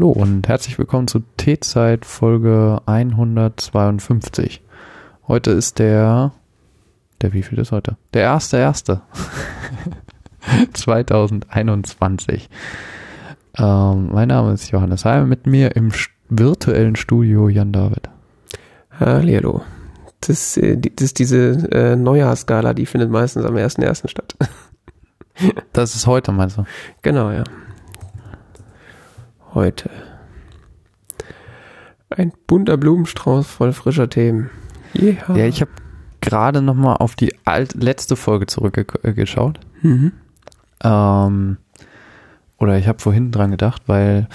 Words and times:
hallo 0.00 0.12
und 0.12 0.48
herzlich 0.48 0.78
willkommen 0.78 1.08
zu 1.08 1.20
T-Zeit 1.36 2.06
Folge 2.06 2.80
152. 2.86 4.62
Heute 5.28 5.50
ist 5.50 5.78
der, 5.78 6.32
der 7.20 7.34
wie 7.34 7.42
viel 7.42 7.58
ist 7.58 7.70
heute? 7.70 7.98
Der 8.14 8.22
erste 8.22 8.56
erste 8.56 9.02
2021. 10.72 12.48
Ähm, 13.58 14.08
mein 14.10 14.28
Name 14.28 14.54
ist 14.54 14.70
Johannes 14.70 15.04
Heim, 15.04 15.28
mit 15.28 15.46
mir 15.46 15.76
im 15.76 15.92
virtuellen 16.30 16.96
Studio 16.96 17.50
Jan 17.50 17.72
David. 17.72 18.08
Hallo. 18.98 19.60
Das, 20.22 20.56
äh, 20.56 20.78
das 20.78 21.04
ist 21.04 21.18
diese 21.18 21.70
äh, 21.72 21.94
Neujahrsgala, 21.94 22.72
die 22.72 22.86
findet 22.86 23.10
meistens 23.10 23.44
am 23.44 23.54
1.1. 23.54 24.08
statt. 24.08 24.34
das 25.74 25.94
ist 25.94 26.06
heute, 26.06 26.32
meinst 26.32 26.56
du? 26.56 26.64
Genau, 27.02 27.30
ja. 27.30 27.44
Heute. 29.54 29.90
Ein 32.10 32.32
bunter 32.46 32.76
Blumenstrauß 32.76 33.46
voll 33.46 33.72
frischer 33.72 34.08
Themen. 34.08 34.50
Yeah. 34.94 35.36
Ja, 35.36 35.46
ich 35.46 35.60
habe 35.60 35.70
gerade 36.20 36.62
noch 36.62 36.74
mal 36.74 36.96
auf 36.96 37.14
die 37.14 37.34
alt 37.44 37.74
letzte 37.74 38.16
Folge 38.16 38.46
zurückgeschaut. 38.46 39.60
Mhm. 39.82 40.12
Ähm, 40.82 41.56
oder 42.58 42.78
ich 42.78 42.86
habe 42.88 42.98
vorhin 42.98 43.30
dran 43.30 43.50
gedacht, 43.50 43.82
weil 43.86 44.28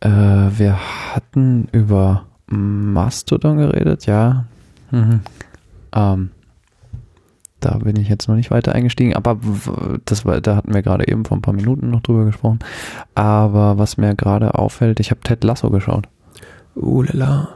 äh, 0.00 0.08
wir 0.08 0.78
hatten 1.14 1.68
über 1.72 2.26
Mastodon 2.46 3.58
geredet, 3.58 4.06
ja. 4.06 4.46
Mhm. 4.90 5.20
Ähm, 5.94 6.30
da 7.60 7.78
bin 7.78 7.96
ich 7.96 8.08
jetzt 8.08 8.28
noch 8.28 8.36
nicht 8.36 8.50
weiter 8.50 8.74
eingestiegen, 8.74 9.14
aber 9.14 9.38
das 10.04 10.24
war, 10.24 10.40
da 10.40 10.56
hatten 10.56 10.74
wir 10.74 10.82
gerade 10.82 11.06
eben 11.08 11.24
vor 11.24 11.36
ein 11.36 11.42
paar 11.42 11.54
Minuten 11.54 11.90
noch 11.90 12.00
drüber 12.00 12.24
gesprochen. 12.24 12.60
Aber 13.14 13.78
was 13.78 13.96
mir 13.96 14.14
gerade 14.14 14.54
auffällt, 14.54 15.00
ich 15.00 15.10
habe 15.10 15.20
Ted 15.20 15.44
Lasso 15.44 15.70
geschaut. 15.70 16.08
Uh 16.74 17.02
lala. 17.02 17.48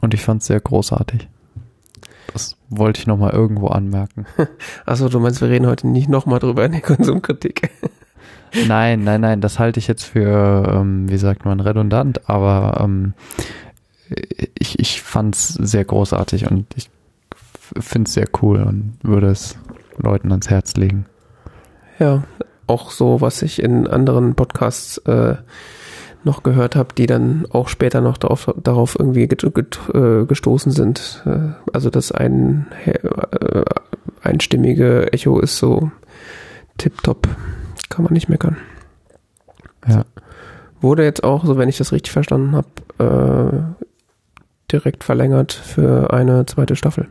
Und 0.00 0.14
ich 0.14 0.22
fand 0.22 0.40
es 0.40 0.48
sehr 0.48 0.60
großartig. 0.60 1.28
Das 2.32 2.56
wollte 2.68 3.00
ich 3.00 3.06
nochmal 3.06 3.32
irgendwo 3.32 3.68
anmerken. 3.68 4.26
Achso, 4.86 5.08
du 5.08 5.20
meinst, 5.20 5.40
wir 5.40 5.48
reden 5.48 5.66
heute 5.66 5.88
nicht 5.88 6.08
nochmal 6.08 6.38
drüber 6.38 6.64
in 6.64 6.72
der 6.72 6.80
Konsumkritik. 6.80 7.70
nein, 8.68 9.04
nein, 9.04 9.20
nein, 9.20 9.40
das 9.40 9.58
halte 9.58 9.78
ich 9.78 9.88
jetzt 9.88 10.04
für, 10.04 10.72
ähm, 10.72 11.08
wie 11.08 11.18
sagt 11.18 11.44
man, 11.44 11.60
redundant, 11.60 12.28
aber 12.28 12.80
ähm, 12.82 13.14
ich, 14.58 14.78
ich 14.78 15.02
fand 15.02 15.34
es 15.34 15.48
sehr 15.48 15.84
großartig 15.84 16.50
und 16.50 16.66
ich 16.76 16.90
finde 17.78 18.08
es 18.08 18.14
sehr 18.14 18.28
cool 18.42 18.62
und 18.62 18.98
würde 19.02 19.28
es 19.28 19.58
Leuten 19.96 20.30
ans 20.30 20.50
Herz 20.50 20.74
legen. 20.76 21.06
Ja, 21.98 22.24
auch 22.66 22.90
so, 22.90 23.20
was 23.20 23.42
ich 23.42 23.62
in 23.62 23.86
anderen 23.86 24.34
Podcasts 24.34 24.98
äh, 24.98 25.36
noch 26.24 26.42
gehört 26.42 26.76
habe, 26.76 26.94
die 26.94 27.06
dann 27.06 27.46
auch 27.50 27.68
später 27.68 28.00
noch 28.00 28.16
darauf, 28.18 28.52
darauf 28.62 28.96
irgendwie 28.98 29.24
äh, 29.24 30.24
gestoßen 30.26 30.72
sind. 30.72 31.22
Äh, 31.26 31.54
also 31.72 31.90
das 31.90 32.12
ein 32.12 32.66
äh, 32.84 33.64
einstimmige 34.22 35.12
Echo 35.12 35.40
ist 35.40 35.58
so 35.58 35.90
tipptopp, 36.78 37.28
kann 37.88 38.04
man 38.04 38.12
nicht 38.12 38.28
meckern. 38.28 38.56
Ja. 39.88 40.04
Wurde 40.80 41.04
jetzt 41.04 41.24
auch, 41.24 41.44
so 41.44 41.58
wenn 41.58 41.68
ich 41.68 41.78
das 41.78 41.92
richtig 41.92 42.12
verstanden 42.12 42.54
habe, 42.56 43.74
äh, 43.78 43.84
direkt 44.72 45.04
verlängert 45.04 45.52
für 45.52 46.12
eine 46.12 46.46
zweite 46.46 46.76
Staffel. 46.76 47.08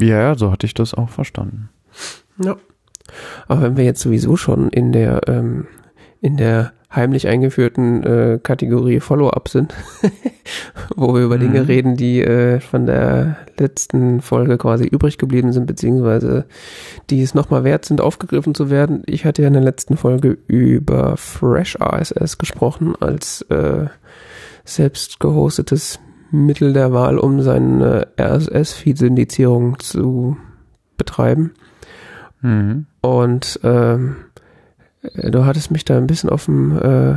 Ja, 0.00 0.36
so 0.36 0.50
hatte 0.50 0.66
ich 0.66 0.74
das 0.74 0.94
auch 0.94 1.08
verstanden. 1.08 1.70
Ja. 2.42 2.56
Aber 3.48 3.62
wenn 3.62 3.76
wir 3.76 3.84
jetzt 3.84 4.00
sowieso 4.00 4.36
schon 4.36 4.68
in 4.68 4.92
der 4.92 5.28
ähm, 5.28 5.66
in 6.20 6.36
der 6.36 6.72
heimlich 6.94 7.28
eingeführten 7.28 8.02
äh, 8.02 8.38
Kategorie 8.42 9.00
Follow-up 9.00 9.48
sind, 9.48 9.74
wo 10.96 11.14
wir 11.14 11.22
über 11.22 11.36
mhm. 11.36 11.40
Dinge 11.40 11.68
reden, 11.68 11.96
die 11.96 12.22
äh, 12.22 12.60
von 12.60 12.86
der 12.86 13.36
letzten 13.58 14.22
Folge 14.22 14.56
quasi 14.56 14.84
übrig 14.84 15.18
geblieben 15.18 15.52
sind, 15.52 15.66
beziehungsweise 15.66 16.46
die 17.10 17.22
es 17.22 17.34
nochmal 17.34 17.64
wert 17.64 17.84
sind, 17.84 18.00
aufgegriffen 18.00 18.54
zu 18.54 18.70
werden. 18.70 19.02
Ich 19.06 19.24
hatte 19.24 19.42
ja 19.42 19.48
in 19.48 19.54
der 19.54 19.62
letzten 19.62 19.96
Folge 19.96 20.38
über 20.46 21.16
Fresh 21.16 21.76
RSS 21.80 22.38
gesprochen 22.38 22.94
als 22.98 23.42
äh, 23.42 23.86
selbst 24.64 25.20
gehostetes 25.20 26.00
Mittel 26.30 26.72
der 26.72 26.92
Wahl, 26.92 27.18
um 27.18 27.42
seine 27.42 28.08
RSS-Feed-Syndizierung 28.18 29.78
zu 29.78 30.36
betreiben. 30.96 31.52
Mhm. 32.40 32.86
Und 33.00 33.60
ähm, 33.62 34.16
du 35.14 35.44
hattest 35.44 35.70
mich 35.70 35.84
da 35.84 35.96
ein 35.96 36.06
bisschen 36.06 36.30
auf 36.30 36.46
dem 36.46 36.76
äh, 36.76 37.16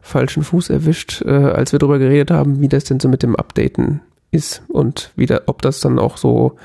falschen 0.00 0.42
Fuß 0.42 0.70
erwischt, 0.70 1.22
äh, 1.22 1.30
als 1.30 1.72
wir 1.72 1.78
darüber 1.78 1.98
geredet 1.98 2.30
haben, 2.30 2.60
wie 2.60 2.68
das 2.68 2.84
denn 2.84 3.00
so 3.00 3.08
mit 3.08 3.22
dem 3.22 3.36
Updaten 3.36 4.00
ist 4.30 4.62
und 4.68 5.12
wie 5.16 5.26
da, 5.26 5.42
ob 5.46 5.62
das 5.62 5.80
dann 5.80 5.98
auch 5.98 6.16
so 6.16 6.56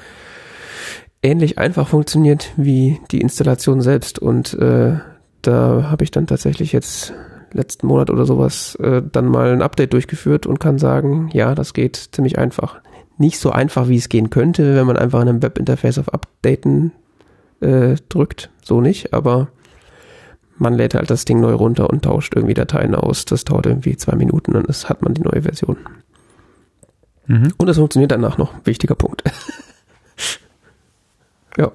ähnlich 1.21 1.57
einfach 1.57 1.87
funktioniert 1.87 2.51
wie 2.55 2.99
die 3.11 3.21
Installation 3.21 3.81
selbst. 3.81 4.19
Und 4.19 4.53
äh, 4.53 4.99
da 5.41 5.87
habe 5.89 6.03
ich 6.03 6.11
dann 6.11 6.27
tatsächlich 6.27 6.71
jetzt 6.71 7.13
letzten 7.55 7.87
Monat 7.87 8.09
oder 8.09 8.25
sowas 8.25 8.75
äh, 8.75 9.01
dann 9.11 9.27
mal 9.27 9.51
ein 9.51 9.61
Update 9.61 9.93
durchgeführt 9.93 10.45
und 10.45 10.59
kann 10.59 10.77
sagen, 10.77 11.29
ja, 11.33 11.55
das 11.55 11.73
geht 11.73 11.95
ziemlich 12.11 12.37
einfach. 12.37 12.81
Nicht 13.17 13.39
so 13.39 13.51
einfach, 13.51 13.87
wie 13.87 13.97
es 13.97 14.09
gehen 14.09 14.29
könnte, 14.29 14.75
wenn 14.75 14.85
man 14.85 14.97
einfach 14.97 15.21
in 15.21 15.29
einem 15.29 15.41
Webinterface 15.41 15.99
auf 15.99 16.13
Updaten 16.13 16.91
äh, 17.61 17.95
drückt. 18.09 18.51
So 18.61 18.81
nicht, 18.81 19.13
aber 19.13 19.47
man 20.57 20.73
lädt 20.73 20.95
halt 20.95 21.09
das 21.09 21.25
Ding 21.25 21.39
neu 21.39 21.53
runter 21.53 21.89
und 21.89 22.03
tauscht 22.03 22.35
irgendwie 22.35 22.53
Dateien 22.53 22.95
aus. 22.95 23.25
Das 23.25 23.45
dauert 23.45 23.65
irgendwie 23.65 23.97
zwei 23.97 24.15
Minuten 24.15 24.55
und 24.55 24.67
dann 24.67 24.89
hat 24.89 25.01
man 25.01 25.13
die 25.13 25.21
neue 25.21 25.41
Version. 25.41 25.77
Mhm. 27.27 27.53
Und 27.57 27.69
es 27.69 27.77
funktioniert 27.77 28.11
danach 28.11 28.37
noch. 28.37 28.53
Wichtiger 28.65 28.95
Punkt. 28.95 29.23
ja. 31.57 31.71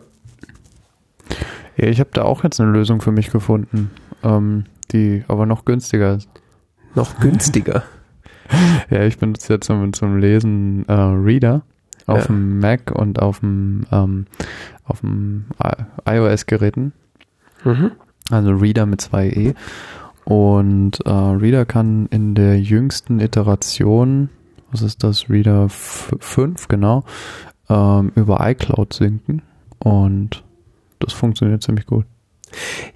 Ja, 1.77 1.87
ich 1.87 2.01
habe 2.01 2.11
da 2.13 2.23
auch 2.23 2.45
jetzt 2.45 2.61
eine 2.61 2.71
Lösung 2.71 3.01
für 3.01 3.13
mich 3.13 3.31
gefunden. 3.31 3.91
Ähm, 4.23 4.65
die 4.93 5.25
aber 5.29 5.47
noch 5.47 5.65
günstiger 5.65 6.17
ist. 6.17 6.29
Noch 6.95 7.19
günstiger? 7.21 7.85
ja, 8.91 9.03
ich 9.05 9.19
benutze 9.19 9.55
jetzt 9.55 9.67
zum, 9.67 9.93
zum 9.93 10.19
Lesen 10.19 10.85
äh, 10.89 10.93
Reader 10.93 11.63
auf 12.07 12.23
ja. 12.23 12.27
dem 12.27 12.59
Mac 12.59 12.91
und 12.91 13.21
auf 13.21 13.41
dem, 13.41 13.87
ähm, 13.93 14.27
auf 14.85 15.01
dem 15.01 15.47
iOS-Geräten. 16.05 16.93
Mhm. 17.65 17.93
Also 18.31 18.51
Reader 18.51 18.87
mit 18.87 19.01
zwei 19.01 19.29
E. 19.29 19.55
Und 20.25 21.01
äh, 21.07 21.11
Reader 21.11 21.65
kann 21.65 22.07
in 22.07 22.35
der 22.35 22.61
jüngsten 22.61 23.21
Iteration, 23.21 24.29
was 24.71 24.83
ist 24.83 25.03
das, 25.03 25.29
Reader 25.29 25.69
5, 25.69 26.69
genau, 26.69 27.05
ähm, 27.69 28.13
über 28.15 28.39
iCloud 28.49 28.93
sinken. 28.93 29.43
Und 29.79 30.45
das 30.99 31.13
funktioniert 31.13 31.63
ziemlich 31.63 31.87
gut. 31.87 32.05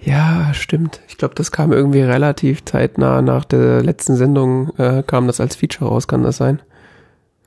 Ja, 0.01 0.53
stimmt. 0.53 1.01
Ich 1.07 1.17
glaube, 1.17 1.35
das 1.35 1.51
kam 1.51 1.71
irgendwie 1.71 2.01
relativ 2.01 2.65
zeitnah 2.65 3.21
nach 3.21 3.45
der 3.45 3.83
letzten 3.83 4.15
Sendung, 4.15 4.75
äh, 4.77 5.03
kam 5.05 5.27
das 5.27 5.39
als 5.39 5.55
Feature 5.55 5.89
raus, 5.89 6.07
kann 6.07 6.23
das 6.23 6.37
sein? 6.37 6.61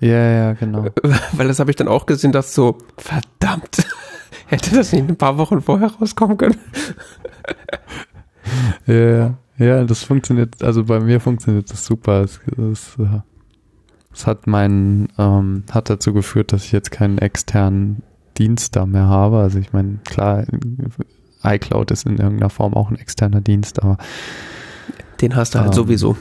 Ja, 0.00 0.30
ja, 0.30 0.52
genau. 0.54 0.86
Weil 1.32 1.48
das 1.48 1.58
habe 1.58 1.70
ich 1.70 1.76
dann 1.76 1.88
auch 1.88 2.06
gesehen, 2.06 2.32
dass 2.32 2.54
so, 2.54 2.78
verdammt, 2.96 3.86
hätte 4.46 4.74
das 4.74 4.92
nicht 4.92 5.08
ein 5.08 5.16
paar 5.16 5.38
Wochen 5.38 5.60
vorher 5.60 5.90
rauskommen 5.92 6.36
können? 6.36 6.58
ja, 8.86 9.34
ja, 9.58 9.84
das 9.84 10.04
funktioniert, 10.04 10.62
also 10.62 10.84
bei 10.84 11.00
mir 11.00 11.20
funktioniert 11.20 11.70
das 11.70 11.84
super. 11.84 12.22
Es, 12.22 12.40
es, 12.56 12.96
es 14.12 14.26
hat 14.26 14.46
meinen, 14.46 15.08
ähm, 15.18 15.64
hat 15.70 15.90
dazu 15.90 16.12
geführt, 16.12 16.52
dass 16.52 16.64
ich 16.64 16.72
jetzt 16.72 16.90
keinen 16.90 17.18
externen 17.18 18.02
Dienst 18.38 18.76
da 18.76 18.86
mehr 18.86 19.06
habe. 19.06 19.38
Also 19.38 19.58
ich 19.58 19.72
meine, 19.72 19.98
klar, 20.04 20.44
iCloud 21.42 21.90
ist 21.90 22.06
in 22.06 22.18
irgendeiner 22.18 22.50
Form 22.50 22.74
auch 22.74 22.90
ein 22.90 22.98
externer 22.98 23.40
Dienst, 23.40 23.82
aber 23.82 23.98
den 25.20 25.36
hast 25.36 25.54
du 25.54 25.60
halt 25.60 25.68
ähm, 25.68 25.74
sowieso. 25.74 26.16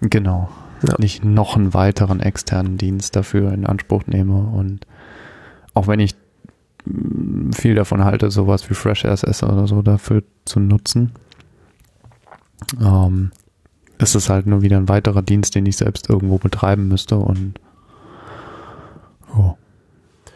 Genau. 0.00 0.50
Ja. 0.82 0.94
Nicht 0.98 1.24
noch 1.24 1.56
einen 1.56 1.74
weiteren 1.74 2.20
externen 2.20 2.78
Dienst 2.78 3.16
dafür 3.16 3.52
in 3.52 3.66
Anspruch 3.66 4.06
nehme 4.06 4.34
und 4.34 4.86
auch 5.74 5.86
wenn 5.86 6.00
ich 6.00 6.14
mm, 6.86 7.52
viel 7.52 7.74
davon 7.74 8.04
halte, 8.04 8.30
sowas 8.30 8.68
wie 8.70 8.74
Fresh 8.74 9.04
RSS 9.04 9.42
oder 9.42 9.66
so 9.66 9.82
dafür 9.82 10.22
zu 10.46 10.58
nutzen, 10.58 11.12
ähm, 12.80 13.30
ist 13.98 14.14
es 14.14 14.30
halt 14.30 14.46
nur 14.46 14.62
wieder 14.62 14.78
ein 14.78 14.88
weiterer 14.88 15.22
Dienst, 15.22 15.54
den 15.54 15.66
ich 15.66 15.76
selbst 15.76 16.08
irgendwo 16.08 16.38
betreiben 16.38 16.88
müsste 16.88 17.16
und 17.16 17.60
oh, 19.36 19.54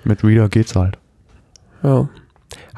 mit 0.05 0.23
Reader 0.23 0.51
geht's 0.51 0.77
halt. 0.77 0.99
Ja. 1.83 2.09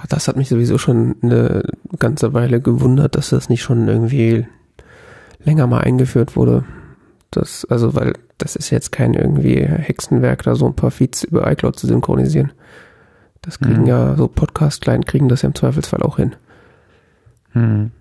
Das 0.09 0.29
hat 0.29 0.37
mich 0.37 0.49
sowieso 0.49 0.79
schon 0.79 1.17
eine 1.23 1.63
ganze 1.99 2.35
Weile 2.35 2.61
gewundert, 2.61 3.17
dass 3.17 3.31
das 3.31 3.49
nicht 3.49 3.63
schon 3.63 3.89
irgendwie 3.89 4.47
länger 5.43 5.67
mal 5.67 5.81
eingeführt 5.81 6.37
wurde. 6.37 6.65
Das, 7.31 7.65
also, 7.65 7.95
weil 7.95 8.13
das 8.39 8.57
ist 8.57 8.71
jetzt 8.71 8.93
kein 8.93 9.15
irgendwie 9.15 9.57
Hexenwerk, 9.65 10.43
da 10.43 10.55
so 10.55 10.67
ein 10.67 10.77
paar 10.77 10.91
Feeds 10.91 11.25
über 11.25 11.51
iCloud 11.51 11.79
zu 11.79 11.87
synchronisieren. 11.87 12.53
Das 13.43 13.59
kriegen 13.59 13.83
mhm. 13.83 13.87
ja 13.87 14.17
so 14.17 14.29
Podcast-Client 14.29 15.07
kriegen 15.07 15.29
das 15.29 15.43
ja 15.43 15.49
im 15.49 15.55
Zweifelsfall 15.55 16.03
auch 16.03 16.17
hin. 16.17 16.35
Mhm. 17.55 17.93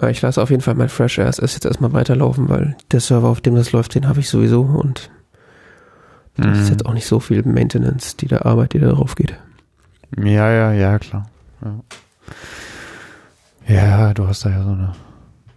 Äh, 0.00 0.10
ich 0.10 0.22
lasse 0.22 0.42
auf 0.42 0.50
jeden 0.50 0.62
Fall 0.62 0.74
mein 0.74 0.88
Fresh 0.88 1.18
RSS 1.18 1.54
jetzt 1.54 1.64
erstmal 1.64 1.92
weiterlaufen, 1.92 2.48
weil 2.48 2.76
der 2.90 3.00
Server, 3.00 3.28
auf 3.28 3.40
dem 3.40 3.54
das 3.54 3.72
läuft, 3.72 3.94
den 3.94 4.08
habe 4.08 4.20
ich 4.20 4.28
sowieso 4.28 4.62
und 4.62 5.10
das 6.36 6.46
mhm. 6.46 6.62
ist 6.62 6.70
jetzt 6.70 6.86
auch 6.86 6.94
nicht 6.94 7.06
so 7.06 7.20
viel 7.20 7.42
Maintenance, 7.42 8.16
die 8.16 8.28
da 8.28 8.42
Arbeit, 8.42 8.72
die 8.72 8.78
da 8.78 8.90
drauf 8.90 9.14
geht. 9.14 9.36
Ja, 10.16 10.50
ja, 10.50 10.72
ja, 10.72 10.98
klar. 10.98 11.28
Ja. 11.64 11.74
ja, 13.66 14.14
du 14.14 14.26
hast 14.26 14.44
da 14.44 14.50
ja 14.50 14.62
so 14.62 14.70
eine, 14.70 14.94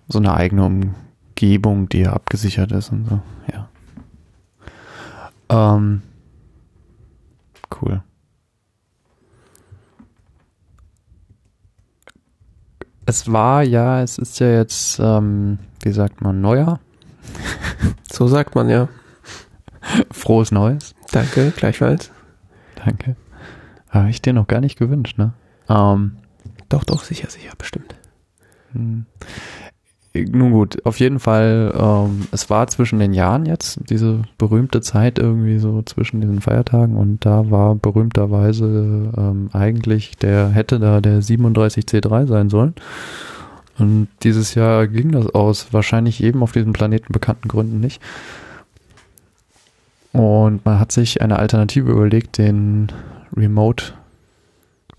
so 0.08 0.20
eine 0.20 0.34
eigene 0.34 0.66
Umgebung, 0.66 1.88
die 1.90 2.02
ja 2.02 2.14
abgesichert 2.14 2.72
ist 2.72 2.92
und 2.92 3.08
so, 3.08 3.20
ja. 3.52 3.70
Ähm, 5.50 6.02
cool. 7.82 8.02
Es 13.06 13.32
war 13.32 13.64
ja, 13.64 14.02
es 14.02 14.18
ist 14.18 14.40
ja 14.40 14.50
jetzt, 14.50 15.00
ähm, 15.00 15.60
wie 15.82 15.92
sagt 15.92 16.22
man, 16.22 16.40
Neujahr. 16.40 16.80
so 18.12 18.28
sagt 18.28 18.56
man 18.56 18.70
ja. 18.70 18.88
Frohes 20.12 20.52
Neues. 20.52 20.96
Danke, 21.12 21.52
gleichfalls. 21.52 22.12
Danke. 22.76 23.16
Habe 23.92 24.10
ich 24.10 24.22
dir 24.22 24.34
noch 24.34 24.48
gar 24.48 24.62
nicht 24.62 24.80
gewünscht, 24.80 25.18
ne? 25.18 25.34
Ähm, 25.70 26.14
doch, 26.70 26.84
doch, 26.84 27.04
sicher, 27.04 27.30
sicher, 27.30 27.52
bestimmt. 27.58 27.96
Hm. 28.74 29.06
Nun 30.14 30.52
gut, 30.52 30.86
auf 30.86 31.00
jeden 31.00 31.20
Fall, 31.20 31.74
ähm, 31.74 32.28
es 32.32 32.50
war 32.50 32.68
zwischen 32.68 33.00
den 33.00 33.14
Jahren 33.14 33.46
jetzt, 33.46 33.80
diese 33.90 34.24
berühmte 34.38 34.82
Zeit 34.82 35.18
irgendwie 35.20 35.58
so 35.58 35.82
zwischen 35.84 36.20
diesen 36.20 36.42
Feiertagen 36.42 36.98
und 36.98 37.26
da 37.26 37.50
war 37.50 37.76
berühmterweise 37.76 39.14
ähm, 39.16 39.50
eigentlich 39.54 40.18
der, 40.18 40.50
hätte 40.50 40.80
da 40.80 41.00
der 41.00 41.22
37C3 41.22 42.28
sein 42.28 42.50
sollen. 42.50 42.74
Und 43.78 44.10
dieses 44.24 44.54
Jahr 44.54 44.86
ging 44.88 45.14
das 45.14 45.28
aus, 45.28 45.72
wahrscheinlich 45.72 46.22
eben 46.22 46.44
auf 46.44 46.52
diesem 46.52 46.74
Planeten 46.74 47.14
bekannten 47.14 47.48
Gründen 47.48 47.80
nicht. 47.80 48.02
Und 50.12 50.66
man 50.66 50.78
hat 50.78 50.92
sich 50.92 51.22
eine 51.22 51.40
Alternative 51.40 51.90
überlegt, 51.90 52.38
den 52.38 52.92
Remote, 53.36 53.94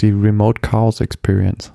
die 0.01 0.11
Remote 0.11 0.61
Chaos 0.61 1.01
Experience. 1.01 1.73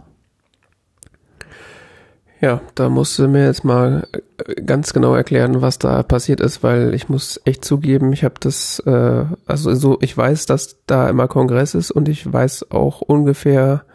Ja, 2.40 2.62
da 2.76 2.90
musst 2.90 3.18
du 3.18 3.28
mir 3.28 3.46
jetzt 3.46 3.64
mal 3.64 4.08
äh, 4.46 4.62
ganz 4.62 4.94
genau 4.94 5.16
erklären, 5.16 5.62
was 5.62 5.80
da 5.80 6.04
passiert 6.04 6.40
ist, 6.40 6.62
weil 6.62 6.94
ich 6.94 7.10
muss 7.10 7.42
echt 7.46 7.66
zugeben, 7.66 8.14
ich 8.14 8.24
habe 8.24 8.36
das, 8.40 8.80
äh, 8.86 9.26
also 9.48 9.74
so, 9.74 9.98
ich 10.02 10.16
weiß, 10.16 10.46
dass 10.46 10.78
da 10.86 11.10
immer 11.10 11.28
Kongress 11.28 11.74
ist 11.74 11.90
und 11.90 12.08
ich 12.08 12.32
weiß 12.32 12.70
auch 12.70 13.02
ungefähr, 13.02 13.86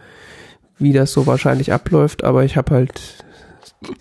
wie 0.78 0.92
das 0.92 1.12
so 1.12 1.28
wahrscheinlich 1.28 1.72
abläuft, 1.72 2.24
aber 2.24 2.42
ich 2.44 2.56
habe 2.56 2.74
halt 2.74 3.24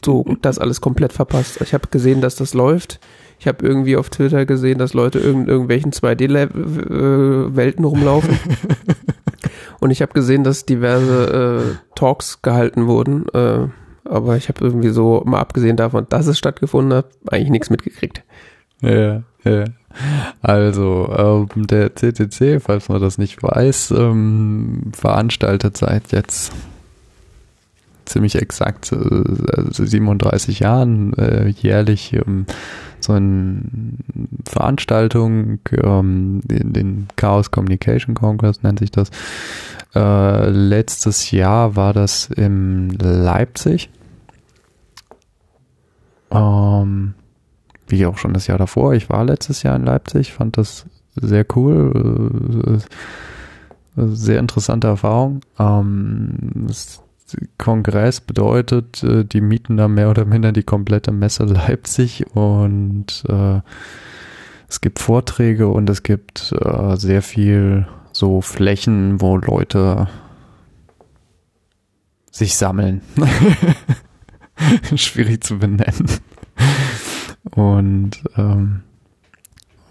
so 0.04 0.26
das 0.42 0.58
alles 0.58 0.82
komplett 0.82 1.14
verpasst. 1.14 1.62
Ich 1.62 1.76
habe 1.76 1.90
gesehen, 1.92 2.22
dass 2.22 2.36
das 2.36 2.56
läuft. 2.56 3.00
Ich 3.42 3.48
habe 3.48 3.66
irgendwie 3.66 3.98
auf 3.98 4.12
Twitter 4.12 4.46
gesehen, 4.46 4.78
dass 4.78 4.94
Leute 4.94 5.18
in 5.18 5.48
irgendwelchen 5.48 5.92
2D-Welten 5.92 7.84
rumlaufen. 7.84 8.38
und 9.80 9.90
ich 9.90 10.04
habe 10.04 10.14
gesehen, 10.14 10.44
dass 10.44 10.68
diverse 10.68 11.74
äh, 11.74 11.96
Talks 11.96 12.44
gehalten 12.44 12.86
wurden. 12.86 13.26
Äh, 13.34 13.68
aber 14.08 14.38
ich 14.38 14.48
habe 14.48 14.64
irgendwie 14.64 14.90
so, 14.90 15.24
mal 15.26 15.40
abgesehen 15.40 15.76
davon, 15.76 16.06
dass 16.08 16.28
es 16.28 16.38
stattgefunden 16.38 16.94
hat, 16.94 17.08
eigentlich 17.32 17.50
nichts 17.50 17.72
mitgekriegt. 17.72 18.24
Ja, 18.82 19.24
ja. 19.44 19.64
Also, 20.44 21.12
ähm, 21.18 21.66
der 21.66 21.96
CCC, 21.96 22.60
falls 22.60 22.90
man 22.90 23.02
das 23.02 23.18
nicht 23.18 23.42
weiß, 23.42 23.90
ähm, 23.98 24.92
veranstaltet 24.94 25.78
seit 25.78 26.12
jetzt 26.12 26.52
ziemlich 28.12 28.36
exakt 28.36 28.92
äh, 28.92 29.72
37 29.72 30.60
Jahren 30.60 31.14
äh, 31.14 31.48
jährlich 31.48 32.14
ähm, 32.14 32.46
so 33.00 33.14
eine 33.14 33.64
Veranstaltung, 34.46 35.60
ähm, 35.72 36.42
den, 36.44 36.74
den 36.74 37.08
Chaos 37.16 37.52
Communication 37.52 38.14
Congress 38.16 38.62
nennt 38.62 38.80
sich 38.80 38.92
das. 38.92 39.10
Äh, 39.96 40.50
letztes 40.50 41.32
Jahr 41.32 41.76
war 41.76 41.94
das 41.94 42.28
in 42.28 42.90
Leipzig. 42.92 43.90
Ähm, 46.30 47.14
wie 47.88 48.06
auch 48.06 48.18
schon 48.18 48.34
das 48.34 48.48
Jahr 48.48 48.58
davor. 48.58 48.94
Ich 48.94 49.10
war 49.10 49.26
letztes 49.26 49.64
Jahr 49.64 49.76
in 49.76 49.84
Leipzig, 49.84 50.34
fand 50.34 50.58
das 50.58 50.86
sehr 51.16 51.46
cool. 51.56 52.78
Äh, 52.78 52.80
sehr 53.98 54.40
interessante 54.40 54.88
Erfahrung. 54.88 55.42
Ähm, 55.60 56.68
Kongress 57.58 58.22
bedeutet, 58.22 59.04
äh, 59.04 59.26
die 59.26 59.42
mieten 59.42 59.78
da 59.78 59.88
mehr 59.88 60.10
oder 60.10 60.26
minder 60.26 60.52
die 60.52 60.64
komplette 60.64 61.12
Messe 61.12 61.46
Leipzig 61.46 62.26
und 62.36 63.24
äh, 63.28 63.62
es 64.68 64.80
gibt 64.80 65.00
Vorträge 65.00 65.68
und 65.68 65.90
es 65.90 66.02
gibt 66.02 66.54
äh, 66.54 66.96
sehr 66.96 67.22
viel 67.22 67.88
so 68.14 68.42
Flächen, 68.42 69.20
wo 69.20 69.38
Leute 69.38 70.08
sich 72.32 72.56
sammeln. 72.56 73.02
Schwierig 74.96 75.44
zu 75.44 75.60
benennen. 75.60 76.08
Und, 77.52 78.24
ähm, 78.38 78.84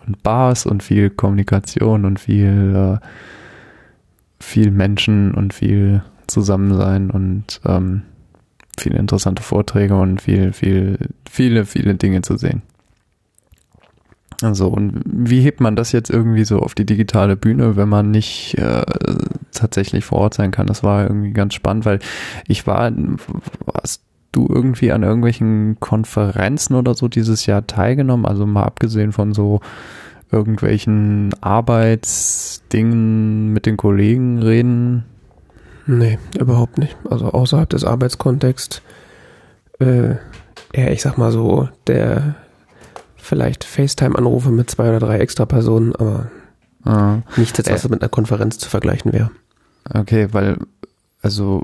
und 0.07 0.23
Bars 0.23 0.67
und 0.67 0.83
viel 0.83 1.11
Kommunikation 1.11 2.05
und 2.05 2.19
viel, 2.19 2.99
äh, 3.03 3.07
viel 4.39 4.71
Menschen 4.71 5.35
und 5.35 5.53
viel 5.53 6.03
Zusammensein 6.31 7.11
und 7.11 7.61
ähm, 7.67 8.03
viele 8.79 8.99
interessante 8.99 9.43
Vorträge 9.43 9.97
und 9.97 10.23
viel, 10.23 10.53
viel, 10.53 10.99
viele, 11.29 11.67
viele 11.67 11.95
Dinge 11.95 12.23
zu 12.23 12.37
sehen. 12.37 12.63
Also, 14.43 14.69
und 14.69 15.03
wie 15.05 15.43
hebt 15.43 15.61
man 15.61 15.77
das 15.77 15.93
jetzt 15.93 16.09
irgendwie 16.09 16.45
so 16.45 16.61
auf 16.61 16.75
die 16.75 16.87
digitale 16.87 17.37
Bühne, 17.37 17.77
wenn 17.77 17.91
man 17.91 18.11
nicht 18.11 18.57
äh, 18.57 18.87
tatsächlich 19.53 20.07
vor 20.07 20.19
Ort 20.19 20.35
sein 20.35 20.51
kann? 20.51 20.67
Das 20.67 20.83
war 20.83 21.03
irgendwie 21.03 21.33
ganz 21.33 21.55
spannend, 21.55 21.85
weil 21.85 21.99
ich 22.49 22.67
war, 22.67 22.91
warst 23.67 24.03
du 24.33 24.47
irgendwie 24.49 24.93
an 24.93 25.03
irgendwelchen 25.03 25.79
Konferenzen 25.81 26.75
oder 26.75 26.95
so 26.95 27.09
dieses 27.09 27.45
Jahr 27.47 27.67
teilgenommen? 27.67 28.25
Also 28.25 28.47
mal 28.47 28.65
abgesehen 28.65 29.13
von 29.13 29.35
so 29.35 29.61
irgendwelchen 30.33 31.35
Arbeitsdingen 31.41 33.53
mit 33.53 33.67
den 33.67 33.77
Kollegen 33.77 34.39
reden? 34.39 35.05
Nee, 35.91 36.21
überhaupt 36.39 36.79
nicht. 36.79 36.97
Also 37.11 37.27
außerhalb 37.27 37.69
des 37.69 37.85
Arbeitskontexts, 37.85 38.81
äh, 39.81 40.11
ja, 40.73 40.89
ich 40.89 41.03
sag 41.03 41.19
mal 41.19 41.33
so, 41.33 41.69
der 41.89 42.37
vielleicht 43.17 43.65
FaceTime-Anrufe 43.65 44.51
mit 44.51 44.71
zwei 44.71 44.89
oder 44.89 45.01
drei 45.01 45.19
extra 45.19 45.47
Personen, 45.47 45.93
aber 45.97 46.31
ah. 46.85 47.19
nichts 47.37 47.59
jetzt, 47.59 47.73
was 47.73 47.85
äh, 47.85 47.89
mit 47.89 48.03
einer 48.03 48.09
Konferenz 48.09 48.59
zu 48.59 48.71
vergleichen 48.71 49.13
wäre. 49.13 49.33
Okay, 49.93 50.29
weil, 50.31 50.59
also 51.23 51.63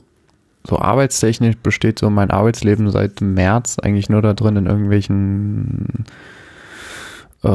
so 0.67 0.81
arbeitstechnisch 0.81 1.57
besteht 1.59 2.01
so 2.01 2.11
mein 2.11 2.33
Arbeitsleben 2.33 2.91
seit 2.91 3.21
März 3.21 3.79
eigentlich 3.79 4.09
nur 4.09 4.23
da 4.23 4.35
drin 4.35 4.57
in 4.57 4.67
irgendwelchen 4.67 6.05
äh, 7.45 7.49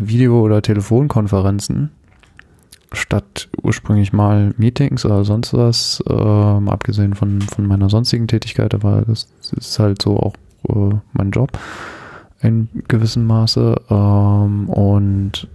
Video- 0.00 0.40
oder 0.40 0.62
Telefonkonferenzen 0.62 1.90
statt 2.92 3.48
ursprünglich 3.62 4.12
mal 4.12 4.54
Meetings 4.56 5.04
oder 5.04 5.24
sonst 5.24 5.52
was, 5.54 6.02
äh, 6.08 6.12
abgesehen 6.12 7.14
von, 7.14 7.40
von 7.42 7.66
meiner 7.66 7.90
sonstigen 7.90 8.28
Tätigkeit, 8.28 8.74
aber 8.74 9.02
das 9.06 9.28
ist 9.56 9.78
halt 9.78 10.00
so 10.02 10.18
auch 10.18 10.34
äh, 10.68 10.94
mein 11.12 11.30
Job 11.30 11.58
in 12.40 12.68
gewissem 12.88 13.26
Maße. 13.26 13.76
Ähm, 13.90 14.68
und 14.68 15.48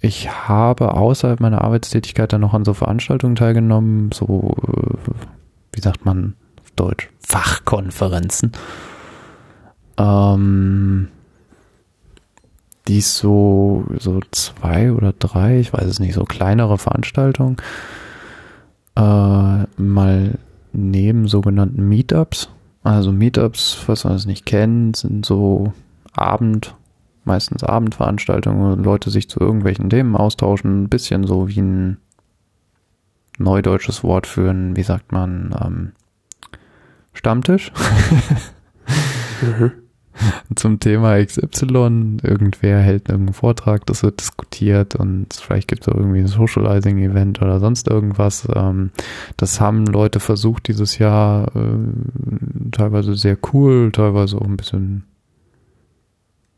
ich 0.00 0.30
habe 0.30 0.94
außerhalb 0.94 1.40
meiner 1.40 1.62
Arbeitstätigkeit 1.62 2.32
dann 2.32 2.40
noch 2.40 2.54
an 2.54 2.64
so 2.64 2.74
Veranstaltungen 2.74 3.36
teilgenommen, 3.36 4.10
so, 4.12 4.54
äh, 4.66 5.10
wie 5.72 5.80
sagt 5.80 6.04
man 6.04 6.34
auf 6.62 6.70
Deutsch, 6.72 7.10
Fachkonferenzen. 7.20 8.52
Ähm, 9.98 11.08
die 12.88 13.00
so, 13.00 13.84
so 13.98 14.20
zwei 14.30 14.92
oder 14.92 15.12
drei, 15.12 15.60
ich 15.60 15.72
weiß 15.72 15.84
es 15.84 16.00
nicht, 16.00 16.14
so 16.14 16.24
kleinere 16.24 16.78
Veranstaltungen, 16.78 17.56
äh, 18.96 19.00
mal 19.76 20.38
neben 20.72 21.28
sogenannten 21.28 21.88
Meetups. 21.88 22.48
Also 22.82 23.12
Meetups, 23.12 23.84
was 23.86 24.04
man 24.04 24.14
es 24.14 24.26
nicht 24.26 24.46
kennt, 24.46 24.96
sind 24.96 25.26
so 25.26 25.72
Abend, 26.12 26.74
meistens 27.24 27.62
Abendveranstaltungen, 27.62 28.78
wo 28.78 28.82
Leute 28.82 29.10
sich 29.10 29.28
zu 29.28 29.40
irgendwelchen 29.40 29.90
Themen 29.90 30.16
austauschen, 30.16 30.84
ein 30.84 30.88
bisschen 30.88 31.26
so 31.26 31.48
wie 31.48 31.60
ein 31.60 31.98
neudeutsches 33.38 34.02
Wort 34.02 34.26
für 34.26 34.50
ein, 34.50 34.76
wie 34.76 34.82
sagt 34.82 35.12
man, 35.12 35.54
ähm, 35.62 35.92
Stammtisch. 37.12 37.72
mhm. 39.42 39.72
zum 40.54 40.80
Thema 40.80 41.24
XY. 41.24 42.18
Irgendwer 42.22 42.80
hält 42.80 43.08
irgendeinen 43.08 43.34
Vortrag, 43.34 43.86
das 43.86 44.02
wird 44.02 44.20
diskutiert 44.20 44.94
und 44.94 45.32
vielleicht 45.34 45.68
gibt 45.68 45.86
es 45.86 45.94
irgendwie 45.94 46.20
ein 46.20 46.26
Socializing-Event 46.26 47.40
oder 47.42 47.60
sonst 47.60 47.88
irgendwas. 47.88 48.46
Ähm, 48.54 48.90
das 49.36 49.60
haben 49.60 49.86
Leute 49.86 50.20
versucht 50.20 50.68
dieses 50.68 50.98
Jahr, 50.98 51.54
äh, 51.56 52.70
teilweise 52.72 53.14
sehr 53.14 53.38
cool, 53.52 53.90
teilweise 53.92 54.36
auch 54.36 54.46
ein 54.46 54.56
bisschen 54.56 55.04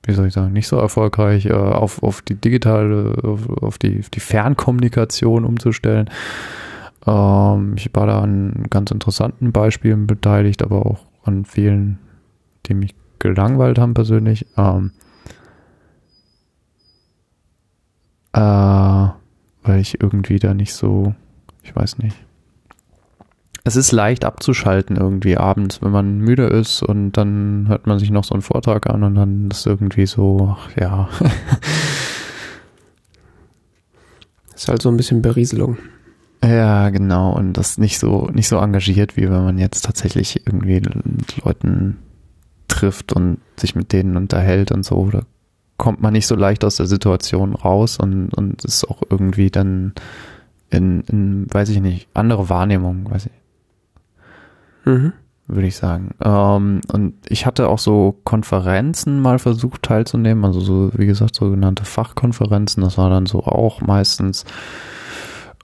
wie 0.04 0.14
soll 0.14 0.26
ich 0.26 0.32
sagen, 0.32 0.52
nicht 0.52 0.66
so 0.66 0.76
erfolgreich 0.76 1.46
äh, 1.46 1.52
auf, 1.52 2.02
auf 2.02 2.22
die 2.22 2.34
digitale, 2.34 3.14
auf, 3.22 3.48
auf, 3.48 3.78
die, 3.78 4.00
auf 4.00 4.10
die 4.10 4.20
Fernkommunikation 4.20 5.44
umzustellen. 5.44 6.10
Ähm, 7.06 7.74
ich 7.76 7.88
war 7.94 8.06
da 8.06 8.20
an 8.20 8.66
ganz 8.68 8.90
interessanten 8.90 9.52
Beispielen 9.52 10.06
beteiligt, 10.06 10.62
aber 10.62 10.86
auch 10.86 11.00
an 11.24 11.44
vielen, 11.44 11.98
die 12.66 12.74
mich 12.74 12.94
gelangweilt 13.22 13.78
haben 13.78 13.94
persönlich. 13.94 14.46
Ähm, 14.58 14.90
äh, 18.34 18.40
weil 18.40 19.80
ich 19.80 20.00
irgendwie 20.02 20.38
da 20.38 20.52
nicht 20.54 20.74
so, 20.74 21.14
ich 21.62 21.74
weiß 21.74 21.98
nicht, 21.98 22.16
es 23.64 23.76
ist 23.76 23.92
leicht 23.92 24.24
abzuschalten 24.24 24.96
irgendwie 24.96 25.36
abends, 25.36 25.80
wenn 25.82 25.92
man 25.92 26.18
müde 26.18 26.46
ist 26.46 26.82
und 26.82 27.12
dann 27.12 27.66
hört 27.68 27.86
man 27.86 28.00
sich 28.00 28.10
noch 28.10 28.24
so 28.24 28.34
einen 28.34 28.42
Vortrag 28.42 28.90
an 28.90 29.04
und 29.04 29.14
dann 29.14 29.48
ist 29.50 29.66
irgendwie 29.66 30.06
so, 30.06 30.56
ach, 30.58 30.76
ja. 30.76 31.08
ist 34.54 34.66
halt 34.66 34.82
so 34.82 34.88
ein 34.88 34.96
bisschen 34.96 35.22
Berieselung. 35.22 35.78
Ja, 36.44 36.90
genau. 36.90 37.32
Und 37.32 37.52
das 37.52 37.78
nicht 37.78 38.00
so, 38.00 38.28
nicht 38.32 38.48
so 38.48 38.58
engagiert, 38.58 39.16
wie 39.16 39.30
wenn 39.30 39.44
man 39.44 39.58
jetzt 39.58 39.84
tatsächlich 39.84 40.44
irgendwie 40.44 40.80
mit 40.80 41.36
Leuten 41.44 41.98
trifft 42.82 43.12
und 43.12 43.38
sich 43.56 43.74
mit 43.74 43.92
denen 43.92 44.16
unterhält 44.16 44.72
und 44.72 44.84
so. 44.84 45.08
Da 45.10 45.22
kommt 45.76 46.02
man 46.02 46.12
nicht 46.12 46.26
so 46.26 46.34
leicht 46.34 46.64
aus 46.64 46.76
der 46.76 46.86
Situation 46.86 47.54
raus 47.54 47.98
und, 47.98 48.34
und 48.34 48.64
ist 48.64 48.88
auch 48.88 49.02
irgendwie 49.08 49.50
dann 49.50 49.92
in, 50.70 51.02
in, 51.02 51.46
weiß 51.52 51.68
ich 51.68 51.80
nicht, 51.80 52.08
andere 52.14 52.48
Wahrnehmung, 52.48 53.08
weiß 53.10 53.26
ich. 53.26 53.32
Mhm. 54.84 55.12
Würde 55.46 55.66
ich 55.66 55.76
sagen. 55.76 56.14
Ähm, 56.24 56.80
und 56.92 57.14
ich 57.28 57.46
hatte 57.46 57.68
auch 57.68 57.78
so 57.78 58.18
Konferenzen 58.24 59.20
mal 59.20 59.38
versucht 59.38 59.82
teilzunehmen, 59.82 60.44
also 60.44 60.60
so, 60.60 60.90
wie 60.94 61.06
gesagt, 61.06 61.34
sogenannte 61.34 61.84
Fachkonferenzen. 61.84 62.82
Das 62.82 62.98
war 62.98 63.10
dann 63.10 63.26
so 63.26 63.44
auch 63.44 63.80
meistens 63.80 64.44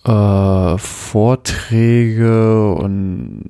äh, 0.08 0.78
Vorträge 0.78 2.72
und 2.72 3.44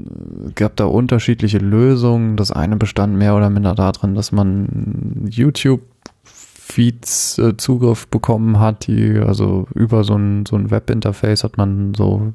gab 0.56 0.74
da 0.76 0.86
unterschiedliche 0.86 1.58
Lösungen. 1.58 2.36
Das 2.36 2.50
eine 2.50 2.76
bestand 2.76 3.16
mehr 3.16 3.36
oder 3.36 3.48
minder 3.48 3.74
darin, 3.74 4.16
dass 4.16 4.32
man 4.32 5.28
YouTube 5.30 5.82
Feeds 6.24 7.38
äh, 7.38 7.56
Zugriff 7.56 8.08
bekommen 8.08 8.58
hat, 8.58 8.88
die 8.88 9.18
also 9.18 9.68
über 9.74 10.02
so 10.02 10.16
ein, 10.16 10.46
so 10.46 10.56
ein 10.56 10.70
Webinterface 10.70 11.44
hat 11.44 11.56
man 11.56 11.94
so 11.94 12.32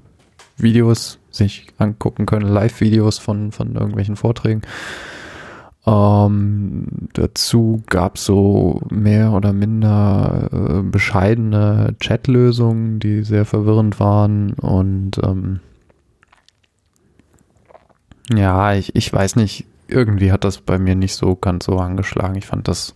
Videos 0.58 1.20
sich 1.30 1.68
angucken 1.77 2.25
können, 2.25 2.48
Live-Videos 2.48 3.18
von, 3.20 3.51
von 3.51 3.75
irgendwelchen 3.75 4.15
Vorträgen. 4.15 4.62
Ähm, 5.86 6.88
dazu 7.13 7.84
gab 7.88 8.16
es 8.16 8.25
so 8.25 8.82
mehr 8.90 9.34
oder 9.34 9.52
minder 9.52 10.50
äh, 10.52 10.82
bescheidene 10.82 11.96
Chat-Lösungen, 12.00 13.00
die 13.00 13.24
sehr 13.24 13.46
verwirrend 13.46 14.00
waren 14.00 14.54
und 14.54 15.20
ähm, 15.24 15.60
ja, 18.34 18.74
ich, 18.74 18.96
ich 18.96 19.12
weiß 19.12 19.36
nicht, 19.36 19.66
irgendwie 19.90 20.32
hat 20.32 20.46
das 20.46 20.62
bei 20.62 20.80
mir 20.80 20.96
nicht 20.96 21.16
so 21.16 21.36
ganz 21.36 21.66
so 21.66 21.78
angeschlagen. 21.78 22.36
Ich 22.36 22.46
fand 22.46 22.70
das 22.70 22.94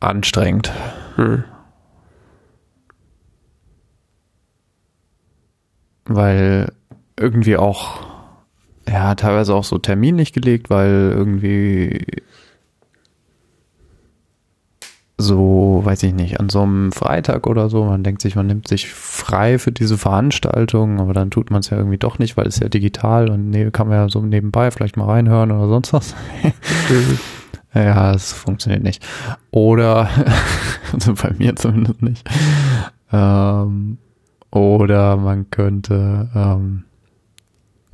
anstrengend. 0.00 0.72
Hm. 1.14 1.44
weil 6.04 6.72
irgendwie 7.18 7.56
auch, 7.56 8.06
ja, 8.88 9.14
teilweise 9.14 9.54
auch 9.54 9.64
so 9.64 9.78
Termin 9.78 10.16
nicht 10.16 10.34
gelegt, 10.34 10.70
weil 10.70 11.12
irgendwie 11.14 12.04
so, 15.16 15.80
weiß 15.84 16.02
ich 16.02 16.12
nicht, 16.12 16.40
an 16.40 16.48
so 16.48 16.62
einem 16.62 16.90
Freitag 16.90 17.46
oder 17.46 17.70
so, 17.70 17.84
man 17.84 18.02
denkt 18.02 18.20
sich, 18.20 18.34
man 18.34 18.48
nimmt 18.48 18.66
sich 18.66 18.92
frei 18.92 19.58
für 19.58 19.70
diese 19.70 19.96
Veranstaltung, 19.96 21.00
aber 21.00 21.12
dann 21.12 21.30
tut 21.30 21.50
man 21.50 21.60
es 21.60 21.70
ja 21.70 21.76
irgendwie 21.76 21.98
doch 21.98 22.18
nicht, 22.18 22.36
weil 22.36 22.46
es 22.46 22.58
ja 22.58 22.68
digital 22.68 23.30
und 23.30 23.50
ne, 23.50 23.70
kann 23.70 23.88
man 23.88 23.96
ja 23.96 24.08
so 24.08 24.20
nebenbei 24.20 24.70
vielleicht 24.70 24.96
mal 24.96 25.06
reinhören 25.06 25.52
oder 25.52 25.68
sonst 25.68 25.92
was. 25.92 26.14
ja, 27.74 28.12
es 28.12 28.32
funktioniert 28.32 28.82
nicht. 28.82 29.06
Oder, 29.52 30.08
also 30.92 31.14
bei 31.14 31.32
mir 31.38 31.54
zumindest 31.54 32.02
nicht. 32.02 32.28
Ähm, 33.12 33.98
oder 34.50 35.16
man 35.16 35.48
könnte, 35.50 36.28
ähm, 36.34 36.84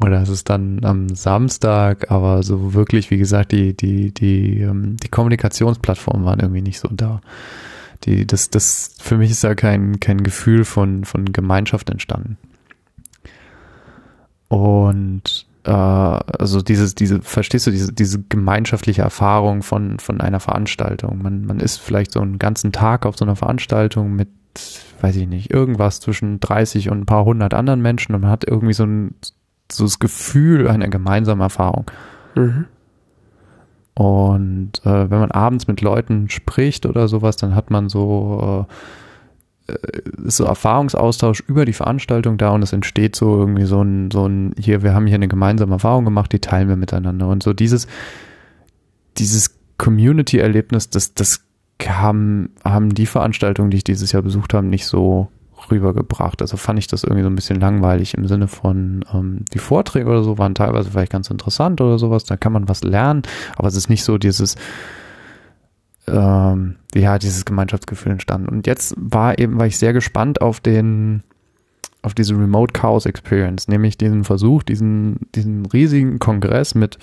oder 0.00 0.22
es 0.22 0.28
ist 0.28 0.48
dann 0.48 0.84
am 0.84 1.14
Samstag, 1.14 2.10
aber 2.10 2.42
so 2.42 2.74
wirklich, 2.74 3.10
wie 3.10 3.18
gesagt, 3.18 3.52
die, 3.52 3.76
die, 3.76 4.12
die, 4.12 4.60
ähm, 4.60 4.96
die 4.96 5.08
Kommunikationsplattformen 5.08 6.24
waren 6.24 6.40
irgendwie 6.40 6.62
nicht 6.62 6.80
so 6.80 6.88
da. 6.90 7.20
Die, 8.04 8.26
das, 8.26 8.48
das, 8.48 8.94
für 8.98 9.18
mich 9.18 9.30
ist 9.30 9.44
da 9.44 9.54
kein, 9.54 10.00
kein 10.00 10.22
Gefühl 10.22 10.64
von, 10.64 11.04
von 11.04 11.32
Gemeinschaft 11.32 11.90
entstanden. 11.90 12.38
Und 14.48 15.46
äh, 15.64 15.70
also 15.70 16.62
dieses, 16.62 16.94
diese, 16.94 17.20
verstehst 17.20 17.66
du, 17.66 17.70
diese, 17.70 17.92
diese 17.92 18.22
gemeinschaftliche 18.22 19.02
Erfahrung 19.02 19.62
von, 19.62 19.98
von 19.98 20.20
einer 20.22 20.40
Veranstaltung. 20.40 21.20
Man, 21.22 21.44
man 21.44 21.60
ist 21.60 21.76
vielleicht 21.76 22.12
so 22.12 22.20
einen 22.20 22.38
ganzen 22.38 22.72
Tag 22.72 23.04
auf 23.04 23.18
so 23.18 23.24
einer 23.26 23.36
Veranstaltung 23.36 24.14
mit 24.14 24.28
weiß 25.00 25.16
ich 25.16 25.28
nicht, 25.28 25.52
irgendwas 25.52 26.00
zwischen 26.00 26.40
30 26.40 26.90
und 26.90 27.00
ein 27.00 27.06
paar 27.06 27.24
hundert 27.24 27.54
anderen 27.54 27.80
Menschen 27.80 28.14
und 28.14 28.22
man 28.22 28.30
hat 28.30 28.44
irgendwie 28.44 28.72
so 28.72 28.84
ein 28.84 29.14
so 29.72 29.84
das 29.84 29.98
Gefühl 29.98 30.68
einer 30.68 30.88
gemeinsamen 30.88 31.40
Erfahrung. 31.40 31.90
Mhm. 32.34 32.66
Und 33.94 34.72
äh, 34.84 35.10
wenn 35.10 35.18
man 35.18 35.30
abends 35.30 35.66
mit 35.66 35.80
Leuten 35.80 36.30
spricht 36.30 36.86
oder 36.86 37.08
sowas, 37.08 37.36
dann 37.36 37.54
hat 37.54 37.70
man 37.70 37.88
so 37.88 38.66
äh, 38.68 38.74
äh, 39.70 40.02
so 40.24 40.44
Erfahrungsaustausch 40.44 41.40
über 41.40 41.64
die 41.64 41.72
Veranstaltung 41.72 42.38
da 42.38 42.50
und 42.50 42.62
es 42.62 42.72
entsteht 42.72 43.16
so 43.16 43.38
irgendwie 43.38 43.64
so 43.64 43.82
ein, 43.82 44.10
so 44.10 44.26
ein, 44.26 44.54
hier, 44.58 44.82
wir 44.82 44.94
haben 44.94 45.06
hier 45.06 45.16
eine 45.16 45.28
gemeinsame 45.28 45.72
Erfahrung 45.72 46.04
gemacht, 46.04 46.32
die 46.32 46.40
teilen 46.40 46.68
wir 46.68 46.76
miteinander. 46.76 47.28
Und 47.28 47.42
so 47.42 47.52
dieses, 47.52 47.86
dieses 49.18 49.58
Community-Erlebnis, 49.78 50.90
das, 50.90 51.14
das 51.14 51.44
haben, 51.86 52.50
haben 52.64 52.94
die 52.94 53.06
Veranstaltungen, 53.06 53.70
die 53.70 53.78
ich 53.78 53.84
dieses 53.84 54.12
Jahr 54.12 54.22
besucht 54.22 54.54
habe, 54.54 54.66
nicht 54.66 54.86
so 54.86 55.28
rübergebracht. 55.70 56.40
Also 56.42 56.56
fand 56.56 56.78
ich 56.78 56.86
das 56.86 57.04
irgendwie 57.04 57.22
so 57.22 57.28
ein 57.28 57.34
bisschen 57.34 57.60
langweilig 57.60 58.14
im 58.14 58.26
Sinne 58.26 58.48
von, 58.48 59.04
ähm, 59.12 59.44
die 59.52 59.58
Vorträge 59.58 60.08
oder 60.08 60.22
so 60.22 60.38
waren 60.38 60.54
teilweise 60.54 60.90
vielleicht 60.90 61.12
ganz 61.12 61.30
interessant 61.30 61.80
oder 61.80 61.98
sowas, 61.98 62.24
da 62.24 62.36
kann 62.36 62.52
man 62.52 62.68
was 62.68 62.82
lernen, 62.82 63.22
aber 63.56 63.68
es 63.68 63.76
ist 63.76 63.88
nicht 63.88 64.04
so 64.04 64.18
dieses, 64.18 64.56
ähm, 66.06 66.76
ja, 66.94 67.18
dieses 67.18 67.44
Gemeinschaftsgefühl 67.44 68.12
entstanden. 68.12 68.48
Und 68.48 68.66
jetzt 68.66 68.94
war 68.96 69.38
eben, 69.38 69.58
war 69.58 69.66
ich 69.66 69.78
sehr 69.78 69.92
gespannt 69.92 70.40
auf 70.40 70.60
den, 70.60 71.22
auf 72.02 72.14
diese 72.14 72.34
Remote 72.34 72.72
Chaos 72.72 73.06
Experience, 73.06 73.68
nämlich 73.68 73.98
diesen 73.98 74.24
Versuch, 74.24 74.62
diesen, 74.62 75.20
diesen 75.34 75.66
riesigen 75.66 76.18
Kongress 76.18 76.74
mit 76.74 76.98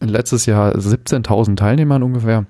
letztes 0.00 0.46
Jahr 0.46 0.74
17.000 0.74 1.56
Teilnehmern 1.56 2.02
ungefähr, 2.02 2.46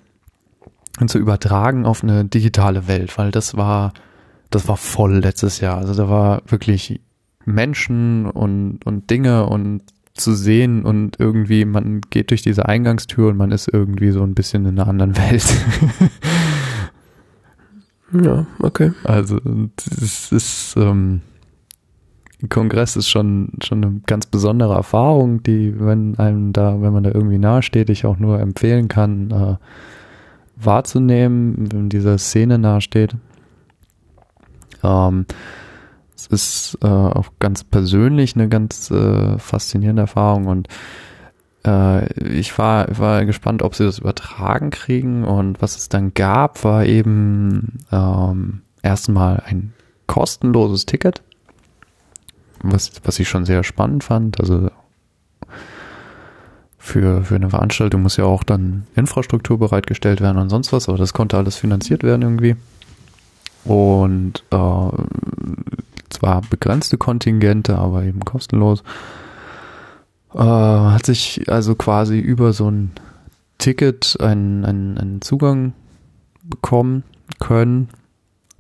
zu 1.07 1.19
übertragen 1.19 1.87
auf 1.87 2.03
eine 2.03 2.25
digitale 2.25 2.87
Welt, 2.87 3.17
weil 3.19 3.31
das 3.31 3.57
war, 3.57 3.93
das 4.55 4.69
war 4.69 4.77
voll 4.77 5.19
letztes 5.19 5.61
Jahr. 5.61 5.79
Also 5.79 5.95
da 5.95 6.09
war 6.09 6.43
wirklich 6.47 7.01
Menschen 7.45 8.27
und, 8.27 8.81
und 8.85 9.11
Dinge 9.11 9.47
und 9.47 9.83
zu 10.15 10.35
sehen 10.35 10.85
und 10.85 11.19
irgendwie 11.19 11.65
man 11.65 12.03
geht 12.11 12.31
durch 12.31 12.43
diese 12.43 12.67
Eingangstür 12.67 13.29
und 13.29 13.37
man 13.37 13.51
ist 13.51 13.69
irgendwie 13.73 14.11
so 14.11 14.23
ein 14.23 14.35
bisschen 14.35 14.67
in 14.67 14.79
einer 14.79 14.89
anderen 14.89 15.17
Welt. 15.17 15.45
ja, 18.13 18.47
okay. 18.59 18.93
Also 19.05 19.41
es 20.01 20.31
ist, 20.31 20.75
ähm, 20.77 21.23
Kongress 22.49 22.97
ist 22.97 23.09
schon, 23.09 23.53
schon 23.63 23.85
eine 23.85 24.01
ganz 24.07 24.27
besondere 24.27 24.75
Erfahrung, 24.75 25.43
die, 25.43 25.79
wenn 25.79 26.19
einem 26.19 26.53
da, 26.53 26.83
wenn 26.83 26.93
man 26.93 27.05
da 27.05 27.11
irgendwie 27.11 27.39
nahe 27.39 27.63
steht, 27.63 27.89
ich 27.89 28.05
auch 28.05 28.19
nur 28.19 28.41
empfehlen 28.41 28.89
kann, 28.89 29.31
äh, 29.31 29.57
wahrzunehmen, 30.57 31.69
wenn 31.73 31.89
dieser 31.89 32.19
Szene 32.19 32.59
nahesteht. 32.59 33.17
Ähm, 34.83 35.27
es 36.17 36.27
ist 36.27 36.79
äh, 36.83 36.87
auch 36.87 37.31
ganz 37.39 37.65
persönlich 37.65 38.37
eine 38.37 38.49
ganz 38.49 38.91
äh, 38.91 39.39
faszinierende 39.39 40.03
Erfahrung 40.03 40.47
und 40.47 40.69
äh, 41.67 42.13
ich 42.23 42.57
war, 42.59 42.87
war 42.99 43.25
gespannt, 43.25 43.63
ob 43.63 43.75
sie 43.75 43.85
das 43.85 43.99
übertragen 43.99 44.71
kriegen 44.71 45.25
und 45.25 45.63
was 45.63 45.77
es 45.77 45.89
dann 45.89 46.15
gab, 46.15 46.65
war 46.65 46.85
eben 46.85 47.81
ähm, 47.91 48.63
erstmal 48.83 49.43
ein 49.47 49.73
kostenloses 50.07 50.87
Ticket, 50.87 51.23
was, 52.63 52.93
was 53.05 53.19
ich 53.19 53.29
schon 53.29 53.45
sehr 53.45 53.65
spannend 53.65 54.05
fand. 54.05 54.41
Also 54.41 54.71
für, 56.79 57.25
für 57.25 57.37
eine 57.37 57.51
Veranstaltung 57.51 58.03
muss 58.03 58.17
ja 58.17 58.25
auch 58.25 58.43
dann 58.43 58.87
Infrastruktur 58.97 59.59
bereitgestellt 59.59 60.21
werden 60.21 60.39
und 60.39 60.51
sonst 60.51 60.73
was, 60.73 60.89
aber 60.89 60.99
das 60.99 61.13
konnte 61.13 61.37
alles 61.37 61.57
finanziert 61.57 62.03
werden 62.03 62.23
irgendwie. 62.23 62.57
Und 63.65 64.45
äh, 64.51 64.91
zwar 66.11 66.43
begrenzte 66.49 66.99
Kontingente, 66.99 67.79
aber 67.79 68.05
eben 68.05 68.21
kostenlos. 68.21 68.83
Äh, 70.35 70.39
hat 70.39 71.07
sich 71.07 71.51
also 71.51 71.75
quasi 71.75 72.19
über 72.19 72.53
so 72.53 72.71
ein 72.71 72.93
Ticket 73.59 74.17
einen, 74.21 74.65
einen, 74.65 74.99
einen 74.99 75.23
Zugang 75.23 75.73
bekommen 76.43 77.05
können 77.39 77.89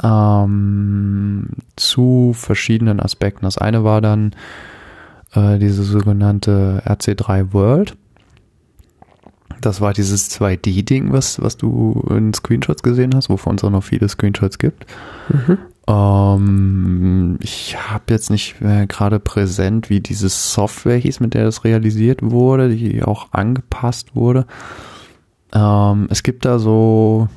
ähm, 0.02 1.48
zu 1.76 2.32
verschiedenen 2.34 3.00
Aspekten. 3.00 3.44
Das 3.44 3.58
eine 3.58 3.84
war 3.84 4.00
dann 4.00 4.34
äh, 5.34 5.58
diese 5.58 5.82
sogenannte 5.82 6.82
RC3 6.86 7.52
World. 7.52 7.96
Das 9.60 9.80
war 9.80 9.92
dieses 9.92 10.30
2D-Ding, 10.30 11.12
was, 11.12 11.40
was 11.40 11.56
du 11.56 12.04
in 12.10 12.32
Screenshots 12.34 12.82
gesehen 12.82 13.14
hast, 13.14 13.28
wovon 13.28 13.56
es 13.56 13.64
auch 13.64 13.70
noch 13.70 13.84
viele 13.84 14.08
Screenshots 14.08 14.58
gibt. 14.58 14.86
Mhm. 15.28 15.58
Ähm, 15.88 17.38
ich 17.40 17.76
habe 17.90 18.04
jetzt 18.08 18.30
nicht 18.30 18.56
gerade 18.88 19.18
präsent, 19.20 19.90
wie 19.90 20.00
diese 20.00 20.28
Software 20.28 20.96
hieß, 20.96 21.20
mit 21.20 21.34
der 21.34 21.44
das 21.44 21.64
realisiert 21.64 22.20
wurde, 22.22 22.68
die 22.70 23.02
auch 23.02 23.32
angepasst 23.32 24.14
wurde. 24.14 24.46
Ähm, 25.52 26.06
es 26.10 26.22
gibt 26.22 26.44
da 26.44 26.58
so 26.58 27.28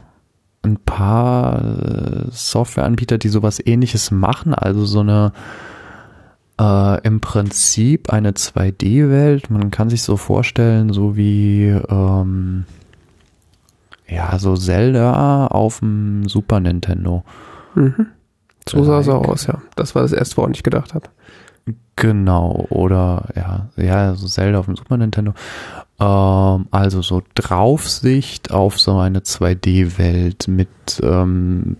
ein 0.61 0.77
paar 0.77 1.63
äh, 1.63 2.25
Softwareanbieter, 2.31 3.17
die 3.17 3.29
sowas 3.29 3.61
ähnliches 3.63 4.11
machen, 4.11 4.53
also 4.53 4.85
so 4.85 5.01
eine 5.01 5.31
äh, 6.59 7.01
im 7.01 7.19
Prinzip 7.21 8.11
eine 8.11 8.31
2D-Welt. 8.31 9.49
Man 9.49 9.71
kann 9.71 9.89
sich 9.89 10.03
so 10.03 10.17
vorstellen, 10.17 10.93
so 10.93 11.15
wie 11.15 11.67
ähm, 11.67 12.65
ja, 14.07 14.37
so 14.37 14.55
Zelda 14.55 15.47
auf 15.47 15.79
dem 15.79 16.27
Super 16.29 16.59
Nintendo. 16.59 17.23
Mhm. 17.73 18.07
So 18.67 18.83
sah 18.83 18.99
es 18.99 19.09
auch 19.09 19.27
aus, 19.27 19.47
ja. 19.47 19.61
Das 19.75 19.93
war 19.95 20.01
das 20.01 20.11
erste, 20.11 20.37
woran 20.37 20.53
ich 20.53 20.63
gedacht 20.63 20.93
habe. 20.93 21.09
Genau, 21.95 22.65
oder 22.69 23.29
ja, 23.35 23.69
ja, 23.77 24.15
so 24.15 24.27
Zelda 24.27 24.59
auf 24.59 24.65
dem 24.65 24.75
Super 24.75 24.97
Nintendo. 24.97 25.33
Ähm, 25.99 26.67
also 26.71 27.01
so 27.01 27.23
Draufsicht 27.35 28.51
auf 28.51 28.79
so 28.79 28.97
eine 28.97 29.19
2D-Welt 29.19 30.47
mit 30.47 30.69
ähm, 31.01 31.77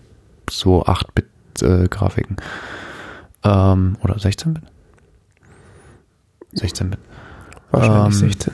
so 0.48 0.84
8-Bit-Grafiken. 0.84 2.36
Äh, 2.38 2.42
ähm, 3.44 3.96
oder 4.02 4.16
16-Bit? 4.16 4.62
16-Bit. 6.54 6.98
Wahrscheinlich 7.70 8.22
ähm, 8.22 8.30
16. 8.30 8.52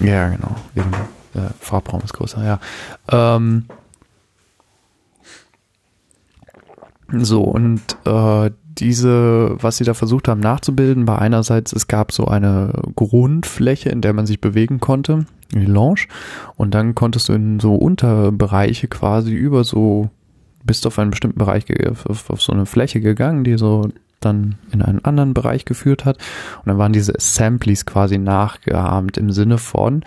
Ja, 0.00 0.28
genau. 0.28 0.56
Wegen, 0.74 0.92
äh, 1.34 1.50
Farbraum 1.60 2.02
ist 2.02 2.14
größer, 2.14 2.44
ja. 2.44 2.60
Ähm, 3.10 3.66
so, 7.12 7.42
und 7.42 7.82
äh, 8.04 8.50
diese, 8.78 9.56
was 9.60 9.78
sie 9.78 9.84
da 9.84 9.94
versucht 9.94 10.28
haben 10.28 10.40
nachzubilden, 10.40 11.06
war 11.06 11.20
einerseits, 11.20 11.72
es 11.72 11.86
gab 11.86 12.12
so 12.12 12.26
eine 12.26 12.72
Grundfläche, 12.94 13.88
in 13.88 14.00
der 14.00 14.12
man 14.12 14.26
sich 14.26 14.40
bewegen 14.40 14.80
konnte, 14.80 15.26
die 15.52 15.64
Lounge, 15.64 16.06
und 16.56 16.74
dann 16.74 16.94
konntest 16.94 17.28
du 17.28 17.32
in 17.32 17.60
so 17.60 17.74
Unterbereiche 17.76 18.88
quasi 18.88 19.32
über 19.32 19.64
so, 19.64 20.10
bist 20.64 20.86
auf 20.86 20.98
einen 20.98 21.10
bestimmten 21.10 21.38
Bereich, 21.38 21.64
auf, 21.88 22.28
auf 22.28 22.42
so 22.42 22.52
eine 22.52 22.66
Fläche 22.66 23.00
gegangen, 23.00 23.44
die 23.44 23.56
so 23.56 23.88
dann 24.20 24.56
in 24.72 24.82
einen 24.82 25.04
anderen 25.04 25.34
Bereich 25.34 25.64
geführt 25.64 26.04
hat. 26.04 26.18
Und 26.58 26.66
dann 26.66 26.78
waren 26.78 26.92
diese 26.92 27.14
Assemblies 27.14 27.86
quasi 27.86 28.18
nachgeahmt 28.18 29.16
im 29.18 29.30
Sinne 29.30 29.58
von, 29.58 30.02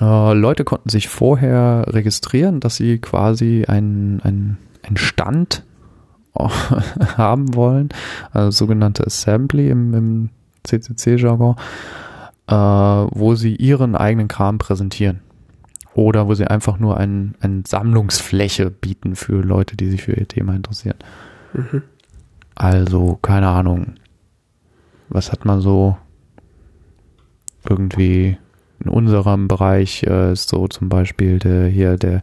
äh, 0.00 0.34
Leute 0.34 0.64
konnten 0.64 0.88
sich 0.88 1.08
vorher 1.08 1.86
registrieren, 1.88 2.60
dass 2.60 2.76
sie 2.76 2.98
quasi 2.98 3.64
ein, 3.66 4.20
ein, 4.22 4.58
Stand 4.96 5.64
haben 6.34 7.54
wollen, 7.54 7.88
also 8.32 8.50
sogenannte 8.50 9.06
Assembly 9.06 9.70
im, 9.70 9.94
im 9.94 10.30
CCC-Jargon, 10.64 11.56
äh, 12.48 12.54
wo 12.54 13.34
sie 13.34 13.54
ihren 13.56 13.96
eigenen 13.96 14.28
Kram 14.28 14.58
präsentieren. 14.58 15.20
Oder 15.94 16.26
wo 16.26 16.34
sie 16.34 16.46
einfach 16.46 16.80
nur 16.80 16.96
eine 16.96 17.34
ein 17.40 17.64
Sammlungsfläche 17.64 18.70
bieten 18.70 19.14
für 19.14 19.42
Leute, 19.42 19.76
die 19.76 19.90
sich 19.90 20.02
für 20.02 20.12
ihr 20.12 20.26
Thema 20.26 20.54
interessieren. 20.56 20.96
Mhm. 21.52 21.82
Also, 22.54 23.18
keine 23.22 23.48
Ahnung. 23.48 23.94
Was 25.08 25.32
hat 25.32 25.44
man 25.44 25.60
so 25.60 25.96
irgendwie 27.68 28.36
in 28.80 28.90
unserem 28.90 29.48
Bereich 29.48 30.02
äh, 30.04 30.32
ist 30.32 30.48
so 30.48 30.68
zum 30.68 30.88
Beispiel 30.88 31.38
der, 31.38 31.66
hier 31.68 31.96
der 31.96 32.22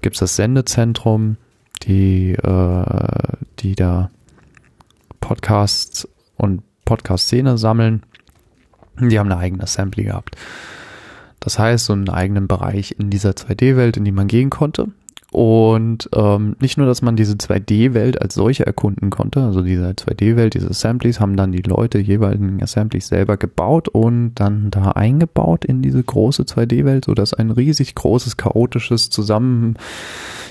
gibt's 0.00 0.18
das 0.18 0.36
Sendezentrum, 0.36 1.36
die, 1.82 2.32
äh, 2.32 2.84
die 3.60 3.74
da 3.74 4.10
Podcasts 5.20 6.08
und 6.36 6.62
Podcast-Szene 6.84 7.58
sammeln. 7.58 8.02
Die 9.00 9.18
haben 9.18 9.30
eine 9.30 9.40
eigene 9.40 9.62
Assembly 9.62 10.04
gehabt. 10.04 10.36
Das 11.40 11.58
heißt, 11.58 11.86
so 11.86 11.92
einen 11.92 12.08
eigenen 12.08 12.46
Bereich 12.46 12.96
in 12.98 13.10
dieser 13.10 13.30
2D-Welt, 13.30 13.96
in 13.96 14.04
die 14.04 14.12
man 14.12 14.28
gehen 14.28 14.50
konnte. 14.50 14.88
Und 15.32 16.10
ähm, 16.14 16.56
nicht 16.60 16.76
nur, 16.76 16.86
dass 16.86 17.00
man 17.00 17.16
diese 17.16 17.32
2D-Welt 17.32 18.20
als 18.20 18.34
solche 18.34 18.66
erkunden 18.66 19.08
konnte, 19.08 19.42
also 19.42 19.62
diese 19.62 19.88
2D-Welt, 19.88 20.52
diese 20.52 20.68
Assemblies 20.68 21.20
haben 21.20 21.36
dann 21.36 21.52
die 21.52 21.62
Leute 21.62 21.98
jeweiligen 21.98 22.62
Assemblies 22.62 23.08
selber 23.08 23.38
gebaut 23.38 23.88
und 23.88 24.34
dann 24.34 24.70
da 24.70 24.90
eingebaut 24.90 25.64
in 25.64 25.80
diese 25.80 26.02
große 26.02 26.42
2D-Welt, 26.42 27.06
sodass 27.06 27.32
ein 27.32 27.50
riesig 27.50 27.94
großes, 27.94 28.36
chaotisches 28.36 29.08
Zusammen 29.08 29.76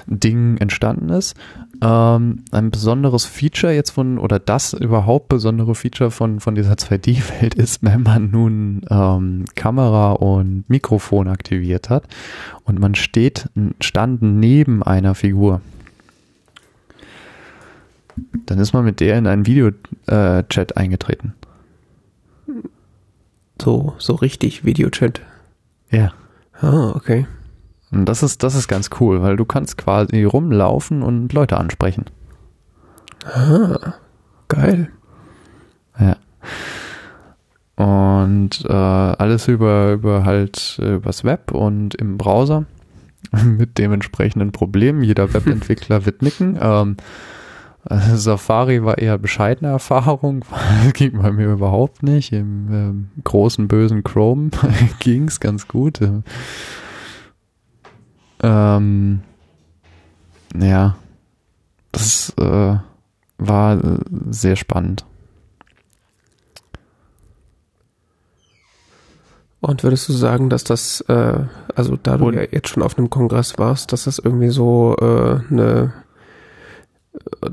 Ding 0.08 0.58
entstanden 0.58 1.10
ist. 1.10 1.36
Ähm, 1.82 2.44
ein 2.52 2.70
besonderes 2.70 3.26
Feature 3.26 3.74
jetzt 3.74 3.90
von, 3.90 4.20
oder 4.20 4.38
das 4.38 4.74
überhaupt 4.74 5.30
besondere 5.30 5.74
Feature 5.74 6.12
von, 6.12 6.40
von 6.40 6.54
dieser 6.54 6.74
2D-Welt 6.76 7.56
ist, 7.56 7.84
wenn 7.84 8.04
man 8.04 8.30
nun 8.30 8.86
ähm, 8.90 9.46
Kamera 9.56 10.12
und 10.12 10.70
Mikrofon 10.70 11.28
aktiviert 11.28 11.90
hat 11.90 12.04
und 12.66 12.80
man 12.80 12.94
steht, 12.94 13.50
stand 13.80 14.22
neben 14.22 14.84
einer 14.84 15.16
Figur. 15.16 15.62
Dann 18.46 18.60
ist 18.60 18.74
man 18.74 18.86
mit 18.86 19.00
der 19.00 19.18
in 19.18 19.26
einen 19.26 19.48
Videochat 19.48 20.72
äh, 20.72 20.76
eingetreten. 20.76 21.34
So, 23.60 23.96
so 23.98 24.16
richtig 24.16 24.66
Videochat. 24.66 25.22
Ja. 25.90 26.14
Ah, 26.60 26.92
okay. 26.96 27.26
Und 27.92 28.06
das 28.06 28.24
ist, 28.24 28.44
das 28.44 28.56
ist 28.56 28.68
ganz 28.68 28.90
cool, 29.00 29.22
weil 29.22 29.36
du 29.36 29.46
kannst 29.46 29.78
quasi 29.78 30.24
rumlaufen 30.24 31.04
und 31.04 31.34
Leute 31.34 31.58
ansprechen. 31.58 32.06
Ah, 33.26 33.96
geil. 34.48 34.90
Ja. 36.00 36.16
Und 37.76 38.66
äh, 38.68 38.72
alles 38.74 39.48
über, 39.48 39.94
über 39.94 40.26
halt 40.26 40.80
übers 40.82 41.24
Web 41.24 41.52
und 41.52 41.96
im 41.96 42.18
Browser 42.18 42.66
mit 43.44 43.78
dementsprechenden 43.78 44.52
Problemen. 44.52 45.04
Jeder 45.04 45.34
Webentwickler 45.34 46.06
wird 46.06 46.22
nicken. 46.22 46.58
Ähm, 46.62 46.98
Safari 47.90 48.84
war 48.84 49.00
eher 49.00 49.18
bescheidene 49.18 49.72
Erfahrung, 49.72 50.46
das 50.84 50.94
ging 50.94 51.20
bei 51.20 51.32
mir 51.32 51.52
überhaupt 51.52 52.04
nicht. 52.04 52.32
Im 52.32 52.68
ähm, 52.72 53.10
großen 53.24 53.68
bösen 53.68 54.04
Chrome 54.04 54.52
ging 55.00 55.28
es 55.28 55.40
ganz 55.40 55.68
gut. 55.68 56.00
Ähm, 58.42 59.22
ja, 60.56 60.96
das 61.92 62.34
äh, 62.38 62.78
war 63.38 63.74
äh, 63.84 63.98
sehr 64.30 64.56
spannend. 64.56 65.06
Und 69.62 69.84
würdest 69.84 70.10
du 70.10 70.14
sagen, 70.14 70.50
dass 70.50 70.64
das, 70.64 71.02
äh, 71.02 71.46
also 71.76 71.96
da 71.96 72.18
du 72.18 72.26
Und, 72.26 72.34
ja 72.34 72.42
jetzt 72.42 72.70
schon 72.70 72.82
auf 72.82 72.98
einem 72.98 73.12
Kongress 73.12 73.60
warst, 73.60 73.94
dass 73.94 74.06
das 74.06 74.18
irgendwie 74.18 74.50
so 74.50 74.96
äh, 75.00 75.40
eine, 75.52 75.94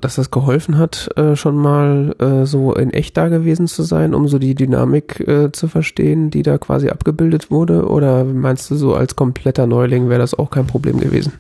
dass 0.01 0.17
das 0.17 0.31
geholfen 0.31 0.79
hat, 0.79 1.09
äh, 1.17 1.37
schon 1.37 1.57
mal 1.57 2.15
äh, 2.19 2.47
so 2.47 2.75
in 2.75 2.91
echt 2.91 3.17
da 3.17 3.29
gewesen 3.29 3.67
zu 3.67 3.83
sein, 3.83 4.15
um 4.15 4.29
so 4.29 4.39
die 4.39 4.55
Dynamik 4.55 5.21
äh, 5.21 5.53
zu 5.53 5.69
verstehen, 5.69 6.31
die 6.31 6.43
da 6.43 6.59
quasi 6.59 6.89
abgebildet 6.89 7.51
wurde? 7.51 7.89
Oder 7.89 8.25
meinst 8.25 8.71
du 8.71 8.77
so 8.77 8.95
als 8.95 9.17
kompletter 9.17 9.67
Neuling 9.67 10.09
wäre 10.09 10.21
das 10.21 10.35
auch 10.35 10.51
kein 10.51 10.67
Problem 10.67 10.99
gewesen? 11.01 11.35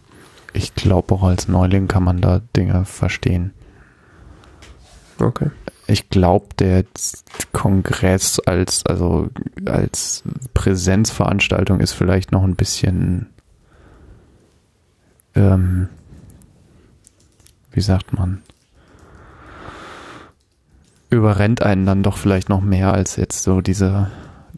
Ich 0.52 0.74
glaube 0.74 1.14
auch 1.14 1.22
als 1.22 1.48
Neuling 1.48 1.88
kann 1.88 2.04
man 2.04 2.20
da 2.20 2.40
Dinge 2.56 2.84
verstehen. 2.84 3.52
Okay 5.20 5.50
ich 5.88 6.10
glaube, 6.10 6.48
der 6.58 6.84
Kongress 7.52 8.38
als, 8.40 8.84
also 8.84 9.30
als 9.64 10.22
Präsenzveranstaltung 10.52 11.80
ist 11.80 11.92
vielleicht 11.92 12.30
noch 12.30 12.44
ein 12.44 12.56
bisschen, 12.56 13.26
ähm, 15.34 15.88
wie 17.72 17.80
sagt 17.80 18.12
man, 18.12 18.42
überrennt 21.10 21.62
einen 21.62 21.86
dann 21.86 22.02
doch 22.02 22.16
vielleicht 22.16 22.48
noch 22.48 22.60
mehr 22.60 22.92
als 22.92 23.16
jetzt 23.16 23.42
so 23.42 23.60
diese 23.60 24.10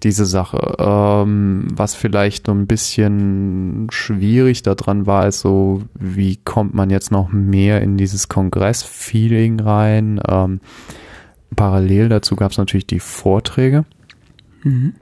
diese 0.02 0.24
Sache. 0.24 0.76
Ähm, 0.78 1.68
was 1.72 1.94
vielleicht 1.94 2.46
so 2.46 2.52
ein 2.52 2.66
bisschen 2.66 3.88
schwierig 3.90 4.62
daran 4.62 5.06
war, 5.06 5.26
ist 5.26 5.40
so, 5.40 5.82
wie 5.94 6.36
kommt 6.36 6.74
man 6.74 6.90
jetzt 6.90 7.10
noch 7.10 7.30
mehr 7.30 7.82
in 7.82 7.96
dieses 7.96 8.28
Kongress-Feeling 8.28 9.60
rein? 9.60 10.20
Ähm, 10.26 10.60
parallel 11.54 12.08
dazu 12.08 12.36
gab 12.36 12.52
es 12.52 12.58
natürlich 12.58 12.86
die 12.86 13.00
Vorträge. 13.00 13.84
Mhm. 14.62 14.94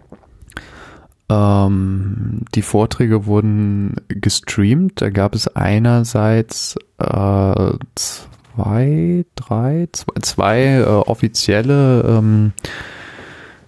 Ähm, 1.30 2.44
die 2.54 2.62
Vorträge 2.62 3.26
wurden 3.26 3.96
gestreamt. 4.08 5.00
Da 5.00 5.10
gab 5.10 5.34
es 5.34 5.48
einerseits 5.48 6.76
äh, 6.98 7.72
zwei, 7.94 9.24
drei, 9.34 9.88
zwei, 9.92 10.20
zwei 10.22 10.64
äh, 10.78 10.84
offizielle, 10.84 12.02
ähm, 12.02 12.52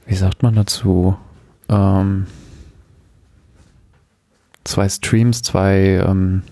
wie 0.07 0.15
sagt 0.15 0.43
man 0.43 0.55
dazu? 0.55 1.17
Ähm, 1.69 2.27
zwei 4.65 4.89
Streams, 4.89 5.43
zwei, 5.43 6.03
ähm, 6.07 6.43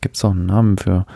gibt 0.00 0.16
es 0.16 0.24
auch 0.24 0.32
einen 0.32 0.46
Namen 0.46 0.78
für? 0.78 1.06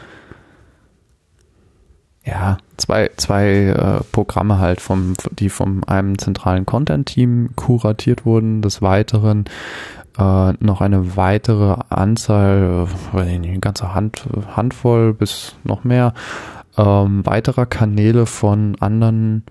Ja, 2.24 2.58
zwei, 2.80 3.10
zwei 3.16 3.46
äh, 3.46 4.04
Programme 4.12 4.58
halt, 4.58 4.80
vom, 4.80 5.14
die 5.30 5.48
von 5.48 5.84
einem 5.84 6.18
zentralen 6.18 6.66
Content-Team 6.66 7.50
kuratiert 7.54 8.24
wurden. 8.24 8.62
Des 8.62 8.82
Weiteren 8.82 9.44
äh, 10.18 10.52
noch 10.60 10.80
eine 10.80 11.16
weitere 11.16 11.76
Anzahl, 11.88 12.88
äh, 13.14 13.18
eine 13.18 13.58
ganze 13.60 13.94
Hand, 13.94 14.24
Handvoll 14.54 15.14
bis 15.14 15.56
noch 15.64 15.84
mehr 15.84 16.14
ähm, 16.76 17.24
weiterer 17.26 17.66
Kanäle 17.66 18.26
von 18.26 18.76
anderen 18.80 19.44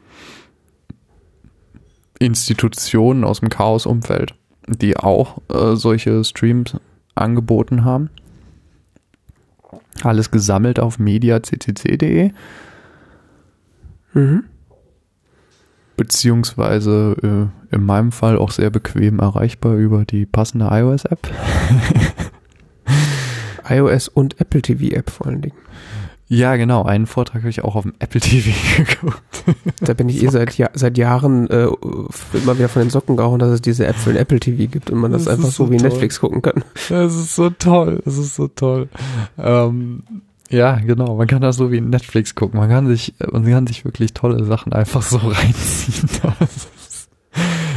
Institutionen 2.20 3.24
aus 3.24 3.40
dem 3.40 3.50
Chaos-Umfeld, 3.50 4.36
die 4.68 4.98
auch 4.98 5.38
äh, 5.50 5.76
solche 5.76 6.24
Streams 6.24 6.76
angeboten 7.16 7.86
haben. 7.86 8.10
Alles 10.04 10.32
gesammelt 10.32 10.80
auf 10.80 11.00
mediaccc.de. 11.00 12.32
Mhm. 14.20 14.44
Beziehungsweise 15.98 17.52
äh, 17.72 17.76
in 17.76 17.86
meinem 17.86 18.12
Fall 18.12 18.38
auch 18.38 18.52
sehr 18.52 18.70
bequem 18.70 19.20
erreichbar 19.20 19.76
über 19.76 20.06
die 20.06 20.26
passende 20.26 20.70
iOS-App. 20.72 21.30
iOS 23.70 24.08
und 24.08 24.40
Apple 24.40 24.62
TV 24.62 24.96
App 24.96 25.10
vor 25.10 25.28
allen 25.28 25.42
Dingen. 25.42 25.58
Ja, 26.32 26.56
genau. 26.58 26.84
Einen 26.84 27.08
Vortrag 27.08 27.42
habe 27.42 27.50
ich 27.50 27.64
auch 27.64 27.76
auf 27.76 27.84
dem 27.84 27.96
Apple 27.98 28.22
TV 28.22 28.52
geguckt. 28.78 29.22
Da 29.82 29.94
bin 29.94 30.10
ich 30.10 30.24
eh 30.24 30.28
seit, 30.28 30.56
ja, 30.58 30.70
seit 30.74 30.98
Jahren 30.98 31.50
äh, 31.50 31.68
immer 32.34 32.58
wieder 32.58 32.70
von 32.70 32.84
den 32.84 32.92
Socken 32.92 33.18
gehauen, 33.18 33.40
dass 33.40 33.50
es 33.50 33.62
diese 33.62 33.88
App 33.88 33.96
für 33.96 34.14
den 34.14 34.22
Apple 34.22 34.40
TV 34.40 34.72
gibt 34.72 34.92
und 34.92 35.00
man 35.00 35.12
das, 35.12 35.26
das 35.26 35.34
einfach 35.34 35.50
so, 35.50 35.66
so 35.66 35.72
wie 35.72 35.78
toll. 35.78 35.90
Netflix 35.90 36.20
gucken 36.20 36.44
kann. 36.44 36.64
Das 36.90 37.16
ist 37.16 37.36
so 37.36 37.50
toll. 37.50 38.02
Das 38.06 38.18
ist 38.18 38.36
so 38.36 38.48
toll. 38.48 38.90
Ähm, 39.40 40.04
ja, 40.50 40.76
genau. 40.76 41.16
Man 41.16 41.28
kann 41.28 41.42
das 41.42 41.58
so 41.58 41.72
wie 41.72 41.80
Netflix 41.80 42.36
gucken. 42.36 42.60
Man 42.60 42.70
kann 42.70 42.88
sich, 42.88 43.14
man 43.32 43.46
kann 43.46 43.68
sich 43.68 43.86
wirklich 43.86 44.14
tolle 44.14 44.44
Sachen 44.44 44.74
einfach 44.74 45.02
so 45.02 45.18
reinziehen. 45.24 46.10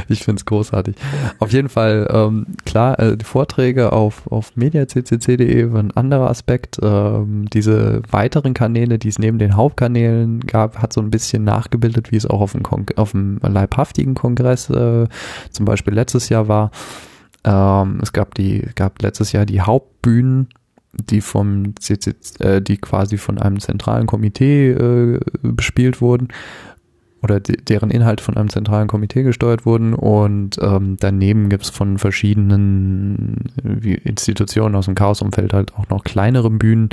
ich 0.09 0.25
find's 0.25 0.47
großartig. 0.47 0.97
Auf 1.39 1.53
jeden 1.53 1.69
Fall, 1.69 2.09
ähm, 2.11 2.47
klar, 2.65 2.99
äh, 2.99 3.17
die 3.17 3.25
Vorträge 3.25 3.93
auf, 3.93 4.27
auf 4.27 4.57
mediaccc.de 4.57 5.73
waren 5.73 5.89
ein 5.89 5.97
anderer 5.97 6.31
Aspekt. 6.31 6.79
Ähm, 6.83 7.47
diese 7.53 8.03
weiteren 8.11 8.55
Kanäle, 8.55 8.99
die 8.99 9.09
es 9.09 9.19
neben 9.19 9.39
den 9.39 9.57
Hauptkanälen 9.57 10.41
gab, 10.41 10.79
hat 10.79 10.95
so 10.95 11.03
ein 11.03 11.11
bisschen 11.11 11.45
nachgebildet, 11.45 12.11
wie 12.11 12.17
es 12.17 12.27
auch 12.27 12.41
auf 12.41 12.53
dem, 12.53 12.63
Kon 12.63 12.87
auf 12.97 13.13
dem 13.13 13.39
leibhaftigen 13.43 14.15
Kongress 14.15 14.71
äh, 14.71 15.07
zum 15.51 15.67
Beispiel 15.67 15.93
letztes 15.93 16.31
Jahr 16.31 16.49
war. 16.49 16.71
Ähm, 17.45 17.99
es 18.03 18.13
gab 18.13 18.35
die, 18.35 18.67
gab 18.75 19.03
letztes 19.03 19.33
Jahr 19.33 19.45
die 19.45 19.61
Hauptbühnen 19.61 20.49
die 20.93 21.21
vom 21.21 21.75
CC, 21.77 22.15
äh, 22.41 22.61
die 22.61 22.77
quasi 22.77 23.17
von 23.19 23.39
einem 23.39 23.61
zentralen 23.61 24.07
Komitee 24.07 24.71
äh, 24.71 25.21
bespielt 25.43 26.01
wurden 26.01 26.29
oder 27.23 27.41
de 27.41 27.57
deren 27.57 27.91
Inhalt 27.91 28.21
von 28.21 28.37
einem 28.37 28.49
zentralen 28.51 28.89
Komitee 28.89 29.23
gesteuert 29.23 29.65
wurden. 29.65 29.95
Und 29.95 30.59
ähm, 30.61 30.97
daneben 30.99 31.49
gibt's 31.49 31.71
von 31.71 31.99
verschiedenen 31.99 33.53
Institutionen 34.05 34.75
aus 34.75 34.87
dem 34.87 34.95
Chaosumfeld 34.95 35.53
halt 35.53 35.75
auch 35.75 35.89
noch 35.89 36.05
kleinere 36.05 36.51
Bühnen 36.51 36.91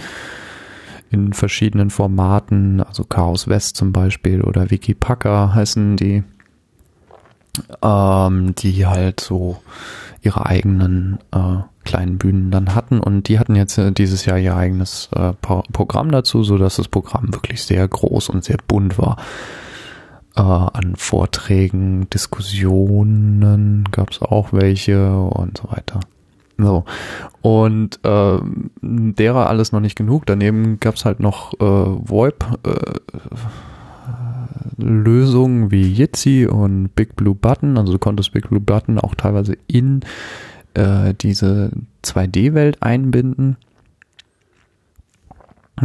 in 1.12 1.34
verschiedenen 1.34 1.90
Formaten, 1.90 2.82
also 2.82 3.04
Chaos 3.04 3.48
West 3.48 3.76
zum 3.76 3.92
Beispiel 3.92 4.42
oder 4.42 4.70
Wikipacker 4.70 5.56
heißen 5.56 5.98
die, 5.98 6.24
ähm, 7.82 8.54
die 8.56 8.86
halt 8.86 9.20
so 9.20 9.58
ihre 10.22 10.46
eigenen 10.46 11.18
äh, 11.32 11.62
kleinen 11.90 12.20
Bühnen 12.20 12.52
dann 12.52 12.76
hatten 12.76 13.00
und 13.00 13.28
die 13.28 13.40
hatten 13.40 13.56
jetzt 13.56 13.78
äh, 13.78 13.92
dieses 13.92 14.26
Jahr 14.26 14.38
ihr 14.38 14.56
eigenes 14.56 15.10
äh, 15.16 15.34
Programm 15.42 16.12
dazu, 16.12 16.44
so 16.44 16.58
dass 16.58 16.76
das 16.76 16.88
Programm 16.88 17.34
wirklich 17.34 17.64
sehr 17.64 17.88
groß 17.88 18.30
und 18.30 18.44
sehr 18.44 18.58
bunt 18.68 19.00
war 19.00 19.18
äh, 20.36 20.42
an 20.42 20.94
Vorträgen, 20.96 22.08
Diskussionen 22.12 23.86
gab 23.92 24.12
es 24.12 24.22
auch 24.22 24.54
welche 24.54 25.16
und 25.16 25.58
so 25.58 25.72
weiter. 25.72 26.00
So. 26.60 26.84
Und 27.42 28.00
äh, 28.04 28.38
derer 28.82 29.50
alles 29.50 29.72
noch 29.72 29.80
nicht 29.80 29.96
genug. 29.96 30.26
Daneben 30.26 30.80
gab 30.80 30.96
es 30.96 31.06
halt 31.06 31.20
noch 31.22 31.54
äh, 31.54 31.58
VoIP 31.60 32.46
äh, 32.64 33.00
Lösungen 34.78 35.72
wie 35.72 35.92
Jitsi 35.92 36.46
und 36.46 36.94
Big 36.96 37.16
Blue 37.16 37.36
Button. 37.36 37.78
Also 37.78 37.94
du 37.94 38.00
konntest 38.00 38.34
Big 38.34 38.50
Blue 38.50 38.60
Button 38.60 39.00
auch 39.00 39.16
teilweise 39.16 39.58
in 39.68 40.02
äh, 40.80 41.14
diese 41.14 41.72
2D-Welt 42.04 42.82
einbinden 42.82 43.58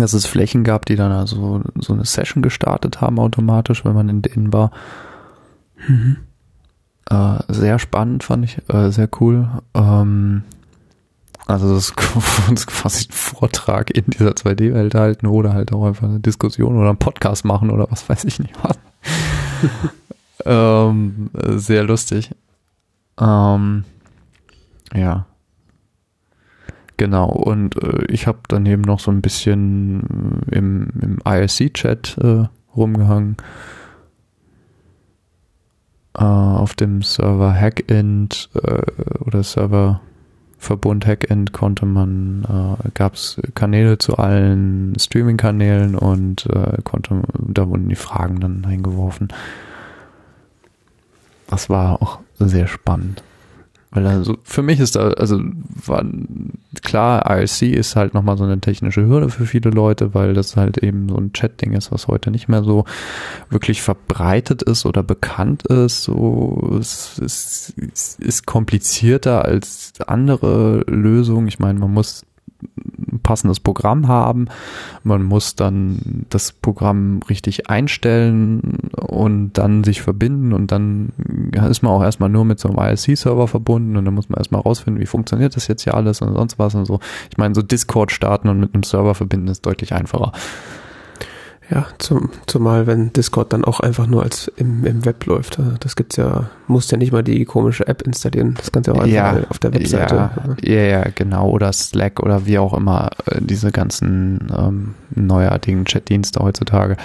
dass 0.01 0.13
es 0.13 0.27
Flächen 0.27 0.65
gab, 0.65 0.87
die 0.87 0.97
dann 0.97 1.13
also 1.13 1.63
so 1.77 1.93
eine 1.93 2.05
Session 2.05 2.43
gestartet 2.43 3.01
haben 3.01 3.19
automatisch, 3.19 3.85
wenn 3.85 3.95
man 3.95 4.09
in 4.09 4.23
denen 4.23 4.53
war. 4.53 4.71
Mhm. 5.87 6.17
Äh, 7.11 7.39
sehr 7.49 7.79
spannend 7.79 8.25
fand 8.25 8.45
ich, 8.45 8.59
äh, 8.69 8.91
sehr 8.91 9.09
cool. 9.21 9.49
Ähm, 9.75 10.43
also 11.47 11.75
das 11.75 11.91
ist 11.91 11.97
quasi 12.67 13.07
ein 13.07 13.13
Vortrag 13.13 13.91
in 13.91 14.05
dieser 14.07 14.31
2D-Welt 14.31 14.95
halten 14.95 15.27
oder 15.27 15.53
halt 15.53 15.73
auch 15.73 15.87
einfach 15.87 16.09
eine 16.09 16.21
Diskussion 16.21 16.77
oder 16.77 16.89
einen 16.89 16.99
Podcast 16.99 17.45
machen 17.45 17.71
oder 17.71 17.87
was 17.91 18.09
weiß 18.09 18.25
ich 18.25 18.39
nicht 18.39 18.55
was. 18.63 18.79
ähm, 20.47 21.31
sehr 21.57 21.85
lustig. 21.85 22.31
Ähm, 23.21 23.85
ja. 24.95 25.27
Genau, 26.97 27.29
und 27.29 27.83
äh, 27.83 28.05
ich 28.07 28.27
habe 28.27 28.39
daneben 28.49 28.83
noch 28.83 29.01
so 29.01 29.11
ein 29.11 29.21
bisschen 29.21 30.45
äh, 30.51 30.59
im, 30.59 30.89
im 31.01 31.19
IRC-Chat 31.25 32.19
äh, 32.19 32.45
rumgehangen. 32.77 33.37
Äh, 36.17 36.23
auf 36.23 36.75
dem 36.75 37.03
Server 37.03 37.53
Hackend 37.53 38.49
äh, 38.55 38.83
oder 39.19 39.43
Serververbund 39.43 41.07
Hackend 41.07 41.53
konnte 41.53 41.87
man, 41.87 42.45
äh, 42.45 42.91
gab 42.95 43.15
es 43.15 43.41
Kanäle 43.55 43.99
zu 43.99 44.17
allen 44.17 44.97
Streaming-Kanälen 44.99 45.97
und 45.97 46.49
konnte, 46.85 47.23
da 47.39 47.69
wurden 47.69 47.89
die 47.89 47.97
Fragen 47.97 48.39
dann 48.41 48.65
eingeworfen. 48.65 49.29
Das 51.49 51.69
war 51.69 52.01
auch 52.01 52.21
sehr 52.39 52.67
spannend. 52.69 53.23
Weil 53.95 54.09
also 54.09 54.37
für 54.43 54.63
mich 54.63 54.81
ist 54.81 54.97
da, 54.97 55.11
also 55.11 55.41
war 55.87 56.05
klar, 56.83 57.31
IRC 57.31 57.63
ist 57.63 57.95
halt 57.95 58.13
nochmal 58.13 58.37
so 58.37 58.43
eine 58.43 58.61
technische 58.61 59.07
Hürde 59.07 59.31
für 59.31 59.47
viele 59.47 59.71
Leute, 59.71 60.15
weil 60.15 60.35
das 60.35 60.57
halt 60.57 60.79
eben 60.79 61.09
so 61.09 61.17
ein 61.17 61.33
Chat-Ding 61.33 61.73
ist, 61.73 61.93
was 61.93 62.09
heute 62.09 62.33
nicht 62.33 62.49
mehr 62.49 62.65
so 62.65 62.85
wirklich 63.51 63.83
verbreitet 63.83 64.63
ist 64.63 64.85
oder 64.85 65.05
bekannt 65.05 65.63
ist. 65.67 66.03
So, 66.03 66.77
es, 66.81 67.21
es, 67.25 67.73
es 67.93 68.17
ist 68.19 68.47
komplizierter 68.47 69.45
als 69.45 69.93
andere 70.07 70.85
Lösungen. 70.89 71.47
Ich 71.47 71.61
meine, 71.61 71.79
man 71.79 71.93
muss 71.93 72.27
passendes 73.23 73.61
Programm 73.61 74.09
haben. 74.09 74.47
Man 75.03 75.23
muss 75.23 75.57
dann 75.57 76.27
das 76.31 76.53
Programm 76.53 77.21
richtig 77.29 77.69
einstellen 77.69 78.91
und 78.97 79.55
dann 79.55 79.85
sich 79.85 80.03
verbinden 80.03 80.53
und 80.53 80.71
dann 80.73 81.11
ist 81.69 81.83
man 81.83 81.93
auch 81.93 82.03
erstmal 82.03 82.29
nur 82.29 82.45
mit 82.45 82.61
so 82.61 82.69
einem 82.69 82.93
ISC-Server 82.93 83.49
verbunden 83.49 83.97
und 83.97 84.05
dann 84.05 84.15
muss 84.15 84.29
man 84.29 84.39
erstmal 84.39 84.61
rausfinden, 84.61 85.01
wie 85.01 85.07
funktioniert 85.07 85.57
das 85.57 85.69
jetzt 85.69 85.83
hier 85.83 85.95
alles 85.95 86.21
und 86.21 86.35
sonst 86.35 86.59
was 86.59 86.75
und 86.75 86.85
so. 86.85 87.01
Ich 87.31 87.39
meine, 87.39 87.55
so 87.55 87.63
Discord 87.63 88.13
starten 88.13 88.49
und 88.49 88.61
mit 88.61 88.75
einem 88.75 88.83
Server 88.83 89.15
verbinden 89.15 89.49
ist 89.49 89.65
deutlich 89.67 89.93
einfacher. 89.93 90.33
Ja, 91.71 91.87
zum, 91.99 92.29
zumal 92.47 92.87
wenn 92.87 93.13
Discord 93.13 93.53
dann 93.53 93.65
auch 93.65 93.81
einfach 93.81 94.07
nur 94.07 94.23
als 94.23 94.49
im, 94.57 94.85
im 94.85 95.05
Web 95.07 95.25
läuft. 95.25 95.59
Also 95.59 95.73
das 95.81 95.97
gibt's 95.97 96.17
ja, 96.17 96.51
musst 96.67 96.93
ja 96.93 96.99
nicht 96.99 97.13
mal 97.13 97.23
die 97.23 97.45
komische 97.47 97.87
App 97.87 98.03
installieren. 98.03 98.55
Das 98.59 98.71
kannst 98.71 98.89
du 98.89 98.93
ja 98.93 98.99
auch 98.99 99.03
einfach 99.03 99.43
ja, 99.43 99.49
auf 99.49 99.59
der 99.59 99.73
Webseite. 99.73 100.31
Ja, 100.63 100.75
ja, 100.75 100.83
ja, 100.83 101.05
genau. 101.15 101.49
Oder 101.49 101.73
Slack 101.73 102.21
oder 102.21 102.45
wie 102.45 102.59
auch 102.59 102.75
immer 102.75 103.11
äh, 103.27 103.41
diese 103.41 103.73
ganzen 103.73 104.53
ähm, 104.57 104.95
neuartigen 105.15 105.85
Chatdienste 105.85 106.41
heutzutage, 106.41 106.99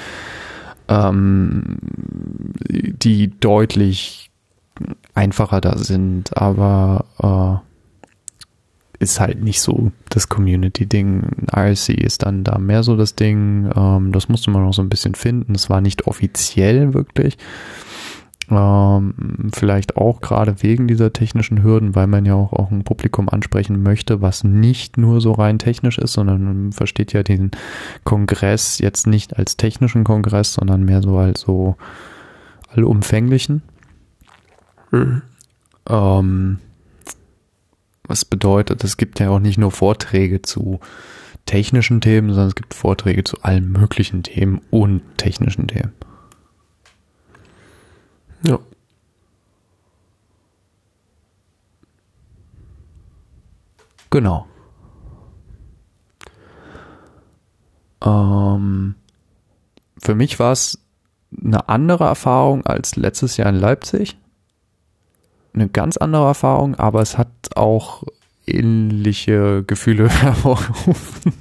ähm, 0.89 1.78
die 2.67 3.39
deutlich 3.39 4.30
einfacher 5.13 5.62
da 5.62 5.78
sind, 5.78 6.36
aber 6.38 7.06
äh, 7.22 7.68
ist 8.99 9.19
halt 9.19 9.41
nicht 9.41 9.62
so 9.62 9.91
das 10.09 10.27
Community-Ding. 10.27 11.47
IRC 11.55 11.89
ist 11.89 12.23
dann 12.23 12.43
da 12.43 12.57
mehr 12.57 12.83
so 12.83 12.97
das 12.97 13.15
Ding. 13.15 13.69
Ähm, 13.75 14.12
das 14.12 14.27
musste 14.27 14.51
man 14.51 14.65
noch 14.65 14.73
so 14.73 14.81
ein 14.81 14.89
bisschen 14.89 15.15
finden. 15.15 15.55
Es 15.55 15.69
war 15.69 15.79
nicht 15.79 16.05
offiziell 16.05 16.93
wirklich. 16.93 17.38
Ähm, 18.51 19.49
vielleicht 19.53 19.95
auch 19.95 20.21
gerade 20.21 20.62
wegen 20.63 20.88
dieser 20.88 21.13
technischen 21.13 21.63
Hürden, 21.63 21.95
weil 21.95 22.07
man 22.07 22.25
ja 22.25 22.33
auch, 22.33 22.51
auch 22.51 22.71
ein 22.71 22.83
Publikum 22.83 23.29
ansprechen 23.29 23.83
möchte, 23.83 24.21
was 24.21 24.43
nicht 24.43 24.97
nur 24.97 25.21
so 25.21 25.31
rein 25.31 25.59
technisch 25.59 25.97
ist, 25.97 26.13
sondern 26.13 26.43
man 26.43 26.71
versteht 26.71 27.13
ja 27.13 27.23
den 27.23 27.51
Kongress 28.03 28.79
jetzt 28.79 29.07
nicht 29.07 29.38
als 29.38 29.55
technischen 29.55 30.03
Kongress, 30.03 30.55
sondern 30.55 30.83
mehr 30.83 31.01
so 31.01 31.17
als 31.17 31.41
so 31.41 31.75
allumfänglichen. 32.69 33.62
Mhm. 34.91 35.21
Ähm, 35.88 36.59
was 38.10 38.26
bedeutet, 38.26 38.84
es 38.84 38.98
gibt 38.98 39.19
ja 39.19 39.30
auch 39.30 39.39
nicht 39.39 39.58
nur 39.58 39.72
Vorträge 39.72 40.41
zu 40.41 40.80
technischen 41.45 42.02
Themen, 42.02 42.30
sondern 42.30 42.48
es 42.48 42.56
gibt 42.56 42.74
Vorträge 42.74 43.24
zu 43.24 43.41
allen 43.41 43.72
möglichen 43.72 44.24
Themen 44.24 44.62
und 44.69 45.02
technischen 45.17 45.67
Themen. 45.67 45.93
Ja. 48.43 48.60
Genau. 54.10 54.48
Ähm, 58.04 58.95
für 60.02 60.15
mich 60.15 60.39
war 60.39 60.52
es 60.52 60.80
eine 61.38 61.69
andere 61.69 62.06
Erfahrung 62.06 62.65
als 62.65 62.95
letztes 62.95 63.38
Jahr 63.38 63.50
in 63.50 63.56
Leipzig. 63.56 64.17
Eine 65.53 65.69
ganz 65.69 65.97
andere 65.97 66.25
Erfahrung, 66.27 66.75
aber 66.75 67.01
es 67.01 67.17
hat 67.17 67.29
auch 67.55 68.03
ähnliche 68.45 69.63
Gefühle 69.63 70.09
hervorgerufen. 70.21 71.33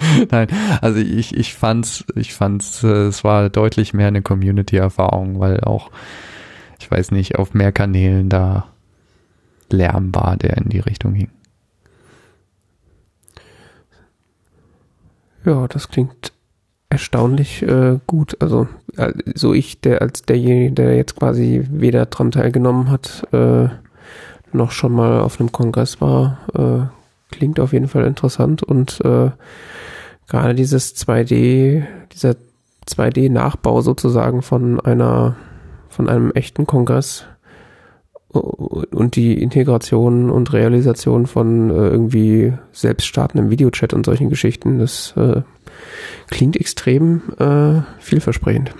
Nein, 0.30 0.48
also 0.80 0.98
ich, 0.98 1.36
ich 1.36 1.54
fand's, 1.54 2.04
ich 2.14 2.32
fand's, 2.32 2.82
äh, 2.82 3.08
es 3.08 3.22
war 3.22 3.50
deutlich 3.50 3.92
mehr 3.92 4.08
eine 4.08 4.22
Community-Erfahrung, 4.22 5.40
weil 5.40 5.60
auch, 5.60 5.90
ich 6.78 6.90
weiß 6.90 7.10
nicht, 7.10 7.36
auf 7.36 7.52
mehr 7.52 7.70
Kanälen 7.70 8.28
da 8.28 8.66
Lärm 9.68 10.14
war, 10.14 10.36
der 10.36 10.56
in 10.56 10.70
die 10.70 10.80
Richtung 10.80 11.14
ging. 11.14 11.30
Ja, 15.44 15.68
das 15.68 15.88
klingt 15.88 16.32
erstaunlich 16.90 17.62
äh, 17.62 17.98
gut. 18.06 18.36
Also 18.40 18.68
äh, 18.96 19.12
so 19.34 19.54
ich, 19.54 19.80
der 19.80 20.02
als 20.02 20.22
derjenige, 20.22 20.72
der 20.72 20.96
jetzt 20.96 21.16
quasi 21.16 21.64
weder 21.70 22.06
dran 22.06 22.32
teilgenommen 22.32 22.90
hat, 22.90 23.26
äh, 23.32 23.68
noch 24.52 24.72
schon 24.72 24.92
mal 24.92 25.20
auf 25.20 25.40
einem 25.40 25.52
Kongress 25.52 26.00
war, 26.00 26.38
äh, 26.54 27.34
klingt 27.34 27.60
auf 27.60 27.72
jeden 27.72 27.88
Fall 27.88 28.04
interessant 28.04 28.64
und 28.64 29.00
äh, 29.04 29.30
gerade 30.28 30.54
dieses 30.54 30.96
2D, 30.96 31.84
dieser 32.12 32.34
2D-Nachbau 32.88 33.80
sozusagen 33.82 34.42
von 34.42 34.80
einer, 34.80 35.36
von 35.88 36.08
einem 36.08 36.32
echten 36.32 36.66
Kongress 36.66 37.26
und 38.30 39.16
die 39.16 39.40
Integration 39.40 40.30
und 40.30 40.52
Realisation 40.52 41.26
von 41.26 41.70
äh, 41.70 41.88
irgendwie 41.88 42.52
selbststartendem 42.72 43.50
Videochat 43.50 43.92
und 43.92 44.06
solchen 44.06 44.30
Geschichten, 44.30 44.78
das 44.78 45.14
äh, 45.16 45.42
klingt 46.28 46.56
extrem 46.56 47.22
äh, 47.38 47.82
vielversprechend. 48.00 48.74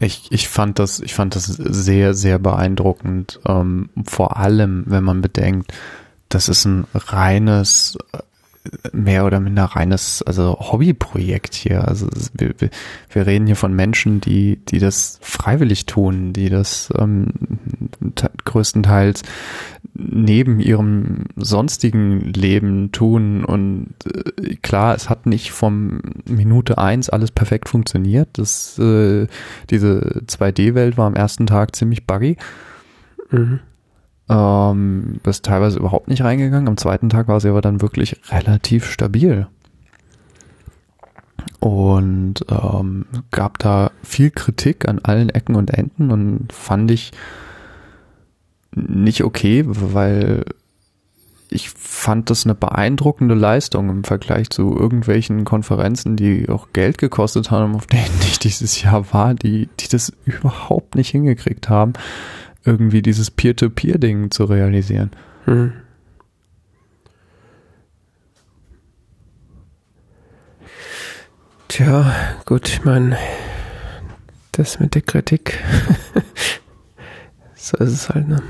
Ich, 0.00 0.30
ich 0.30 0.48
fand 0.48 0.78
das, 0.78 1.00
ich 1.00 1.14
fand 1.14 1.34
das 1.34 1.46
sehr, 1.46 2.14
sehr 2.14 2.38
beeindruckend. 2.38 3.40
Ähm, 3.46 3.90
vor 4.04 4.36
allem, 4.36 4.84
wenn 4.86 5.02
man 5.02 5.20
bedenkt, 5.20 5.72
das 6.28 6.48
ist 6.48 6.64
ein 6.66 6.86
reines 6.94 7.98
mehr 8.92 9.24
oder 9.26 9.40
minder 9.40 9.64
reines, 9.64 10.22
also 10.22 10.58
Hobbyprojekt 10.58 11.54
hier. 11.54 11.86
Also 11.86 12.08
wir, 12.34 12.54
wir 13.10 13.26
reden 13.26 13.46
hier 13.46 13.56
von 13.56 13.72
Menschen, 13.72 14.20
die, 14.20 14.56
die 14.56 14.78
das 14.78 15.18
freiwillig 15.22 15.86
tun, 15.86 16.32
die 16.32 16.48
das 16.48 16.92
ähm, 16.96 17.28
größtenteils 18.44 19.22
neben 19.94 20.60
ihrem 20.60 21.24
sonstigen 21.36 22.32
Leben 22.32 22.92
tun. 22.92 23.44
Und 23.44 23.94
äh, 24.06 24.56
klar, 24.56 24.94
es 24.94 25.08
hat 25.08 25.26
nicht 25.26 25.50
vom 25.50 26.00
Minute 26.26 26.78
eins 26.78 27.10
alles 27.10 27.30
perfekt 27.30 27.68
funktioniert. 27.68 28.28
Das, 28.34 28.78
äh, 28.78 29.26
diese 29.70 30.22
2D-Welt 30.26 30.96
war 30.96 31.06
am 31.06 31.14
ersten 31.14 31.46
Tag 31.46 31.74
ziemlich 31.74 32.06
buggy. 32.06 32.36
Mhm. 33.30 33.60
Ähm, 34.30 35.20
ist 35.24 35.44
teilweise 35.44 35.78
überhaupt 35.78 36.08
nicht 36.08 36.22
reingegangen. 36.22 36.68
Am 36.68 36.76
zweiten 36.76 37.08
Tag 37.08 37.28
war 37.28 37.40
sie 37.40 37.48
aber 37.48 37.62
dann 37.62 37.80
wirklich 37.80 38.20
relativ 38.30 38.90
stabil. 38.90 39.46
Und 41.60 42.44
ähm, 42.50 43.06
gab 43.30 43.58
da 43.58 43.90
viel 44.02 44.30
Kritik 44.30 44.88
an 44.88 45.00
allen 45.02 45.30
Ecken 45.30 45.56
und 45.56 45.70
Enden 45.70 46.10
und 46.10 46.52
fand 46.52 46.90
ich 46.90 47.12
nicht 48.74 49.24
okay, 49.24 49.64
weil 49.66 50.44
ich 51.50 51.70
fand 51.70 52.28
das 52.28 52.44
eine 52.44 52.54
beeindruckende 52.54 53.34
Leistung 53.34 53.88
im 53.88 54.04
Vergleich 54.04 54.50
zu 54.50 54.76
irgendwelchen 54.76 55.44
Konferenzen, 55.44 56.16
die 56.16 56.48
auch 56.48 56.68
Geld 56.74 56.98
gekostet 56.98 57.50
haben, 57.50 57.74
auf 57.74 57.86
denen 57.86 58.20
ich 58.20 58.38
dieses 58.38 58.82
Jahr 58.82 59.12
war, 59.12 59.34
die, 59.34 59.68
die 59.80 59.88
das 59.88 60.12
überhaupt 60.26 60.94
nicht 60.94 61.10
hingekriegt 61.10 61.70
haben 61.70 61.94
irgendwie 62.64 63.02
dieses 63.02 63.30
Peer-to-Peer-Ding 63.30 64.30
zu 64.30 64.44
realisieren. 64.44 65.10
Hm. 65.44 65.72
Tja, 71.68 72.12
gut, 72.46 72.68
ich 72.68 72.84
meine, 72.84 73.18
das 74.52 74.80
mit 74.80 74.94
der 74.94 75.02
Kritik, 75.02 75.62
so 77.54 77.76
ist 77.76 77.92
es 77.92 78.08
halt, 78.08 78.28
ne? 78.28 78.42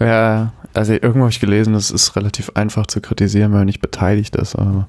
Ja, 0.00 0.52
also 0.74 0.92
irgendwo 0.92 1.20
habe 1.22 1.30
ich 1.30 1.40
gelesen, 1.40 1.74
es 1.74 1.90
ist 1.90 2.14
relativ 2.14 2.50
einfach 2.54 2.86
zu 2.86 3.00
kritisieren, 3.00 3.50
wenn 3.50 3.58
man 3.58 3.66
nicht 3.66 3.80
beteiligt 3.80 4.36
ist, 4.36 4.54
aber 4.54 4.88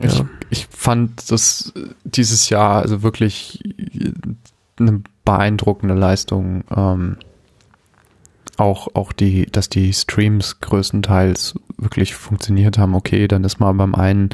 Ich, 0.00 0.18
ja. 0.18 0.28
Ich 0.54 0.68
fand 0.70 1.32
das 1.32 1.72
dieses 2.04 2.48
Jahr 2.48 2.82
also 2.82 3.02
wirklich 3.02 3.60
eine 4.78 5.02
beeindruckende 5.24 5.94
Leistung. 5.94 6.62
Ähm, 6.74 7.16
auch, 8.56 8.94
auch 8.94 9.10
die, 9.12 9.46
dass 9.46 9.68
die 9.68 9.92
Streams 9.92 10.60
größtenteils 10.60 11.54
wirklich 11.76 12.14
funktioniert 12.14 12.78
haben. 12.78 12.94
Okay, 12.94 13.26
dann 13.26 13.42
ist 13.42 13.58
mal 13.58 13.72
beim 13.72 13.96
einen 13.96 14.30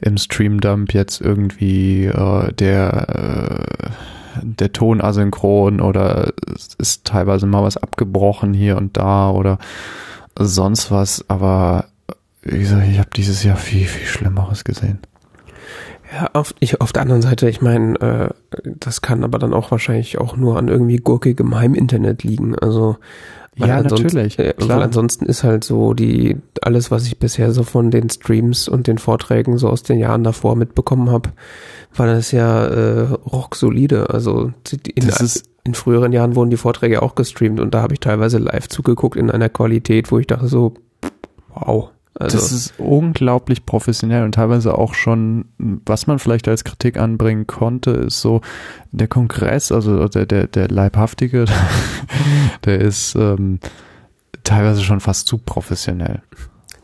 im 0.00 0.16
Stream-Dump 0.16 0.94
jetzt 0.94 1.20
irgendwie 1.20 2.04
äh, 2.04 2.52
der, 2.52 3.08
äh, 3.08 4.42
der 4.42 4.72
Ton 4.72 5.00
asynchron 5.00 5.80
oder 5.80 6.32
es 6.54 6.74
ist 6.78 7.04
teilweise 7.04 7.46
mal 7.46 7.64
was 7.64 7.76
abgebrochen 7.76 8.54
hier 8.54 8.76
und 8.76 8.96
da 8.96 9.30
oder 9.30 9.58
sonst 10.38 10.92
was, 10.92 11.28
aber 11.28 11.86
wie 12.42 12.58
gesagt, 12.58 12.86
ich 12.88 12.98
habe 12.98 13.10
dieses 13.16 13.42
Jahr 13.42 13.56
viel, 13.56 13.86
viel 13.86 14.06
Schlimmeres 14.06 14.62
gesehen. 14.62 15.00
Ja, 16.12 16.30
auf, 16.34 16.54
ich, 16.60 16.80
auf 16.80 16.92
der 16.92 17.02
anderen 17.02 17.22
Seite, 17.22 17.48
ich 17.48 17.62
meine, 17.62 17.98
äh, 18.00 18.28
das 18.64 19.00
kann 19.00 19.24
aber 19.24 19.38
dann 19.38 19.54
auch 19.54 19.70
wahrscheinlich 19.70 20.18
auch 20.18 20.36
nur 20.36 20.58
an 20.58 20.68
irgendwie 20.68 20.96
gurkigem 20.96 21.54
Heiminternet 21.54 22.22
liegen. 22.22 22.58
Also 22.58 22.96
ja, 23.56 23.82
natürlich. 23.82 24.38
Äh, 24.38 24.54
weil 24.58 24.82
ansonsten 24.82 25.26
ist 25.26 25.44
halt 25.44 25.64
so 25.64 25.94
die 25.94 26.36
alles, 26.62 26.90
was 26.90 27.06
ich 27.06 27.18
bisher 27.18 27.52
so 27.52 27.62
von 27.62 27.90
den 27.90 28.08
Streams 28.08 28.68
und 28.68 28.86
den 28.86 28.98
Vorträgen 28.98 29.58
so 29.58 29.68
aus 29.68 29.82
den 29.82 29.98
Jahren 29.98 30.24
davor 30.24 30.56
mitbekommen 30.56 31.10
habe, 31.10 31.30
war 31.94 32.06
das 32.06 32.32
ja 32.32 32.64
äh, 32.66 33.08
rocksolide. 33.10 34.10
Also 34.10 34.52
in, 34.94 35.10
in 35.64 35.74
früheren 35.74 36.12
Jahren 36.12 36.34
wurden 36.34 36.50
die 36.50 36.56
Vorträge 36.56 37.02
auch 37.02 37.14
gestreamt 37.14 37.60
und 37.60 37.74
da 37.74 37.82
habe 37.82 37.94
ich 37.94 38.00
teilweise 38.00 38.38
live 38.38 38.68
zugeguckt 38.68 39.16
in 39.16 39.30
einer 39.30 39.48
Qualität, 39.48 40.10
wo 40.10 40.18
ich 40.18 40.26
dachte 40.26 40.48
so, 40.48 40.74
wow. 41.54 41.90
Also 42.14 42.36
das 42.36 42.52
ist 42.52 42.74
unglaublich 42.78 43.64
professionell 43.64 44.24
und 44.24 44.34
teilweise 44.34 44.76
auch 44.76 44.94
schon, 44.94 45.46
was 45.58 46.06
man 46.06 46.18
vielleicht 46.18 46.46
als 46.46 46.64
Kritik 46.64 46.98
anbringen 46.98 47.46
konnte, 47.46 47.90
ist 47.92 48.20
so 48.20 48.42
der 48.90 49.08
Kongress, 49.08 49.72
also 49.72 50.06
der, 50.08 50.26
der, 50.26 50.46
der 50.46 50.68
Leibhaftige, 50.68 51.46
der 52.64 52.80
ist 52.80 53.14
ähm, 53.14 53.60
teilweise 54.44 54.82
schon 54.82 55.00
fast 55.00 55.26
zu 55.26 55.38
professionell. 55.38 56.22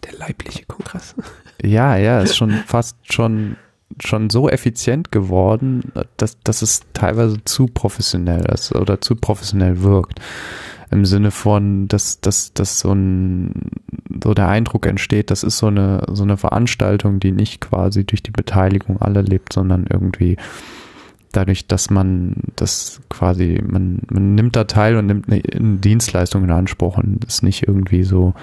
Der 0.04 0.18
leibliche 0.18 0.64
Kongress. 0.66 1.14
Ja, 1.60 1.96
ja, 1.96 2.20
ist 2.20 2.36
schon 2.36 2.52
fast 2.68 2.96
schon 3.12 3.56
schon 4.00 4.30
so 4.30 4.48
effizient 4.48 5.10
geworden, 5.10 5.92
dass, 6.16 6.38
dass 6.38 6.62
es 6.62 6.82
teilweise 6.92 7.42
zu 7.42 7.66
professionell 7.66 8.44
ist 8.52 8.72
oder 8.76 9.00
zu 9.00 9.16
professionell 9.16 9.82
wirkt 9.82 10.20
im 10.90 11.04
Sinne 11.04 11.30
von, 11.30 11.88
dass, 11.88 12.20
dass, 12.20 12.52
dass 12.54 12.80
so 12.80 12.92
ein, 12.92 13.70
so 14.22 14.34
der 14.34 14.48
Eindruck 14.48 14.86
entsteht, 14.86 15.30
das 15.30 15.42
ist 15.42 15.58
so 15.58 15.66
eine, 15.66 16.04
so 16.10 16.22
eine 16.22 16.36
Veranstaltung, 16.36 17.20
die 17.20 17.32
nicht 17.32 17.60
quasi 17.60 18.04
durch 18.04 18.22
die 18.22 18.30
Beteiligung 18.30 19.00
aller 19.00 19.22
lebt, 19.22 19.52
sondern 19.52 19.86
irgendwie 19.90 20.36
dadurch, 21.32 21.66
dass 21.66 21.90
man 21.90 22.36
das 22.56 23.00
quasi, 23.08 23.62
man, 23.66 24.00
man 24.10 24.34
nimmt 24.34 24.56
da 24.56 24.64
teil 24.64 24.96
und 24.96 25.06
nimmt 25.06 25.30
eine, 25.30 25.42
Dienstleistung 25.78 26.44
in 26.44 26.50
Anspruch 26.50 26.96
und 26.96 27.24
ist 27.24 27.42
nicht 27.42 27.68
irgendwie 27.68 28.02
so, 28.02 28.34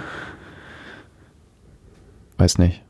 weiß 2.38 2.60
nicht, 2.60 2.84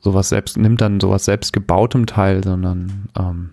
sowas 0.00 0.28
selbst, 0.28 0.56
nimmt 0.56 0.80
dann 0.80 1.00
sowas 1.00 1.24
selbst 1.24 1.52
gebautem 1.52 2.06
teil, 2.06 2.42
sondern 2.42 3.08
ähm, 3.18 3.50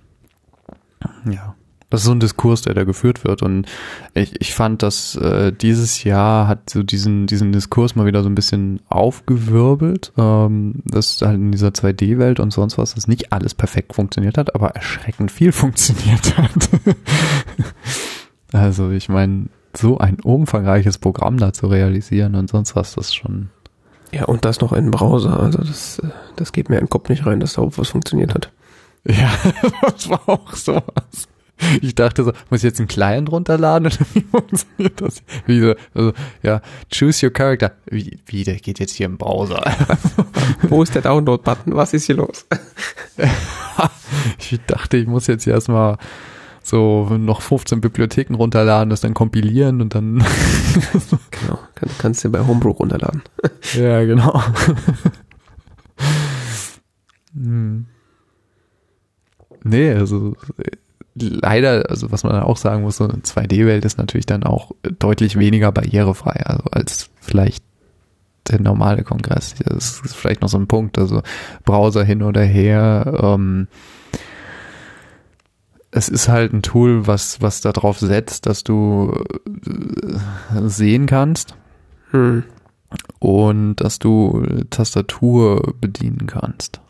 ja. 1.31 1.54
Das 1.95 2.01
ist 2.01 2.07
so 2.07 2.11
ein 2.11 2.19
Diskurs, 2.19 2.61
der 2.61 2.73
da 2.73 2.83
geführt 2.83 3.23
wird. 3.23 3.41
Und 3.41 3.67
ich, 4.13 4.41
ich 4.41 4.53
fand, 4.53 4.83
dass 4.83 5.15
äh, 5.15 5.53
dieses 5.53 6.03
Jahr 6.03 6.45
hat 6.45 6.69
so 6.69 6.83
diesen, 6.83 7.25
diesen 7.25 7.53
Diskurs 7.53 7.95
mal 7.95 8.05
wieder 8.05 8.21
so 8.21 8.27
ein 8.27 8.35
bisschen 8.35 8.81
aufgewirbelt, 8.89 10.11
ähm, 10.17 10.81
dass 10.83 11.21
halt 11.21 11.35
in 11.35 11.53
dieser 11.53 11.69
2D-Welt 11.69 12.41
und 12.41 12.51
sonst 12.51 12.77
was, 12.77 12.95
dass 12.95 13.07
nicht 13.07 13.31
alles 13.31 13.53
perfekt 13.53 13.95
funktioniert 13.95 14.37
hat, 14.37 14.55
aber 14.55 14.71
erschreckend 14.71 15.31
viel 15.31 15.51
funktioniert 15.53 16.37
hat. 16.37 16.69
also 18.51 18.89
ich 18.91 19.07
meine, 19.07 19.45
so 19.73 19.97
ein 19.97 20.19
umfangreiches 20.19 20.97
Programm 20.97 21.37
da 21.37 21.53
zu 21.53 21.67
realisieren 21.67 22.35
und 22.35 22.49
sonst 22.49 22.75
was, 22.75 22.95
das 22.95 23.15
schon. 23.15 23.51
Ja, 24.11 24.25
und 24.25 24.43
das 24.43 24.59
noch 24.59 24.73
in 24.73 24.91
Browser. 24.91 25.39
Also 25.39 25.59
das, 25.59 25.99
äh, 25.99 26.09
das 26.35 26.51
geht 26.51 26.67
mir 26.67 26.75
in 26.75 26.87
den 26.87 26.89
Kopf 26.89 27.07
nicht 27.07 27.25
rein, 27.25 27.39
dass 27.39 27.53
da 27.53 27.61
auch 27.61 27.71
was 27.77 27.87
funktioniert 27.87 28.33
hat. 28.33 28.51
Ja, 29.05 29.31
das 29.81 30.09
war 30.09 30.27
auch 30.27 30.53
sowas. 30.53 31.29
Ich 31.81 31.95
dachte 31.95 32.23
so, 32.23 32.33
muss 32.49 32.59
ich 32.59 32.63
jetzt 32.63 32.79
einen 32.79 32.87
Client 32.87 33.31
runterladen 33.31 33.87
oder 33.87 34.05
wie 34.13 34.21
funktioniert 34.31 35.01
das? 35.01 35.23
Wie 35.45 35.61
so, 35.61 35.73
also, 35.93 36.13
ja, 36.43 36.61
choose 36.93 37.25
your 37.25 37.31
character. 37.31 37.71
Wie, 37.85 38.19
wie, 38.25 38.43
der 38.43 38.55
geht 38.55 38.79
jetzt 38.79 38.93
hier 38.93 39.05
im 39.05 39.17
Browser. 39.17 39.63
Wo 40.63 40.83
ist 40.83 40.95
der 40.95 41.01
Download-Button? 41.01 41.75
Was 41.75 41.93
ist 41.93 42.05
hier 42.05 42.15
los? 42.15 42.45
ich 44.39 44.59
dachte, 44.67 44.97
ich 44.97 45.07
muss 45.07 45.27
jetzt 45.27 45.47
erstmal 45.47 45.97
so 46.61 47.05
noch 47.17 47.41
15 47.41 47.79
Bibliotheken 47.79 48.35
runterladen, 48.35 48.89
das 48.89 49.01
dann 49.01 49.13
kompilieren 49.13 49.81
und 49.81 49.95
dann. 49.95 50.23
genau, 51.31 51.59
kann, 51.75 51.89
kannst 51.99 52.23
du 52.23 52.29
bei 52.29 52.45
Homebrew 52.45 52.71
runterladen. 52.71 53.21
ja, 53.73 54.03
genau. 54.03 54.41
hm. 57.33 57.85
Nee, 59.63 59.93
also 59.93 60.35
leider, 61.15 61.89
also 61.89 62.11
was 62.11 62.23
man 62.23 62.39
auch 62.41 62.57
sagen 62.57 62.83
muss, 62.83 62.97
so 62.97 63.05
eine 63.05 63.21
2D-Welt 63.21 63.85
ist 63.85 63.97
natürlich 63.97 64.25
dann 64.25 64.43
auch 64.43 64.71
deutlich 64.99 65.39
weniger 65.39 65.71
barrierefrei, 65.71 66.45
also 66.45 66.63
als 66.71 67.09
vielleicht 67.19 67.63
der 68.49 68.61
normale 68.61 69.03
Kongress. 69.03 69.55
Das 69.65 70.01
ist 70.01 70.15
vielleicht 70.15 70.41
noch 70.41 70.49
so 70.49 70.57
ein 70.57 70.67
Punkt, 70.67 70.97
also 70.97 71.23
Browser 71.63 72.03
hin 72.03 72.21
oder 72.21 72.43
her. 72.43 73.19
Ähm, 73.23 73.67
es 75.91 76.09
ist 76.09 76.27
halt 76.27 76.53
ein 76.53 76.61
Tool, 76.61 77.07
was, 77.07 77.41
was 77.41 77.61
darauf 77.61 77.99
setzt, 77.99 78.45
dass 78.45 78.63
du 78.63 79.23
äh, 79.45 80.67
sehen 80.67 81.05
kannst 81.05 81.55
hm. 82.11 82.43
und 83.19 83.77
dass 83.77 83.97
du 83.97 84.45
Tastatur 84.69 85.73
bedienen 85.79 86.27
kannst. 86.27 86.81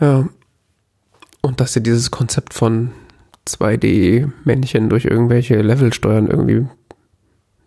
Ja, 0.00 0.28
und 1.46 1.60
dass 1.60 1.72
sie 1.72 1.82
dieses 1.82 2.10
Konzept 2.10 2.54
von 2.54 2.90
2D-Männchen 3.46 4.88
durch 4.88 5.04
irgendwelche 5.04 5.62
Level 5.62 5.92
steuern 5.92 6.26
irgendwie, 6.26 6.66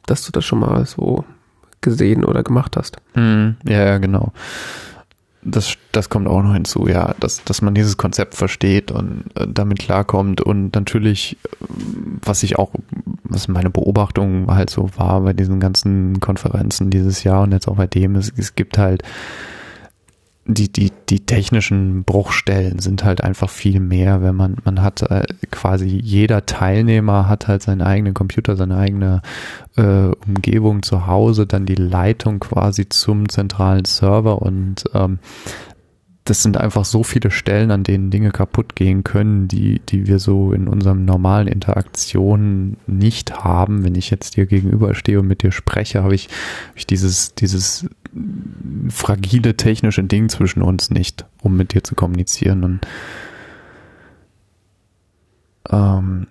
dass 0.06 0.26
du 0.26 0.32
das 0.32 0.44
schon 0.44 0.60
mal 0.60 0.86
so 0.86 1.24
gesehen 1.80 2.26
oder 2.26 2.44
gemacht 2.44 2.76
hast. 2.76 2.98
Mm, 3.16 3.52
ja, 3.66 3.86
ja, 3.86 3.98
genau. 3.98 4.34
Das, 5.42 5.76
das 5.94 6.10
kommt 6.10 6.28
auch 6.28 6.44
noch 6.44 6.54
hinzu, 6.54 6.90
ja, 6.90 7.16
dass, 7.22 7.46
dass 7.46 7.62
man 7.62 7.74
dieses 7.74 7.96
Konzept 7.96 8.36
versteht 8.36 8.92
und 8.92 9.24
äh, 9.36 9.48
damit 9.48 9.80
klarkommt 9.80 10.42
und 10.42 10.76
natürlich, 10.76 11.38
was 12.22 12.44
ich 12.44 12.60
auch, 12.60 12.72
was 13.24 13.48
meine 13.48 13.70
Beobachtung 13.70 14.48
halt 14.54 14.70
so 14.70 14.90
war 14.98 15.22
bei 15.22 15.32
diesen 15.32 15.62
ganzen 15.62 16.20
Konferenzen 16.20 16.90
dieses 16.90 17.24
Jahr 17.24 17.44
und 17.44 17.54
jetzt 17.54 17.70
auch 17.70 17.78
bei 17.78 17.88
dem, 17.88 18.18
es, 18.18 18.34
es 18.36 18.56
gibt 18.56 18.78
halt 18.78 19.04
die, 20.54 20.72
die, 20.72 20.92
die 21.10 21.20
technischen 21.20 22.04
Bruchstellen 22.04 22.80
sind 22.80 23.04
halt 23.04 23.24
einfach 23.24 23.50
viel 23.50 23.80
mehr, 23.80 24.24
wenn 24.24 24.36
man, 24.36 24.58
man 24.66 24.82
hat 24.82 25.04
äh, 25.04 25.24
quasi 25.52 25.86
jeder 25.86 26.46
Teilnehmer 26.48 27.30
hat 27.30 27.48
halt 27.48 27.62
seinen 27.62 27.82
eigenen 27.82 28.16
Computer, 28.16 28.56
seine 28.56 28.78
eigene 28.78 29.22
äh, 29.78 30.12
Umgebung 30.28 30.82
zu 30.82 31.06
Hause, 31.06 31.46
dann 31.46 31.68
die 31.68 31.76
Leitung 31.76 32.40
quasi 32.40 32.90
zum 32.90 33.30
zentralen 33.30 33.86
Server 33.86 34.42
und 34.42 34.86
ähm, 34.96 35.20
das 36.30 36.44
sind 36.44 36.58
einfach 36.58 36.86
so 36.86 37.04
viele 37.04 37.32
Stellen, 37.32 37.72
an 37.72 37.84
denen 37.84 38.12
Dinge 38.12 38.32
kaputt 38.32 38.76
gehen 38.76 39.04
können, 39.04 39.48
die, 39.48 39.80
die 39.80 40.06
wir 40.06 40.20
so 40.20 40.54
in 40.54 40.68
unserem 40.68 41.04
normalen 41.04 41.48
Interaktionen 41.48 42.78
nicht 42.86 43.44
haben. 43.44 43.84
Wenn 43.84 43.96
ich 43.96 44.12
jetzt 44.12 44.36
dir 44.36 44.46
gegenüberstehe 44.46 45.20
und 45.20 45.28
mit 45.28 45.42
dir 45.42 45.52
spreche, 45.52 46.04
habe 46.04 46.14
ich, 46.14 46.26
hab 46.70 46.78
ich 46.78 46.86
dieses, 46.86 47.34
dieses 47.34 47.88
fragile 48.90 49.58
technische 49.58 50.04
Ding 50.04 50.30
zwischen 50.30 50.62
uns 50.62 50.92
nicht, 50.92 51.26
um 51.42 51.58
mit 51.58 51.74
dir 51.74 51.84
zu 51.84 51.96
kommunizieren. 51.96 52.64
Und 52.64 52.82
ähm, 55.72 56.28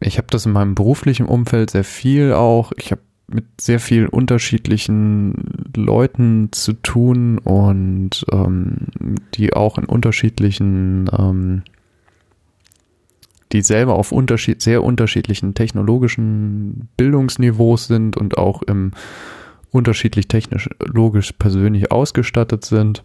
ich 0.00 0.18
habe 0.18 0.28
das 0.30 0.44
in 0.44 0.52
meinem 0.52 0.74
beruflichen 0.74 1.24
Umfeld 1.24 1.70
sehr 1.70 1.84
viel 1.84 2.34
auch. 2.34 2.72
Ich 2.76 2.92
habe 2.92 3.00
mit 3.28 3.60
sehr 3.60 3.80
vielen 3.80 4.08
unterschiedlichen 4.08 5.70
Leuten 5.74 6.50
zu 6.52 6.74
tun 6.74 7.38
und 7.38 8.24
ähm, 8.30 8.86
die 9.34 9.52
auch 9.52 9.78
in 9.78 9.84
unterschiedlichen, 9.84 11.10
ähm, 11.16 11.62
die 13.52 13.62
selber 13.62 13.96
auf 13.96 14.12
unterschied 14.12 14.62
sehr 14.62 14.84
unterschiedlichen 14.84 15.54
technologischen 15.54 16.88
Bildungsniveaus 16.96 17.86
sind 17.86 18.16
und 18.16 18.38
auch 18.38 18.62
im 18.62 18.92
unterschiedlich 19.72 20.28
technisch, 20.28 20.70
logisch, 20.78 21.32
persönlich 21.32 21.90
ausgestattet 21.90 22.64
sind. 22.64 23.02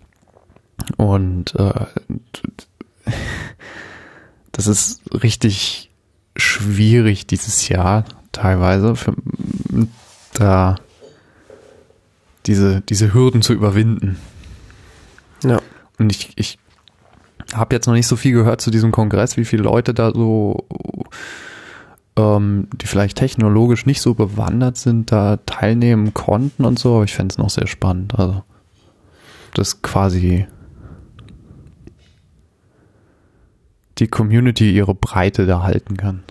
Und 0.97 1.55
äh, 1.55 1.85
das 4.51 4.67
ist 4.67 5.01
richtig 5.23 5.89
schwierig 6.35 7.27
dieses 7.27 7.67
Jahr 7.67 8.05
teilweise 8.31 8.95
für, 8.95 9.13
da 10.33 10.75
diese, 12.45 12.81
diese 12.81 13.13
Hürden 13.13 13.41
zu 13.41 13.53
überwinden. 13.53 14.17
Ja. 15.43 15.61
Und 15.99 16.11
ich, 16.11 16.31
ich 16.35 16.59
habe 17.53 17.75
jetzt 17.75 17.87
noch 17.87 17.93
nicht 17.93 18.07
so 18.07 18.15
viel 18.15 18.33
gehört 18.33 18.61
zu 18.61 18.71
diesem 18.71 18.91
Kongress, 18.91 19.37
wie 19.37 19.45
viele 19.45 19.63
Leute 19.63 19.93
da 19.93 20.11
so, 20.11 20.65
ähm, 22.15 22.67
die 22.73 22.87
vielleicht 22.87 23.17
technologisch 23.17 23.85
nicht 23.85 24.01
so 24.01 24.13
bewandert 24.13 24.77
sind, 24.77 25.11
da 25.11 25.37
teilnehmen 25.37 26.13
konnten 26.13 26.65
und 26.65 26.79
so, 26.79 26.95
aber 26.95 27.03
ich 27.03 27.13
fände 27.13 27.33
es 27.33 27.37
noch 27.37 27.49
sehr 27.49 27.67
spannend. 27.67 28.17
Also, 28.17 28.43
das 29.53 29.81
quasi 29.81 30.47
die 33.97 34.07
Community 34.07 34.73
ihre 34.73 34.95
Breite 34.95 35.45
da 35.45 35.61
halten 35.61 35.97
kann. 35.97 36.23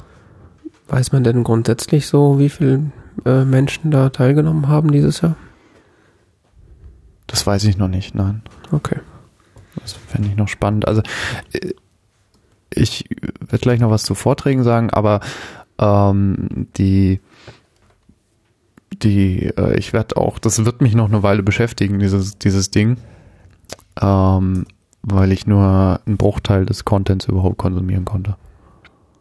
Weiß 0.89 1.13
man 1.13 1.23
denn 1.23 1.45
grundsätzlich 1.45 2.07
so, 2.09 2.39
wie 2.39 2.49
viel 2.49 2.91
äh, 3.25 3.45
Menschen 3.45 3.91
da 3.91 4.11
teilgenommen 4.11 4.69
haben 4.69 4.91
dieses 4.93 5.21
Jahr? 5.21 5.37
Das 7.27 7.47
weiß 7.47 7.65
ich 7.65 7.77
noch 7.77 7.89
nicht, 7.89 8.15
nein. 8.15 8.43
Okay. 8.73 8.99
Das 9.77 9.93
fände 9.93 10.29
ich 10.29 10.37
noch 10.37 10.49
spannend. 10.49 10.87
Also 10.89 11.03
äh, 11.53 11.75
ich 12.73 13.05
werde 13.41 13.63
gleich 13.63 13.81
noch 13.81 13.91
was 13.91 14.05
zu 14.05 14.15
Vorträgen 14.15 14.63
sagen, 14.63 14.91
aber 14.91 15.21
ähm, 15.79 16.69
die 16.77 17.21
die 19.03 19.47
äh, 19.47 19.79
ich 19.79 19.93
werde 19.93 20.17
auch, 20.17 20.39
das 20.39 20.65
wird 20.65 20.81
mich 20.81 20.95
noch 20.95 21.09
eine 21.09 21.23
Weile 21.23 21.43
beschäftigen, 21.43 21.99
dieses 21.99 22.39
dieses 22.39 22.71
Ding, 22.71 22.97
ähm, 24.01 24.67
weil 25.03 25.33
ich 25.33 25.47
nur 25.47 26.01
einen 26.05 26.17
Bruchteil 26.17 26.67
des 26.67 26.85
Contents 26.85 27.27
überhaupt 27.27 27.59
konsumieren 27.59 28.05
konnte. 28.05 28.37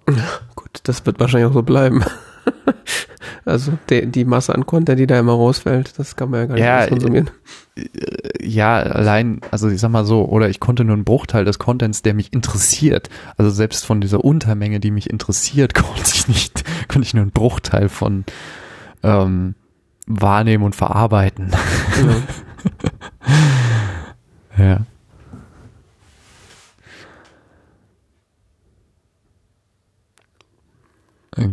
Gut, 0.56 0.82
das 0.84 1.06
wird 1.06 1.20
wahrscheinlich 1.20 1.50
auch 1.50 1.54
so 1.54 1.64
bleiben. 1.64 2.04
Also 3.46 3.78
die, 3.90 4.06
die 4.06 4.26
Masse 4.26 4.54
an 4.54 4.66
Content, 4.66 5.00
die 5.00 5.08
da 5.08 5.20
immer 5.20 5.34
rausfällt, 5.34 5.98
das 5.98 6.16
kann 6.16 6.30
man 6.30 6.42
ja 6.42 6.46
gar 6.46 6.56
nicht 6.56 6.64
ja, 6.64 6.88
konsumieren. 6.88 7.30
Äh, 7.76 7.86
ja, 8.42 8.78
allein, 8.78 9.42
also 9.50 9.70
ich 9.70 9.80
sag 9.80 9.90
mal 9.90 10.06
so, 10.06 10.26
oder 10.26 10.50
ich 10.50 10.60
konnte 10.60 10.84
nur 10.84 10.94
einen 10.94 11.04
Bruchteil 11.04 11.46
des 11.46 11.58
Contents, 11.58 12.02
der 12.02 12.14
mich 12.14 12.32
interessiert. 12.34 13.10
Also 13.38 13.50
selbst 13.50 13.86
von 13.86 14.02
dieser 14.02 14.24
Untermenge, 14.24 14.80
die 14.80 14.92
mich 14.92 15.10
interessiert, 15.10 15.74
konnte 15.76 16.12
ich 16.14 16.28
nicht, 16.28 16.64
konnte 16.88 17.08
ich 17.08 17.14
nur 17.14 17.24
einen 17.24 17.32
Bruchteil 17.32 17.90
von 17.90 18.26
ähm, 19.04 19.56
wahrnehmen 20.06 20.64
und 20.64 20.76
verarbeiten. 20.76 21.52
Ja. 24.58 24.64
ja. 24.66 24.82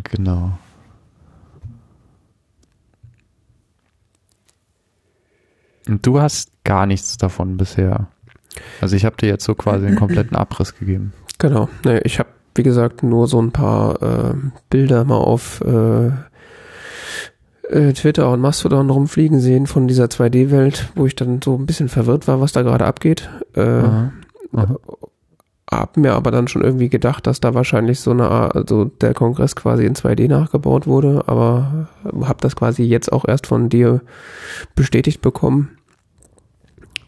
Genau. 0.02 0.58
Und 5.88 6.06
du 6.06 6.20
hast 6.20 6.50
gar 6.64 6.86
nichts 6.86 7.16
davon 7.16 7.56
bisher 7.56 8.08
Also 8.80 8.96
ich 8.96 9.04
habe 9.04 9.16
dir 9.16 9.28
jetzt 9.28 9.44
so 9.44 9.54
quasi 9.54 9.86
einen 9.86 9.96
kompletten 9.96 10.36
Abriss 10.36 10.74
gegeben. 10.76 11.12
Genau. 11.38 11.68
Nee, 11.84 12.00
ich 12.04 12.18
habe, 12.18 12.28
wie 12.54 12.62
gesagt, 12.62 13.02
nur 13.02 13.28
so 13.28 13.40
ein 13.40 13.52
paar 13.52 14.02
äh, 14.02 14.34
Bilder 14.70 15.04
mal 15.04 15.16
auf 15.16 15.60
äh, 15.60 16.08
äh, 17.68 17.92
Twitter 17.92 18.30
und 18.30 18.40
Mastodon 18.40 18.90
rumfliegen 18.90 19.40
sehen 19.40 19.66
von 19.66 19.88
dieser 19.88 20.06
2D-Welt, 20.06 20.90
wo 20.94 21.06
ich 21.06 21.16
dann 21.16 21.40
so 21.42 21.56
ein 21.56 21.66
bisschen 21.66 21.88
verwirrt 21.88 22.28
war, 22.28 22.40
was 22.40 22.52
da 22.52 22.62
gerade 22.62 22.86
abgeht. 22.86 23.28
Äh, 23.54 23.60
Aha. 23.60 24.12
Aha. 24.54 24.76
Hab 25.80 25.96
mir 25.96 26.14
aber 26.14 26.30
dann 26.30 26.48
schon 26.48 26.62
irgendwie 26.62 26.88
gedacht, 26.88 27.26
dass 27.26 27.40
da 27.40 27.54
wahrscheinlich 27.54 28.00
so 28.00 28.10
eine 28.10 28.28
Art, 28.28 28.56
also 28.56 28.86
der 28.86 29.14
Kongress 29.14 29.56
quasi 29.56 29.84
in 29.84 29.94
2D 29.94 30.28
nachgebaut 30.28 30.86
wurde, 30.86 31.24
aber 31.26 31.88
habe 32.22 32.38
das 32.40 32.56
quasi 32.56 32.82
jetzt 32.82 33.12
auch 33.12 33.26
erst 33.26 33.46
von 33.46 33.68
dir 33.68 34.00
bestätigt 34.74 35.20
bekommen. 35.22 35.70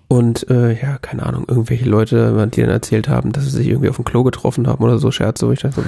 Und 0.08 0.48
äh, 0.48 0.72
ja, 0.80 0.98
keine 0.98 1.24
Ahnung, 1.24 1.44
irgendwelche 1.46 1.84
Leute, 1.84 2.48
die 2.54 2.60
dann 2.62 2.70
erzählt 2.70 3.08
haben, 3.08 3.32
dass 3.32 3.44
sie 3.44 3.50
sich 3.50 3.68
irgendwie 3.68 3.90
auf 3.90 3.96
dem 3.96 4.06
Klo 4.06 4.22
getroffen 4.22 4.66
haben 4.66 4.82
oder 4.82 4.98
so 4.98 5.10
Scherze, 5.10 5.46
wo 5.46 5.52
ich 5.52 5.60
dachte, 5.60 5.84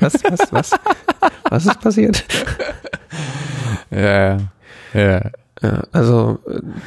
was, 0.00 0.14
was, 0.22 0.24
was, 0.24 0.52
was, 0.52 0.70
was 1.50 1.66
ist 1.66 1.80
passiert? 1.80 2.24
Ja, 3.90 4.38
ja. 4.92 5.30
Ja, 5.62 5.84
also 5.92 6.38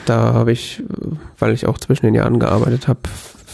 da 0.06 0.34
habe 0.34 0.52
ich, 0.52 0.84
weil 1.40 1.54
ich 1.54 1.66
auch 1.66 1.80
zwischen 1.80 2.06
den 2.06 2.14
Jahren 2.14 2.40
gearbeitet 2.40 2.88
habe, 2.88 3.00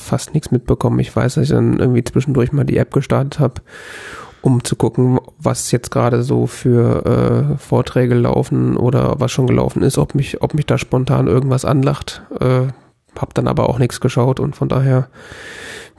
fast 0.06 0.34
nichts 0.34 0.52
mitbekommen. 0.52 1.00
Ich 1.00 1.16
weiß, 1.16 1.36
dass 1.36 1.44
ich 1.44 1.50
dann 1.50 1.80
irgendwie 1.80 2.04
zwischendurch 2.04 2.52
mal 2.52 2.64
die 2.64 2.78
App 2.78 2.94
gestartet 2.94 3.40
habe, 3.40 3.62
um 4.42 4.64
zu 4.64 4.76
gucken, 4.76 5.20
was 5.38 5.72
jetzt 5.72 5.92
gerade 5.92 6.24
so 6.24 6.48
für 6.48 7.06
äh, 7.06 7.58
Vorträge 7.58 8.16
laufen 8.16 8.78
oder 8.78 9.20
was 9.20 9.32
schon 9.32 9.48
gelaufen 9.48 9.82
ist, 9.82 9.98
ob 9.98 10.16
mich, 10.16 10.42
ob 10.42 10.54
mich 10.54 10.66
da 10.66 10.78
spontan 10.78 11.28
irgendwas 11.28 11.66
anlacht. 11.66 12.22
Äh, 12.40 12.68
hab 13.20 13.34
dann 13.34 13.48
aber 13.48 13.70
auch 13.70 13.80
nichts 13.80 14.00
geschaut 14.00 14.40
und 14.40 14.56
von 14.56 14.70
daher 14.70 15.08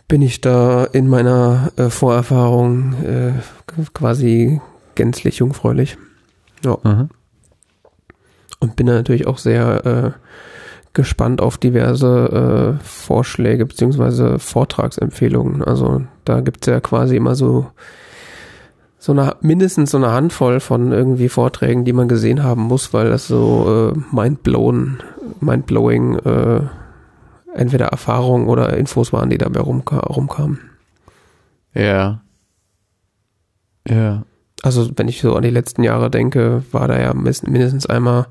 bin 0.08 0.22
ich 0.22 0.40
da 0.40 0.84
in 0.84 1.08
meiner 1.08 1.72
äh, 1.76 1.90
Vorerfahrung 1.90 2.94
äh, 3.02 3.32
quasi 3.92 4.60
gänzlich 4.94 5.38
jungfräulich. 5.38 5.98
Ja. 6.64 6.78
Mhm. 6.82 7.08
Und 8.60 8.76
bin 8.76 8.86
da 8.86 8.94
natürlich 8.94 9.26
auch 9.26 9.38
sehr 9.38 9.86
äh, 9.86 10.55
gespannt 10.96 11.42
auf 11.42 11.58
diverse 11.58 12.78
äh, 12.80 12.84
Vorschläge 12.84 13.66
beziehungsweise 13.66 14.38
Vortragsempfehlungen. 14.38 15.62
Also 15.62 16.02
da 16.24 16.40
gibt's 16.40 16.66
ja 16.66 16.80
quasi 16.80 17.16
immer 17.16 17.36
so 17.36 17.66
so 18.98 19.12
eine 19.12 19.36
mindestens 19.42 19.92
so 19.92 19.98
eine 19.98 20.10
Handvoll 20.10 20.58
von 20.58 20.90
irgendwie 20.90 21.28
Vorträgen, 21.28 21.84
die 21.84 21.92
man 21.92 22.08
gesehen 22.08 22.42
haben 22.42 22.62
muss, 22.62 22.94
weil 22.94 23.10
das 23.10 23.28
so 23.28 23.92
äh, 23.94 23.98
mindblown, 24.10 25.02
mindblowing 25.40 26.16
äh, 26.16 26.60
entweder 27.54 27.86
Erfahrungen 27.86 28.48
oder 28.48 28.76
Infos 28.76 29.12
waren, 29.12 29.28
die 29.28 29.38
dabei 29.38 29.60
rumka 29.60 29.98
rumkamen. 29.98 30.58
Ja. 31.74 32.22
Ja. 33.86 34.24
Also 34.62 34.90
wenn 34.96 35.08
ich 35.08 35.20
so 35.20 35.36
an 35.36 35.42
die 35.42 35.50
letzten 35.50 35.82
Jahre 35.82 36.10
denke, 36.10 36.64
war 36.72 36.88
da 36.88 36.98
ja 36.98 37.12
mindestens 37.12 37.84
einmal, 37.84 38.26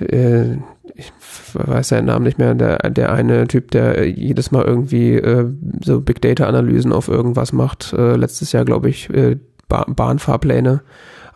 äh, 0.00 0.58
ich 0.98 1.12
weiß 1.54 1.88
seinen 1.88 2.06
Namen 2.06 2.24
nicht 2.24 2.38
mehr, 2.38 2.54
der, 2.54 2.78
der 2.90 3.12
eine 3.12 3.46
Typ, 3.46 3.70
der 3.70 4.08
jedes 4.08 4.50
Mal 4.50 4.64
irgendwie 4.64 5.14
äh, 5.14 5.46
so 5.80 6.00
Big 6.00 6.20
Data 6.20 6.46
Analysen 6.46 6.92
auf 6.92 7.08
irgendwas 7.08 7.52
macht. 7.52 7.92
Äh, 7.92 8.16
letztes 8.16 8.50
Jahr, 8.50 8.64
glaube 8.64 8.88
ich, 8.88 9.08
äh, 9.10 9.36
ba 9.68 9.84
Bahnfahrpläne 9.88 10.82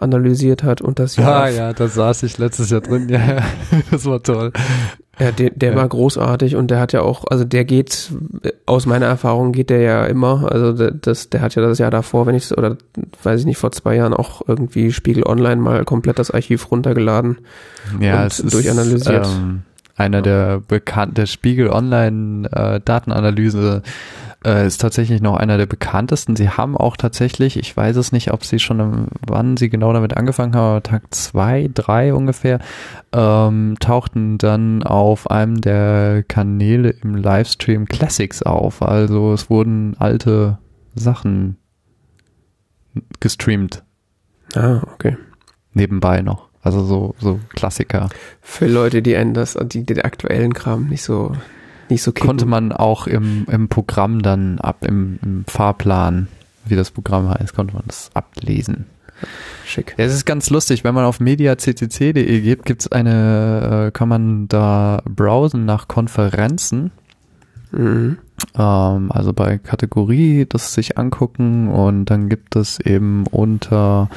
analysiert 0.00 0.64
hat 0.64 0.80
und 0.80 0.98
das 0.98 1.16
ja. 1.16 1.42
Ah 1.42 1.48
ja, 1.48 1.72
da 1.72 1.86
saß 1.86 2.24
ich 2.24 2.38
letztes 2.38 2.70
Jahr 2.70 2.80
drin, 2.80 3.08
ja, 3.08 3.42
das 3.90 4.04
war 4.04 4.20
toll. 4.20 4.52
Ja, 5.18 5.30
der, 5.30 5.50
der 5.50 5.72
ja. 5.72 5.76
war 5.76 5.88
großartig 5.88 6.56
und 6.56 6.70
der 6.70 6.80
hat 6.80 6.94
ja 6.94 7.02
auch, 7.02 7.24
also 7.30 7.44
der 7.44 7.64
geht, 7.64 8.10
aus 8.64 8.86
meiner 8.86 9.06
Erfahrung 9.06 9.52
geht 9.52 9.68
der 9.68 9.80
ja 9.80 10.06
immer, 10.06 10.50
also 10.50 10.72
das, 10.72 11.28
der 11.28 11.42
hat 11.42 11.54
ja 11.54 11.62
das 11.62 11.78
Jahr 11.78 11.90
davor, 11.90 12.26
wenn 12.26 12.34
ich 12.34 12.56
oder 12.56 12.78
weiß 13.22 13.40
ich 13.40 13.46
nicht, 13.46 13.58
vor 13.58 13.72
zwei 13.72 13.96
Jahren 13.96 14.14
auch 14.14 14.40
irgendwie 14.46 14.90
Spiegel 14.90 15.24
Online 15.24 15.60
mal 15.60 15.84
komplett 15.84 16.18
das 16.18 16.30
Archiv 16.30 16.70
runtergeladen 16.70 17.38
ja, 18.00 18.22
und 18.22 18.52
durchanalysiert. 18.52 19.26
Ähm, 19.26 19.62
einer 19.96 20.22
der 20.22 20.62
bekannten, 20.66 21.14
der 21.14 21.26
Spiegel 21.26 21.68
Online 21.68 22.48
äh, 22.50 22.80
Datenanalyse 22.82 23.82
äh, 24.44 24.66
ist 24.66 24.80
tatsächlich 24.80 25.20
noch 25.20 25.36
einer 25.36 25.58
der 25.58 25.66
bekanntesten. 25.66 26.36
Sie 26.36 26.50
haben 26.50 26.76
auch 26.76 26.96
tatsächlich, 26.96 27.58
ich 27.58 27.76
weiß 27.76 27.96
es 27.96 28.12
nicht, 28.12 28.32
ob 28.32 28.44
sie 28.44 28.58
schon, 28.58 29.08
wann 29.26 29.56
sie 29.56 29.68
genau 29.68 29.92
damit 29.92 30.16
angefangen 30.16 30.54
haben, 30.54 30.70
aber 30.70 30.82
Tag 30.82 31.14
zwei, 31.14 31.70
drei 31.72 32.14
ungefähr, 32.14 32.58
ähm, 33.12 33.76
tauchten 33.80 34.38
dann 34.38 34.82
auf 34.82 35.30
einem 35.30 35.60
der 35.60 36.22
Kanäle 36.22 36.90
im 36.90 37.14
Livestream 37.14 37.86
Classics 37.86 38.42
auf. 38.42 38.82
Also 38.82 39.32
es 39.32 39.50
wurden 39.50 39.96
alte 39.98 40.58
Sachen 40.94 41.56
gestreamt. 43.20 43.82
Ah, 44.54 44.82
okay. 44.92 45.16
Nebenbei 45.72 46.20
noch. 46.22 46.48
Also 46.62 46.84
so, 46.84 47.14
so 47.18 47.40
Klassiker. 47.50 48.08
Für 48.40 48.68
Leute, 48.68 49.02
die 49.02 49.16
einen 49.16 49.34
das, 49.34 49.58
die 49.64 49.84
den 49.84 50.00
aktuellen 50.02 50.54
Kram 50.54 50.86
nicht 50.88 51.02
so 51.02 51.32
nicht 51.92 52.02
so 52.02 52.12
kicken. 52.12 52.26
Konnte 52.26 52.46
man 52.46 52.72
auch 52.72 53.06
im, 53.06 53.46
im 53.50 53.68
Programm 53.68 54.22
dann 54.22 54.58
ab, 54.58 54.84
im, 54.84 55.18
im 55.22 55.44
Fahrplan, 55.46 56.28
wie 56.64 56.76
das 56.76 56.90
Programm 56.90 57.28
heißt, 57.28 57.54
konnte 57.54 57.74
man 57.74 57.84
das 57.86 58.10
ablesen. 58.14 58.86
Schick. 59.64 59.94
Ja, 59.96 60.04
es 60.04 60.12
ist 60.12 60.24
ganz 60.24 60.50
lustig, 60.50 60.84
wenn 60.84 60.94
man 60.94 61.04
auf 61.04 61.20
mediaccc.de 61.20 62.40
geht, 62.40 62.64
gibt's 62.64 62.90
eine, 62.90 63.86
äh, 63.86 63.90
kann 63.92 64.08
man 64.08 64.48
da 64.48 65.02
browsen 65.04 65.64
nach 65.64 65.86
Konferenzen. 65.86 66.90
Mhm. 67.70 68.18
Ähm, 68.56 69.12
also 69.12 69.32
bei 69.32 69.58
Kategorie 69.58 70.46
das 70.48 70.74
sich 70.74 70.98
angucken 70.98 71.68
und 71.68 72.06
dann 72.06 72.28
gibt 72.28 72.56
es 72.56 72.80
eben 72.80 73.26
unter 73.28 74.10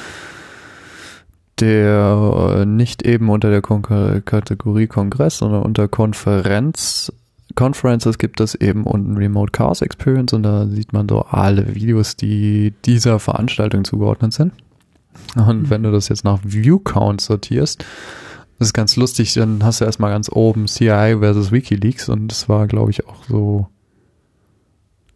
der, 1.59 2.57
äh, 2.57 2.65
nicht 2.65 3.03
eben 3.03 3.30
unter 3.30 3.49
der 3.49 3.61
Kon 3.61 3.82
Kategorie 4.26 4.88
Kongress, 4.88 5.38
sondern 5.38 5.61
unter 5.63 5.88
Konferenz 5.88 7.13
Conferences 7.55 8.17
gibt 8.17 8.39
es 8.39 8.55
eben 8.55 8.83
unten 8.83 9.17
Remote 9.17 9.51
Chaos 9.51 9.81
Experience 9.81 10.33
und 10.33 10.43
da 10.43 10.67
sieht 10.67 10.93
man 10.93 11.07
so 11.07 11.21
alle 11.21 11.73
Videos, 11.75 12.15
die 12.15 12.73
dieser 12.85 13.19
Veranstaltung 13.19 13.85
zugeordnet 13.85 14.33
sind. 14.33 14.53
Und 15.35 15.63
mhm. 15.63 15.69
wenn 15.69 15.83
du 15.83 15.91
das 15.91 16.09
jetzt 16.09 16.23
nach 16.23 16.39
View 16.43 16.79
Count 16.79 17.21
sortierst, 17.21 17.85
das 18.59 18.69
ist 18.69 18.73
ganz 18.73 18.95
lustig, 18.95 19.33
dann 19.33 19.63
hast 19.63 19.81
du 19.81 19.85
erstmal 19.85 20.11
ganz 20.11 20.29
oben 20.29 20.67
CI 20.67 21.17
versus 21.19 21.51
Wikileaks 21.51 22.07
und 22.09 22.29
das 22.29 22.47
war, 22.47 22.67
glaube 22.67 22.91
ich, 22.91 23.07
auch 23.07 23.23
so 23.27 23.67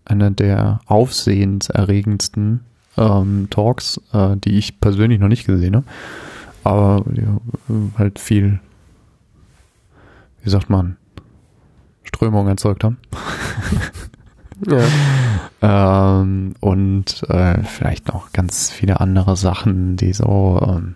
einer 0.03 0.31
der 0.31 0.81
aufsehenserregendsten 0.87 2.61
ähm, 2.97 3.47
Talks, 3.49 4.01
äh, 4.11 4.35
die 4.35 4.57
ich 4.57 4.79
persönlich 4.81 5.19
noch 5.19 5.27
nicht 5.27 5.45
gesehen 5.45 5.75
habe. 5.75 5.85
Aber 6.63 7.05
ja, 7.13 7.39
halt 7.97 8.19
viel, 8.19 8.59
wie 10.43 10.49
sagt 10.49 10.69
man, 10.69 10.97
Strömung 12.09 12.47
erzeugt 12.47 12.83
haben. 12.83 12.97
ja. 14.67 16.19
ähm, 16.21 16.55
und 16.59 17.23
äh, 17.29 17.63
vielleicht 17.63 18.07
noch 18.07 18.31
ganz 18.31 18.71
viele 18.71 18.99
andere 18.99 19.35
Sachen, 19.37 19.95
die 19.95 20.13
so, 20.13 20.59
ähm, 20.67 20.95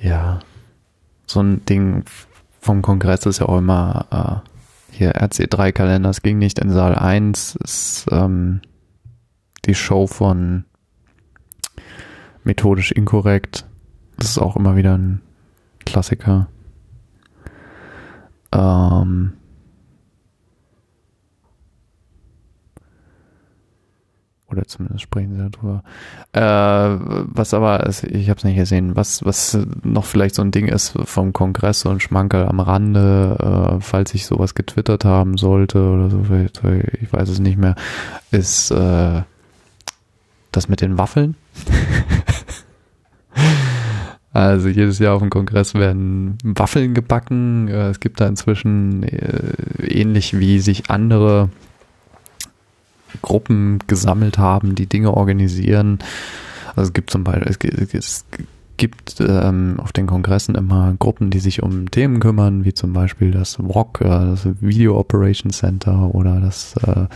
ja, 0.00 0.40
so 1.26 1.40
ein 1.40 1.64
Ding 1.66 2.04
vom 2.60 2.82
Kongress 2.82 3.26
ist 3.26 3.40
ja 3.40 3.46
auch 3.46 3.58
immer 3.58 4.42
äh, 4.42 4.96
hier 4.96 5.16
RC3-Kalender, 5.16 6.10
es 6.10 6.22
ging 6.22 6.38
nicht 6.38 6.58
in 6.58 6.72
Saal 6.72 6.94
1, 6.94 7.56
ist 7.56 8.06
ähm, 8.10 8.62
die 9.66 9.74
Show 9.74 10.06
von 10.06 10.64
methodisch 12.44 12.92
inkorrekt. 12.92 13.66
Das 14.16 14.30
ist 14.30 14.38
auch 14.38 14.56
immer 14.56 14.76
wieder 14.76 14.96
ein 14.96 15.20
Klassiker. 15.84 16.48
Ähm, 18.56 19.32
oder 24.48 24.64
zumindest 24.64 25.02
sprechen 25.02 25.34
sie 25.34 25.50
darüber. 25.50 25.82
Äh, 26.32 26.40
was 26.40 27.52
aber, 27.52 27.88
ich 27.88 28.30
habe 28.30 28.38
es 28.38 28.44
nicht 28.44 28.56
gesehen, 28.56 28.96
was, 28.96 29.24
was 29.24 29.58
noch 29.82 30.04
vielleicht 30.04 30.36
so 30.36 30.42
ein 30.42 30.52
Ding 30.52 30.68
ist 30.68 30.94
vom 31.04 31.32
Kongress, 31.32 31.80
so 31.80 31.90
ein 31.90 32.00
Schmankerl 32.00 32.46
am 32.46 32.60
Rande, 32.60 33.76
äh, 33.76 33.80
falls 33.80 34.14
ich 34.14 34.26
sowas 34.26 34.54
getwittert 34.54 35.04
haben 35.04 35.36
sollte 35.36 35.80
oder 35.80 36.10
so, 36.10 36.22
ich 36.30 37.12
weiß 37.12 37.28
es 37.28 37.40
nicht 37.40 37.58
mehr, 37.58 37.74
ist 38.30 38.70
äh, 38.70 39.22
das 40.52 40.68
mit 40.68 40.80
den 40.80 40.96
Waffeln. 40.96 41.34
Also 44.36 44.68
jedes 44.68 44.98
Jahr 44.98 45.14
auf 45.14 45.22
dem 45.22 45.30
Kongress 45.30 45.72
werden 45.72 46.36
Waffeln 46.44 46.92
gebacken. 46.92 47.68
Äh, 47.68 47.88
es 47.88 48.00
gibt 48.00 48.20
da 48.20 48.26
inzwischen 48.26 49.02
äh, 49.02 49.86
ähnlich 49.86 50.38
wie 50.38 50.58
sich 50.58 50.90
andere 50.90 51.48
Gruppen 53.22 53.78
gesammelt 53.86 54.36
haben, 54.36 54.74
die 54.74 54.84
Dinge 54.84 55.14
organisieren. 55.14 56.00
Also 56.74 56.88
es 56.88 56.92
gibt 56.92 57.08
zum 57.08 57.24
Beispiel, 57.24 57.88
es 57.94 58.26
gibt 58.76 59.22
ähm, 59.26 59.76
auf 59.78 59.94
den 59.94 60.06
Kongressen 60.06 60.54
immer 60.54 60.94
Gruppen, 60.98 61.30
die 61.30 61.38
sich 61.38 61.62
um 61.62 61.90
Themen 61.90 62.20
kümmern, 62.20 62.66
wie 62.66 62.74
zum 62.74 62.92
Beispiel 62.92 63.30
das 63.30 63.54
VOC, 63.54 64.02
äh, 64.02 64.04
das 64.04 64.46
Video 64.60 64.98
Operations 64.98 65.56
Center 65.56 66.14
oder 66.14 66.40
das 66.40 66.76
äh, 66.86 67.06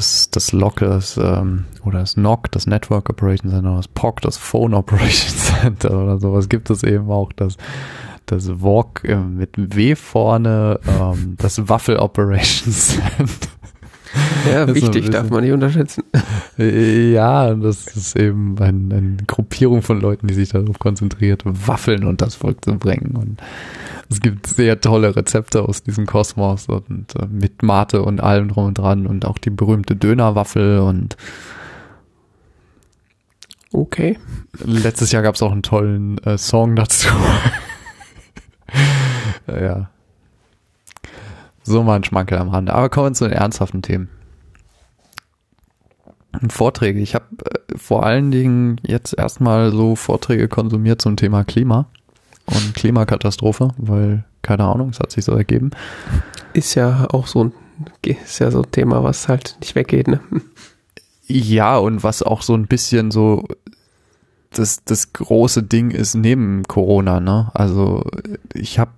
das, 0.00 0.30
das 0.30 0.52
LOC, 0.52 0.76
das, 0.76 1.18
ähm, 1.18 1.66
oder 1.84 2.00
das 2.00 2.16
NOC, 2.16 2.50
das 2.52 2.66
Network 2.66 3.10
Operations 3.10 3.52
Center, 3.52 3.76
das 3.76 3.88
POC, 3.88 4.22
das 4.22 4.38
Phone 4.38 4.72
Operations 4.72 5.52
Center 5.60 5.90
oder 5.90 6.18
sowas 6.18 6.48
gibt 6.48 6.70
es 6.70 6.82
eben 6.82 7.10
auch, 7.10 7.34
das, 7.34 7.58
das 8.24 8.48
VOC 8.48 9.04
äh, 9.04 9.16
mit 9.16 9.50
W 9.56 9.94
vorne, 9.96 10.80
ähm, 10.88 11.34
das 11.36 11.68
Waffel 11.68 11.98
Operations 11.98 12.96
Center. 13.16 13.59
Ja, 14.50 14.74
wichtig, 14.74 15.10
darf 15.10 15.30
man 15.30 15.42
nicht 15.42 15.52
unterschätzen. 15.52 16.04
Ja, 16.56 17.54
das 17.54 17.86
ist 17.96 18.16
eben 18.16 18.56
ein, 18.58 18.92
eine 18.92 19.16
Gruppierung 19.26 19.82
von 19.82 20.00
Leuten, 20.00 20.26
die 20.26 20.34
sich 20.34 20.50
darauf 20.50 20.78
konzentriert, 20.78 21.42
Waffeln 21.44 22.04
und 22.04 22.20
das 22.22 22.34
Volk 22.34 22.64
zu 22.64 22.76
bringen. 22.76 23.16
Und 23.16 23.40
es 24.10 24.20
gibt 24.20 24.46
sehr 24.46 24.80
tolle 24.80 25.14
Rezepte 25.14 25.62
aus 25.62 25.82
diesem 25.82 26.06
Kosmos 26.06 26.66
und 26.66 27.14
äh, 27.16 27.26
mit 27.30 27.62
Mate 27.62 28.02
und 28.02 28.20
allem 28.20 28.48
drum 28.48 28.66
und 28.66 28.78
dran 28.78 29.06
und 29.06 29.24
auch 29.24 29.38
die 29.38 29.50
berühmte 29.50 29.94
Dönerwaffel 29.96 30.80
und 30.80 31.16
Okay. 33.72 34.18
Letztes 34.64 35.12
Jahr 35.12 35.22
gab 35.22 35.36
es 35.36 35.42
auch 35.42 35.52
einen 35.52 35.62
tollen 35.62 36.18
äh, 36.24 36.36
Song 36.36 36.74
dazu. 36.74 37.08
ja. 39.46 39.90
So 41.70 41.84
mal 41.84 41.94
ein 41.94 42.04
Schmankel 42.04 42.36
am 42.38 42.48
Rande. 42.48 42.74
Aber 42.74 42.88
kommen 42.88 43.10
wir 43.10 43.12
zu 43.12 43.28
den 43.28 43.32
ernsthaften 43.32 43.80
Themen. 43.80 44.08
Vorträge. 46.48 46.98
Ich 46.98 47.14
habe 47.14 47.26
äh, 47.44 47.78
vor 47.78 48.04
allen 48.04 48.32
Dingen 48.32 48.80
jetzt 48.82 49.16
erstmal 49.16 49.70
so 49.70 49.94
Vorträge 49.94 50.48
konsumiert 50.48 51.00
zum 51.00 51.16
Thema 51.16 51.44
Klima 51.44 51.86
und 52.46 52.74
Klimakatastrophe, 52.74 53.68
weil, 53.76 54.24
keine 54.42 54.64
Ahnung, 54.64 54.90
es 54.90 54.98
hat 54.98 55.12
sich 55.12 55.24
so 55.24 55.32
ergeben. 55.32 55.70
Ist 56.54 56.74
ja 56.74 57.06
auch 57.12 57.28
so 57.28 57.44
ein, 57.44 57.52
ist 58.02 58.40
ja 58.40 58.50
so 58.50 58.62
ein 58.62 58.70
Thema, 58.72 59.04
was 59.04 59.28
halt 59.28 59.56
nicht 59.60 59.76
weggeht, 59.76 60.08
ne? 60.08 60.20
Ja, 61.28 61.78
und 61.78 62.02
was 62.02 62.24
auch 62.24 62.42
so 62.42 62.54
ein 62.54 62.66
bisschen 62.66 63.12
so 63.12 63.46
das, 64.50 64.82
das 64.84 65.12
große 65.12 65.62
Ding 65.62 65.92
ist 65.92 66.16
neben 66.16 66.64
Corona, 66.64 67.20
ne? 67.20 67.52
Also 67.54 68.04
ich 68.54 68.80
habe 68.80 68.90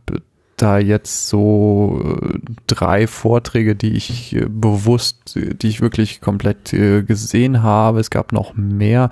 da 0.62 0.78
jetzt 0.78 1.28
so 1.28 2.00
äh, 2.22 2.38
drei 2.68 3.06
Vorträge, 3.06 3.74
die 3.74 3.94
ich 3.94 4.36
äh, 4.36 4.46
bewusst, 4.48 5.34
die 5.34 5.66
ich 5.66 5.80
wirklich 5.80 6.20
komplett 6.20 6.72
äh, 6.72 7.02
gesehen 7.02 7.62
habe. 7.62 7.98
Es 8.00 8.10
gab 8.10 8.32
noch 8.32 8.54
mehr. 8.54 9.10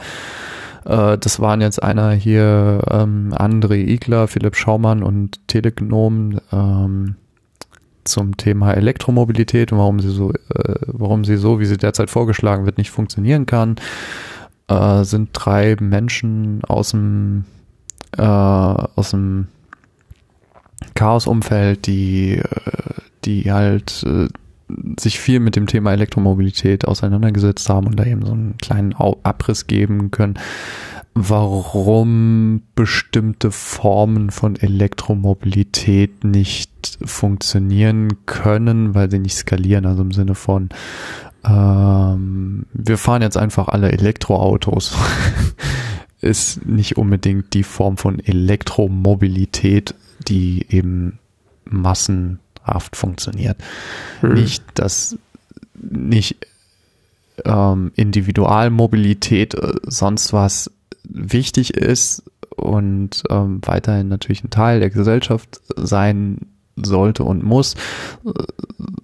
Das 0.82 1.38
waren 1.40 1.60
jetzt 1.60 1.82
einer 1.82 2.12
hier, 2.12 2.80
ähm, 2.90 3.34
André 3.34 3.74
Igler, 3.86 4.28
Philipp 4.28 4.56
Schaumann 4.56 5.02
und 5.02 5.46
Telegnom 5.46 6.40
ähm, 6.50 7.16
zum 8.04 8.38
Thema 8.38 8.72
Elektromobilität 8.72 9.72
und 9.72 9.78
warum 9.78 10.00
sie 10.00 10.08
so, 10.08 10.32
warum 10.86 11.26
sie 11.26 11.36
so, 11.36 11.60
wie 11.60 11.66
sie 11.66 11.76
derzeit 11.76 12.08
vorgeschlagen 12.08 12.64
wird, 12.64 12.78
nicht 12.78 12.90
funktionieren 12.90 13.44
kann. 13.44 13.76
Sind 15.02 15.28
drei 15.34 15.76
Menschen 15.78 16.64
aus 16.64 16.92
dem 16.92 17.44
aus 18.16 19.10
dem 19.10 19.48
Chaos-Umfeld, 21.00 21.86
die, 21.86 22.36
äh, 22.36 22.42
die 23.24 23.50
halt 23.50 24.04
äh, 24.06 24.28
sich 25.00 25.18
viel 25.18 25.40
mit 25.40 25.56
dem 25.56 25.66
Thema 25.66 25.94
Elektromobilität 25.94 26.86
auseinandergesetzt 26.86 27.70
haben 27.70 27.86
und 27.86 27.98
da 27.98 28.04
eben 28.04 28.26
so 28.26 28.32
einen 28.32 28.58
kleinen 28.58 28.92
Abriss 28.92 29.66
geben 29.66 30.10
können, 30.10 30.34
warum 31.14 32.64
bestimmte 32.74 33.50
Formen 33.50 34.28
von 34.30 34.56
Elektromobilität 34.56 36.22
nicht 36.22 36.98
funktionieren 37.02 38.26
können, 38.26 38.94
weil 38.94 39.10
sie 39.10 39.20
nicht 39.20 39.36
skalieren, 39.36 39.86
also 39.86 40.02
im 40.02 40.12
Sinne 40.12 40.34
von 40.34 40.68
ähm, 41.48 42.66
wir 42.74 42.98
fahren 42.98 43.22
jetzt 43.22 43.38
einfach 43.38 43.68
alle 43.68 43.90
Elektroautos. 43.90 44.94
ist 46.20 46.66
nicht 46.66 46.98
unbedingt 46.98 47.54
die 47.54 47.62
Form 47.62 47.96
von 47.96 48.20
Elektromobilität, 48.20 49.94
die 50.28 50.66
eben 50.68 51.18
massenhaft 51.64 52.96
funktioniert. 52.96 53.58
Mhm. 54.22 54.34
Nicht, 54.34 54.64
dass 54.74 55.16
nicht 55.74 56.46
ähm, 57.44 57.92
Individualmobilität, 57.96 59.54
äh, 59.54 59.74
sonst 59.84 60.32
was 60.32 60.70
wichtig 61.04 61.74
ist 61.74 62.22
und 62.56 63.22
ähm, 63.30 63.60
weiterhin 63.64 64.08
natürlich 64.08 64.44
ein 64.44 64.50
Teil 64.50 64.80
der 64.80 64.90
Gesellschaft 64.90 65.60
sein 65.76 66.46
sollte 66.76 67.24
und 67.24 67.42
muss, 67.42 67.74
äh, 68.24 68.30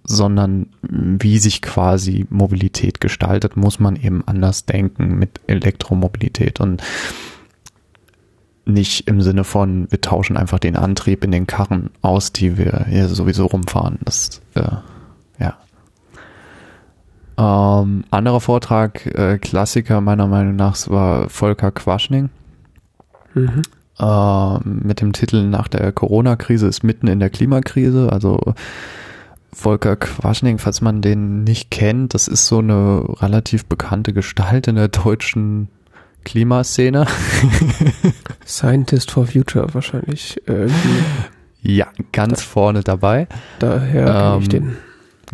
sondern 0.05 0.69
wie 0.83 1.39
sich 1.39 1.63
quasi 1.63 2.27
Mobilität 2.31 3.01
gestaltet, 3.01 3.57
muss 3.57 3.81
man 3.81 3.97
eben 3.97 4.23
anders 4.27 4.67
denken 4.67 5.19
mit 5.19 5.41
Elektromobilität. 5.47 6.61
Und 6.61 6.83
nicht 8.67 9.07
im 9.07 9.23
Sinne 9.23 9.45
von, 9.45 9.91
wir 9.91 10.01
tauschen 10.01 10.37
einfach 10.37 10.59
den 10.59 10.77
Antrieb 10.77 11.25
in 11.25 11.31
den 11.31 11.47
Karren 11.47 11.91
aus, 12.03 12.33
die 12.33 12.59
wir 12.59 12.87
hier 12.89 13.09
sowieso 13.09 13.47
rumfahren. 13.47 13.99
Das, 14.05 14.43
äh, 14.55 14.63
ja. 15.39 15.57
Ähm, 17.39 18.05
anderer 18.11 18.41
Vortrag, 18.41 19.07
äh, 19.07 19.39
Klassiker 19.39 20.01
meiner 20.01 20.27
Meinung 20.27 20.57
nach, 20.57 20.77
war 20.89 21.29
Volker 21.29 21.71
Quaschning. 21.71 22.29
Mhm. 23.35 23.63
Äh, 23.99 24.59
mit 24.65 25.01
dem 25.01 25.13
Titel 25.13 25.45
Nach 25.45 25.69
der 25.69 25.93
Corona-Krise 25.93 26.67
ist 26.67 26.83
mitten 26.83 27.07
in 27.07 27.21
der 27.21 27.31
Klimakrise. 27.31 28.13
Also 28.13 28.55
Volker 29.53 29.97
Quaschning, 29.97 30.59
falls 30.59 30.81
man 30.81 31.03
den 31.03 31.45
nicht 31.45 31.71
kennt, 31.71 32.15
das 32.15 32.27
ist 32.27 32.47
so 32.47 32.59
eine 32.59 33.05
relativ 33.23 33.65
bekannte 33.65 34.13
Gestalt 34.13 34.67
in 34.67 34.75
der 34.75 34.89
deutschen 34.89 35.69
Klimaszene. 36.27 37.07
Scientist 38.47 39.13
for 39.13 39.27
Future 39.27 39.73
wahrscheinlich 39.73 40.43
irgendwie. 40.47 41.05
Ja, 41.63 41.87
ganz 42.13 42.41
da, 42.41 42.45
vorne 42.45 42.83
dabei. 42.83 43.29
Daher 43.61 44.35
ähm, 44.35 44.43
ich 44.43 44.49
den. 44.49 44.77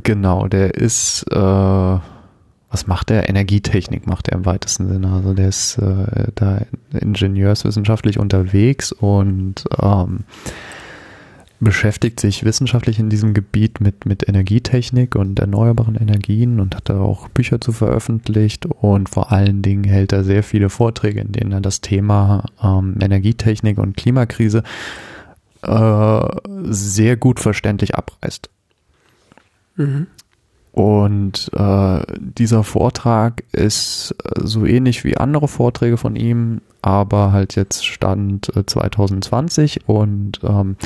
Genau, 0.02 0.46
der 0.48 0.74
ist, 0.74 1.24
äh, 1.30 1.34
was 1.34 2.86
macht 2.86 3.08
der? 3.08 3.28
Energietechnik 3.28 4.06
macht 4.06 4.28
er 4.28 4.36
im 4.36 4.44
weitesten 4.44 4.86
Sinne. 4.86 5.10
Also 5.12 5.32
der 5.32 5.48
ist 5.48 5.78
äh, 5.78 6.28
da 6.34 6.60
ingenieurswissenschaftlich 6.92 8.18
unterwegs 8.18 8.92
und 8.92 9.64
ähm, 9.80 10.20
beschäftigt 11.62 12.18
sich 12.18 12.44
wissenschaftlich 12.44 12.98
in 12.98 13.08
diesem 13.08 13.34
Gebiet 13.34 13.80
mit, 13.80 14.04
mit 14.04 14.28
Energietechnik 14.28 15.14
und 15.14 15.38
erneuerbaren 15.38 15.94
Energien 15.94 16.58
und 16.58 16.74
hat 16.74 16.88
da 16.88 16.98
auch 16.98 17.28
Bücher 17.28 17.60
zu 17.60 17.70
veröffentlicht 17.70 18.66
und 18.66 19.08
vor 19.08 19.30
allen 19.30 19.62
Dingen 19.62 19.84
hält 19.84 20.12
er 20.12 20.24
sehr 20.24 20.42
viele 20.42 20.70
Vorträge, 20.70 21.20
in 21.20 21.30
denen 21.30 21.52
er 21.52 21.60
das 21.60 21.80
Thema 21.80 22.46
ähm, 22.62 22.96
Energietechnik 23.00 23.78
und 23.78 23.96
Klimakrise 23.96 24.64
äh, 25.62 26.20
sehr 26.64 27.16
gut 27.16 27.38
verständlich 27.38 27.94
abreißt. 27.94 28.50
Mhm. 29.76 30.08
Und 30.72 31.50
äh, 31.54 32.00
dieser 32.18 32.64
Vortrag 32.64 33.44
ist 33.52 34.16
äh, 34.24 34.40
so 34.42 34.64
ähnlich 34.64 35.04
wie 35.04 35.18
andere 35.18 35.46
Vorträge 35.46 35.98
von 35.98 36.16
ihm, 36.16 36.62
aber 36.80 37.30
halt 37.30 37.54
jetzt 37.56 37.86
Stand 37.86 38.56
äh, 38.56 38.64
2020 38.64 39.86
und 39.86 40.40
ähm, 40.42 40.76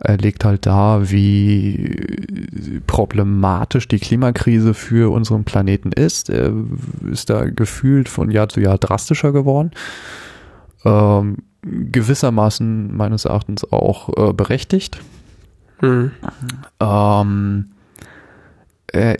er 0.00 0.18
legt 0.18 0.44
halt 0.44 0.66
da, 0.66 1.10
wie 1.10 2.80
problematisch 2.86 3.88
die 3.88 3.98
Klimakrise 3.98 4.74
für 4.74 5.12
unseren 5.12 5.44
Planeten 5.44 5.92
ist. 5.92 6.28
Er 6.28 6.52
ist 7.10 7.30
da 7.30 7.48
gefühlt 7.48 8.08
von 8.08 8.30
Jahr 8.30 8.48
zu 8.48 8.60
Jahr 8.60 8.78
drastischer 8.78 9.32
geworden. 9.32 9.70
Ähm, 10.84 11.38
gewissermaßen 11.62 12.96
meines 12.96 13.24
Erachtens 13.24 13.70
auch 13.72 14.10
äh, 14.16 14.32
berechtigt. 14.32 15.00
Mhm. 15.80 16.12
Ähm, 16.80 17.70
er 18.86 19.16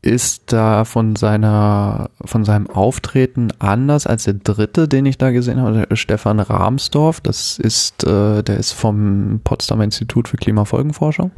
ist 0.00 0.52
da 0.52 0.84
von 0.84 1.16
seiner, 1.16 2.10
von 2.24 2.44
seinem 2.44 2.70
Auftreten 2.70 3.48
anders 3.58 4.06
als 4.06 4.24
der 4.24 4.34
dritte, 4.34 4.86
den 4.86 5.06
ich 5.06 5.18
da 5.18 5.30
gesehen 5.30 5.60
habe, 5.60 5.88
Stefan 5.96 6.38
Rahmsdorf. 6.38 7.20
Das 7.20 7.58
ist, 7.58 8.04
äh, 8.04 8.42
der 8.42 8.58
ist 8.58 8.72
vom 8.72 9.40
Potsdamer 9.42 9.84
Institut 9.84 10.28
für 10.28 10.36
Klimafolgenforschung. 10.36 11.32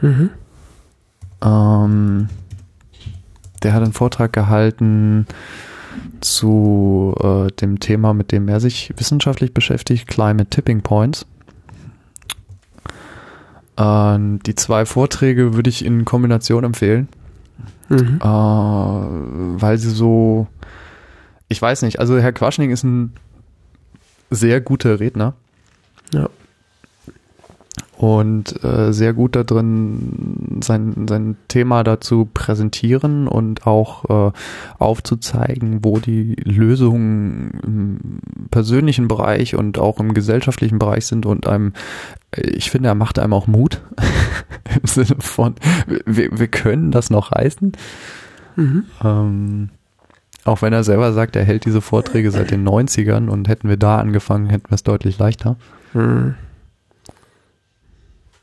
Mhm. 0.00 0.30
Ähm, 1.42 2.28
der 3.62 3.74
hat 3.74 3.82
einen 3.82 3.92
Vortrag 3.92 4.32
gehalten 4.32 5.26
zu 6.20 7.14
äh, 7.22 7.52
dem 7.52 7.78
Thema, 7.78 8.12
mit 8.12 8.32
dem 8.32 8.48
er 8.48 8.58
sich 8.58 8.92
wissenschaftlich 8.96 9.54
beschäftigt, 9.54 10.08
Climate 10.08 10.50
Tipping 10.50 10.82
Points. 10.82 11.26
Äh, 13.76 14.18
die 14.18 14.56
zwei 14.56 14.84
Vorträge 14.84 15.54
würde 15.54 15.70
ich 15.70 15.84
in 15.84 16.04
Kombination 16.04 16.64
empfehlen 16.64 17.06
mhm. 17.88 18.18
äh, 18.20 19.60
weil 19.60 19.78
sie 19.78 19.90
so, 19.90 20.46
ich 21.48 21.60
weiß 21.60 21.82
nicht, 21.82 21.98
also 21.98 22.18
Herr 22.18 22.32
Quaschning 22.32 22.70
ist 22.70 22.84
ein 22.84 23.14
sehr 24.30 24.60
guter 24.60 25.00
Redner. 25.00 25.34
Ja. 26.12 26.28
Und 28.00 28.64
äh, 28.64 28.94
sehr 28.94 29.12
gut 29.12 29.36
da 29.36 29.44
drin, 29.44 30.60
sein, 30.64 31.06
sein 31.06 31.36
Thema 31.48 31.84
dazu 31.84 32.26
präsentieren 32.32 33.28
und 33.28 33.66
auch 33.66 34.30
äh, 34.30 34.32
aufzuzeigen, 34.78 35.80
wo 35.84 35.98
die 35.98 36.34
Lösungen 36.36 37.60
im 37.62 37.98
persönlichen 38.50 39.06
Bereich 39.06 39.54
und 39.54 39.78
auch 39.78 40.00
im 40.00 40.14
gesellschaftlichen 40.14 40.78
Bereich 40.78 41.04
sind 41.04 41.26
und 41.26 41.46
einem, 41.46 41.74
ich 42.34 42.70
finde, 42.70 42.88
er 42.88 42.94
macht 42.94 43.18
einem 43.18 43.34
auch 43.34 43.46
Mut 43.46 43.82
im 44.82 44.88
Sinne 44.88 45.16
von, 45.18 45.56
wir, 46.06 46.30
wir 46.38 46.48
können 46.48 46.92
das 46.92 47.10
noch 47.10 47.32
reißen. 47.32 47.72
Mhm. 48.56 48.84
Ähm, 49.04 49.68
auch 50.46 50.62
wenn 50.62 50.72
er 50.72 50.84
selber 50.84 51.12
sagt, 51.12 51.36
er 51.36 51.44
hält 51.44 51.66
diese 51.66 51.82
Vorträge 51.82 52.30
seit 52.30 52.50
den 52.50 52.66
90ern 52.66 53.28
und 53.28 53.46
hätten 53.46 53.68
wir 53.68 53.76
da 53.76 53.98
angefangen, 53.98 54.48
hätten 54.48 54.70
wir 54.70 54.76
es 54.76 54.84
deutlich 54.84 55.18
leichter. 55.18 55.56
Mhm. 55.92 56.36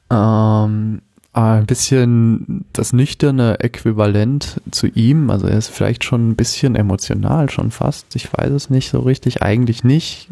Ähm, 0.09 1.01
ein 1.33 1.65
bisschen 1.67 2.65
das 2.73 2.93
nüchterne 2.93 3.59
Äquivalent 3.59 4.59
zu 4.71 4.87
ihm, 4.87 5.29
also 5.29 5.47
er 5.47 5.57
ist 5.57 5.67
vielleicht 5.67 6.03
schon 6.03 6.29
ein 6.29 6.35
bisschen 6.35 6.75
emotional, 6.75 7.49
schon 7.51 7.69
fast, 7.69 8.15
ich 8.15 8.31
weiß 8.33 8.51
es 8.51 8.69
nicht 8.71 8.89
so 8.89 9.01
richtig, 9.01 9.43
eigentlich 9.43 9.83
nicht. 9.83 10.29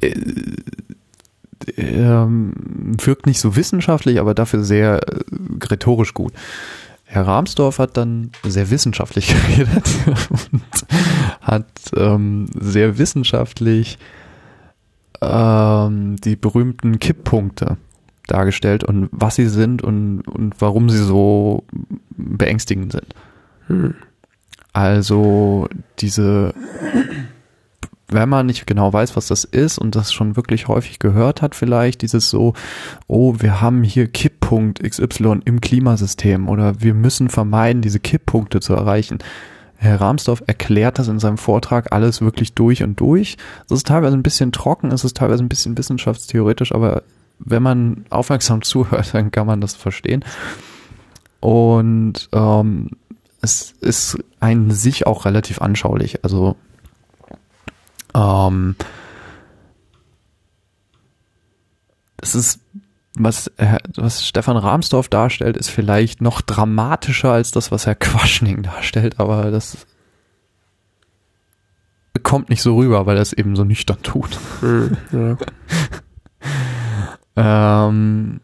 Äh, 0.00 0.14
ähm, 1.76 2.52
wirkt 3.02 3.26
nicht 3.26 3.40
so 3.40 3.56
wissenschaftlich, 3.56 4.20
aber 4.20 4.34
dafür 4.34 4.62
sehr 4.62 5.00
äh, 5.06 5.20
rhetorisch 5.70 6.14
gut. 6.14 6.32
Herr 7.04 7.26
Rahmsdorf 7.26 7.78
hat 7.78 7.96
dann 7.96 8.30
sehr 8.42 8.70
wissenschaftlich 8.70 9.28
geredet 9.56 9.88
und 10.52 10.62
hat 11.40 11.66
ähm, 11.94 12.48
sehr 12.58 12.98
wissenschaftlich 12.98 13.98
ähm, 15.20 16.16
die 16.16 16.36
berühmten 16.36 16.98
Kipppunkte 16.98 17.76
dargestellt 18.26 18.84
und 18.84 19.08
was 19.12 19.36
sie 19.36 19.48
sind 19.48 19.82
und, 19.82 20.22
und 20.22 20.54
warum 20.60 20.90
sie 20.90 21.02
so 21.02 21.64
beängstigend 22.16 22.92
sind. 22.92 23.14
Hm. 23.68 23.94
Also 24.72 25.68
diese, 26.00 26.52
wenn 28.08 28.28
man 28.28 28.46
nicht 28.46 28.66
genau 28.66 28.92
weiß, 28.92 29.16
was 29.16 29.26
das 29.28 29.44
ist 29.44 29.78
und 29.78 29.94
das 29.96 30.12
schon 30.12 30.36
wirklich 30.36 30.68
häufig 30.68 30.98
gehört 30.98 31.42
hat, 31.42 31.54
vielleicht 31.54 32.02
dieses 32.02 32.30
so, 32.30 32.52
oh, 33.06 33.36
wir 33.38 33.60
haben 33.60 33.82
hier 33.82 34.06
Kipppunkt 34.06 34.82
XY 34.82 35.40
im 35.44 35.60
Klimasystem 35.60 36.48
oder 36.48 36.80
wir 36.80 36.94
müssen 36.94 37.28
vermeiden, 37.30 37.82
diese 37.82 38.00
Kipppunkte 38.00 38.60
zu 38.60 38.74
erreichen. 38.74 39.18
Herr 39.78 40.00
Rahmsdorf 40.00 40.42
erklärt 40.46 40.98
das 40.98 41.08
in 41.08 41.18
seinem 41.18 41.38
Vortrag 41.38 41.92
alles 41.92 42.20
wirklich 42.20 42.54
durch 42.54 42.82
und 42.82 42.98
durch. 43.00 43.36
Es 43.66 43.72
ist 43.72 43.86
teilweise 43.86 44.16
ein 44.16 44.22
bisschen 44.22 44.52
trocken, 44.52 44.90
es 44.90 45.04
ist 45.04 45.16
teilweise 45.16 45.42
ein 45.42 45.48
bisschen 45.48 45.76
wissenschaftstheoretisch, 45.76 46.72
aber 46.72 47.02
wenn 47.38 47.62
man 47.62 48.04
aufmerksam 48.10 48.62
zuhört, 48.62 49.14
dann 49.14 49.30
kann 49.30 49.46
man 49.46 49.60
das 49.60 49.74
verstehen. 49.74 50.24
Und 51.40 52.28
ähm, 52.32 52.90
es 53.42 53.72
ist 53.80 54.18
ein 54.40 54.70
sich 54.70 55.06
auch 55.06 55.24
relativ 55.24 55.60
anschaulich. 55.60 56.24
Also 56.24 56.56
ähm, 58.14 58.74
es 62.20 62.34
ist 62.34 62.60
was, 63.18 63.50
was 63.96 64.26
Stefan 64.26 64.56
Rahmsdorf 64.56 65.08
darstellt, 65.08 65.56
ist 65.56 65.70
vielleicht 65.70 66.20
noch 66.20 66.42
dramatischer 66.42 67.32
als 67.32 67.50
das, 67.50 67.72
was 67.72 67.86
Herr 67.86 67.94
Quaschning 67.94 68.62
darstellt, 68.64 69.18
aber 69.18 69.50
das 69.50 69.86
kommt 72.22 72.50
nicht 72.50 72.62
so 72.62 72.76
rüber, 72.76 73.06
weil 73.06 73.16
er 73.16 73.22
es 73.22 73.32
eben 73.32 73.56
so 73.56 73.64
nüchtern 73.64 74.02
tut. 74.02 74.38
Hm, 74.60 74.96
ja. 75.12 75.36
ähm, 77.36 78.40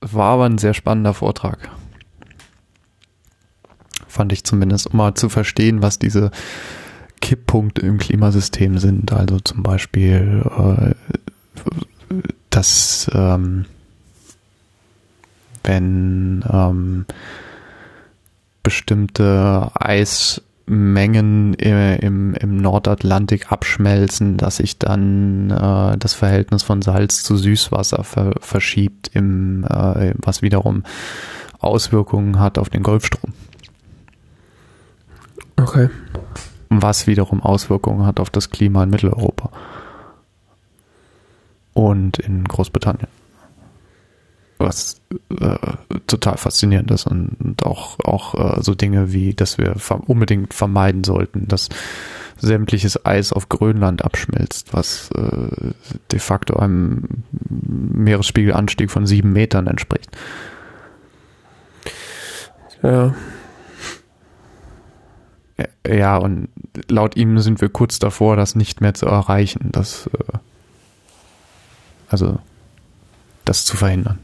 war 0.00 0.32
aber 0.32 0.44
ein 0.46 0.58
sehr 0.58 0.74
spannender 0.74 1.14
Vortrag. 1.14 1.70
Fand 4.08 4.32
ich 4.32 4.44
zumindest, 4.44 4.88
um 4.88 4.96
mal 4.96 5.14
zu 5.14 5.28
verstehen, 5.28 5.82
was 5.82 5.98
diese 5.98 6.30
Kipppunkte 7.20 7.82
im 7.82 7.98
Klimasystem 7.98 8.78
sind. 8.78 9.12
Also 9.12 9.40
zum 9.40 9.62
Beispiel 9.62 10.42
äh, 10.58 10.94
dass 12.50 13.10
ähm, 13.12 13.66
wenn 15.62 16.44
ähm, 16.50 17.06
bestimmte 18.62 19.70
Eismengen 20.66 21.54
im, 21.54 22.34
im 22.34 22.56
Nordatlantik 22.56 23.52
abschmelzen, 23.52 24.36
dass 24.36 24.56
sich 24.56 24.78
dann 24.78 25.50
äh, 25.50 25.96
das 25.96 26.14
Verhältnis 26.14 26.62
von 26.62 26.82
Salz 26.82 27.22
zu 27.22 27.36
Süßwasser 27.36 28.02
ver 28.04 28.34
verschiebt, 28.40 29.10
im, 29.14 29.64
äh, 29.64 30.14
was 30.18 30.42
wiederum 30.42 30.82
Auswirkungen 31.60 32.40
hat 32.40 32.58
auf 32.58 32.68
den 32.68 32.82
Golfstrom. 32.82 33.32
Okay. 35.56 35.88
Was 36.68 37.06
wiederum 37.06 37.42
Auswirkungen 37.42 38.04
hat 38.04 38.20
auf 38.20 38.30
das 38.30 38.50
Klima 38.50 38.82
in 38.82 38.90
Mitteleuropa 38.90 39.50
und 41.72 42.18
in 42.18 42.44
Großbritannien. 42.44 43.08
Was 44.58 45.02
äh, 45.38 45.56
total 46.06 46.38
faszinierend 46.38 46.90
ist 46.90 47.06
und, 47.06 47.36
und 47.42 47.64
auch, 47.64 47.98
auch 48.00 48.58
äh, 48.58 48.62
so 48.62 48.74
Dinge 48.74 49.12
wie, 49.12 49.34
dass 49.34 49.58
wir 49.58 49.76
unbedingt 50.06 50.54
vermeiden 50.54 51.04
sollten, 51.04 51.46
dass 51.46 51.68
sämtliches 52.38 53.04
Eis 53.04 53.32
auf 53.32 53.48
Grönland 53.48 54.04
abschmilzt, 54.04 54.72
was 54.72 55.10
äh, 55.12 55.72
de 56.10 56.18
facto 56.18 56.56
einem 56.56 57.24
Meeresspiegelanstieg 57.50 58.90
von 58.90 59.06
sieben 59.06 59.32
Metern 59.32 59.66
entspricht. 59.66 60.10
Ja. 62.82 63.14
Ja, 65.86 66.16
und 66.18 66.48
laut 66.88 67.16
ihm 67.16 67.38
sind 67.38 67.62
wir 67.62 67.70
kurz 67.70 67.98
davor, 67.98 68.36
das 68.36 68.54
nicht 68.54 68.82
mehr 68.82 68.92
zu 68.92 69.06
erreichen. 69.06 69.70
Das 69.72 70.08
äh, 70.08 70.38
also 72.08 72.38
das 73.44 73.64
zu 73.64 73.76
verhindern. 73.76 74.18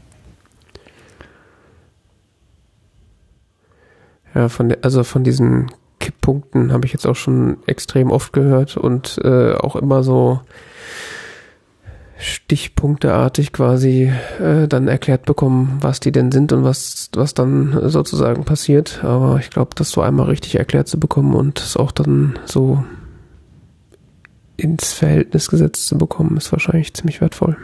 Ja, 4.35 4.49
von 4.49 4.69
der, 4.69 4.79
also 4.81 5.03
von 5.03 5.23
diesen 5.23 5.71
Kipppunkten 5.99 6.73
habe 6.73 6.85
ich 6.85 6.93
jetzt 6.93 7.05
auch 7.05 7.15
schon 7.15 7.57
extrem 7.65 8.11
oft 8.11 8.33
gehört 8.33 8.77
und 8.77 9.19
äh, 9.23 9.53
auch 9.53 9.75
immer 9.75 10.03
so 10.03 10.41
stichpunkteartig 12.17 13.51
quasi 13.51 14.11
äh, 14.39 14.67
dann 14.67 14.87
erklärt 14.87 15.25
bekommen, 15.25 15.77
was 15.81 15.99
die 15.99 16.11
denn 16.11 16.31
sind 16.31 16.53
und 16.53 16.63
was, 16.63 17.09
was 17.13 17.33
dann 17.33 17.89
sozusagen 17.89 18.45
passiert. 18.45 19.03
Aber 19.03 19.39
ich 19.39 19.49
glaube, 19.49 19.71
das 19.75 19.91
so 19.91 20.01
einmal 20.01 20.27
richtig 20.27 20.55
erklärt 20.55 20.87
zu 20.87 20.99
bekommen 20.99 21.35
und 21.35 21.59
es 21.59 21.75
auch 21.75 21.91
dann 21.91 22.39
so 22.45 22.83
ins 24.55 24.93
Verhältnis 24.93 25.49
gesetzt 25.49 25.87
zu 25.87 25.97
bekommen, 25.97 26.37
ist 26.37 26.51
wahrscheinlich 26.51 26.93
ziemlich 26.93 27.21
wertvoll. 27.21 27.57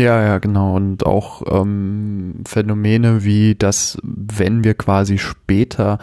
Ja, 0.00 0.22
ja, 0.22 0.38
genau. 0.38 0.76
Und 0.76 1.04
auch 1.04 1.42
ähm, 1.46 2.36
Phänomene 2.46 3.22
wie 3.22 3.54
das, 3.54 3.98
wenn 4.02 4.64
wir 4.64 4.72
quasi 4.72 5.18
später 5.18 5.98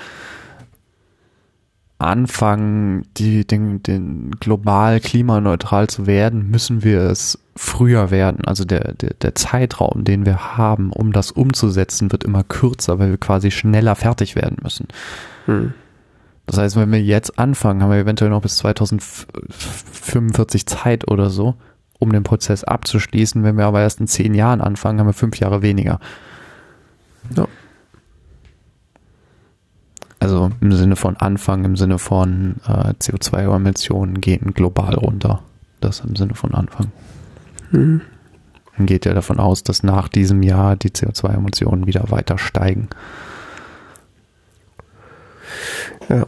anfangen, 1.98 3.08
die, 3.18 3.48
den, 3.48 3.82
den 3.82 4.30
global 4.40 5.00
klimaneutral 5.00 5.88
zu 5.88 6.06
werden, 6.06 6.52
müssen 6.52 6.84
wir 6.84 7.02
es 7.02 7.40
früher 7.56 8.12
werden. 8.12 8.46
Also 8.46 8.66
der, 8.66 8.94
der, 8.94 9.16
der 9.16 9.34
Zeitraum, 9.34 10.04
den 10.04 10.28
wir 10.28 10.58
haben, 10.58 10.92
um 10.92 11.12
das 11.12 11.32
umzusetzen, 11.32 12.12
wird 12.12 12.24
immer 12.24 12.44
kürzer, 12.44 13.00
weil 13.00 13.10
wir 13.10 13.18
quasi 13.18 13.50
schneller 13.50 13.96
fertig 13.96 14.36
werden 14.36 14.58
müssen. 14.62 14.90
Hm. 15.46 15.74
Das 16.46 16.60
heißt, 16.60 16.76
wenn 16.76 16.92
wir 16.92 17.02
jetzt 17.02 17.40
anfangen, 17.40 17.82
haben 17.82 17.90
wir 17.90 17.98
eventuell 17.98 18.30
noch 18.30 18.44
bis 18.44 18.58
2045 18.58 20.68
Zeit 20.68 21.10
oder 21.10 21.32
so, 21.32 21.56
um 22.00 22.12
den 22.12 22.24
Prozess 22.24 22.64
abzuschließen. 22.64 23.44
Wenn 23.44 23.58
wir 23.58 23.66
aber 23.66 23.82
erst 23.82 24.00
in 24.00 24.08
zehn 24.08 24.34
Jahren 24.34 24.62
anfangen, 24.62 25.00
haben 25.00 25.08
wir 25.08 25.14
fünf 25.14 25.40
Jahre 25.40 25.62
weniger. 25.62 26.00
Ja. 27.36 27.48
Also 30.20 30.52
im 30.62 30.72
Sinne 30.74 30.96
von 30.96 31.16
Anfang, 31.18 31.64
im 31.64 31.76
Sinne 31.76 32.00
von 32.00 32.56
äh, 32.68 32.94
CO2-Emissionen 33.00 34.20
gehen 34.20 34.54
global 34.54 34.96
runter. 34.96 35.44
Das 35.80 36.00
im 36.00 36.16
Sinne 36.16 36.34
von 36.34 36.54
Anfang. 36.54 36.92
Mhm. 37.72 38.02
Man 38.78 38.86
geht 38.88 39.06
ja 39.06 39.14
davon 39.14 39.40
aus, 39.40 39.64
dass 39.64 39.84
nach 39.84 40.08
diesem 40.08 40.44
Jahr 40.44 40.76
die 40.76 40.90
CO2-Emissionen 40.90 41.88
wieder 41.88 42.10
weiter 42.10 42.38
steigen. 42.38 42.90
Ja. 46.10 46.26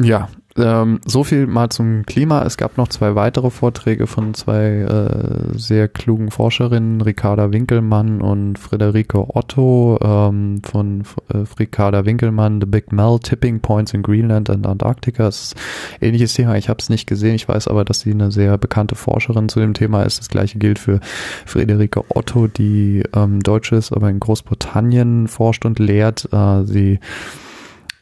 Ja, 0.00 0.28
ähm, 0.58 1.00
so 1.04 1.24
viel 1.24 1.46
mal 1.46 1.70
zum 1.70 2.04
Klima. 2.04 2.42
Es 2.42 2.56
gab 2.56 2.76
noch 2.76 2.88
zwei 2.88 3.14
weitere 3.14 3.50
Vorträge 3.50 4.06
von 4.06 4.34
zwei 4.34 4.64
äh, 4.64 5.58
sehr 5.58 5.88
klugen 5.88 6.30
Forscherinnen, 6.30 7.00
Ricarda 7.00 7.52
Winkelmann 7.52 8.20
und 8.20 8.58
Friederike 8.58 9.34
Otto 9.34 9.98
ähm, 10.02 10.60
von 10.62 11.02
äh, 11.32 11.38
Ricarda 11.58 12.04
Winkelmann, 12.04 12.60
The 12.60 12.66
Big 12.66 12.92
Mel, 12.92 13.18
Tipping 13.22 13.60
Points 13.60 13.94
in 13.94 14.02
Greenland 14.02 14.50
and 14.50 14.66
Antarctica. 14.66 15.24
Das 15.24 15.42
ist 15.42 15.56
ein 16.00 16.08
ähnliches 16.08 16.34
Thema. 16.34 16.56
Ich 16.56 16.68
habe 16.68 16.78
es 16.80 16.88
nicht 16.88 17.06
gesehen. 17.06 17.34
Ich 17.34 17.48
weiß 17.48 17.68
aber, 17.68 17.84
dass 17.84 18.00
sie 18.00 18.12
eine 18.12 18.30
sehr 18.30 18.58
bekannte 18.58 18.94
Forscherin 18.94 19.48
zu 19.48 19.60
dem 19.60 19.74
Thema 19.74 20.02
ist. 20.02 20.18
Das 20.18 20.28
gleiche 20.28 20.58
gilt 20.58 20.78
für 20.78 21.00
Friederike 21.46 22.04
Otto, 22.08 22.46
die 22.48 23.02
ähm, 23.14 23.40
Deutsche 23.40 23.76
ist, 23.76 23.92
aber 23.92 24.10
in 24.10 24.20
Großbritannien 24.20 25.28
forscht 25.28 25.64
und 25.64 25.78
lehrt. 25.78 26.28
Äh, 26.32 26.64
sie 26.64 27.00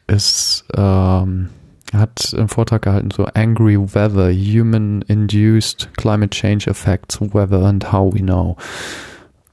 ist 0.06 0.64
ähm, 0.76 1.48
hat 1.92 2.34
einen 2.36 2.48
Vortrag 2.48 2.82
gehalten 2.82 3.10
so 3.10 3.24
Angry 3.26 3.78
Weather, 3.78 4.32
Human 4.32 5.02
Induced 5.02 5.90
Climate 5.96 6.30
Change 6.30 6.68
Effects, 6.68 7.20
Weather 7.20 7.64
and 7.64 7.92
How 7.92 8.12
We 8.12 8.20
Know. 8.20 8.56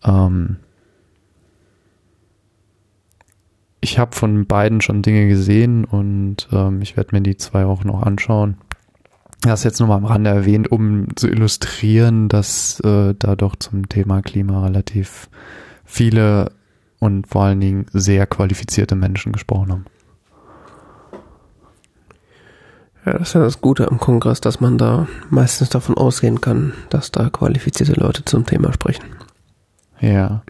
Ähm 0.04 0.58
ich 3.82 4.00
habe 4.00 4.16
von 4.16 4.46
beiden 4.46 4.82
schon 4.82 5.02
Dinge 5.02 5.28
gesehen 5.28 5.84
und 5.84 6.48
ähm, 6.52 6.82
ich 6.82 6.96
werde 6.96 7.16
mir 7.16 7.22
die 7.22 7.36
zwei 7.36 7.66
auch 7.66 7.84
noch 7.84 8.02
anschauen. 8.02 8.58
Das 9.42 9.66
jetzt 9.66 9.82
nochmal 9.82 9.98
am 9.98 10.06
Rande 10.06 10.30
erwähnt, 10.30 10.72
um 10.72 11.08
zu 11.18 11.28
illustrieren, 11.28 12.30
dass 12.30 12.80
äh, 12.80 13.14
da 13.14 13.36
doch 13.36 13.58
zum 13.58 13.90
Thema 13.90 14.22
Klima 14.22 14.64
relativ 14.64 15.30
viele 15.84 16.54
und 17.00 17.28
vor 17.28 17.44
allen 17.44 17.60
Dingen 17.60 17.86
sehr 17.92 18.26
qualifizierte 18.26 18.96
Menschen 18.96 19.34
gesprochen 19.34 19.72
haben. 19.72 19.86
Ja, 23.06 23.14
das 23.14 23.30
ist 23.30 23.34
ja 23.34 23.42
das 23.42 23.60
Gute 23.60 23.90
am 23.90 24.00
Kongress, 24.00 24.40
dass 24.40 24.62
man 24.62 24.78
da 24.78 25.08
meistens 25.30 25.70
davon 25.70 25.98
ausgehen 25.98 26.40
kann, 26.40 26.74
dass 26.90 27.12
da 27.12 27.30
qualifizierte 27.30 27.94
Leute 27.94 28.24
zum 28.24 28.46
Thema 28.46 28.72
sprechen. 28.72 29.04
Ja. 30.00 30.44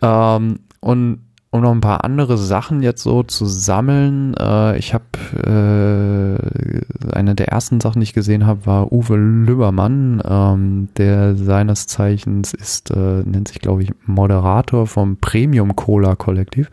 Ähm, 0.00 0.60
und 0.80 1.20
um 1.52 1.62
noch 1.62 1.72
ein 1.72 1.80
paar 1.80 2.04
andere 2.04 2.38
Sachen 2.38 2.80
jetzt 2.80 3.02
so 3.02 3.24
zu 3.24 3.44
sammeln, 3.44 4.34
äh, 4.38 4.78
ich 4.78 4.94
habe 4.94 5.04
äh, 5.34 7.12
eine 7.12 7.34
der 7.34 7.48
ersten 7.48 7.80
Sachen, 7.80 8.00
die 8.00 8.04
ich 8.04 8.12
gesehen 8.12 8.46
habe, 8.46 8.66
war 8.66 8.92
Uwe 8.92 9.16
Lübbermann, 9.16 10.22
ähm, 10.24 10.88
der 10.96 11.34
seines 11.34 11.88
Zeichens 11.88 12.54
ist, 12.54 12.92
äh, 12.92 13.24
nennt 13.24 13.48
sich 13.48 13.58
glaube 13.58 13.82
ich 13.82 13.90
Moderator 14.06 14.86
vom 14.86 15.16
Premium 15.16 15.74
Cola 15.74 16.14
Kollektiv. 16.14 16.70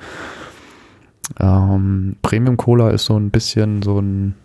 Ähm, 1.39 2.15
Premium 2.21 2.57
Cola 2.57 2.91
ist 2.91 3.05
so 3.05 3.17
ein 3.17 3.31
bisschen 3.31 3.81
so 3.81 3.99
ein 3.99 4.35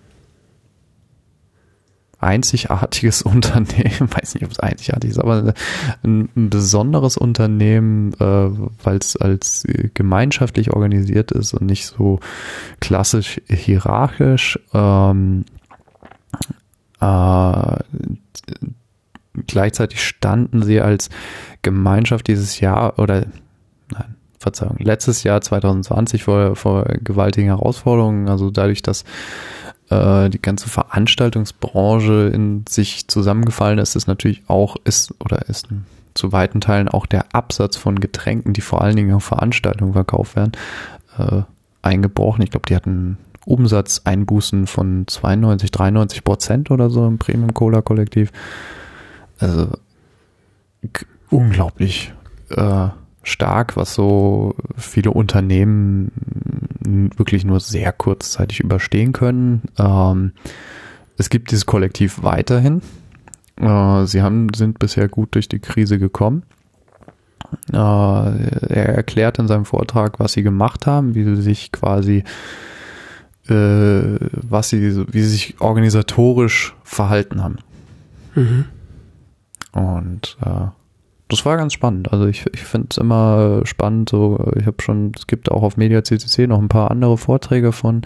einzigartiges 2.23 3.23
Unternehmen, 3.23 4.09
weiß 4.11 4.35
nicht, 4.35 4.45
ob 4.45 4.53
es 4.53 4.61
einzigartig 4.61 5.11
ist, 5.11 5.19
aber 5.19 5.55
ein, 6.03 6.29
ein 6.37 6.51
besonderes 6.51 7.17
Unternehmen, 7.17 8.13
äh, 8.15 8.51
weil 8.85 8.97
es 8.97 9.17
als 9.17 9.65
gemeinschaftlich 9.95 10.73
organisiert 10.73 11.33
ist 11.33 11.55
und 11.55 11.67
nicht 11.67 11.87
so 11.87 12.21
klassisch 12.81 13.41
hierarchisch. 13.49 14.59
Ähm, 14.73 15.45
äh, 17.01 17.77
gleichzeitig 19.47 20.05
standen 20.05 20.63
sie 20.63 20.81
als 20.81 21.11
Gemeinschaft 21.63 22.27
dieses 22.29 22.61
Jahr 22.61 22.99
oder 22.99 23.27
nein, 23.91 24.17
Verzeihung, 24.39 24.77
letztes 24.79 25.23
Jahr 25.23 25.41
2020 25.41 26.25
vor, 26.25 26.57
vor 26.57 26.85
gewaltigen 27.03 27.47
Herausforderungen, 27.47 28.29
also 28.29 28.51
dadurch, 28.51 28.83
dass 28.83 29.05
äh, 29.93 30.31
die 30.31 30.41
ganze 30.41 30.69
Veranstaltungsbranche 30.69 32.31
in 32.33 32.65
sich 32.69 33.09
zusammengefallen 33.09 33.79
ist, 33.79 33.97
ist 33.97 34.07
natürlich 34.07 34.43
auch, 34.49 34.77
ist 34.85 35.15
oder 35.21 35.49
ist 35.49 35.69
zu 36.15 36.33
weiten 36.33 36.61
Teilen 36.61 36.89
auch 36.89 37.07
der 37.07 37.35
Absatz 37.35 37.77
von 37.77 37.99
Getränken, 37.99 38.53
die 38.53 38.61
vor 38.61 38.83
allen 38.83 38.97
Dingen 38.97 39.15
auf 39.15 39.25
Veranstaltungen 39.25 39.93
verkauft 39.93 40.37
werden, 40.37 40.53
äh, 41.19 41.43
eingebrochen. 41.83 42.43
Ich 42.43 42.51
glaube, 42.51 42.67
die 42.69 42.77
hatten 42.77 43.19
Umsatzeinbußen 43.45 44.67
von 44.67 45.05
92, 45.07 45.71
93 45.71 46.25
Prozent 46.25 46.71
oder 46.71 46.91
so 46.91 47.07
im 47.07 47.19
Premium 47.19 47.55
Cola 47.55 47.83
Kollektiv. 47.83 48.31
Also 49.39 49.69
unglaublich 51.31 52.13
äh, 52.51 52.89
stark, 53.23 53.77
was 53.77 53.95
so 53.95 54.55
viele 54.77 55.11
Unternehmen 55.11 56.11
wirklich 57.17 57.45
nur 57.45 57.61
sehr 57.61 57.93
kurzzeitig 57.93 58.61
überstehen 58.61 59.13
können. 59.13 59.63
Ähm, 59.79 60.33
es 61.17 61.31
gibt 61.31 61.51
dieses 61.51 61.67
Kollektiv 61.67 62.23
weiterhin. 62.23 62.83
Äh, 63.57 64.07
sie 64.07 64.23
haben, 64.23 64.53
sind 64.55 64.79
bisher 64.79 65.09
gut 65.09 65.35
durch 65.35 65.49
die 65.49 65.61
Krise 65.61 65.99
gekommen. 65.99 66.43
Äh, 67.73 67.77
er 67.77 68.89
erklärt 68.97 69.39
in 69.39 69.47
seinem 69.47 69.65
Vortrag, 69.65 70.19
was 70.19 70.33
sie 70.33 70.43
gemacht 70.43 70.87
haben, 70.87 71.15
wie 71.15 71.25
sie 71.25 71.41
sich 71.41 71.71
quasi, 71.71 72.25
äh, 73.49 74.17
was 74.33 74.71
sie, 74.71 75.07
wie 75.13 75.23
sie 75.23 75.29
sich 75.29 75.61
organisatorisch 75.61 76.75
verhalten 76.83 77.43
haben. 77.43 77.59
Mhm. 78.35 78.65
Und 79.73 80.37
äh, 80.45 80.67
das 81.33 81.45
war 81.47 81.57
ganz 81.57 81.73
spannend. 81.73 82.13
Also 82.13 82.27
ich, 82.27 82.45
ich 82.53 82.63
finde 82.63 82.89
es 82.91 82.99
immer 82.99 83.63
spannend. 83.65 84.11
So, 84.11 84.53
ich 84.55 84.67
habe 84.67 84.83
schon, 84.83 85.13
es 85.17 85.27
gibt 85.27 85.51
auch 85.51 85.63
auf 85.63 85.77
Media 85.77 86.05
CCC 86.05 86.47
noch 86.47 86.59
ein 86.59 86.69
paar 86.69 86.91
andere 86.91 87.17
Vorträge 87.17 87.73
von 87.73 88.03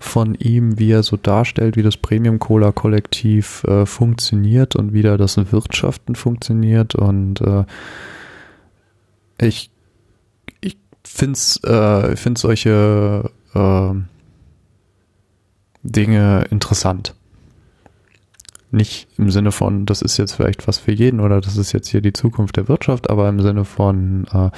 von 0.00 0.34
ihm, 0.34 0.78
wie 0.78 0.90
er 0.90 1.02
so 1.02 1.16
darstellt, 1.16 1.76
wie 1.76 1.82
das 1.82 1.96
Premium 1.96 2.38
Cola 2.38 2.72
Kollektiv 2.72 3.64
äh, 3.64 3.86
funktioniert 3.86 4.76
und 4.76 4.92
wie 4.92 5.02
da 5.02 5.16
das 5.16 5.36
Wirtschaften 5.52 6.16
funktioniert. 6.16 6.94
Und 6.96 7.40
äh, 7.40 7.64
ich 9.40 9.70
ich 10.60 10.76
finde 11.04 11.38
äh, 11.62 12.16
finde 12.16 12.40
solche 12.40 13.30
äh, 13.54 13.94
Dinge 15.82 16.44
interessant. 16.50 17.14
Nicht 18.70 19.08
im 19.16 19.30
Sinne 19.30 19.52
von, 19.52 19.86
das 19.86 20.02
ist 20.02 20.16
jetzt 20.16 20.32
vielleicht 20.32 20.66
was 20.66 20.78
für 20.78 20.92
jeden 20.92 21.20
oder 21.20 21.40
das 21.40 21.56
ist 21.56 21.72
jetzt 21.72 21.88
hier 21.88 22.00
die 22.00 22.12
Zukunft 22.12 22.56
der 22.56 22.68
Wirtschaft, 22.68 23.08
aber 23.08 23.28
im 23.28 23.40
Sinne 23.40 23.64
von, 23.64 24.26
äh, 24.32 24.50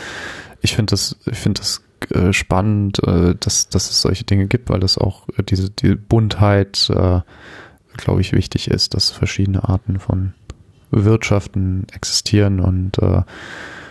ich 0.62 0.74
finde 0.74 0.92
das, 0.92 1.16
ich 1.26 1.38
finde 1.38 1.61
das 1.61 1.82
äh, 2.11 2.32
spannend, 2.32 3.02
äh, 3.06 3.34
dass, 3.38 3.68
dass 3.68 3.90
es 3.90 4.00
solche 4.00 4.24
Dinge 4.24 4.46
gibt, 4.46 4.70
weil 4.70 4.80
das 4.80 4.96
auch 4.96 5.28
äh, 5.36 5.42
diese 5.42 5.70
die 5.70 5.94
Buntheit, 5.94 6.90
glaube 7.96 8.20
ich, 8.20 8.32
wichtig 8.32 8.68
ist, 8.68 8.94
dass 8.94 9.11
verschiedene 9.11 9.68
Arten 9.68 9.98
von 9.98 10.32
Wirtschaften 10.90 11.84
existieren 11.92 12.61
und 12.61 12.96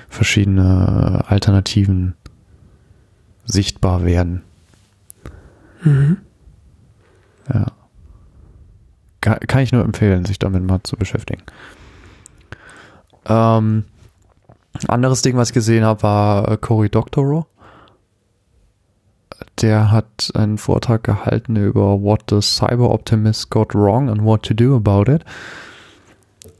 verschiedene 0.08 1.26
Alternativen 1.28 2.14
sichtbar 3.44 4.06
werden. 4.06 4.44
Mhm. 5.84 6.18
Ja 7.54 7.77
kann 9.36 9.62
ich 9.62 9.72
nur 9.72 9.84
empfehlen, 9.84 10.26
sich 10.26 10.40
damit 10.40 10.64
mal 10.64 10.82
zu 10.84 10.96
beschäftigen. 10.96 11.44
Ähm, 13.26 13.86
anderes 14.88 15.22
Ding, 15.22 15.38
was 15.38 15.50
ich 15.50 15.54
gesehen 15.54 15.84
habe, 15.84 16.04
war 16.04 16.52
äh, 16.52 16.58
Cory 16.58 16.90
Doctorow. 16.90 17.46
Der 19.62 19.92
hat 19.92 20.32
einen 20.36 20.58
Vortrag 20.58 21.04
gehalten 21.04 21.56
über 21.56 22.02
What 22.02 22.26
the 22.30 22.42
Cyber 22.42 22.92
Optimist 22.92 23.50
got 23.50 23.74
wrong 23.74 24.10
and 24.10 24.24
what 24.24 24.44
to 24.44 24.54
do 24.54 24.76
about 24.76 25.12
it. 25.12 25.26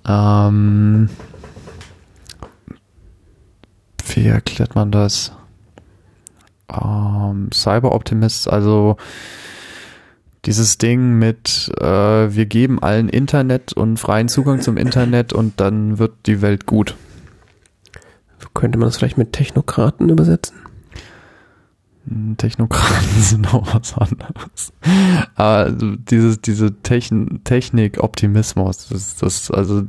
Ähm, 0.08 1.10
wie 4.14 4.28
erklärt 4.28 4.76
man 4.76 4.92
das? 4.92 5.32
Ähm, 6.70 7.50
Cyber 7.54 7.94
Optimist, 7.94 8.50
also 8.50 8.98
dieses 10.48 10.78
Ding 10.78 11.20
mit, 11.20 11.70
äh, 11.80 11.86
wir 11.86 12.46
geben 12.46 12.82
allen 12.82 13.10
Internet 13.10 13.74
und 13.74 13.98
freien 13.98 14.30
Zugang 14.30 14.62
zum 14.62 14.78
Internet 14.78 15.34
und 15.34 15.60
dann 15.60 16.00
wird 16.00 16.14
die 16.26 16.42
Welt 16.42 16.66
gut. 16.66 16.96
Könnte 18.54 18.80
man 18.80 18.88
das 18.88 18.98
vielleicht 18.98 19.18
mit 19.18 19.34
Technokraten 19.34 20.08
übersetzen? 20.10 20.56
Hm, 22.08 22.38
Technokraten 22.38 23.10
sind 23.20 23.54
auch 23.54 23.76
was 23.76 23.94
anderes. 23.98 24.72
Aber 25.36 25.70
dieses, 25.72 26.40
diese 26.40 26.82
Techn 26.82 27.42
Technik-Optimismus, 27.44 28.88
das, 28.88 29.18
das, 29.18 29.52
also 29.52 29.84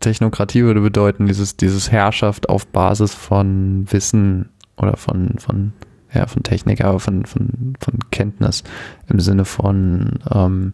Technokratie 0.00 0.62
würde 0.64 0.82
bedeuten, 0.82 1.26
dieses, 1.26 1.56
dieses 1.56 1.90
Herrschaft 1.90 2.50
auf 2.50 2.66
Basis 2.66 3.14
von 3.14 3.86
Wissen 3.90 4.50
oder 4.76 4.98
von, 4.98 5.38
von 5.38 5.72
ja, 6.14 6.26
von 6.26 6.42
Technik, 6.42 6.82
aber 6.84 7.00
von, 7.00 7.26
von, 7.26 7.74
von 7.80 7.98
Kenntnis 8.10 8.64
im 9.08 9.20
Sinne 9.20 9.44
von 9.44 10.18
ähm, 10.32 10.72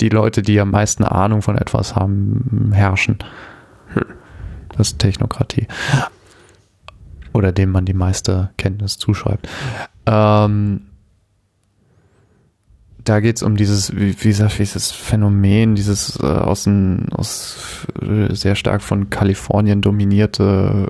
die 0.00 0.08
Leute, 0.08 0.42
die 0.42 0.60
am 0.60 0.70
meisten 0.70 1.04
Ahnung 1.04 1.42
von 1.42 1.56
etwas 1.56 1.96
haben, 1.96 2.70
herrschen. 2.74 3.18
Hm. 3.94 4.04
Das 4.76 4.88
ist 4.88 4.98
Technokratie. 4.98 5.68
Oder 7.32 7.52
dem 7.52 7.70
man 7.70 7.84
die 7.84 7.94
meiste 7.94 8.50
Kenntnis 8.56 8.98
zuschreibt. 8.98 9.48
Ähm, 10.06 10.82
da 13.04 13.20
geht's 13.20 13.42
um 13.42 13.56
dieses, 13.56 13.94
wie, 13.94 14.16
wie 14.20 14.28
gesagt, 14.28 14.58
dieses 14.58 14.90
Phänomen, 14.90 15.76
dieses 15.76 16.18
äh, 16.20 16.26
aus, 16.26 16.66
ein, 16.66 17.08
aus 17.12 17.86
äh, 18.02 18.34
sehr 18.34 18.56
stark 18.56 18.82
von 18.82 19.10
Kalifornien 19.10 19.80
dominierte 19.80 20.88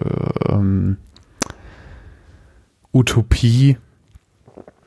ähm, 0.49 0.97
Utopie. 2.97 3.77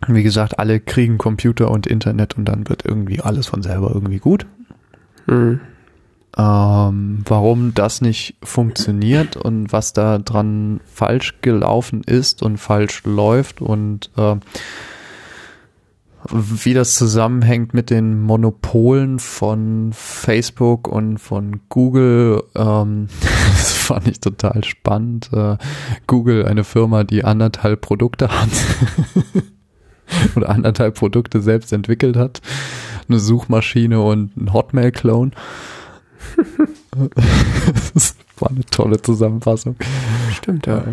Wie 0.07 0.23
gesagt, 0.23 0.57
alle 0.57 0.79
kriegen 0.79 1.17
Computer 1.17 1.69
und 1.69 1.85
Internet 1.85 2.37
und 2.37 2.45
dann 2.45 2.67
wird 2.67 2.85
irgendwie 2.85 3.21
alles 3.21 3.47
von 3.47 3.61
selber 3.61 3.91
irgendwie 3.93 4.17
gut. 4.17 4.45
Hm. 5.27 5.59
Ähm, 6.37 7.23
warum 7.25 7.73
das 7.73 8.01
nicht 8.01 8.35
funktioniert 8.41 9.35
und 9.35 9.71
was 9.71 9.93
da 9.93 10.17
dran 10.17 10.79
falsch 10.85 11.35
gelaufen 11.41 12.01
ist 12.03 12.41
und 12.41 12.57
falsch 12.57 13.03
läuft 13.03 13.61
und 13.61 14.09
äh, 14.17 14.35
wie 16.31 16.73
das 16.73 16.95
zusammenhängt 16.95 17.73
mit 17.73 17.89
den 17.89 18.21
Monopolen 18.21 19.19
von 19.19 19.91
Facebook 19.93 20.87
und 20.87 21.17
von 21.17 21.61
Google, 21.69 22.43
ähm, 22.55 23.07
das 23.51 23.73
fand 23.73 24.07
ich 24.07 24.19
total 24.19 24.63
spannend. 24.63 25.29
Äh, 25.33 25.57
Google, 26.07 26.45
eine 26.45 26.63
Firma, 26.63 27.03
die 27.03 27.23
anderthalb 27.23 27.81
Produkte 27.81 28.29
hat 28.29 28.49
oder 30.35 30.49
anderthalb 30.49 30.95
Produkte 30.95 31.41
selbst 31.41 31.73
entwickelt 31.73 32.15
hat, 32.15 32.41
eine 33.07 33.19
Suchmaschine 33.19 34.01
und 34.01 34.37
ein 34.37 34.53
Hotmail-Clone. 34.53 35.31
das 37.93 38.15
war 38.37 38.49
eine 38.49 38.65
tolle 38.65 39.01
Zusammenfassung. 39.01 39.75
Stimmt, 40.31 40.67
ja. 40.67 40.83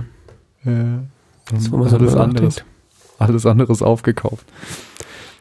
Ja. 0.64 1.03
Das, 1.51 1.70
wo 1.70 1.76
man 1.76 1.89
so 1.89 1.97
alles 1.97 2.16
anderes, 2.16 2.64
alles 3.18 3.47
anderes 3.47 3.82
aufgekauft. 3.82 4.47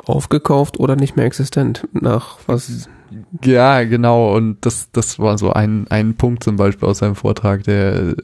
Aufgekauft 0.05 0.79
oder 0.79 0.95
nicht 0.95 1.15
mehr 1.15 1.25
existent. 1.25 1.87
Nach 1.93 2.37
was? 2.47 2.89
Ja, 3.43 3.83
genau. 3.83 4.35
Und 4.35 4.65
das, 4.65 4.89
das 4.91 5.19
war 5.19 5.37
so 5.37 5.53
ein, 5.53 5.85
ein 5.89 6.15
Punkt 6.15 6.43
zum 6.43 6.55
Beispiel 6.55 6.87
aus 6.87 6.97
seinem 6.99 7.15
Vortrag, 7.15 7.63
der, 7.63 7.95
äh, 7.95 8.15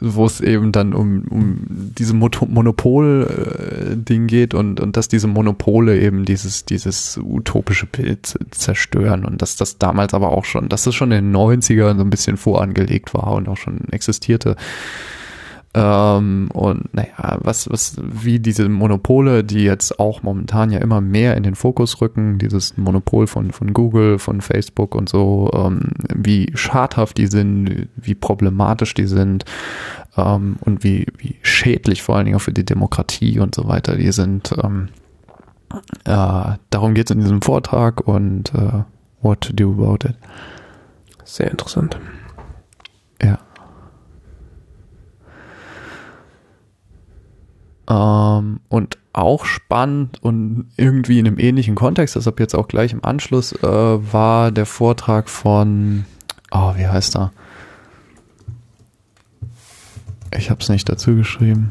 wo 0.00 0.26
es 0.26 0.40
eben 0.40 0.70
dann 0.70 0.94
um, 0.94 1.24
um 1.28 1.66
diese 1.68 2.14
Monopol-Ding 2.14 4.28
geht 4.28 4.54
und, 4.54 4.78
und 4.80 4.96
dass 4.96 5.08
diese 5.08 5.26
Monopole 5.26 6.00
eben 6.00 6.24
dieses, 6.24 6.64
dieses 6.64 7.18
utopische 7.20 7.86
Bild 7.86 8.38
zerstören 8.52 9.24
und 9.24 9.42
dass 9.42 9.56
das 9.56 9.78
damals 9.78 10.14
aber 10.14 10.30
auch 10.30 10.44
schon, 10.44 10.68
dass 10.68 10.84
das 10.84 10.94
schon 10.94 11.10
in 11.10 11.32
den 11.32 11.36
90ern 11.36 11.96
so 11.96 12.04
ein 12.04 12.10
bisschen 12.10 12.36
vorangelegt 12.36 13.12
war 13.12 13.32
und 13.32 13.48
auch 13.48 13.56
schon 13.56 13.88
existierte. 13.90 14.54
Ähm, 15.74 16.48
und 16.54 16.94
naja, 16.94 17.38
was, 17.40 17.70
was, 17.70 17.96
wie 18.00 18.38
diese 18.40 18.68
Monopole, 18.68 19.44
die 19.44 19.64
jetzt 19.64 20.00
auch 20.00 20.22
momentan 20.22 20.70
ja 20.70 20.78
immer 20.78 21.00
mehr 21.00 21.36
in 21.36 21.42
den 21.42 21.54
Fokus 21.54 22.00
rücken, 22.00 22.38
dieses 22.38 22.76
Monopol 22.78 23.26
von, 23.26 23.52
von 23.52 23.74
Google, 23.74 24.18
von 24.18 24.40
Facebook 24.40 24.94
und 24.94 25.08
so, 25.08 25.50
ähm, 25.54 25.90
wie 26.14 26.50
schadhaft 26.54 27.18
die 27.18 27.26
sind, 27.26 27.88
wie 27.96 28.14
problematisch 28.14 28.94
die 28.94 29.06
sind 29.06 29.44
ähm, 30.16 30.56
und 30.60 30.84
wie, 30.84 31.06
wie 31.18 31.36
schädlich 31.42 32.02
vor 32.02 32.16
allen 32.16 32.24
Dingen 32.24 32.36
auch 32.36 32.42
für 32.42 32.52
die 32.52 32.64
Demokratie 32.64 33.38
und 33.38 33.54
so 33.54 33.68
weiter 33.68 33.96
die 33.96 34.12
sind. 34.12 34.54
Ähm, 34.62 34.88
äh, 36.04 36.56
darum 36.70 36.94
geht 36.94 37.10
es 37.10 37.14
in 37.14 37.20
diesem 37.20 37.42
Vortrag 37.42 38.06
und 38.06 38.54
äh, 38.54 38.84
what 39.20 39.42
to 39.42 39.52
do 39.52 39.72
about 39.72 40.08
it. 40.08 40.14
Sehr 41.24 41.50
interessant. 41.50 41.98
Ähm, 47.88 48.60
und 48.68 48.98
auch 49.12 49.44
spannend 49.44 50.22
und 50.22 50.66
irgendwie 50.76 51.18
in 51.18 51.26
einem 51.26 51.38
ähnlichen 51.38 51.74
Kontext, 51.74 52.16
deshalb 52.16 52.38
jetzt 52.38 52.54
auch 52.54 52.68
gleich 52.68 52.92
im 52.92 53.04
Anschluss, 53.04 53.52
äh, 53.52 53.66
war 53.66 54.52
der 54.52 54.66
Vortrag 54.66 55.28
von, 55.28 56.04
oh, 56.50 56.74
wie 56.76 56.86
heißt 56.86 57.16
er? 57.16 57.32
Ich 60.36 60.50
habe 60.50 60.60
es 60.60 60.68
nicht 60.68 60.88
dazu 60.88 61.16
geschrieben. 61.16 61.70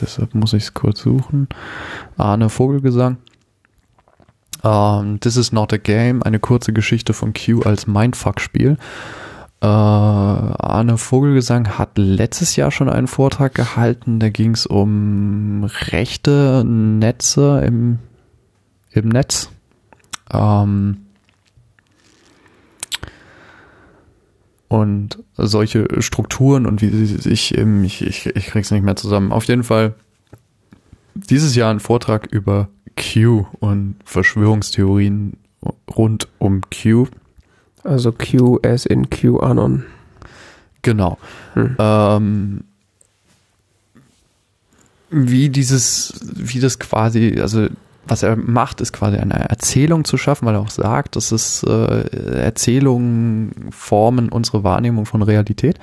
Deshalb 0.00 0.34
muss 0.34 0.52
ich 0.52 0.64
es 0.64 0.74
kurz 0.74 1.00
suchen. 1.00 1.48
Arne 2.16 2.48
Vogelgesang. 2.48 3.18
Ähm, 4.64 5.20
This 5.20 5.36
is 5.36 5.52
not 5.52 5.72
a 5.72 5.76
game, 5.76 6.22
eine 6.22 6.40
kurze 6.40 6.72
Geschichte 6.72 7.12
von 7.12 7.34
Q 7.34 7.62
als 7.62 7.86
Mindfuck-Spiel. 7.86 8.78
Äh, 9.60 9.66
Arne 9.66 10.98
Vogelgesang 10.98 11.78
hat 11.78 11.96
letztes 11.96 12.56
Jahr 12.56 12.70
schon 12.70 12.88
einen 12.88 13.06
Vortrag 13.06 13.54
gehalten, 13.54 14.20
da 14.20 14.28
ging 14.28 14.52
es 14.52 14.66
um 14.66 15.64
rechte 15.64 16.62
Netze 16.64 17.62
im, 17.64 17.98
im 18.90 19.08
Netz. 19.08 19.50
Ähm, 20.30 20.98
und 24.68 25.22
solche 25.36 26.02
Strukturen 26.02 26.66
und 26.66 26.82
wie 26.82 26.90
sie 26.90 27.06
sich 27.06 27.56
eben, 27.56 27.84
ich, 27.84 28.02
ich, 28.02 28.26
ich 28.26 28.46
krieg's 28.46 28.70
nicht 28.70 28.84
mehr 28.84 28.96
zusammen. 28.96 29.32
Auf 29.32 29.44
jeden 29.44 29.64
Fall 29.64 29.94
dieses 31.14 31.54
Jahr 31.54 31.70
ein 31.70 31.80
Vortrag 31.80 32.26
über 32.26 32.68
Q 32.96 33.46
und 33.60 33.96
Verschwörungstheorien 34.04 35.34
rund 35.88 36.28
um 36.38 36.62
Q. 36.62 37.06
Also 37.86 38.12
Q 38.12 38.58
as 38.62 38.86
in 38.86 39.10
QAnon. 39.10 39.84
Genau. 40.82 41.18
Hm. 41.54 41.76
Ähm, 41.78 42.64
wie 45.10 45.48
dieses, 45.48 46.20
wie 46.34 46.60
das 46.60 46.78
quasi, 46.78 47.38
also 47.40 47.68
was 48.06 48.22
er 48.22 48.36
macht, 48.36 48.80
ist 48.80 48.92
quasi 48.92 49.16
eine 49.16 49.34
Erzählung 49.34 50.04
zu 50.04 50.16
schaffen, 50.16 50.46
weil 50.46 50.54
er 50.54 50.60
auch 50.60 50.70
sagt, 50.70 51.16
dass 51.16 51.32
es 51.32 51.64
äh, 51.64 52.38
Erzählungen 52.38 53.70
formen 53.70 54.28
unsere 54.28 54.62
Wahrnehmung 54.62 55.06
von 55.06 55.22
Realität. 55.22 55.78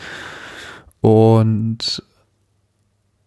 Und 1.02 2.04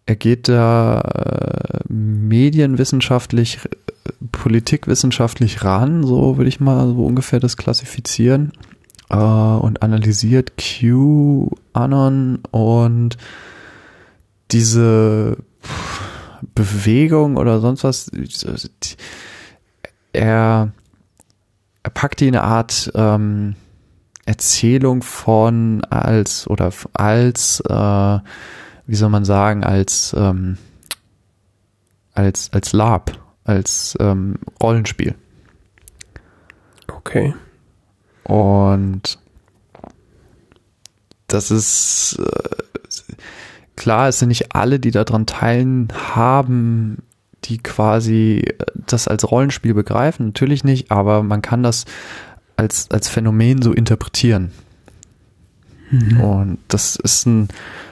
er 0.07 0.15
geht 0.15 0.47
da 0.47 1.01
äh, 1.01 1.93
medienwissenschaftlich, 1.93 3.59
äh, 3.65 4.11
politikwissenschaftlich 4.31 5.63
ran, 5.63 6.03
so 6.03 6.37
würde 6.37 6.49
ich 6.49 6.59
mal 6.59 6.87
so 6.87 7.05
ungefähr 7.05 7.39
das 7.39 7.57
klassifizieren, 7.57 8.51
äh, 9.09 9.15
und 9.15 9.81
analysiert 9.81 10.53
QAnon 10.57 12.39
und 12.51 13.17
diese 14.51 15.37
Bewegung 16.55 17.37
oder 17.37 17.59
sonst 17.59 17.83
was. 17.83 18.11
Er, 20.13 20.71
er 21.83 21.89
packt 21.91 22.19
die 22.19 22.27
in 22.27 22.35
eine 22.35 22.43
Art 22.43 22.91
ähm, 22.95 23.55
Erzählung 24.25 25.03
von 25.03 25.83
als 25.85 26.47
oder 26.47 26.71
als 26.93 27.61
äh, 27.61 28.19
wie 28.87 28.95
soll 28.95 29.09
man 29.09 29.25
sagen, 29.25 29.63
als, 29.63 30.15
ähm, 30.17 30.57
als, 32.13 32.51
als 32.53 32.73
Lab, 32.73 33.11
als 33.43 33.95
ähm, 33.99 34.35
Rollenspiel. 34.63 35.13
Okay. 36.87 37.35
Und 38.27 39.19
das 41.27 41.49
ist 41.49 42.19
äh, 42.19 43.13
klar, 43.77 44.09
es 44.09 44.19
sind 44.19 44.27
nicht 44.29 44.53
alle, 44.53 44.79
die 44.79 44.91
daran 44.91 45.25
teilhaben, 45.25 47.03
die 47.45 47.57
quasi 47.57 48.43
das 48.75 49.07
als 49.07 49.31
Rollenspiel 49.31 49.73
begreifen, 49.73 50.27
natürlich 50.27 50.65
nicht, 50.65 50.91
aber 50.91 51.23
man 51.23 51.41
kann 51.41 51.63
das 51.63 51.85
als, 52.57 52.91
als 52.91 53.07
Phänomen 53.07 53.61
so 53.61 53.71
interpretieren. 53.71 54.51
Und 55.91 56.57
das 56.67 56.97
ist 56.97 57.25
ein, 57.25 57.47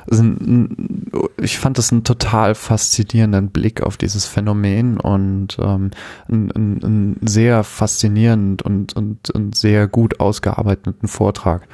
ist 0.08 0.20
ein, 0.20 1.10
ich 1.38 1.58
fand 1.58 1.78
das 1.78 1.92
einen 1.92 2.04
total 2.04 2.54
faszinierenden 2.54 3.50
Blick 3.50 3.82
auf 3.82 3.96
dieses 3.96 4.26
Phänomen 4.26 5.00
und 5.00 5.58
ähm, 5.60 5.92
ein, 6.30 6.52
ein, 6.52 6.84
ein 6.84 7.18
sehr 7.22 7.64
faszinierend 7.64 8.62
und, 8.64 8.96
und, 8.96 9.30
und 9.30 9.56
sehr 9.56 9.88
gut 9.88 10.20
ausgearbeiteten 10.20 11.08
Vortrag. 11.08 11.68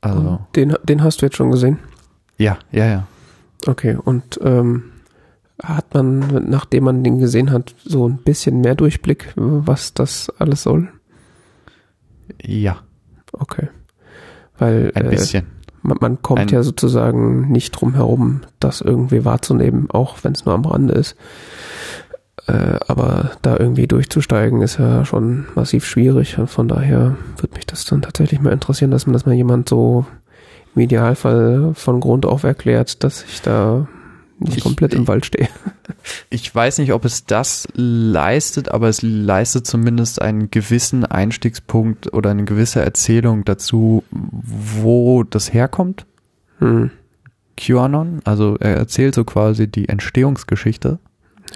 Also, 0.00 0.46
Den, 0.54 0.76
den 0.84 1.02
hast 1.02 1.22
du 1.22 1.26
jetzt 1.26 1.36
schon 1.36 1.50
gesehen? 1.50 1.78
ja, 2.38 2.58
ja, 2.70 2.86
ja. 2.86 3.06
Okay, 3.66 3.96
und 3.96 4.38
ähm, 4.42 4.92
hat 5.62 5.94
man, 5.94 6.48
nachdem 6.50 6.84
man 6.84 7.02
den 7.02 7.18
gesehen 7.18 7.50
hat, 7.50 7.74
so 7.84 8.06
ein 8.08 8.18
bisschen 8.18 8.60
mehr 8.60 8.74
Durchblick, 8.74 9.32
was 9.36 9.94
das 9.94 10.30
alles 10.38 10.62
soll? 10.62 10.88
Ja, 12.42 12.78
Okay. 13.32 13.68
Weil 14.58 14.92
ein 14.94 15.06
äh, 15.06 15.10
bisschen. 15.10 15.46
man, 15.82 15.98
man 16.00 16.22
kommt 16.22 16.40
Ein- 16.40 16.48
ja 16.48 16.62
sozusagen 16.62 17.50
nicht 17.50 17.72
drum 17.72 17.94
herum, 17.94 18.42
das 18.60 18.80
irgendwie 18.80 19.24
wahrzunehmen, 19.24 19.90
auch 19.90 20.18
wenn 20.22 20.32
es 20.32 20.44
nur 20.44 20.54
am 20.54 20.64
Rande 20.64 20.94
ist. 20.94 21.16
Äh, 22.46 22.78
aber 22.86 23.32
da 23.42 23.56
irgendwie 23.56 23.86
durchzusteigen 23.88 24.60
ist 24.62 24.78
ja 24.78 25.04
schon 25.04 25.46
massiv 25.54 25.84
schwierig. 25.84 26.38
Und 26.38 26.48
von 26.48 26.68
daher 26.68 27.16
würde 27.38 27.54
mich 27.56 27.66
das 27.66 27.84
dann 27.86 28.02
tatsächlich 28.02 28.40
mal 28.40 28.52
interessieren, 28.52 28.90
dass 28.90 29.06
man 29.06 29.14
das 29.14 29.26
mal 29.26 29.34
jemand 29.34 29.68
so 29.68 30.06
im 30.76 30.82
Idealfall 30.82 31.72
von 31.74 32.00
Grund 32.00 32.26
auf 32.26 32.44
erklärt, 32.44 33.02
dass 33.02 33.24
ich 33.24 33.42
da 33.42 33.88
nicht 34.44 34.62
komplett 34.62 34.94
im 34.94 35.08
Wald 35.08 35.26
stehe. 35.26 35.48
Ich 36.28 36.54
weiß 36.54 36.78
nicht, 36.78 36.92
ob 36.92 37.06
es 37.06 37.24
das 37.24 37.66
leistet, 37.74 38.68
aber 38.68 38.88
es 38.88 39.00
leistet 39.00 39.66
zumindest 39.66 40.20
einen 40.20 40.50
gewissen 40.50 41.06
Einstiegspunkt 41.06 42.12
oder 42.12 42.30
eine 42.30 42.44
gewisse 42.44 42.82
Erzählung 42.82 43.44
dazu, 43.44 44.04
wo 44.10 45.22
das 45.22 45.54
herkommt. 45.54 46.04
Hm. 46.58 46.90
QAnon, 47.56 48.20
also 48.24 48.56
er 48.58 48.76
erzählt 48.76 49.14
so 49.14 49.24
quasi 49.24 49.68
die 49.68 49.88
Entstehungsgeschichte 49.88 50.98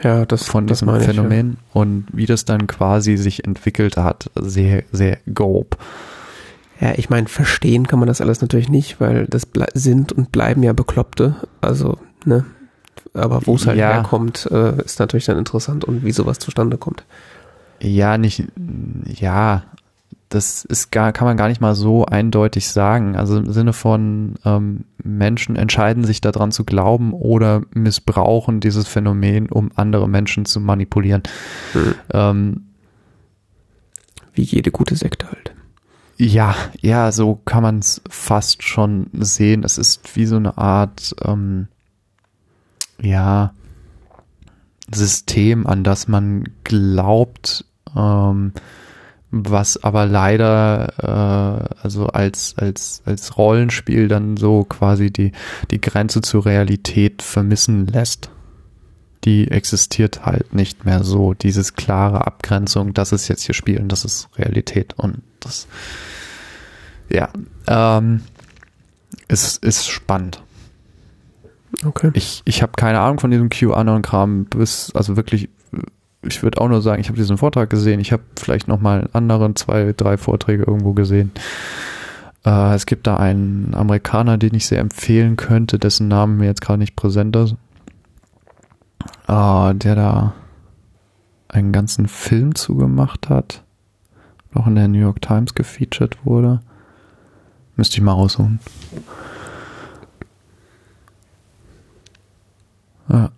Ja, 0.02 0.24
das 0.26 0.44
von 0.44 0.66
das 0.66 0.78
diesem 0.78 0.86
meine 0.86 1.00
ich, 1.00 1.06
Phänomen 1.06 1.56
und 1.72 2.06
wie 2.12 2.26
das 2.26 2.44
dann 2.44 2.66
quasi 2.66 3.16
sich 3.16 3.44
entwickelt 3.44 3.96
hat. 3.96 4.30
Sehr, 4.36 4.84
sehr 4.92 5.18
grob. 5.32 5.76
Ja, 6.80 6.88
ja 6.88 6.94
ich 6.96 7.10
meine, 7.10 7.28
verstehen 7.28 7.86
kann 7.86 7.98
man 7.98 8.08
das 8.08 8.20
alles 8.20 8.40
natürlich 8.40 8.68
nicht, 8.68 9.00
weil 9.00 9.26
das 9.26 9.48
sind 9.74 10.12
und 10.12 10.30
bleiben 10.32 10.62
ja 10.62 10.72
Bekloppte. 10.72 11.36
Also, 11.60 11.98
ne? 12.24 12.44
Aber 13.14 13.46
wo 13.46 13.56
es 13.56 13.66
halt 13.66 13.78
Ja. 13.78 13.92
herkommt, 13.92 14.48
äh, 14.50 14.82
ist 14.82 14.98
natürlich 15.00 15.26
dann 15.26 15.38
interessant 15.38 15.84
und 15.84 16.04
wie 16.04 16.12
sowas 16.12 16.38
zustande 16.38 16.76
kommt. 16.78 17.04
Ja, 17.80 18.18
nicht, 18.18 18.44
ja, 19.06 19.62
das 20.30 20.64
ist 20.64 20.90
gar, 20.92 21.12
kann 21.12 21.26
man 21.26 21.36
gar 21.36 21.48
nicht 21.48 21.60
mal 21.60 21.74
so 21.74 22.04
eindeutig 22.04 22.68
sagen. 22.68 23.16
Also 23.16 23.38
im 23.38 23.52
Sinne 23.52 23.72
von 23.72 24.34
ähm, 24.44 24.84
Menschen 25.02 25.56
entscheiden 25.56 26.04
sich 26.04 26.20
daran 26.20 26.52
zu 26.52 26.64
glauben 26.64 27.12
oder 27.14 27.62
missbrauchen 27.72 28.60
dieses 28.60 28.86
Phänomen, 28.88 29.48
um 29.48 29.70
andere 29.76 30.08
Menschen 30.08 30.44
zu 30.44 30.60
manipulieren. 30.60 31.22
Hm. 31.72 31.94
Ähm, 32.12 32.60
Wie 34.34 34.42
jede 34.42 34.70
gute 34.70 34.96
Sekte 34.96 35.26
halt. 35.28 35.52
ja, 36.18 36.54
ja, 36.80 37.10
so 37.12 37.36
kann 37.44 37.62
man 37.62 37.78
es 37.78 38.02
fast 38.10 38.62
schon 38.64 39.06
sehen. 39.14 39.64
Es 39.64 39.78
ist 39.78 40.14
wie 40.16 40.26
so 40.26 40.36
eine 40.36 40.58
Art, 40.58 41.14
ähm, 41.24 41.68
ja, 43.00 43.52
System, 44.92 45.66
an 45.66 45.84
das 45.84 46.08
man 46.08 46.44
glaubt, 46.64 47.64
ähm, 47.96 48.52
was 49.30 49.82
aber 49.84 50.06
leider 50.06 50.94
äh, 50.98 51.74
also 51.82 52.06
als 52.06 52.54
als 52.56 53.02
als 53.04 53.36
Rollenspiel 53.36 54.08
dann 54.08 54.38
so 54.38 54.64
quasi 54.64 55.10
die 55.10 55.32
die 55.70 55.80
Grenze 55.80 56.22
zur 56.22 56.46
Realität 56.46 57.22
vermissen 57.22 57.86
lässt. 57.86 58.30
Die 59.24 59.50
existiert 59.50 60.24
halt 60.24 60.54
nicht 60.54 60.84
mehr 60.86 61.04
so 61.04 61.34
dieses 61.34 61.74
klare 61.74 62.26
Abgrenzung, 62.26 62.94
das 62.94 63.12
ist 63.12 63.28
jetzt 63.28 63.42
hier 63.42 63.54
Spiel 63.54 63.80
und 63.80 63.90
das 63.90 64.04
ist 64.04 64.28
Realität 64.38 64.94
und 64.96 65.20
das 65.40 65.66
ja 67.10 67.28
ähm, 67.66 68.22
es 69.26 69.58
ist 69.58 69.86
spannend. 69.86 70.42
Okay. 71.84 72.10
Ich, 72.14 72.42
ich 72.44 72.62
habe 72.62 72.72
keine 72.76 73.00
Ahnung 73.00 73.20
von 73.20 73.30
diesem 73.30 73.50
QAnon-Kram 73.50 74.46
bis, 74.46 74.92
also 74.94 75.16
wirklich, 75.16 75.48
ich 76.22 76.42
würde 76.42 76.60
auch 76.60 76.68
nur 76.68 76.82
sagen, 76.82 77.00
ich 77.00 77.08
habe 77.08 77.18
diesen 77.18 77.38
Vortrag 77.38 77.70
gesehen, 77.70 78.00
ich 78.00 78.12
habe 78.12 78.22
vielleicht 78.38 78.66
noch 78.66 78.80
mal 78.80 79.08
anderen 79.12 79.54
zwei, 79.54 79.92
drei 79.96 80.16
Vorträge 80.16 80.64
irgendwo 80.64 80.92
gesehen. 80.92 81.30
Äh, 82.44 82.74
es 82.74 82.86
gibt 82.86 83.06
da 83.06 83.16
einen 83.16 83.74
Amerikaner, 83.74 84.38
den 84.38 84.54
ich 84.54 84.66
sehr 84.66 84.80
empfehlen 84.80 85.36
könnte, 85.36 85.78
dessen 85.78 86.08
Namen 86.08 86.38
mir 86.38 86.46
jetzt 86.46 86.62
gerade 86.62 86.80
nicht 86.80 86.96
präsent 86.96 87.36
ist, 87.36 87.54
äh, 89.28 89.74
der 89.74 89.94
da 89.94 90.34
einen 91.48 91.72
ganzen 91.72 92.08
Film 92.08 92.54
zugemacht 92.54 93.28
hat, 93.28 93.62
auch 94.54 94.66
in 94.66 94.74
der 94.74 94.88
New 94.88 94.98
York 94.98 95.22
Times 95.22 95.54
gefeatured 95.54 96.24
wurde. 96.24 96.60
Müsste 97.76 97.96
ich 97.96 98.02
mal 98.02 98.12
raussuchen. 98.12 98.58
Ja. 103.08 103.30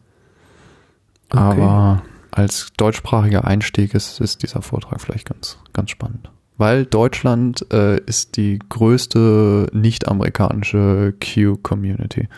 Aber 1.31 2.03
als 2.31 2.69
deutschsprachiger 2.77 3.45
Einstieg 3.45 3.95
ist, 3.95 4.21
ist 4.21 4.43
dieser 4.43 4.63
Vortrag 4.63 5.01
vielleicht 5.01 5.29
ganz, 5.29 5.59
ganz 5.73 5.91
spannend. 5.91 6.31
Weil 6.57 6.85
Deutschland 6.85 7.67
äh, 7.73 7.99
ist 8.01 8.37
die 8.37 8.59
größte 8.69 9.69
nicht-amerikanische 9.73 11.15
Q-Community. 11.23 12.29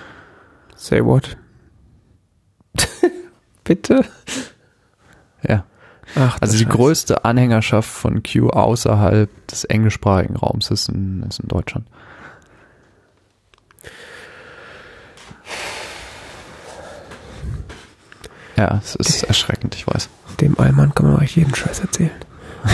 Say 0.77 1.05
what? 1.05 1.37
Bitte? 3.65 4.05
Ja. 5.47 5.65
Ach, 6.15 6.39
Also 6.41 6.57
die 6.59 6.65
Scheiß. 6.65 6.73
größte 6.73 7.25
Anhängerschaft 7.25 7.89
von 7.91 8.23
Q 8.23 8.51
außerhalb 8.51 9.31
des 9.49 9.65
englischsprachigen 9.65 10.37
Raums 10.37 10.71
ist 10.71 10.89
in, 10.89 11.23
ist 11.23 11.41
in 11.41 11.49
Deutschland. 11.49 11.87
Ja, 18.57 18.81
es 18.83 18.95
ist 18.97 19.23
erschreckend, 19.25 19.75
ich 19.75 19.87
weiß. 19.87 20.09
Dem 20.41 20.59
Allmann 20.59 20.95
kann 20.95 21.07
man 21.07 21.21
euch 21.21 21.37
jeden 21.37 21.55
Scheiß 21.55 21.81
erzählen. 21.81 22.11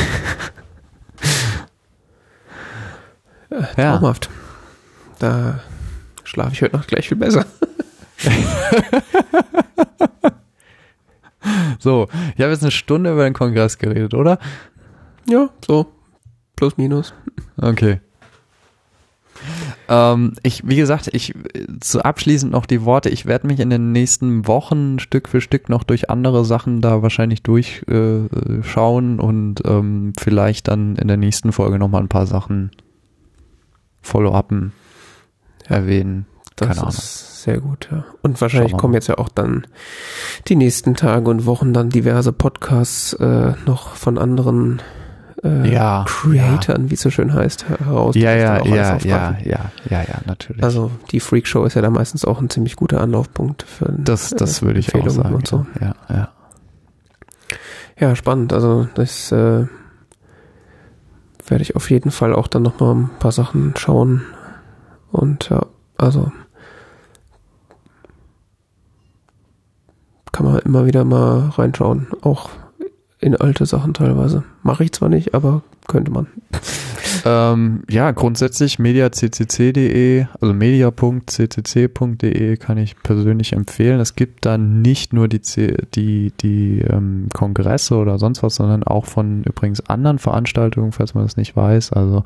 Ja. 3.76 3.97
Traumhaft. 3.97 4.29
Da 5.18 5.61
schlafe 6.22 6.53
ich 6.53 6.62
heute 6.62 6.76
Nacht 6.76 6.89
gleich 6.89 7.09
viel 7.09 7.16
besser. 7.16 7.47
So, 11.79 12.09
ich 12.37 12.43
habe 12.43 12.53
jetzt 12.53 12.62
eine 12.62 12.72
Stunde 12.72 13.12
über 13.12 13.24
den 13.24 13.35
Kongress 13.35 13.79
geredet, 13.79 14.12
oder? 14.14 14.39
Ja, 15.29 15.51
so. 15.64 15.87
Plus, 16.57 16.76
minus. 16.76 17.14
Okay. 17.57 18.01
Ähm, 19.89 20.34
ich, 20.43 20.66
wie 20.68 20.76
gesagt, 20.76 21.09
ich 21.12 21.34
zu 21.80 22.03
abschließend 22.03 22.53
noch 22.53 22.66
die 22.66 22.84
Worte. 22.84 23.09
Ich 23.09 23.26
werde 23.26 23.47
mich 23.47 23.61
in 23.61 23.70
den 23.70 23.93
nächsten 23.93 24.47
Wochen 24.47 24.99
Stück 24.99 25.28
für 25.28 25.41
Stück 25.41 25.68
noch 25.68 25.82
durch 25.82 26.11
andere 26.11 26.45
Sachen 26.45 26.80
da 26.80 27.03
wahrscheinlich 27.03 27.43
durchschauen 27.43 29.18
äh, 29.18 29.22
und 29.22 29.62
ähm, 29.64 30.12
vielleicht 30.18 30.68
dann 30.68 30.97
in 30.97 31.09
der 31.09 31.16
nächsten 31.16 31.53
Folge 31.53 31.78
noch 31.78 31.89
mal 31.89 32.01
ein 32.01 32.09
paar 32.09 32.26
Sachen 32.26 32.70
Follow-upen 34.03 34.72
erwähnen. 35.64 36.26
Das 36.57 36.68
Keine 36.68 36.80
Ahnung. 36.80 36.95
ist 36.95 37.43
sehr 37.43 37.61
gut, 37.61 37.89
ja. 37.91 38.05
Und 38.20 38.41
wahrscheinlich 38.41 38.76
kommen 38.76 38.95
jetzt 38.95 39.07
ja 39.07 39.16
auch 39.16 39.28
dann 39.28 39.66
die 40.49 40.57
nächsten 40.57 40.95
Tage 40.97 41.30
und 41.30 41.47
Wochen 41.47 41.72
dann 41.72 41.89
diverse 41.89 42.32
Podcasts 42.32 43.12
äh, 43.14 43.53
noch 43.64 43.95
von 43.95 44.18
anderen 44.18 44.82
äh, 45.45 45.72
Ja, 45.72 46.05
Creatoren, 46.07 46.91
wie 46.91 46.95
es 46.95 47.01
so 47.01 47.11
schön 47.11 47.32
heißt, 47.32 47.68
heraus. 47.68 48.14
Ja, 48.16 48.34
ja, 48.34 48.64
ja, 48.64 48.99
ja, 48.99 49.36
ja, 49.45 49.70
ja, 49.91 50.03
ja, 50.03 50.20
natürlich. 50.26 50.62
Also 50.62 50.91
die 51.11 51.20
Freakshow 51.20 51.64
ist 51.64 51.74
ja 51.74 51.82
da 51.82 51.91
meistens 51.91 52.24
auch 52.24 52.41
ein 52.41 52.51
ziemlich 52.51 52.76
guter 52.76 53.01
Anlaufpunkt 53.01 53.62
für 53.62 53.93
das, 53.97 54.30
das 54.30 54.62
äh, 54.62 54.66
würde 54.66 54.80
ich 54.80 54.95
auch 54.95 55.09
sagen. 55.09 55.34
und 55.34 55.47
so. 55.47 55.66
Ja, 55.80 55.95
ja. 56.09 56.28
Ja, 58.01 58.14
spannend. 58.14 58.53
Also 58.53 58.89
das 58.95 59.32
äh, 59.32 59.66
werde 61.47 61.62
ich 61.62 61.74
auf 61.76 61.91
jeden 61.91 62.11
Fall 62.11 62.34
auch 62.34 62.47
dann 62.47 62.62
noch 62.62 62.78
mal 62.80 62.95
ein 62.95 63.11
paar 63.18 63.32
Sachen 63.32 63.74
schauen. 63.76 64.22
Und 65.11 65.49
ja, 65.49 65.66
also 65.97 66.30
kann 70.32 70.47
man 70.47 70.59
immer 70.61 70.86
wieder 70.86 71.05
mal 71.05 71.49
reinschauen. 71.51 72.07
Auch 72.22 72.51
in 73.21 73.37
alte 73.37 73.66
Sachen 73.66 73.95
teilweise. 73.95 74.45
Mache 74.62 74.85
ich 74.85 74.93
zwar 74.93 75.09
nicht, 75.09 75.35
aber 75.35 75.62
könnte 75.87 76.11
man. 76.11 76.27
Ähm, 77.25 77.83
ja, 77.89 78.11
grundsätzlich 78.11 78.79
mediaccc.de, 78.79 80.27
also 80.41 80.55
media.ccc.de 80.55 80.97
kann 82.57 82.79
ich 82.79 82.97
persönlich 83.03 83.53
empfehlen. 83.55 83.99
Es 84.01 84.14
gibt 84.14 84.47
da 84.47 84.59
nicht 84.59 85.12
nur 85.12 85.27
die, 85.29 85.41
die, 85.95 86.33
die 86.41 86.81
ähm, 86.81 87.29
Kongresse 87.33 87.97
oder 87.97 88.19
sonst 88.19 88.43
was, 88.43 88.57
sondern 88.57 88.83
auch 88.85 89.07
von 89.07 89.43
übrigens 89.45 89.81
anderen 89.89 90.19
Veranstaltungen, 90.19 90.93
falls 90.93 91.14
man 91.14 91.25
das 91.25 91.37
nicht 91.37 91.57
weiß. 91.57 91.93
Also 91.93 92.25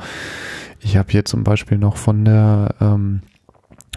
ich 0.80 0.96
habe 0.96 1.10
hier 1.10 1.24
zum 1.24 1.44
Beispiel 1.44 1.78
noch 1.78 1.96
von 1.96 2.24
der 2.24 2.74
ähm, 2.80 3.22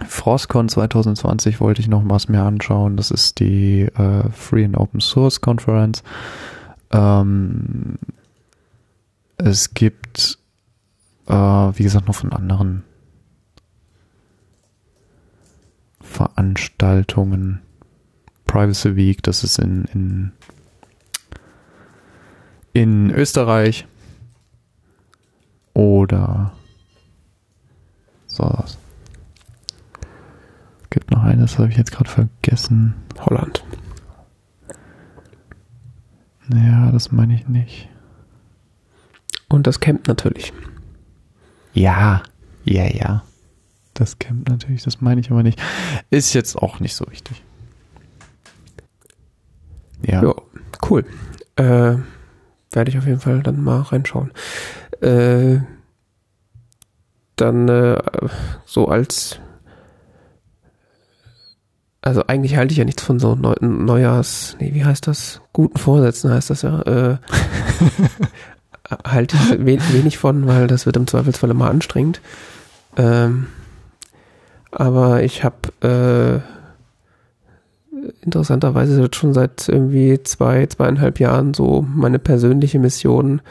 Frostcon 0.08 0.68
2020 0.70 1.62
wollte 1.62 1.82
ich 1.82 1.88
noch 1.88 2.04
was 2.06 2.28
mir 2.28 2.43
anschauen. 2.43 2.98
Das 2.98 3.12
ist 3.12 3.39
die 3.39 3.84
äh, 3.84 4.30
Free 4.32 4.66
and 4.66 4.78
Open 4.78 5.00
Source 5.00 5.41
Conference. 5.41 6.04
Ähm, 6.92 7.98
es 9.38 9.74
gibt 9.74 10.40
äh, 11.28 11.34
wie 11.34 11.84
gesagt, 11.84 12.08
noch 12.08 12.16
von 12.16 12.34
anderen 12.34 12.84
Veranstaltungen. 16.02 17.62
Privacy 18.46 18.96
Week, 18.96 19.24
das 19.24 19.44
ist 19.44 19.58
in, 19.60 19.86
in, 19.86 20.32
in 22.74 23.12
Österreich. 23.12 23.88
Oder 25.74 26.54
so. 28.28 28.64
Es 28.66 28.78
gibt 30.90 31.12
noch 31.12 31.24
eines, 31.24 31.52
das 31.52 31.60
habe 31.60 31.70
ich 31.70 31.78
jetzt 31.78 31.92
gerade 31.92 32.10
vergessen. 32.10 32.94
Holland. 33.20 33.66
Naja, 36.48 36.91
das 36.91 37.12
meine 37.12 37.36
ich 37.36 37.48
nicht. 37.48 37.89
Und 39.50 39.68
das 39.68 39.80
Camp 39.80 40.08
natürlich. 40.08 40.54
Ja, 41.74 42.24
ja, 42.64 42.86
ja. 42.88 43.24
Das 43.93 44.20
Camp 44.20 44.50
natürlich, 44.50 44.84
das 44.84 45.02
meine 45.02 45.22
ich 45.22 45.32
aber 45.32 45.43
nicht. 45.43 45.62
Ist 46.10 46.34
jetzt 46.34 46.58
auch 46.58 46.80
nicht 46.80 46.96
so 46.96 47.06
wichtig. 47.10 47.43
Ja. 50.02 50.24
ja 50.24 50.36
cool. 50.89 51.06
Äh, 51.56 51.98
werde 52.72 52.89
ich 52.89 52.98
auf 52.98 53.06
jeden 53.06 53.20
Fall 53.20 53.41
dann 53.41 53.64
mal 53.64 53.82
reinschauen. 53.82 54.32
Äh, 55.02 55.60
dann 57.36 57.68
äh, 57.68 58.02
so 58.66 58.88
als 58.88 59.39
also 62.06 62.24
eigentlich 62.28 62.56
halte 62.56 62.72
ich 62.72 62.78
ja 62.78 62.86
nichts 62.86 63.01
von 63.01 63.20
so 63.20 63.36
Neu 63.36 63.56
Neujahrs, 63.60 64.56
nee, 64.60 64.74
wie 64.74 64.86
heißt 64.86 65.08
das? 65.08 65.41
Guten 65.53 65.78
Vorsätzen 65.78 66.32
heißt 66.32 66.51
das 66.51 66.62
ja. 66.62 66.82
Äh, 66.84 67.18
halte 69.03 69.36
ich 69.36 69.66
wenig 69.66 70.20
von, 70.20 70.45
weil 70.45 70.68
das 70.68 70.86
wird 70.86 70.97
im 70.97 71.08
Zweifelsfall 71.08 71.49
immer 71.49 71.68
anstrengend. 71.68 72.22
Ähm, 72.95 73.47
aber 74.70 75.24
ich 75.24 75.43
habe 75.43 76.43
äh, 77.93 78.01
interessanterweise 78.22 79.01
jetzt 79.01 79.16
schon 79.16 79.34
seit 79.34 79.68
irgendwie 79.68 80.22
zwei, 80.22 80.68
zweieinhalb 80.68 81.20
Jahren 81.20 81.56
so 81.56 81.88
meine 81.95 82.20
persönliche 82.20 82.78
Mission 82.78 83.41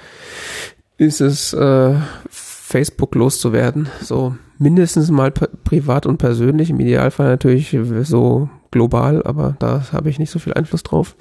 ist 0.96 1.20
es, 1.20 1.52
äh, 1.54 1.96
Facebook 2.30 3.16
loszuwerden. 3.16 3.88
So 4.00 4.36
mindestens 4.64 5.10
mal 5.10 5.30
privat 5.30 6.06
und 6.06 6.16
persönlich, 6.16 6.70
im 6.70 6.80
Idealfall 6.80 7.28
natürlich 7.28 7.76
so 8.02 8.48
global, 8.70 9.22
aber 9.22 9.56
da 9.58 9.82
habe 9.92 10.08
ich 10.08 10.18
nicht 10.18 10.30
so 10.30 10.38
viel 10.38 10.54
Einfluss 10.54 10.82
drauf. 10.82 11.16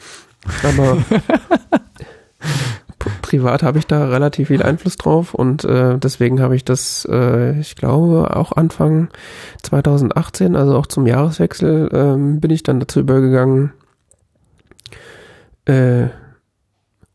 Aber 0.64 0.98
privat 3.22 3.62
habe 3.62 3.80
ich 3.80 3.86
da 3.86 4.08
relativ 4.08 4.48
viel 4.48 4.64
Einfluss 4.64 4.96
drauf 4.96 5.34
und 5.34 5.66
äh, 5.66 5.98
deswegen 6.00 6.42
habe 6.42 6.56
ich 6.56 6.64
das, 6.64 7.06
äh, 7.12 7.60
ich 7.60 7.76
glaube, 7.76 8.34
auch 8.34 8.54
Anfang 8.54 9.10
2018, 9.62 10.56
also 10.56 10.78
auch 10.78 10.88
zum 10.88 11.06
Jahreswechsel, 11.06 11.90
äh, 11.92 12.40
bin 12.40 12.50
ich 12.50 12.64
dann 12.64 12.80
dazu 12.80 13.02
übergegangen, 13.02 13.74
äh, 15.66 16.08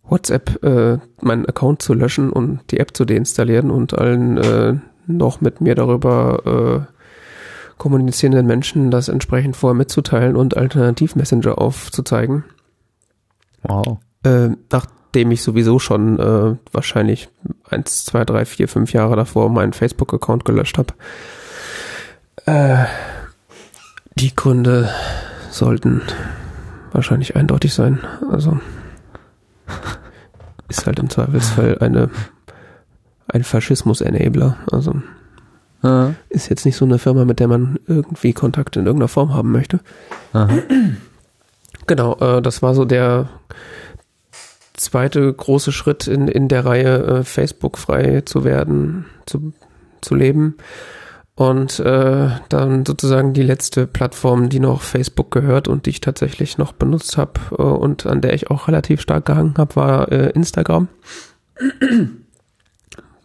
WhatsApp 0.02 0.62
äh, 0.62 0.98
meinen 1.22 1.46
Account 1.46 1.80
zu 1.80 1.94
löschen 1.94 2.30
und 2.30 2.60
die 2.70 2.80
App 2.80 2.94
zu 2.94 3.06
deinstallieren 3.06 3.70
und 3.70 3.96
allen 3.96 4.36
äh, 4.36 4.74
noch 5.09 5.40
mit 5.40 5.61
mir 5.61 5.74
darüber 5.74 6.86
äh, 6.88 6.94
kommunizierenden 7.78 8.46
Menschen 8.46 8.90
das 8.90 9.09
entsprechend 9.09 9.56
vorher 9.56 9.74
mitzuteilen 9.74 10.36
und 10.36 10.56
Alternativ-Messenger 10.56 11.59
aufzuzeigen. 11.59 12.44
Wow. 13.62 13.98
Äh, 14.24 14.50
nachdem 14.70 15.30
ich 15.30 15.42
sowieso 15.42 15.78
schon 15.78 16.18
äh, 16.18 16.56
wahrscheinlich 16.72 17.28
eins, 17.68 18.04
zwei, 18.04 18.24
drei, 18.24 18.44
vier, 18.44 18.68
fünf 18.68 18.92
Jahre 18.92 19.16
davor 19.16 19.48
meinen 19.48 19.72
Facebook-Account 19.72 20.44
gelöscht 20.44 20.78
habe. 20.78 20.94
Äh, 22.46 22.84
die 24.16 24.34
Gründe 24.34 24.90
sollten 25.50 26.02
wahrscheinlich 26.92 27.36
eindeutig 27.36 27.72
sein. 27.72 28.00
Also 28.30 28.59
ist 30.68 30.86
halt 30.86 30.98
im 30.98 31.09
Zweifelsfall 31.09 31.78
eine 31.78 32.11
ein 33.28 33.44
Faschismus-Enabler. 33.44 34.56
Also 34.72 35.02
Aha. 35.82 36.14
ist 36.28 36.48
jetzt 36.48 36.64
nicht 36.64 36.76
so 36.76 36.84
eine 36.84 36.98
Firma, 36.98 37.24
mit 37.24 37.40
der 37.40 37.48
man 37.48 37.78
irgendwie 37.86 38.32
Kontakt 38.32 38.76
in 38.76 38.86
irgendeiner 38.86 39.08
Form 39.08 39.34
haben 39.34 39.52
möchte. 39.52 39.80
Aha. 40.32 40.58
Genau, 41.86 42.16
äh, 42.18 42.42
das 42.42 42.60
war 42.62 42.74
so 42.74 42.84
der 42.84 43.30
zweite 44.74 45.32
große 45.32 45.72
Schritt 45.72 46.06
in, 46.06 46.28
in 46.28 46.48
der 46.48 46.64
Reihe, 46.64 46.98
äh, 46.98 47.24
Facebook 47.24 47.78
frei 47.78 48.22
zu 48.22 48.44
werden, 48.44 49.06
zu, 49.26 49.52
zu 50.00 50.14
leben. 50.14 50.56
Und 51.34 51.78
äh, 51.78 52.30
dann 52.48 52.84
sozusagen 52.84 53.32
die 53.32 53.42
letzte 53.42 53.86
Plattform, 53.86 54.48
die 54.48 54.58
noch 54.58 54.82
Facebook 54.82 55.30
gehört 55.30 55.68
und 55.68 55.86
die 55.86 55.90
ich 55.90 56.00
tatsächlich 56.00 56.58
noch 56.58 56.72
benutzt 56.72 57.16
habe 57.16 57.40
äh, 57.52 57.62
und 57.62 58.06
an 58.06 58.20
der 58.20 58.34
ich 58.34 58.50
auch 58.50 58.66
relativ 58.68 59.00
stark 59.00 59.24
gehangen 59.26 59.54
habe, 59.56 59.76
war 59.76 60.12
äh, 60.12 60.30
Instagram 60.30 60.88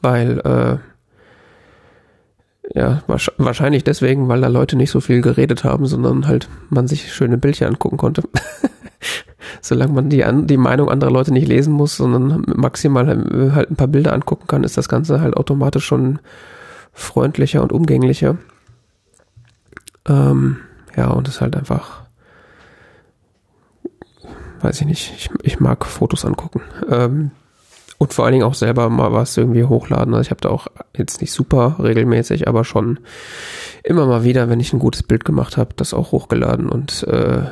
weil 0.03 0.39
äh, 0.39 0.77
ja, 2.75 3.03
wahrscheinlich 3.37 3.83
deswegen, 3.83 4.27
weil 4.27 4.41
da 4.41 4.47
Leute 4.47 4.75
nicht 4.75 4.91
so 4.91 4.99
viel 5.01 5.21
geredet 5.21 5.63
haben, 5.63 5.85
sondern 5.85 6.27
halt 6.27 6.47
man 6.69 6.87
sich 6.87 7.11
schöne 7.13 7.37
Bildchen 7.37 7.67
angucken 7.67 7.97
konnte. 7.97 8.23
Solange 9.61 9.93
man 9.93 10.09
die, 10.09 10.23
die 10.45 10.57
Meinung 10.57 10.89
anderer 10.89 11.11
Leute 11.11 11.33
nicht 11.33 11.47
lesen 11.47 11.73
muss, 11.73 11.97
sondern 11.97 12.43
maximal 12.47 13.07
halt 13.53 13.71
ein 13.71 13.75
paar 13.75 13.87
Bilder 13.87 14.13
angucken 14.13 14.47
kann, 14.47 14.63
ist 14.63 14.77
das 14.77 14.89
Ganze 14.89 15.21
halt 15.21 15.35
automatisch 15.35 15.85
schon 15.85 16.19
freundlicher 16.93 17.61
und 17.61 17.71
umgänglicher. 17.71 18.37
Ähm, 20.07 20.57
ja, 20.95 21.07
und 21.09 21.27
ist 21.27 21.41
halt 21.41 21.55
einfach, 21.55 22.03
weiß 24.61 24.81
ich 24.81 24.87
nicht, 24.87 25.13
ich, 25.15 25.29
ich 25.43 25.59
mag 25.59 25.85
Fotos 25.85 26.25
angucken. 26.25 26.61
Ähm, 26.89 27.31
und 28.03 28.13
vor 28.13 28.25
allen 28.25 28.33
Dingen 28.33 28.43
auch 28.43 28.53
selber 28.53 28.89
mal 28.89 29.13
was 29.13 29.37
irgendwie 29.37 29.63
hochladen. 29.63 30.13
Also 30.13 30.27
ich 30.27 30.31
habe 30.31 30.41
da 30.41 30.49
auch 30.49 30.67
jetzt 30.95 31.21
nicht 31.21 31.31
super 31.31 31.77
regelmäßig, 31.81 32.49
aber 32.49 32.65
schon 32.65 32.99
immer 33.81 34.05
mal 34.05 34.25
wieder, 34.25 34.49
wenn 34.49 34.59
ich 34.59 34.73
ein 34.73 34.79
gutes 34.79 35.03
Bild 35.03 35.23
gemacht 35.23 35.55
habe, 35.55 35.73
das 35.77 35.93
auch 35.93 36.11
hochgeladen 36.11 36.67
und 36.67 37.03
äh, 37.07 37.43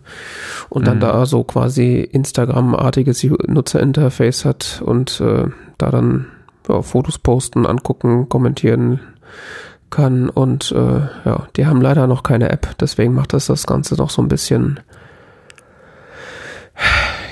und 0.69 0.87
dann 0.87 0.97
mhm. 0.97 1.01
da 1.01 1.25
so 1.25 1.43
quasi 1.43 2.01
Instagram-artiges 2.01 3.25
Nutzerinterface 3.47 4.45
hat 4.45 4.81
und 4.85 5.21
äh, 5.21 5.45
da 5.77 5.91
dann 5.91 6.27
ja, 6.67 6.81
Fotos 6.81 7.17
posten, 7.17 7.65
angucken, 7.65 8.29
kommentieren, 8.29 8.99
kann. 9.93 10.29
Und 10.29 10.71
äh, 10.71 11.01
ja, 11.23 11.47
die 11.55 11.65
haben 11.65 11.79
leider 11.79 12.07
noch 12.07 12.23
keine 12.23 12.49
App, 12.49 12.77
deswegen 12.79 13.13
macht 13.13 13.33
das 13.33 13.45
das 13.45 13.67
Ganze 13.67 13.95
noch 13.95 14.09
so 14.09 14.21
ein 14.21 14.27
bisschen 14.27 14.79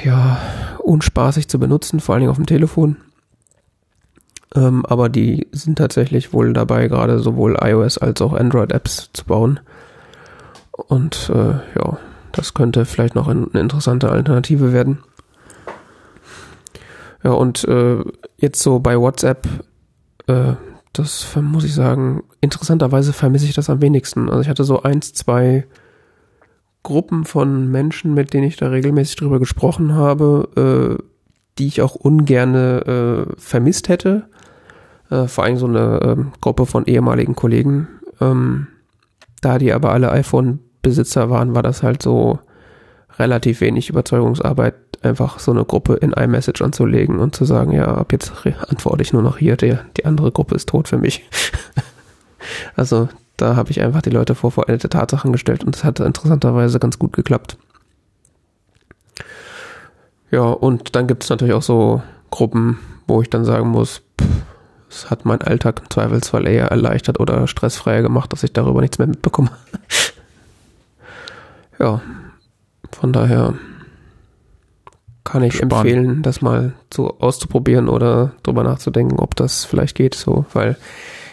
ja, 0.04 0.38
unspaßig 0.80 1.50
zu 1.50 1.60
benutzen, 1.60 2.00
vor 2.00 2.14
allen 2.14 2.22
Dingen 2.22 2.32
auf 2.32 2.38
dem 2.38 2.46
Telefon. 2.46 2.98
Ähm, 4.54 4.86
aber 4.86 5.10
die 5.10 5.48
sind 5.52 5.78
tatsächlich 5.78 6.34
wohl 6.34 6.54
dabei, 6.54 6.88
gerade 6.88 7.20
sowohl 7.20 7.58
iOS 7.62 7.98
als 7.98 8.22
auch 8.22 8.34
Android-Apps 8.34 9.10
zu 9.14 9.26
bauen. 9.26 9.60
Und 10.72 11.32
äh, 11.34 11.54
ja, 11.80 11.98
das 12.32 12.54
könnte 12.54 12.86
vielleicht 12.86 13.16
noch 13.16 13.28
eine 13.28 13.48
interessante 13.54 14.10
Alternative 14.10 14.74
werden. 14.74 15.00
Ja, 17.24 17.32
und 17.32 17.64
äh, 17.66 18.04
jetzt 18.38 18.62
so 18.62 18.80
bei 18.80 19.00
WhatsApp 19.00 19.48
äh, 20.28 20.54
das 20.94 21.36
muss 21.36 21.64
ich 21.64 21.74
sagen, 21.74 22.24
interessanterweise 22.42 23.14
vermisse 23.14 23.46
ich 23.46 23.54
das 23.54 23.70
am 23.70 23.82
wenigsten. 23.82 24.30
Also 24.30 24.42
ich 24.42 24.50
hatte 24.50 24.64
so 24.64 24.84
eins, 24.84 25.14
zwei 25.14 25.66
Gruppen 26.84 27.26
von 27.26 27.70
Menschen, 27.70 28.14
mit 28.14 28.34
denen 28.34 28.48
ich 28.48 28.58
da 28.58 28.68
regelmäßig 28.68 29.16
drüber 29.16 29.40
gesprochen 29.40 29.94
habe, 29.94 30.98
äh, 31.00 31.04
die 31.58 31.68
ich 31.68 31.82
auch 31.82 31.96
ungerne 31.96 33.28
äh, 33.30 33.34
vermisst 33.40 33.88
hätte. 33.88 34.28
Äh, 35.10 35.28
vor 35.28 35.44
allem 35.44 35.58
so 35.58 35.68
eine 35.68 36.02
äh, 36.02 36.40
Gruppe 36.42 36.66
von 36.66 36.86
ehemaligen 36.86 37.36
Kollegen. 37.36 37.88
Ähm, 38.20 38.68
da 39.42 39.58
die 39.58 39.74
aber 39.74 39.92
alle 39.92 40.12
iPhone-Besitzer 40.12 41.30
waren, 41.30 41.56
war 41.56 41.64
das 41.64 41.84
halt 41.84 42.02
so 42.02 42.40
relativ 43.18 43.62
wenig 43.62 43.90
Überzeugungsarbeit, 43.90 44.76
einfach 45.02 45.40
so 45.40 45.52
eine 45.52 45.66
Gruppe 45.66 45.96
in 45.96 46.14
iMessage 46.14 46.62
anzulegen 46.62 47.20
und 47.20 47.36
zu 47.36 47.46
sagen, 47.46 47.72
ja, 47.72 47.88
ab 47.88 48.12
jetzt 48.12 48.32
antworte 48.68 49.02
ich 49.02 49.14
nur 49.14 49.22
noch 49.22 49.38
hier, 49.38 49.58
die, 49.58 49.78
die 49.98 50.06
andere 50.06 50.32
Gruppe 50.32 50.56
ist 50.56 50.70
tot 50.70 50.88
für 50.88 50.98
mich. 50.98 51.28
also 52.76 53.10
da 53.38 53.56
habe 53.56 53.72
ich 53.72 53.82
einfach 53.82 54.02
die 54.02 54.12
Leute 54.12 54.36
vor 54.36 54.52
vollendete 54.52 54.90
Tatsachen 54.90 55.32
gestellt 55.32 55.64
und 55.64 55.76
es 55.76 55.84
hat 55.84 56.00
interessanterweise 56.00 56.80
ganz 56.80 57.00
gut 57.00 57.14
geklappt. 57.14 57.58
Ja, 60.30 60.44
und 60.44 60.96
dann 60.96 61.08
gibt 61.08 61.24
es 61.24 61.30
natürlich 61.30 61.54
auch 61.56 61.62
so 61.62 62.02
Gruppen, 62.30 62.80
wo 63.08 63.22
ich 63.22 63.30
dann 63.30 63.44
sagen 63.44 63.70
muss, 63.70 64.02
es 64.90 65.10
hat 65.10 65.26
meinen 65.26 65.42
Alltag 65.42 65.80
im 65.82 65.90
Zweifelsfall 65.90 66.48
eher 66.48 66.68
erleichtert 66.68 67.20
oder 67.20 67.48
stressfreier 67.48 68.02
gemacht, 68.02 68.32
dass 68.32 68.44
ich 68.44 68.54
darüber 68.54 68.82
nichts 68.82 69.00
mehr 69.00 69.08
mitbekomme. 69.08 69.50
ja, 71.80 72.02
von 72.92 73.12
daher 73.14 73.56
kann 75.24 75.44
ich 75.44 75.56
Spannend. 75.56 75.74
empfehlen, 75.74 76.22
das 76.24 76.42
mal 76.42 76.74
so 76.94 77.18
auszuprobieren 77.20 77.90
oder 77.90 78.32
drüber 78.44 78.64
nachzudenken, 78.64 79.20
ob 79.20 79.36
das 79.36 79.66
vielleicht 79.66 79.96
geht, 79.96 80.16
so, 80.16 80.46
weil 80.54 80.78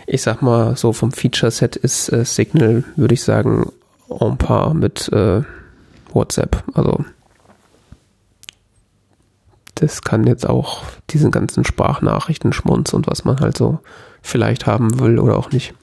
ich 0.06 0.22
sag 0.22 0.42
mal, 0.42 0.76
so 0.76 0.92
vom 0.92 1.12
Feature-Set 1.12 1.76
ist 1.76 2.12
äh, 2.12 2.24
Signal, 2.24 2.84
würde 2.96 3.14
ich 3.14 3.22
sagen, 3.22 3.70
en 4.08 4.38
par 4.38 4.74
mit 4.74 5.08
äh, 5.12 5.42
WhatsApp. 6.12 6.64
Also 6.74 7.04
das 9.74 10.02
kann 10.02 10.26
jetzt 10.26 10.48
auch 10.48 10.82
diesen 11.10 11.30
ganzen 11.30 11.64
Sprachnachrichten 11.64 12.52
schmunz 12.52 12.92
und 12.92 13.06
was 13.06 13.24
man 13.24 13.38
halt 13.40 13.56
so 13.56 13.78
vielleicht 14.22 14.66
haben 14.66 14.98
will 14.98 15.18
oder 15.18 15.36
auch 15.36 15.50
nicht. 15.50 15.74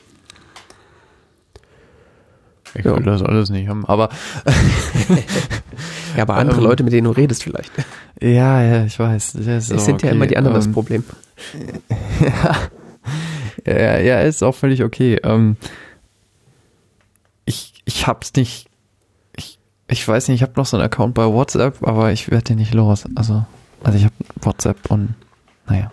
Ich 2.75 2.85
ja. 2.85 2.95
will 2.95 3.03
das 3.03 3.21
alles 3.21 3.49
nicht 3.49 3.67
haben, 3.69 3.85
aber. 3.85 4.09
ja, 6.15 6.23
aber 6.23 6.35
andere 6.35 6.57
ähm, 6.59 6.63
Leute, 6.63 6.83
mit 6.83 6.93
denen 6.93 7.05
du 7.05 7.11
redest 7.11 7.43
vielleicht. 7.43 7.71
Ja, 8.21 8.61
ja, 8.61 8.85
ich 8.85 8.99
weiß. 8.99 9.33
Das 9.33 9.47
es 9.47 9.85
sind 9.85 9.95
okay. 9.95 10.07
ja 10.07 10.11
immer 10.11 10.27
die 10.27 10.37
anderen 10.37 10.57
ähm, 10.57 10.61
das 10.61 10.71
Problem. 10.71 11.03
ja, 13.65 13.73
ja, 13.77 13.99
ja, 13.99 14.21
ist 14.21 14.43
auch 14.43 14.55
völlig 14.55 14.83
okay. 14.83 15.19
Ähm, 15.23 15.57
ich, 17.45 17.81
ich 17.85 18.07
hab's 18.07 18.33
nicht. 18.35 18.67
Ich, 19.37 19.59
ich 19.87 20.07
weiß 20.07 20.27
nicht, 20.27 20.35
ich 20.35 20.41
habe 20.41 20.53
noch 20.57 20.65
so 20.65 20.77
einen 20.77 20.85
Account 20.85 21.13
bei 21.13 21.25
WhatsApp, 21.25 21.85
aber 21.87 22.11
ich 22.11 22.29
werde 22.29 22.43
den 22.43 22.57
nicht 22.57 22.73
los. 22.73 23.05
Also. 23.15 23.45
Also 23.83 23.97
ich 23.97 24.05
habe 24.05 24.15
WhatsApp 24.41 24.89
und 24.89 25.13
naja. 25.67 25.91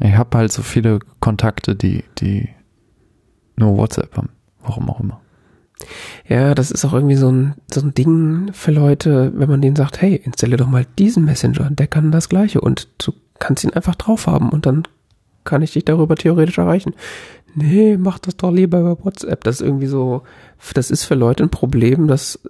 Ich 0.00 0.14
habe 0.14 0.36
halt 0.38 0.52
so 0.52 0.62
viele 0.62 0.98
Kontakte, 1.20 1.76
die, 1.76 2.04
die 2.18 2.48
nur 3.56 3.76
WhatsApp 3.76 4.16
haben. 4.16 4.30
Warum 4.64 4.90
auch 4.90 5.00
immer. 5.00 5.20
Ja, 6.28 6.54
das 6.54 6.70
ist 6.70 6.84
auch 6.84 6.92
irgendwie 6.92 7.16
so 7.16 7.30
ein, 7.30 7.54
so 7.72 7.80
ein 7.80 7.94
Ding 7.94 8.52
für 8.52 8.70
Leute, 8.70 9.32
wenn 9.34 9.50
man 9.50 9.60
denen 9.60 9.76
sagt, 9.76 10.00
hey, 10.00 10.16
installiere 10.16 10.58
doch 10.58 10.68
mal 10.68 10.86
diesen 10.98 11.24
Messenger, 11.24 11.70
der 11.70 11.86
kann 11.86 12.12
das 12.12 12.28
gleiche 12.28 12.60
und 12.60 12.88
du 12.98 13.12
kannst 13.38 13.64
ihn 13.64 13.72
einfach 13.72 13.94
drauf 13.94 14.26
haben 14.26 14.50
und 14.50 14.66
dann 14.66 14.84
kann 15.42 15.62
ich 15.62 15.72
dich 15.72 15.84
darüber 15.84 16.16
theoretisch 16.16 16.58
erreichen. 16.58 16.94
Nee, 17.54 17.96
mach 17.98 18.18
das 18.18 18.36
doch 18.36 18.50
lieber 18.50 18.80
über 18.80 19.04
WhatsApp. 19.04 19.44
Das 19.44 19.56
ist 19.56 19.66
irgendwie 19.66 19.86
so, 19.86 20.22
das 20.72 20.90
ist 20.90 21.04
für 21.04 21.14
Leute 21.14 21.44
ein 21.44 21.50
Problem, 21.50 22.08
dass 22.08 22.40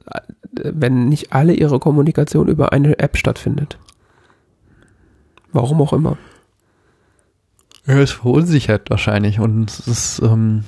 wenn 0.53 1.09
nicht 1.09 1.33
alle 1.33 1.53
ihre 1.55 1.79
Kommunikation 1.79 2.49
über 2.49 2.73
eine 2.73 2.99
App 2.99 3.17
stattfindet. 3.17 3.79
Warum 5.53 5.83
auch 5.83 5.93
immer. 5.93 6.17
Ja, 7.87 7.99
es 7.99 8.13
verunsichert 8.13 8.89
wahrscheinlich 8.89 9.41
und 9.41 9.71
es 9.71 9.87
ist, 9.87 10.23
ähm, 10.23 10.65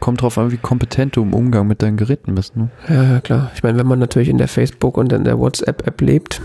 kommt 0.00 0.22
drauf 0.22 0.38
an, 0.38 0.50
wie 0.50 0.56
kompetent 0.56 1.16
du 1.16 1.22
im 1.22 1.34
Umgang 1.34 1.66
mit 1.66 1.82
deinen 1.82 1.96
Geräten 1.96 2.34
bist. 2.34 2.56
Ne? 2.56 2.70
Ja, 2.88 3.20
klar. 3.20 3.50
Ich 3.54 3.62
meine, 3.62 3.78
wenn 3.78 3.86
man 3.86 3.98
natürlich 3.98 4.28
in 4.28 4.38
der 4.38 4.48
Facebook 4.48 4.96
und 4.96 5.12
in 5.12 5.24
der 5.24 5.38
WhatsApp-App 5.38 6.00
lebt, 6.00 6.40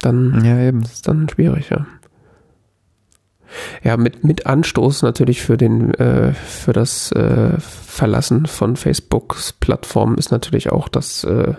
dann 0.00 0.44
ja, 0.44 0.58
eben. 0.58 0.82
ist 0.82 0.92
es 0.92 1.02
dann 1.02 1.28
schwierig, 1.28 1.70
ja. 1.70 1.86
Ja, 3.82 3.96
mit, 3.96 4.24
mit 4.24 4.46
Anstoß 4.46 5.02
natürlich 5.02 5.40
für 5.40 5.56
den, 5.56 5.94
äh, 5.94 6.32
für 6.34 6.72
das 6.72 7.12
äh, 7.12 7.58
Verlassen 7.58 8.46
von 8.46 8.76
Facebooks 8.76 9.54
Plattform 9.54 10.16
ist 10.16 10.30
natürlich 10.30 10.70
auch, 10.70 10.88
dass 10.88 11.24
äh, 11.24 11.54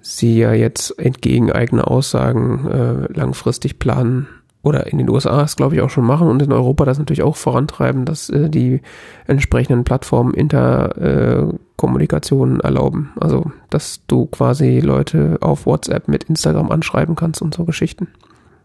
sie 0.00 0.38
ja 0.38 0.52
jetzt 0.52 0.98
entgegen 0.98 1.52
eigener 1.52 1.88
Aussagen 1.88 2.66
äh, 2.68 3.12
langfristig 3.12 3.78
planen 3.78 4.26
oder 4.62 4.86
in 4.86 4.98
den 4.98 5.08
USA 5.08 5.42
es 5.42 5.56
glaube 5.56 5.74
ich 5.74 5.80
auch 5.80 5.88
schon 5.90 6.04
machen 6.04 6.28
und 6.28 6.42
in 6.42 6.52
Europa 6.52 6.84
das 6.84 6.98
natürlich 6.98 7.22
auch 7.22 7.36
vorantreiben, 7.36 8.04
dass 8.04 8.28
äh, 8.30 8.48
die 8.48 8.80
entsprechenden 9.26 9.82
Plattformen 9.84 10.34
Interkommunikation 10.34 12.60
äh, 12.60 12.64
erlauben. 12.64 13.12
Also, 13.18 13.50
dass 13.70 14.02
du 14.06 14.26
quasi 14.26 14.78
Leute 14.80 15.38
auf 15.40 15.66
WhatsApp 15.66 16.06
mit 16.08 16.24
Instagram 16.24 16.70
anschreiben 16.70 17.16
kannst 17.16 17.40
und 17.42 17.54
so 17.54 17.64
Geschichten. 17.64 18.08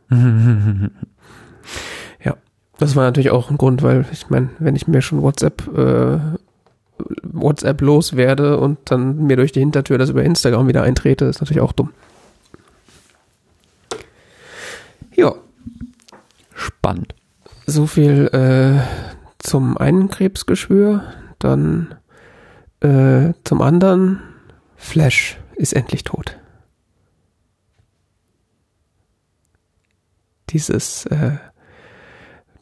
Das 2.78 2.96
war 2.96 3.04
natürlich 3.04 3.32
auch 3.32 3.50
ein 3.50 3.58
Grund, 3.58 3.82
weil 3.82 4.06
ich 4.12 4.30
meine, 4.30 4.50
wenn 4.60 4.76
ich 4.76 4.88
mir 4.88 5.02
schon 5.02 5.22
WhatsApp 5.22 5.68
äh, 5.76 6.20
WhatsApp 7.24 7.82
loswerde 7.82 8.58
und 8.58 8.80
dann 8.86 9.26
mir 9.26 9.36
durch 9.36 9.52
die 9.52 9.60
Hintertür 9.60 9.98
das 9.98 10.10
über 10.10 10.24
Instagram 10.24 10.68
wieder 10.68 10.84
eintrete, 10.84 11.26
ist 11.26 11.42
natürlich 11.42 11.62
auch 11.62 11.72
dumm. 11.72 11.92
Ja. 15.16 15.34
Spannend. 16.58 17.14
So 17.68 17.86
viel 17.86 18.28
äh, 18.34 18.82
zum 19.38 19.78
einen 19.78 20.10
Krebsgeschwür, 20.10 21.04
dann 21.38 21.96
äh, 22.80 23.34
zum 23.44 23.62
anderen 23.62 24.22
Flash 24.76 25.38
ist 25.56 25.74
endlich 25.74 26.04
tot. 26.04 26.40
Dieses 30.50 31.06
äh, 31.06 31.38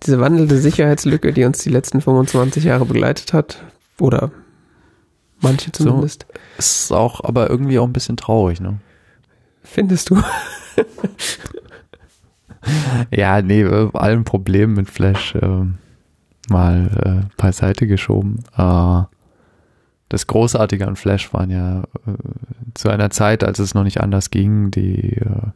diese 0.03 0.19
wandelnde 0.19 0.57
Sicherheitslücke, 0.57 1.31
die 1.31 1.45
uns 1.45 1.59
die 1.59 1.69
letzten 1.69 2.01
25 2.01 2.65
Jahre 2.65 2.85
begleitet 2.85 3.31
hat, 3.31 3.63
oder 3.97 4.31
manche 5.39 5.71
zumindest. 5.71 6.25
So, 6.29 6.57
ist 6.57 6.91
auch 6.91 7.23
aber 7.23 7.49
irgendwie 7.49 7.79
auch 7.79 7.87
ein 7.87 7.93
bisschen 7.93 8.17
traurig, 8.17 8.59
ne? 8.59 8.79
Findest 9.63 10.09
du? 10.09 10.21
ja, 13.11 13.41
nee, 13.41 13.61
äh, 13.61 13.89
allen 13.93 14.23
Problemen 14.23 14.73
mit 14.73 14.89
Flash 14.89 15.35
äh, 15.35 15.65
mal 16.49 17.25
äh, 17.27 17.41
beiseite 17.41 17.87
geschoben. 17.87 18.43
Äh, 18.57 19.03
das 20.09 20.27
Großartige 20.27 20.87
an 20.87 20.95
Flash 20.95 21.33
waren 21.33 21.49
ja 21.49 21.83
äh, 22.05 22.13
zu 22.73 22.89
einer 22.89 23.09
Zeit, 23.09 23.43
als 23.43 23.59
es 23.59 23.73
noch 23.73 23.83
nicht 23.83 24.01
anders 24.01 24.31
ging, 24.31 24.71
die 24.71 25.17
äh, 25.17 25.49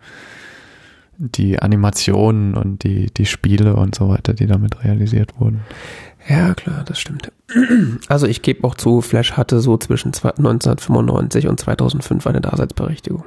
die 1.20 1.62
Animationen 1.62 2.56
und 2.56 2.84
die, 2.84 3.08
die 3.08 3.26
Spiele 3.26 3.76
und 3.76 3.94
so 3.94 4.08
weiter, 4.08 4.34
die 4.34 4.48
damit 4.48 4.84
realisiert 4.84 5.38
wurden. 5.38 5.60
Ja, 6.28 6.54
klar, 6.54 6.84
das 6.86 7.00
stimmt. 7.00 7.32
Also 8.08 8.26
ich 8.28 8.42
gebe 8.42 8.64
auch 8.64 8.76
zu, 8.76 9.02
Flash 9.02 9.34
hatte 9.34 9.60
so 9.60 9.78
zwischen 9.78 10.10
1995 10.14 11.48
und 11.48 11.60
2005 11.60 12.26
eine 12.28 12.42
Daseinsberechtigung. 12.42 13.26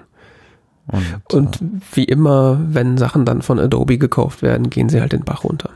Und, 0.93 1.35
und 1.35 1.62
äh, 1.62 1.64
wie 1.93 2.05
immer, 2.05 2.60
wenn 2.69 2.98
Sachen 2.98 3.24
dann 3.24 3.43
von 3.43 3.59
Adobe 3.59 3.98
gekauft 3.98 4.43
werden, 4.43 4.70
gehen 4.70 4.89
sie 4.89 5.01
halt 5.01 5.12
den 5.12 5.24
Bach 5.24 5.44
runter. 5.44 5.70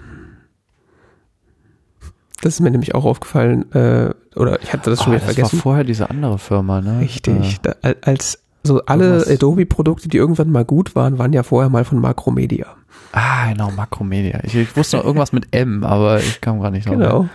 Das 2.43 2.55
ist 2.55 2.60
mir 2.60 2.70
nämlich 2.70 2.94
auch 2.94 3.05
aufgefallen, 3.05 3.72
äh, 3.72 4.10
oder 4.36 4.62
ich 4.62 4.72
hatte 4.72 4.90
das 4.90 5.02
schon 5.02 5.14
oh, 5.14 5.16
wieder 5.16 5.26
das 5.26 5.34
vergessen. 5.34 5.56
Das 5.56 5.59
war 5.59 5.62
vorher 5.62 5.84
diese 5.84 6.10
andere 6.10 6.38
Firma, 6.38 6.80
ne? 6.80 7.01
Richtig. 7.01 7.60
Da, 7.62 7.74
als 8.02 8.43
so 8.62 8.82
alle 8.84 9.24
Adobe-Produkte, 9.26 10.09
die 10.09 10.16
irgendwann 10.18 10.51
mal 10.51 10.64
gut 10.64 10.94
waren, 10.94 11.18
waren 11.18 11.32
ja 11.32 11.43
vorher 11.43 11.70
mal 11.70 11.84
von 11.84 11.98
Makromedia. 11.98 12.66
Ah, 13.12 13.48
genau, 13.51 13.70
Makromedia. 13.70 14.40
Ich, 14.43 14.55
ich 14.55 14.76
wusste 14.76 14.98
noch 14.98 15.05
irgendwas 15.05 15.32
mit 15.32 15.55
M, 15.55 15.84
aber 15.84 16.18
ich 16.18 16.40
kam 16.40 16.60
gerade 16.60 16.76
nicht 16.76 16.86
drauf. 16.86 16.97
Genau. 16.97 17.28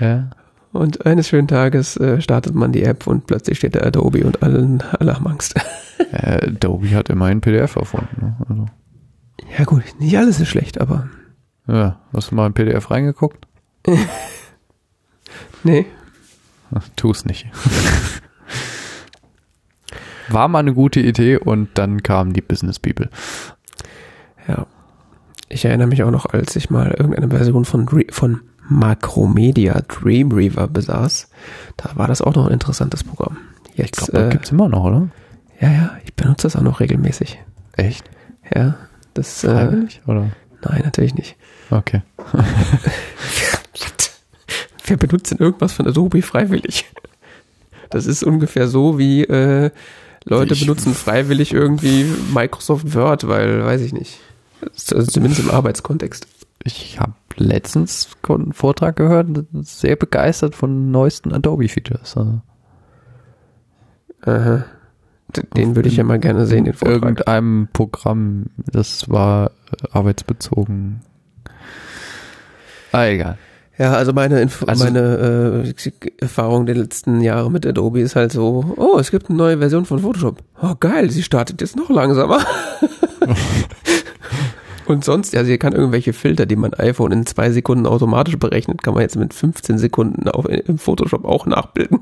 Ja. 0.00 0.30
Und 0.72 1.04
eines 1.04 1.28
schönen 1.28 1.48
Tages 1.48 1.98
äh, 1.98 2.22
startet 2.22 2.54
man 2.54 2.72
die 2.72 2.82
App 2.82 3.06
und 3.06 3.26
plötzlich 3.26 3.58
steht 3.58 3.76
da 3.76 3.80
Adobe 3.80 4.24
und 4.24 4.42
allen, 4.42 4.82
alle 4.98 5.14
haben 5.14 5.26
Angst. 5.26 5.54
Äh, 6.10 6.48
Adobe 6.48 6.90
hat 6.90 7.08
immerhin 7.08 7.40
PDF 7.40 7.76
erfunden. 7.76 8.16
Ne? 8.20 8.36
Also. 8.46 8.66
Ja 9.56 9.64
gut, 9.64 9.84
nicht 9.98 10.18
alles 10.18 10.40
ist 10.40 10.48
schlecht, 10.48 10.80
aber... 10.80 11.08
Ja, 11.66 12.00
hast 12.12 12.32
du 12.32 12.34
mal 12.34 12.48
in 12.48 12.54
PDF 12.54 12.90
reingeguckt? 12.90 13.46
nee. 15.62 15.86
Tu 16.96 17.10
es 17.10 17.24
nicht. 17.24 17.46
War 20.28 20.48
mal 20.48 20.58
eine 20.58 20.74
gute 20.74 21.00
Idee 21.00 21.36
und 21.36 21.70
dann 21.74 22.02
kam 22.02 22.32
die 22.32 22.42
Business 22.42 22.78
Bibel. 22.78 23.08
Ja. 24.48 24.66
Ich 25.48 25.64
erinnere 25.64 25.86
mich 25.86 26.02
auch 26.02 26.10
noch, 26.10 26.26
als 26.26 26.56
ich 26.56 26.68
mal 26.68 26.90
irgendeine 26.90 27.28
Version 27.28 27.64
von, 27.64 27.88
von 28.10 28.40
Macromedia 28.72 29.80
Dreamweaver 29.88 30.68
besaß. 30.68 31.28
Da 31.76 31.90
war 31.94 32.08
das 32.08 32.20
auch 32.22 32.34
noch 32.34 32.46
ein 32.46 32.52
interessantes 32.52 33.04
Programm. 33.04 33.36
Jetzt, 33.74 34.00
Ich 34.02 34.06
glaube, 34.08 34.26
äh, 34.26 34.30
gibt's 34.30 34.50
immer 34.50 34.68
noch, 34.68 34.84
oder? 34.84 35.08
ja, 35.60 35.70
ja, 35.70 35.96
ich 36.04 36.14
benutze 36.14 36.46
das 36.46 36.56
auch 36.56 36.62
noch 36.62 36.80
regelmäßig. 36.80 37.38
Echt? 37.76 38.04
Ja, 38.54 38.76
das, 39.14 39.44
äh, 39.44 39.48
Freiwillig? 39.48 40.00
oder? 40.06 40.30
nein, 40.64 40.82
natürlich 40.84 41.14
nicht. 41.14 41.36
Okay. 41.70 42.02
Wer 44.84 44.96
benutzt 44.96 45.30
denn 45.30 45.38
irgendwas 45.38 45.72
von 45.72 45.86
Adobe 45.86 46.22
freiwillig? 46.22 46.86
Das 47.90 48.06
ist 48.06 48.22
ungefähr 48.24 48.68
so 48.68 48.98
wie 48.98 49.22
äh, 49.24 49.70
Leute 50.24 50.54
Ich- 50.54 50.60
benutzen 50.60 50.94
freiwillig 50.94 51.52
irgendwie 51.52 52.04
Microsoft 52.34 52.94
Word, 52.94 53.28
weil, 53.28 53.64
weiß 53.64 53.80
ich 53.82 53.92
nicht. 53.92 54.18
Also 54.92 55.02
zumindest 55.10 55.42
im 55.42 55.50
Arbeitskontext. 55.50 56.26
Ich 56.64 56.98
habe 57.00 57.12
letztens 57.36 58.08
einen 58.28 58.52
Vortrag 58.52 58.96
gehört, 58.96 59.28
sehr 59.62 59.96
begeistert 59.96 60.54
von 60.54 60.90
neuesten 60.90 61.32
Adobe-Features. 61.32 62.16
Aha. 64.24 64.64
Den 65.56 65.74
würde 65.76 65.88
ich 65.88 65.96
ja 65.96 66.04
mal 66.04 66.18
gerne 66.18 66.46
sehen, 66.46 66.64
den 66.64 66.74
Vortrag. 66.74 66.94
irgendeinem 67.02 67.68
Programm, 67.72 68.46
das 68.70 69.08
war 69.08 69.46
äh, 69.70 69.88
arbeitsbezogen. 69.92 71.00
Ah, 72.92 73.06
egal. 73.06 73.38
Ja, 73.78 73.94
also 73.94 74.12
meine, 74.12 74.42
Inf 74.42 74.62
Also- 74.66 74.84
meine 74.84 75.64
äh, 75.64 76.00
Erfahrung 76.18 76.66
der 76.66 76.74
letzten 76.74 77.22
Jahre 77.22 77.50
mit 77.50 77.66
Adobe 77.66 78.00
ist 78.00 78.14
halt 78.14 78.30
so, 78.32 78.74
oh, 78.76 78.98
es 78.98 79.10
gibt 79.10 79.30
eine 79.30 79.38
neue 79.38 79.58
Version 79.58 79.86
von 79.86 80.00
Photoshop. 80.00 80.42
Oh, 80.60 80.74
geil, 80.78 81.10
sie 81.10 81.22
startet 81.22 81.62
jetzt 81.62 81.76
noch 81.76 81.88
langsamer. 81.88 82.40
Und 84.92 85.04
sonst, 85.06 85.34
also 85.34 85.48
hier 85.48 85.56
kann 85.56 85.72
irgendwelche 85.72 86.12
Filter, 86.12 86.44
die 86.44 86.54
mein 86.54 86.74
iPhone 86.74 87.12
in 87.12 87.24
zwei 87.24 87.50
Sekunden 87.50 87.86
automatisch 87.86 88.38
berechnet, 88.38 88.82
kann 88.82 88.92
man 88.92 89.02
jetzt 89.02 89.16
mit 89.16 89.32
15 89.32 89.78
Sekunden 89.78 90.28
auf, 90.28 90.46
im 90.46 90.76
Photoshop 90.76 91.24
auch 91.24 91.46
nachbilden. 91.46 92.00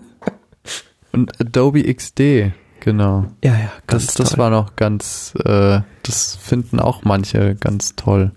Und 1.12 1.40
Adobe 1.40 1.84
XD, 1.94 2.52
genau. 2.80 3.26
Ja, 3.44 3.52
ja, 3.52 3.70
Das, 3.86 4.14
das 4.14 4.38
war 4.38 4.50
noch 4.50 4.74
ganz, 4.74 5.34
äh, 5.44 5.82
das 6.02 6.34
finden 6.34 6.80
auch 6.80 7.04
manche 7.04 7.54
ganz 7.54 7.94
toll. 7.94 8.32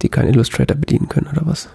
Die 0.00 0.08
kein 0.08 0.28
Illustrator 0.28 0.76
bedienen 0.76 1.10
können, 1.10 1.26
oder 1.30 1.44
was? 1.44 1.68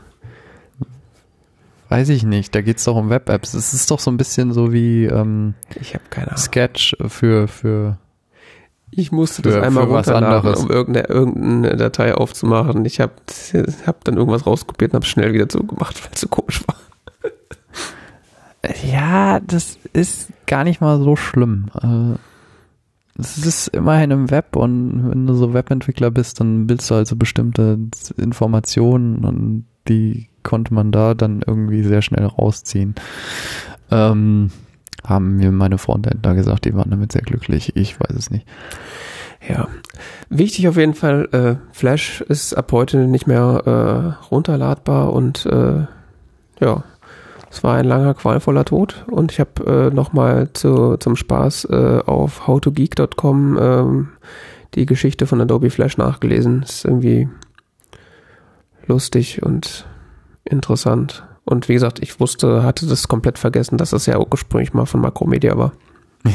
Weiß 1.89 2.09
ich 2.09 2.23
nicht, 2.23 2.55
da 2.55 2.61
geht's 2.61 2.85
doch 2.85 2.95
um 2.95 3.11
Web-Apps. 3.11 3.53
Es 3.53 3.75
ist 3.75 3.91
doch 3.91 3.99
so 3.99 4.09
ein 4.09 4.17
bisschen 4.17 4.51
so 4.51 4.73
wie 4.73 5.05
ähm, 5.05 5.53
Ich 5.79 5.95
keine 6.09 6.29
Ahnung. 6.29 6.37
Sketch 6.37 6.95
für, 7.07 7.47
für 7.47 7.99
Ich 8.95 9.11
musste 9.11 9.41
Für- 9.41 9.49
das 9.49 9.63
einmal 9.63 9.85
für 9.87 9.93
was 9.93 10.07
runterladen, 10.07 10.53
um 10.55 10.69
irgendeine, 10.69 11.07
irgendeine 11.07 11.75
Datei 11.77 12.13
aufzumachen. 12.15 12.85
Ich 12.85 12.99
habe 12.99 13.13
hab 13.85 14.03
dann 14.03 14.17
irgendwas 14.17 14.45
rauskopiert 14.45 14.91
und 14.91 14.95
habe 14.97 15.05
schnell 15.05 15.33
wieder 15.33 15.49
zugemacht, 15.49 16.01
weil 16.03 16.11
es 16.13 16.21
so 16.21 16.27
komisch 16.27 16.61
war. 16.67 16.75
Ja, 18.89 19.39
das 19.41 19.77
ist 19.91 20.29
gar 20.47 20.63
nicht 20.63 20.79
mal 20.79 20.99
so 20.99 21.15
schlimm. 21.15 21.65
Äh, 21.81 22.17
Es 23.21 23.37
ist 23.37 23.67
immerhin 23.67 24.11
im 24.11 24.31
Web 24.31 24.55
und 24.55 25.09
wenn 25.09 25.27
du 25.27 25.33
so 25.33 25.53
Webentwickler 25.53 26.11
bist, 26.11 26.39
dann 26.39 26.69
willst 26.69 26.89
du 26.89 26.95
also 26.95 27.15
bestimmte 27.15 27.77
Informationen 28.17 29.25
und 29.25 29.65
die 29.89 30.29
konnte 30.43 30.73
man 30.73 30.91
da 30.91 31.13
dann 31.13 31.41
irgendwie 31.45 31.83
sehr 31.83 32.01
schnell 32.01 32.25
rausziehen. 32.25 32.95
Ähm, 33.91 34.49
haben 35.03 35.38
mir 35.38 35.51
meine 35.51 35.77
Frontendler 35.77 36.34
gesagt, 36.34 36.65
die 36.65 36.73
waren 36.73 36.89
damit 36.89 37.11
sehr 37.11 37.21
glücklich. 37.21 37.75
Ich 37.75 37.99
weiß 37.99 38.15
es 38.15 38.30
nicht. 38.31 38.47
Ja. 39.47 39.67
Wichtig 40.30 40.67
auf 40.67 40.77
jeden 40.77 40.93
Fall, 40.93 41.27
äh, 41.31 41.55
Flash 41.73 42.21
ist 42.21 42.53
ab 42.53 42.71
heute 42.71 42.97
nicht 43.07 43.27
mehr 43.27 44.15
äh, 44.23 44.25
runterladbar 44.31 45.11
und 45.11 45.45
äh, 45.45 45.85
ja, 46.59 46.84
es 47.51 47.63
war 47.63 47.75
ein 47.75 47.85
langer, 47.85 48.13
qualvoller 48.13 48.65
Tod 48.65 49.05
und 49.11 49.31
ich 49.31 49.39
habe 49.39 49.89
äh, 49.91 49.93
nochmal 49.93 50.49
zu, 50.53 50.97
zum 50.97 51.15
Spaß 51.15 51.65
äh, 51.65 51.99
auf 52.05 52.47
howtogeek.com 52.47 53.57
ähm, 53.61 54.07
die 54.73 54.85
Geschichte 54.85 55.27
von 55.27 55.39
Adobe 55.39 55.69
Flash 55.69 55.97
nachgelesen. 55.97 56.63
Ist 56.63 56.85
irgendwie 56.85 57.30
lustig 58.88 59.43
und 59.43 59.85
interessant. 60.45 61.23
Und 61.45 61.67
wie 61.69 61.73
gesagt, 61.73 61.99
ich 61.99 62.19
wusste, 62.19 62.63
hatte 62.63 62.87
das 62.87 63.07
komplett 63.07 63.37
vergessen, 63.37 63.77
dass 63.77 63.89
das 63.89 64.05
ja 64.05 64.17
ursprünglich 64.19 64.73
mal 64.73 64.85
von 64.85 65.01
Macromedia 65.01 65.57
war. 65.57 65.73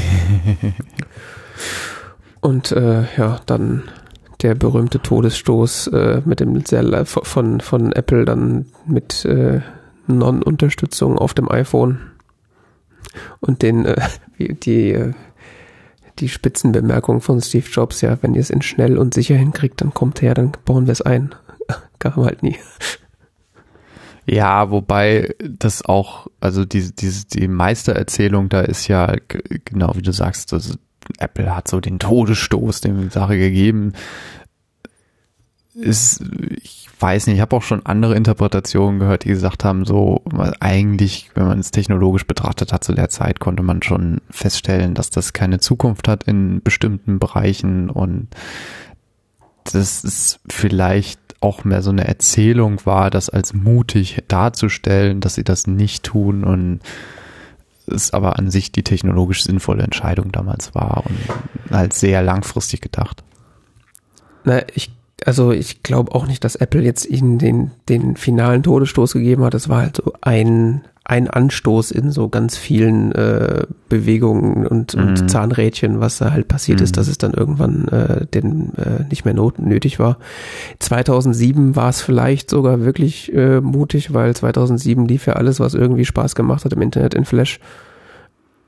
Und 2.40 2.72
äh, 2.72 3.04
ja, 3.16 3.40
dann 3.46 3.84
der 4.42 4.54
berühmte 4.54 5.00
Todesstoß 5.00 5.88
äh, 5.88 6.22
mit 6.24 6.40
dem 6.40 6.64
sehr 6.64 7.04
von 7.06 7.60
von 7.60 7.92
Apple 7.92 8.24
dann 8.24 8.66
mit 8.86 9.24
äh, 9.24 9.60
Non-Unterstützung 10.06 11.18
auf 11.18 11.34
dem 11.34 11.50
iPhone 11.50 11.98
und 13.40 13.62
den 13.62 13.84
äh, 13.84 14.00
die 14.38 14.92
äh, 14.92 15.12
die 16.18 16.28
Spitzenbemerkung 16.28 17.20
von 17.20 17.40
Steve 17.40 17.66
Jobs, 17.70 18.00
ja, 18.00 18.18
wenn 18.22 18.34
ihr 18.34 18.40
es 18.40 18.50
in 18.50 18.62
schnell 18.62 18.98
und 18.98 19.14
sicher 19.14 19.36
hinkriegt, 19.36 19.80
dann 19.80 19.94
kommt 19.94 20.20
her, 20.20 20.34
dann 20.34 20.50
bauen 20.64 20.86
wir 20.86 20.92
es 20.92 21.02
ein. 21.02 21.32
Kam 22.00 22.16
halt 22.24 22.42
nie. 22.42 22.56
Ja, 24.30 24.70
wobei 24.70 25.34
das 25.42 25.82
auch, 25.82 26.26
also 26.38 26.66
die, 26.66 26.94
die, 26.94 27.10
die 27.32 27.48
Meistererzählung 27.48 28.50
da 28.50 28.60
ist 28.60 28.86
ja 28.86 29.14
genau 29.64 29.92
wie 29.94 30.02
du 30.02 30.12
sagst, 30.12 30.52
also 30.52 30.74
Apple 31.18 31.56
hat 31.56 31.66
so 31.66 31.80
den 31.80 31.98
Todesstoß 31.98 32.82
dem 32.82 33.08
Sache 33.08 33.38
gegeben. 33.38 33.94
Ist, 35.74 36.22
ich 36.62 36.88
weiß 37.00 37.26
nicht, 37.26 37.36
ich 37.36 37.40
habe 37.40 37.56
auch 37.56 37.62
schon 37.62 37.86
andere 37.86 38.16
Interpretationen 38.16 38.98
gehört, 38.98 39.24
die 39.24 39.28
gesagt 39.28 39.64
haben, 39.64 39.86
so 39.86 40.22
eigentlich, 40.60 41.30
wenn 41.34 41.46
man 41.46 41.60
es 41.60 41.70
technologisch 41.70 42.26
betrachtet 42.26 42.74
hat 42.74 42.84
zu 42.84 42.92
der 42.92 43.08
Zeit, 43.08 43.40
konnte 43.40 43.62
man 43.62 43.82
schon 43.82 44.20
feststellen, 44.28 44.94
dass 44.94 45.08
das 45.08 45.32
keine 45.32 45.58
Zukunft 45.58 46.06
hat 46.06 46.24
in 46.24 46.60
bestimmten 46.62 47.18
Bereichen 47.18 47.88
und 47.88 48.28
das 49.64 50.04
ist 50.04 50.40
vielleicht 50.48 51.20
auch 51.40 51.64
mehr 51.64 51.82
so 51.82 51.90
eine 51.90 52.06
Erzählung 52.06 52.84
war, 52.84 53.10
das 53.10 53.28
als 53.28 53.54
mutig 53.54 54.22
darzustellen, 54.28 55.20
dass 55.20 55.34
sie 55.34 55.44
das 55.44 55.66
nicht 55.66 56.02
tun 56.04 56.44
und 56.44 56.80
es 57.86 58.12
aber 58.12 58.38
an 58.38 58.50
sich 58.50 58.72
die 58.72 58.82
technologisch 58.82 59.44
sinnvolle 59.44 59.82
Entscheidung 59.82 60.32
damals 60.32 60.74
war 60.74 61.04
und 61.06 61.74
halt 61.74 61.94
sehr 61.94 62.22
langfristig 62.22 62.80
gedacht. 62.80 63.22
Na, 64.44 64.62
ich, 64.74 64.90
also 65.24 65.52
ich 65.52 65.82
glaube 65.82 66.14
auch 66.14 66.26
nicht, 66.26 66.44
dass 66.44 66.56
Apple 66.56 66.82
jetzt 66.82 67.06
ihnen 67.06 67.38
den, 67.38 67.70
den 67.88 68.16
finalen 68.16 68.62
Todesstoß 68.62 69.12
gegeben 69.14 69.44
hat. 69.44 69.54
Das 69.54 69.68
war 69.68 69.82
halt 69.82 69.96
so 69.96 70.12
ein, 70.20 70.82
ein 71.08 71.28
Anstoß 71.28 71.90
in 71.90 72.10
so 72.10 72.28
ganz 72.28 72.56
vielen 72.56 73.12
äh, 73.12 73.62
Bewegungen 73.88 74.66
und, 74.66 74.94
Mhm. 74.94 75.02
und 75.02 75.30
Zahnrädchen, 75.30 76.00
was 76.00 76.18
da 76.18 76.32
halt 76.32 76.46
passiert 76.48 76.78
Mhm. 76.80 76.84
ist, 76.84 76.96
dass 76.98 77.08
es 77.08 77.16
dann 77.18 77.32
irgendwann 77.32 77.88
äh, 77.88 78.26
den, 78.26 78.74
äh, 78.76 79.04
nicht 79.08 79.24
mehr 79.24 79.32
not, 79.34 79.58
nötig 79.58 79.98
war. 79.98 80.18
2007 80.78 81.74
war 81.76 81.88
es 81.88 82.02
vielleicht 82.02 82.50
sogar 82.50 82.82
wirklich 82.84 83.32
äh, 83.34 83.60
mutig, 83.60 84.12
weil 84.12 84.36
2007 84.36 85.06
lief 85.08 85.26
ja 85.26 85.32
alles, 85.32 85.60
was 85.60 85.74
irgendwie 85.74 86.04
Spaß 86.04 86.34
gemacht 86.34 86.64
hat 86.66 86.72
im 86.74 86.82
Internet 86.82 87.14
in 87.14 87.24
Flash. 87.24 87.58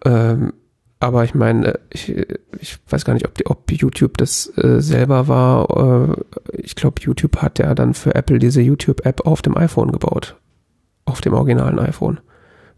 Ähm, 0.05 0.55
aber 0.99 1.25
ich 1.25 1.35
meine, 1.35 1.75
äh, 1.75 1.79
ich, 1.91 2.15
ich 2.59 2.79
weiß 2.89 3.05
gar 3.05 3.15
nicht, 3.15 3.27
ob, 3.27 3.35
die, 3.35 3.47
ob 3.47 3.71
YouTube 3.71 4.17
das 4.17 4.51
äh, 4.57 4.81
selber 4.81 5.29
war. 5.29 6.09
Äh, 6.09 6.17
ich 6.63 6.75
glaube, 6.75 7.03
YouTube 7.03 7.37
hat 7.39 7.59
ja 7.59 7.75
dann 7.75 7.93
für 7.95 8.15
Apple 8.15 8.39
diese 8.39 8.63
YouTube-App 8.63 9.27
auf 9.27 9.43
dem 9.43 9.57
iPhone 9.57 9.93
gebaut. 9.93 10.37
Auf 11.05 11.21
dem 11.21 11.33
originalen 11.35 11.79
iPhone. 11.79 12.21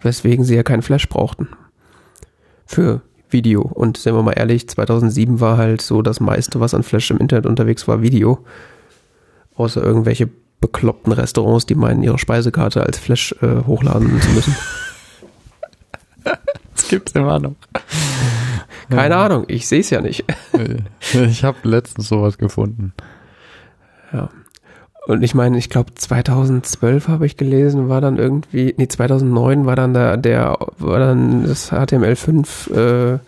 Weswegen 0.03 0.45
sie 0.45 0.57
ja 0.57 0.63
keinen 0.63 0.83
Flash 0.83 1.09
brauchten. 1.09 1.49
Für 2.67 3.03
Video. 3.31 3.63
Und 3.63 3.97
sind 3.97 4.15
wir 4.15 4.23
mal 4.23 4.33
ehrlich, 4.33 4.69
2007 4.69 5.41
war 5.41 5.57
halt 5.57 5.81
so 5.83 6.03
das 6.03 6.21
meiste, 6.21 6.61
was 6.61 6.75
an 6.75 6.83
Flash 6.83 7.11
im 7.11 7.19
Internet 7.19 7.47
unterwegs 7.47 7.89
war, 7.89 8.03
Video. 8.03 8.45
Außer 9.55 9.83
irgendwelche 9.83 10.29
bekloppten 10.61 11.13
Restaurants, 11.13 11.67
die 11.67 11.75
meinen, 11.75 12.03
ihre 12.03 12.19
Speisekarte 12.19 12.83
als 12.85 12.99
Flash 12.99 13.35
äh, 13.43 13.65
hochladen 13.67 14.21
zu 14.21 14.31
müssen. 14.31 14.57
Das 16.75 16.89
gibt's 16.89 17.13
immer 17.13 17.39
noch. 17.39 17.55
Keine 18.89 19.17
Ahnung, 19.17 19.45
ich 19.49 19.67
sehe 19.67 19.81
es 19.81 19.91
ja 19.91 20.01
nicht. 20.01 20.25
Ich 21.13 21.45
habe 21.45 21.59
letztens 21.65 22.09
sowas 22.09 22.39
gefunden. 22.39 22.93
Ja. 24.13 24.31
Und 25.07 25.23
ich 25.23 25.35
meine, 25.35 25.59
ich 25.59 25.69
glaube 25.69 25.95
2012 25.95 27.09
habe 27.09 27.27
ich 27.27 27.37
gelesen, 27.37 27.89
war 27.89 28.01
dann 28.01 28.19
irgendwie, 28.19 28.75
nee, 28.77 28.87
2009 28.87 29.67
war 29.67 29.75
dann 29.75 29.95
der, 29.95 30.17
der 30.17 30.57
war 30.79 30.99
dann 31.01 31.45
das 31.45 31.73
HTML5 31.73 33.17
äh, 33.17 33.19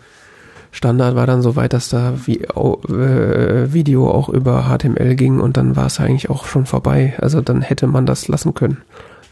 Standard 0.71 1.15
war 1.15 1.25
dann 1.25 1.41
so 1.41 1.55
weit, 1.55 1.71
dass 1.71 1.87
da 1.87 2.13
wie, 2.25 2.41
äh, 2.41 3.73
Video 3.73 4.11
auch 4.11 4.27
über 4.27 4.63
HTML 4.63 5.15
ging 5.15 5.39
und 5.39 5.55
dann 5.55 5.77
war 5.77 5.85
es 5.85 6.01
eigentlich 6.01 6.29
auch 6.29 6.45
schon 6.45 6.65
vorbei. 6.65 7.13
Also 7.17 7.39
dann 7.39 7.61
hätte 7.61 7.87
man 7.87 8.05
das 8.05 8.27
lassen 8.27 8.53
können. 8.53 8.81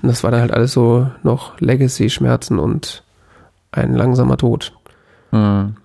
Und 0.01 0.07
das 0.07 0.23
war 0.23 0.31
dann 0.31 0.39
halt 0.39 0.51
alles 0.51 0.71
so 0.71 1.09
noch 1.21 1.59
Legacy-Schmerzen 1.59 2.59
und 2.59 3.03
ein 3.71 3.93
langsamer 3.93 4.37
Tod. 4.37 4.73
Hm. 5.31 5.75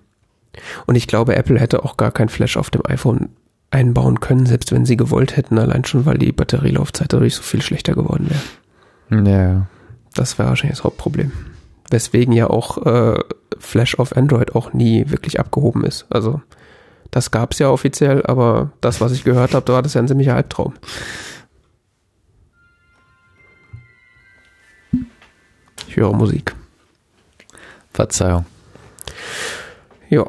Und 0.85 0.95
ich 0.95 1.07
glaube, 1.07 1.35
Apple 1.35 1.59
hätte 1.59 1.83
auch 1.83 1.97
gar 1.97 2.11
kein 2.11 2.29
Flash 2.29 2.55
auf 2.55 2.69
dem 2.69 2.85
iPhone 2.85 3.29
einbauen 3.71 4.19
können, 4.19 4.45
selbst 4.45 4.71
wenn 4.71 4.85
sie 4.85 4.97
gewollt 4.97 5.37
hätten, 5.37 5.59
allein 5.59 5.85
schon, 5.85 6.05
weil 6.05 6.17
die 6.17 6.31
Batterielaufzeit 6.31 7.13
dadurch 7.13 7.35
so 7.35 7.43
viel 7.43 7.61
schlechter 7.61 7.93
geworden 7.93 8.29
wäre. 8.29 9.29
Ja. 9.29 9.67
Das 10.15 10.39
wäre 10.39 10.49
wahrscheinlich 10.49 10.77
das 10.77 10.83
Hauptproblem. 10.83 11.31
Weswegen 11.91 12.33
ja 12.33 12.49
auch 12.49 12.85
äh, 12.85 13.19
Flash 13.57 13.97
auf 13.99 14.15
Android 14.15 14.55
auch 14.55 14.73
nie 14.73 15.09
wirklich 15.09 15.39
abgehoben 15.39 15.83
ist. 15.83 16.05
Also 16.09 16.41
das 17.11 17.31
gab 17.31 17.53
es 17.53 17.59
ja 17.59 17.69
offiziell, 17.69 18.23
aber 18.25 18.71
das, 18.81 19.01
was 19.01 19.11
ich 19.11 19.23
gehört 19.23 19.53
habe, 19.53 19.65
da 19.65 19.73
war 19.73 19.81
das 19.81 19.93
ja 19.93 20.01
ein 20.01 20.07
ziemlicher 20.07 20.35
Albtraum. 20.35 20.73
Ich 25.87 25.97
höre 25.97 26.13
Musik. 26.13 26.55
Verzeihung. 27.93 28.45
Ja. 30.09 30.25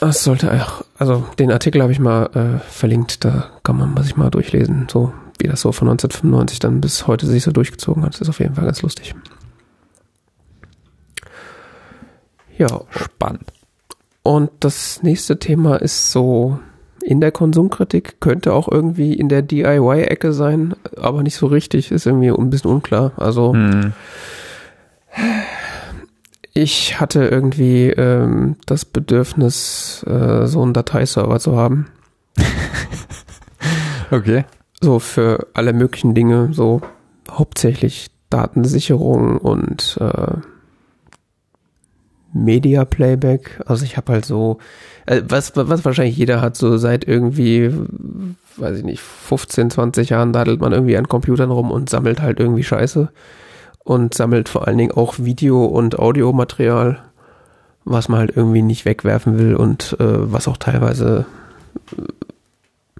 Das 0.00 0.22
sollte 0.22 0.52
auch, 0.52 0.84
also 0.96 1.24
den 1.38 1.50
Artikel 1.50 1.82
habe 1.82 1.92
ich 1.92 1.98
mal 1.98 2.26
äh, 2.34 2.70
verlinkt, 2.70 3.24
da 3.24 3.50
kann 3.64 3.76
man 3.76 4.00
sich 4.02 4.16
mal 4.16 4.30
durchlesen, 4.30 4.86
so 4.90 5.12
wie 5.40 5.48
das 5.48 5.60
so 5.60 5.72
von 5.72 5.88
1995 5.88 6.58
dann 6.60 6.80
bis 6.80 7.06
heute 7.06 7.26
sich 7.26 7.42
so 7.42 7.50
durchgezogen 7.50 8.04
hat. 8.04 8.14
Das 8.14 8.20
ist 8.20 8.28
auf 8.28 8.38
jeden 8.38 8.54
Fall 8.54 8.64
ganz 8.64 8.82
lustig. 8.82 9.14
Ja. 12.56 12.82
Spannend. 12.90 13.52
Und 14.22 14.50
das 14.60 15.02
nächste 15.02 15.38
Thema 15.38 15.76
ist 15.76 16.12
so 16.12 16.58
in 17.02 17.20
der 17.20 17.32
Konsumkritik, 17.32 18.20
könnte 18.20 18.52
auch 18.52 18.68
irgendwie 18.70 19.14
in 19.14 19.28
der 19.28 19.42
DIY-Ecke 19.42 20.32
sein, 20.32 20.74
aber 20.96 21.22
nicht 21.22 21.36
so 21.36 21.46
richtig, 21.46 21.90
ist 21.90 22.06
irgendwie 22.06 22.30
ein 22.30 22.50
bisschen 22.50 22.70
unklar. 22.70 23.12
Also 23.16 23.54
hm. 23.54 23.92
Ich 26.62 26.98
hatte 26.98 27.24
irgendwie 27.24 27.90
ähm, 27.90 28.56
das 28.66 28.84
Bedürfnis, 28.84 30.04
äh, 30.08 30.46
so 30.46 30.60
einen 30.62 30.72
Dateiserver 30.72 31.38
zu 31.38 31.56
haben. 31.56 31.86
okay. 34.10 34.44
So 34.80 34.98
für 34.98 35.46
alle 35.54 35.72
möglichen 35.72 36.14
Dinge, 36.14 36.50
so 36.52 36.80
hauptsächlich 37.30 38.10
Datensicherung 38.28 39.38
und 39.38 39.98
äh, 40.00 40.36
Media 42.32 42.84
Playback. 42.84 43.62
Also 43.66 43.84
ich 43.84 43.96
habe 43.96 44.12
halt 44.12 44.24
so, 44.24 44.58
äh, 45.06 45.22
was, 45.28 45.52
was 45.54 45.84
wahrscheinlich 45.84 46.16
jeder 46.16 46.40
hat, 46.40 46.56
so 46.56 46.76
seit 46.76 47.06
irgendwie, 47.06 47.72
weiß 48.56 48.78
ich 48.78 48.84
nicht, 48.84 49.00
15, 49.00 49.70
20 49.70 50.08
Jahren 50.08 50.32
dadelt 50.32 50.60
man 50.60 50.72
irgendwie 50.72 50.96
an 50.96 51.08
Computern 51.08 51.52
rum 51.52 51.70
und 51.70 51.88
sammelt 51.88 52.20
halt 52.20 52.40
irgendwie 52.40 52.64
Scheiße. 52.64 53.10
Und 53.88 54.12
sammelt 54.12 54.48
vor 54.48 54.66
allen 54.66 54.76
Dingen 54.76 54.92
auch 54.92 55.14
Video- 55.18 55.64
und 55.64 55.98
Audiomaterial, 55.98 56.98
was 57.84 58.08
man 58.08 58.20
halt 58.20 58.36
irgendwie 58.36 58.60
nicht 58.60 58.84
wegwerfen 58.84 59.38
will 59.38 59.54
und 59.54 59.96
äh, 59.98 60.32
was 60.32 60.46
auch 60.46 60.58
teilweise 60.58 61.24
äh, 61.96 62.02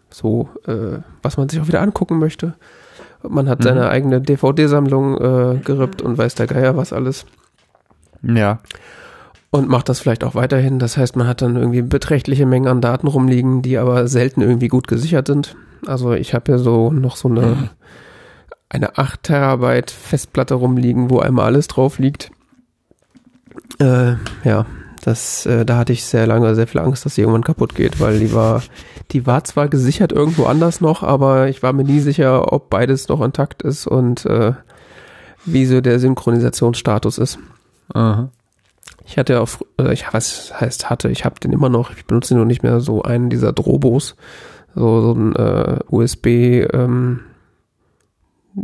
so, 0.09 0.49
äh, 0.67 1.01
was 1.23 1.37
man 1.37 1.49
sich 1.49 1.61
auch 1.61 1.69
wieder 1.69 1.83
angucken 1.83 2.19
möchte. 2.19 2.55
Man 3.23 3.49
hat 3.49 3.59
mhm. 3.59 3.65
seine 3.65 3.91
eigene 3.91 4.21
DVD-Sammlung 4.23 5.17
äh, 5.19 5.59
gerippt 5.59 6.01
und 6.01 6.17
weiß 6.17 6.37
der 6.37 6.47
Geier 6.47 6.77
was 6.77 6.95
alles. 6.95 7.27
Ja 8.23 8.61
und 9.51 9.69
macht 9.69 9.89
das 9.89 10.01
vielleicht 10.01 10.25
auch 10.25 10.35
weiterhin. 10.35 10.79
Das 10.79 10.97
heißt, 10.97 11.17
man 11.17 11.27
hat 11.27 11.43
dann 11.43 11.57
irgendwie 11.57 11.83
beträchtliche 11.83 12.47
Mengen 12.47 12.69
an 12.69 12.81
Daten 12.81 13.07
rumliegen, 13.07 13.63
die 13.63 13.79
aber 13.79 14.07
selten 14.09 14.43
irgendwie 14.43 14.69
gut 14.69 14.89
gesichert 14.89 15.27
sind. 15.27 15.57
Also 15.87 16.13
ich 16.13 16.35
habe 16.35 16.53
ja 16.53 16.59
so 16.59 16.91
noch 16.91 17.17
so 17.17 17.29
eine, 17.29 17.41
mhm. 17.41 17.69
Eine 18.69 18.99
8 18.99 19.23
Terabyte 19.23 19.91
Festplatte 19.91 20.55
rumliegen, 20.55 21.11
wo 21.11 21.21
einmal 21.21 21.47
alles 21.47 21.69
drauf 21.69 21.99
liegt. 21.99 22.31
Äh, 23.79 24.15
ja, 24.45 24.67
das, 25.05 25.47
äh, 25.47 25.65
da 25.65 25.79
hatte 25.79 25.93
ich 25.93 26.05
sehr 26.05 26.27
lange 26.27 26.55
sehr 26.55 26.67
viel 26.67 26.81
Angst, 26.81 27.05
dass 27.05 27.15
sie 27.15 27.23
irgendwann 27.23 27.45
kaputt 27.45 27.75
geht, 27.75 28.01
weil 28.01 28.19
die 28.19 28.35
war, 28.35 28.63
die 29.13 29.27
war 29.27 29.45
zwar 29.45 29.69
gesichert 29.69 30.13
irgendwo 30.13 30.45
anders 30.45 30.81
noch, 30.81 31.03
aber 31.03 31.49
ich 31.49 31.63
war 31.63 31.73
mir 31.73 31.85
nie 31.85 32.01
sicher, 32.01 32.53
ob 32.53 32.71
beides 32.71 33.09
noch 33.09 33.21
intakt 33.21 33.63
ist 33.63 33.87
und 33.87 34.27
äh, 34.27 34.53
wie 35.45 35.67
so 35.67 35.81
der 35.81 35.99
Synchronisationsstatus 35.99 37.19
ist. 37.19 37.39
Aha. 37.95 38.29
Ich 39.07 39.17
hatte 39.17 39.41
auf, 39.41 39.65
äh, 39.81 39.93
ich 39.93 40.05
was 40.13 40.53
heißt 40.61 40.91
hatte, 40.91 41.09
ich 41.09 41.25
habe 41.25 41.41
den 41.41 41.53
immer 41.53 41.71
noch, 41.71 41.91
ich 41.93 42.05
benutze 42.05 42.35
den 42.35 42.41
noch 42.41 42.47
nicht 42.47 42.63
mehr, 42.63 42.81
so 42.81 43.03
einen 43.03 43.31
dieser 43.31 43.53
Drobos, 43.53 44.17
so, 44.75 45.01
so 45.01 45.13
ein 45.13 45.35
äh, 45.37 45.79
USB 45.89 46.27
ähm, 46.73 47.21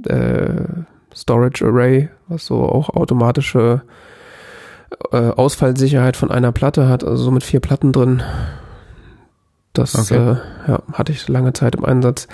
äh, 0.07 0.85
Storage 1.15 1.65
Array, 1.65 2.09
was 2.29 2.47
so 2.47 2.62
auch 2.62 2.91
automatische 2.91 3.83
äh, 5.12 5.31
Ausfallsicherheit 5.31 6.16
von 6.16 6.31
einer 6.31 6.53
Platte 6.53 6.89
hat, 6.89 7.05
also 7.05 7.25
so 7.25 7.31
mit 7.31 7.45
vier 7.45 7.61
Platten 7.61 7.93
drin. 7.93 8.23
Das 9.73 9.95
okay. 9.97 10.15
äh, 10.15 10.37
ja, 10.69 10.83
hatte 10.93 11.12
ich 11.12 11.29
lange 11.29 11.53
Zeit 11.53 11.75
im 11.75 11.85
Einsatz. 11.85 12.29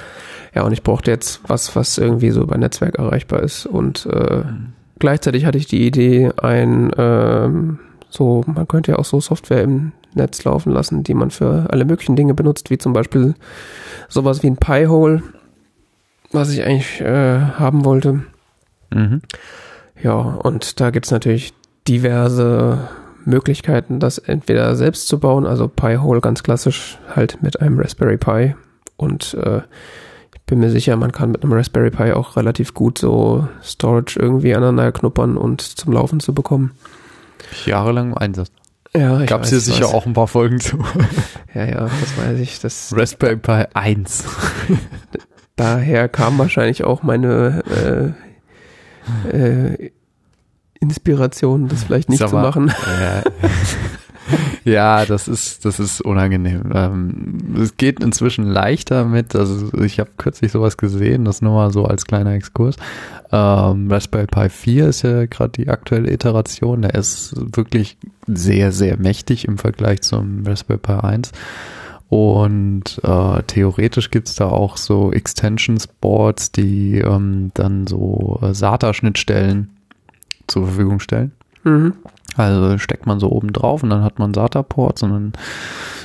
Ja, 0.55 0.62
und 0.62 0.73
ich 0.73 0.82
brauchte 0.82 1.11
jetzt 1.11 1.41
was, 1.47 1.74
was 1.74 1.97
irgendwie 1.97 2.31
so 2.31 2.43
über 2.43 2.59
Netzwerk 2.59 2.99
erreichbar 2.99 3.43
ist. 3.43 3.66
Und 3.66 4.07
äh, 4.07 4.39
mhm. 4.39 4.73
gleichzeitig 4.99 5.47
hatte 5.47 5.59
ich 5.59 5.66
die 5.66 5.87
Idee, 5.87 6.32
ein 6.37 6.91
ähm, 6.99 7.78
so, 8.11 8.43
man 8.47 8.69
könnte 8.69 8.93
ja 8.93 8.99
auch 8.99 9.05
so 9.05 9.20
Software 9.20 9.62
im 9.62 9.93
Netz 10.15 10.45
laufen 10.45 10.73
lassen, 10.73 11.05
die 11.05 11.15
man 11.15 11.31
für 11.31 11.66
alle 11.70 11.85
möglichen 11.85 12.16
Dinge 12.16 12.35
benutzt, 12.35 12.69
wie 12.69 12.78
zum 12.78 12.93
Beispiel 12.93 13.35
sowas 14.09 14.43
wie 14.43 14.49
ein 14.49 14.57
Pi-Hole, 14.57 15.23
was 16.32 16.51
ich 16.51 16.65
eigentlich 16.65 17.01
äh, 17.01 17.40
haben 17.40 17.85
wollte. 17.85 18.23
Mhm. 18.93 19.23
Ja, 20.02 20.15
und 20.15 20.81
da 20.81 20.90
gibt's 20.90 21.11
natürlich 21.11 21.52
diverse 21.86 22.89
Möglichkeiten, 23.24 24.01
das 24.01 24.19
entweder 24.19 24.74
selbst 24.77 25.09
zu 25.09 25.19
bauen, 25.19 25.47
also 25.47 25.69
Pi-Hole 25.69 26.20
ganz 26.20 26.43
klassisch 26.43 26.98
halt 27.15 27.43
mit 27.43 27.61
einem 27.61 27.78
Raspberry 27.78 28.16
Pi 28.16 28.55
und 28.97 29.35
äh, 29.35 29.62
ich 30.35 30.40
bin 30.47 30.61
mir 30.61 30.70
sicher, 30.70 30.97
man 30.97 31.12
kann 31.12 31.31
mit 31.31 31.43
einem 31.43 31.52
Raspberry 31.52 31.90
Pi 31.90 32.12
auch 32.12 32.36
relativ 32.36 32.74
gut 32.74 32.98
so 32.98 33.47
Storage 33.62 34.19
irgendwie 34.19 34.55
aneinander 34.55 34.90
knuppern 34.93 35.36
und 35.36 35.61
zum 35.61 35.93
Laufen 35.93 36.20
zu 36.20 36.35
bekommen. 36.35 36.73
Jahrelang 37.66 38.12
im 38.12 38.19
Einsatz. 38.19 38.51
Ja, 38.94 39.20
ich 39.20 39.28
Gab 39.28 39.44
es 39.44 39.51
hier 39.51 39.61
sicher 39.61 39.86
auch 39.94 40.07
ein 40.07 40.15
paar 40.15 40.27
Folgen 40.27 40.59
zu. 40.59 40.78
Ja, 41.55 41.65
ja, 41.65 41.81
das 41.82 42.16
weiß 42.16 42.39
ich. 42.40 42.61
Das 42.61 42.93
Raspberry 42.97 43.36
Pi 43.36 43.65
1. 43.74 44.24
Daher 45.61 46.09
kam 46.09 46.39
wahrscheinlich 46.39 46.85
auch 46.85 47.03
meine 47.03 48.15
äh, 49.28 49.37
äh, 49.37 49.91
Inspiration, 50.81 51.69
das 51.69 51.85
vielleicht 51.85 52.09
nicht 52.09 52.27
zu 52.27 52.35
machen. 52.35 52.73
Ja. 52.99 53.23
ja, 54.65 55.05
das 55.05 55.28
ist, 55.28 55.66
das 55.66 55.78
ist 55.78 56.01
unangenehm. 56.01 56.73
Ähm, 56.74 57.59
es 57.61 57.77
geht 57.77 58.03
inzwischen 58.03 58.47
leichter 58.47 59.05
mit, 59.05 59.37
also 59.37 59.70
ich 59.82 60.01
habe 60.01 60.09
kürzlich 60.16 60.51
sowas 60.51 60.78
gesehen, 60.78 61.27
das 61.27 61.43
nur 61.43 61.53
mal 61.53 61.70
so 61.70 61.85
als 61.85 62.07
kleiner 62.07 62.32
Exkurs. 62.32 62.77
Ähm, 63.31 63.93
Raspberry 63.93 64.28
Pi 64.28 64.49
4 64.49 64.89
ist 64.89 65.03
ja 65.03 65.27
gerade 65.27 65.53
die 65.53 65.69
aktuelle 65.69 66.11
Iteration. 66.11 66.81
Der 66.81 66.95
ist 66.95 67.35
wirklich 67.37 67.99
sehr, 68.27 68.73
sehr 68.73 68.97
mächtig 68.97 69.47
im 69.47 69.59
Vergleich 69.59 70.01
zum 70.01 70.43
Raspberry 70.47 70.78
Pi 70.78 70.93
1. 70.93 71.32
Und 72.11 73.01
äh, 73.05 73.43
theoretisch 73.45 74.11
gibt's 74.11 74.35
da 74.35 74.49
auch 74.49 74.77
so 74.77 75.12
Extensions 75.12 75.87
Boards, 75.87 76.51
die 76.51 76.99
ähm, 76.99 77.53
dann 77.55 77.87
so 77.87 78.41
äh, 78.43 78.53
SATA-Schnittstellen 78.53 79.70
zur 80.49 80.66
Verfügung 80.66 80.99
stellen. 80.99 81.31
Mhm. 81.62 81.95
Also 82.37 82.78
steckt 82.78 83.07
man 83.07 83.20
so 83.20 83.31
oben 83.31 83.53
drauf 83.53 83.85
und 83.85 83.91
dann 83.91 84.03
hat 84.03 84.19
man 84.19 84.35
SATA-Ports 84.35 85.05
und 85.05 85.11
dann 85.11 85.32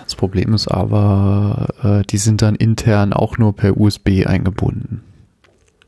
das 0.04 0.16
Problem 0.16 0.54
ist 0.54 0.68
aber, 0.68 1.70
äh, 1.82 2.04
die 2.04 2.18
sind 2.18 2.44
dann 2.44 2.54
intern 2.54 3.12
auch 3.12 3.40
nur 3.40 3.56
per 3.56 3.76
USB 3.76 4.28
eingebunden. 4.28 5.02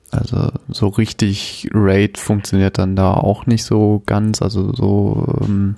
Also 0.09 0.49
so 0.69 0.87
richtig 0.87 1.69
RAID 1.73 2.17
funktioniert 2.17 2.79
dann 2.79 2.95
da 2.95 3.13
auch 3.13 3.45
nicht 3.45 3.65
so 3.65 4.01
ganz, 4.07 4.41
also 4.41 4.73
so 4.73 5.27
ähm, 5.41 5.75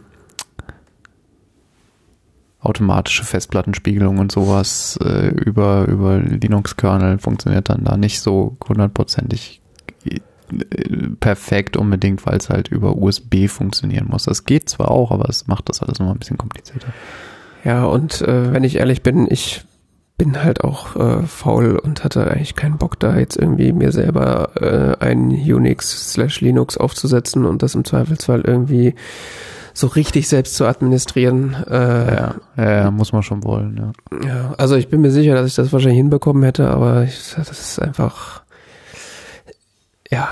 automatische 2.62 3.24
Festplattenspiegelung 3.24 4.18
und 4.18 4.32
sowas 4.32 5.00
äh, 5.04 5.30
über, 5.30 5.88
über 5.88 6.18
Linux-Kernel 6.18 7.20
funktioniert 7.20 7.70
dann 7.70 7.86
da 7.86 7.96
nicht 7.96 8.22
so 8.22 8.58
hundertprozentig 8.68 9.62
perfekt 11.20 11.78
unbedingt, 11.78 12.26
weil 12.26 12.38
es 12.38 12.50
halt 12.50 12.70
über 12.70 12.98
USB 12.98 13.48
funktionieren 13.48 14.08
muss. 14.10 14.24
Das 14.24 14.46
geht 14.46 14.70
zwar 14.70 14.92
auch, 14.92 15.12
aber 15.12 15.30
es 15.30 15.48
macht 15.48 15.70
das 15.70 15.82
alles 15.82 16.00
nochmal 16.00 16.16
ein 16.16 16.20
bisschen 16.20 16.38
komplizierter. 16.38 16.88
Ja, 17.64 17.86
und 17.86 18.22
äh, 18.22 18.54
wenn 18.54 18.64
ich 18.64 18.78
ehrlich 18.78 19.04
bin, 19.04 19.28
ich 19.30 19.64
bin 20.18 20.44
halt 20.44 20.64
auch 20.64 20.96
äh, 20.96 21.24
faul 21.24 21.78
und 21.78 22.04
hatte 22.04 22.30
eigentlich 22.30 22.56
keinen 22.56 22.78
Bock 22.78 23.00
da 23.00 23.18
jetzt 23.18 23.38
irgendwie 23.38 23.72
mir 23.72 23.92
selber 23.92 24.52
äh, 25.02 25.06
ein 25.06 25.30
Unix 25.30 26.12
slash 26.12 26.42
Linux 26.42 26.78
aufzusetzen 26.78 27.46
und 27.46 27.64
das 27.64 27.76
im 27.76 27.86
Zweifelsfall 27.86 28.42
irgendwie 28.42 28.96
so 29.80 29.88
richtig 29.88 30.28
selbst 30.28 30.56
zu 30.56 30.66
administrieren. 30.66 31.56
Äh, 31.70 32.14
ja, 32.14 32.36
ja, 32.58 32.92
muss 32.92 33.14
man 33.14 33.24
schon 33.24 33.44
wollen, 33.44 33.78
ja. 33.78 34.28
Ja, 34.28 34.54
also 34.58 34.76
ich 34.76 34.90
bin 34.90 35.02
mir 35.02 35.12
sicher, 35.12 35.36
dass 35.36 35.48
ich 35.48 35.56
das 35.56 35.72
wahrscheinlich 35.72 35.98
hinbekommen 35.98 36.44
hätte, 36.44 36.70
aber 36.70 37.04
ich, 37.04 37.34
das 37.36 37.50
ist 37.50 37.82
einfach 37.82 38.44
ja, 40.12 40.30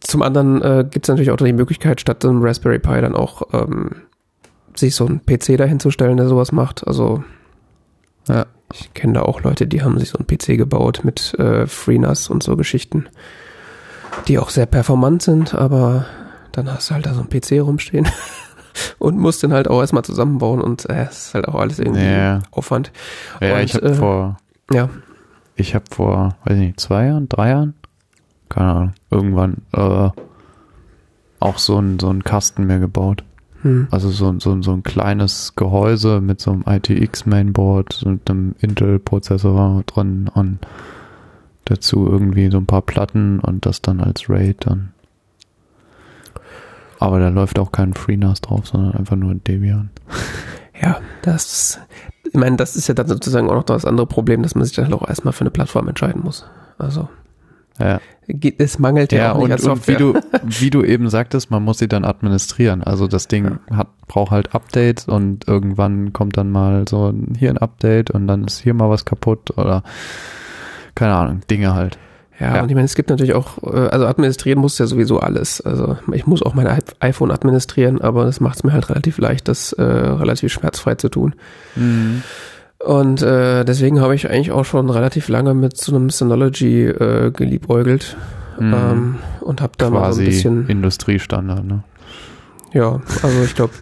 zum 0.00 0.22
anderen 0.22 0.62
äh, 0.62 0.84
gibt 0.88 1.06
es 1.06 1.08
natürlich 1.08 1.30
auch 1.30 1.36
die 1.36 1.52
Möglichkeit, 1.52 2.00
statt 2.00 2.24
einem 2.24 2.42
Raspberry 2.42 2.78
Pi 2.78 3.00
dann 3.00 3.14
auch 3.14 3.42
ähm, 3.52 4.02
sich 4.74 4.94
so 4.94 5.06
einen 5.06 5.24
PC 5.24 5.56
dahinzustellen, 5.56 6.16
der 6.16 6.28
sowas 6.28 6.52
macht. 6.52 6.86
Also 6.86 7.24
ja, 8.28 8.46
ich 8.72 8.92
kenne 8.94 9.14
da 9.14 9.22
auch 9.22 9.42
Leute, 9.42 9.66
die 9.66 9.82
haben 9.82 9.98
sich 9.98 10.10
so 10.10 10.18
einen 10.18 10.26
PC 10.26 10.58
gebaut 10.58 11.00
mit 11.04 11.34
äh, 11.38 11.66
FreeNAS 11.66 12.28
und 12.28 12.42
so 12.42 12.56
Geschichten, 12.56 13.08
die 14.28 14.38
auch 14.38 14.50
sehr 14.50 14.66
performant 14.66 15.22
sind, 15.22 15.54
aber 15.54 16.06
dann 16.52 16.70
hast 16.70 16.90
du 16.90 16.94
halt 16.94 17.06
da 17.06 17.14
so 17.14 17.20
einen 17.20 17.30
PC 17.30 17.64
rumstehen. 17.64 18.08
und 18.98 19.18
muss 19.18 19.38
den 19.38 19.52
halt 19.52 19.68
auch 19.68 19.80
erstmal 19.80 20.04
zusammenbauen 20.04 20.60
und 20.60 20.88
äh, 20.88 21.06
es 21.10 21.26
ist 21.26 21.34
halt 21.34 21.48
auch 21.48 21.54
alles 21.56 21.78
irgendwie 21.78 22.04
Ja. 22.04 22.40
Aufwand. 22.50 22.92
Ja, 23.40 23.54
Und, 23.56 23.62
ich 23.64 23.74
habe 23.74 23.86
äh, 23.86 23.94
vor, 23.94 24.36
Ja, 24.72 24.88
ich 25.56 25.74
habe 25.74 25.84
vor, 25.90 26.36
weiß 26.44 26.54
ich 26.56 26.60
nicht, 26.60 26.80
zwei 26.80 27.06
Jahren, 27.06 27.28
drei 27.28 27.50
Jahren, 27.50 27.74
keine 28.48 28.70
Ahnung, 28.70 28.92
irgendwann 29.10 29.56
äh, 29.72 30.08
auch 31.40 31.58
so 31.58 31.78
ein 31.78 31.98
so 31.98 32.10
ein 32.10 32.22
Kasten 32.24 32.66
mir 32.66 32.78
gebaut. 32.78 33.24
hm. 33.62 33.88
Also 33.90 34.10
so, 34.10 34.38
so, 34.38 34.60
so 34.62 34.72
ein 34.72 34.82
kleines 34.82 35.54
Gehäuse 35.56 36.20
mit 36.20 36.40
so 36.40 36.50
einem 36.52 36.64
ITX 36.66 37.26
Mainboard, 37.26 37.92
so 37.92 38.08
mit 38.10 38.28
einem 38.30 38.54
Intel-Prozessor 38.60 39.82
drin 39.86 40.30
und 40.32 40.58
dazu 41.66 42.06
irgendwie 42.06 42.50
so 42.50 42.58
ein 42.58 42.66
paar 42.66 42.82
Platten 42.82 43.38
und 43.40 43.64
das 43.66 43.80
dann 43.82 44.00
als 44.00 44.28
RAID 44.28 44.66
dann. 44.66 44.92
Aber 47.00 47.18
da 47.18 47.30
läuft 47.30 47.58
auch 47.58 47.72
kein 47.72 47.94
FreeNAS 47.94 48.42
drauf, 48.42 48.66
sondern 48.66 48.94
einfach 48.94 49.16
nur 49.16 49.34
Debian. 49.34 49.88
ja, 50.82 51.00
das, 51.22 51.80
ich 52.24 52.34
meine, 52.34 52.56
das 52.56 52.76
ist 52.76 52.88
ja 52.88 52.94
dann 52.94 53.08
sozusagen 53.08 53.48
auch 53.48 53.54
noch 53.54 53.64
das 53.64 53.86
andere 53.86 54.06
Problem, 54.06 54.42
dass 54.42 54.54
man 54.54 54.64
sich 54.64 54.76
dann 54.76 54.92
auch 54.92 55.08
erstmal 55.08 55.32
für 55.32 55.40
eine 55.40 55.50
Plattform 55.50 55.88
entscheiden 55.88 56.22
muss. 56.22 56.44
Also 56.76 57.08
Ja, 57.78 58.00
es 58.58 58.78
mangelt 58.78 59.12
ja, 59.12 59.18
ja 59.18 59.32
auch 59.32 59.48
nicht 59.48 59.64
und, 59.64 59.70
und 59.70 59.88
wie 59.88 59.96
du, 59.96 60.14
wie 60.42 60.68
du 60.68 60.82
eben 60.84 61.08
sagtest, 61.08 61.50
man 61.50 61.62
muss 61.62 61.78
sie 61.78 61.88
dann 61.88 62.04
administrieren. 62.04 62.84
Also 62.84 63.08
das 63.08 63.28
Ding 63.28 63.60
hat, 63.70 63.88
braucht 64.06 64.30
halt 64.30 64.54
Updates 64.54 65.08
und 65.08 65.48
irgendwann 65.48 66.12
kommt 66.12 66.36
dann 66.36 66.50
mal 66.50 66.84
so 66.86 67.14
hier 67.38 67.48
ein 67.48 67.58
Update 67.58 68.10
und 68.10 68.26
dann 68.26 68.44
ist 68.44 68.58
hier 68.58 68.74
mal 68.74 68.90
was 68.90 69.06
kaputt 69.06 69.56
oder 69.56 69.82
keine 70.94 71.14
Ahnung, 71.14 71.40
Dinge 71.50 71.74
halt. 71.74 71.98
Ja, 72.40 72.56
Ja. 72.56 72.62
und 72.62 72.70
ich 72.70 72.74
meine, 72.74 72.86
es 72.86 72.94
gibt 72.94 73.10
natürlich 73.10 73.34
auch, 73.34 73.62
äh, 73.62 73.76
also 73.88 74.06
administrieren 74.06 74.58
muss 74.60 74.78
ja 74.78 74.86
sowieso 74.86 75.20
alles. 75.20 75.60
Also 75.60 75.98
ich 76.12 76.26
muss 76.26 76.42
auch 76.42 76.54
mein 76.54 76.66
iPhone 77.00 77.30
administrieren, 77.30 78.00
aber 78.00 78.24
das 78.24 78.40
macht 78.40 78.56
es 78.56 78.64
mir 78.64 78.72
halt 78.72 78.88
relativ 78.88 79.18
leicht, 79.18 79.46
das 79.46 79.72
äh, 79.74 79.82
relativ 79.82 80.50
schmerzfrei 80.52 80.94
zu 80.94 81.10
tun. 81.10 81.34
Und 82.78 83.22
äh, 83.22 83.64
deswegen 83.64 84.00
habe 84.00 84.14
ich 84.14 84.28
eigentlich 84.30 84.52
auch 84.52 84.64
schon 84.64 84.88
relativ 84.88 85.28
lange 85.28 85.52
mit 85.54 85.76
so 85.76 85.94
einem 85.94 86.08
Synology 86.10 86.86
äh, 86.86 87.30
geliebäugelt 87.30 88.16
Mhm. 88.58 88.74
ähm, 88.74 89.14
und 89.40 89.62
habe 89.62 89.72
da 89.78 89.88
mal 89.88 90.00
so 90.12 90.18
Quasi 90.18 90.22
ein 90.22 90.26
bisschen, 90.26 90.68
Industriestandard, 90.68 91.64
ne? 91.64 91.82
ja, 92.74 93.00
also 93.22 93.42
ich 93.44 93.54
glaube, 93.54 93.72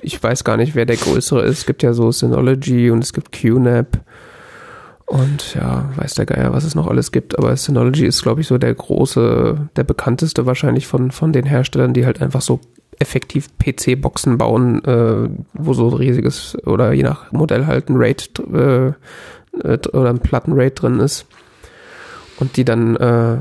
ich 0.00 0.20
weiß 0.20 0.42
gar 0.44 0.56
nicht, 0.56 0.74
wer 0.74 0.86
der 0.86 0.96
größere 0.96 1.42
ist. 1.44 1.58
Es 1.58 1.66
gibt 1.66 1.82
ja 1.84 1.92
so 1.92 2.10
Synology 2.10 2.90
und 2.90 3.04
es 3.04 3.12
gibt 3.12 3.30
QNAP 3.32 3.98
und 5.06 5.54
ja, 5.54 5.90
weiß 5.96 6.14
der 6.14 6.26
Geier, 6.26 6.52
was 6.52 6.64
es 6.64 6.74
noch 6.74 6.86
alles 6.86 7.12
gibt. 7.12 7.38
Aber 7.38 7.54
Synology 7.56 8.06
ist, 8.06 8.22
glaube 8.22 8.40
ich, 8.40 8.46
so 8.46 8.58
der 8.58 8.74
große, 8.74 9.68
der 9.76 9.84
bekannteste 9.84 10.46
wahrscheinlich 10.46 10.86
von, 10.86 11.10
von 11.10 11.32
den 11.32 11.44
Herstellern, 11.44 11.92
die 11.92 12.06
halt 12.06 12.22
einfach 12.22 12.40
so 12.40 12.60
effektiv 12.98 13.48
PC-Boxen 13.58 14.38
bauen, 14.38 14.82
äh, 14.84 15.28
wo 15.52 15.74
so 15.74 15.88
ein 15.88 15.94
riesiges 15.94 16.56
oder 16.64 16.92
je 16.92 17.02
nach 17.02 17.32
Modell 17.32 17.66
halt 17.66 17.90
ein 17.90 17.96
RAID 17.96 18.30
äh, 18.52 18.86
äh, 18.88 18.92
oder 19.92 20.10
ein 20.10 20.20
Platten-RAID 20.20 20.80
drin 20.82 21.00
ist. 21.00 21.26
Und 22.38 22.56
die 22.56 22.64
dann 22.64 22.96
äh, 22.96 23.36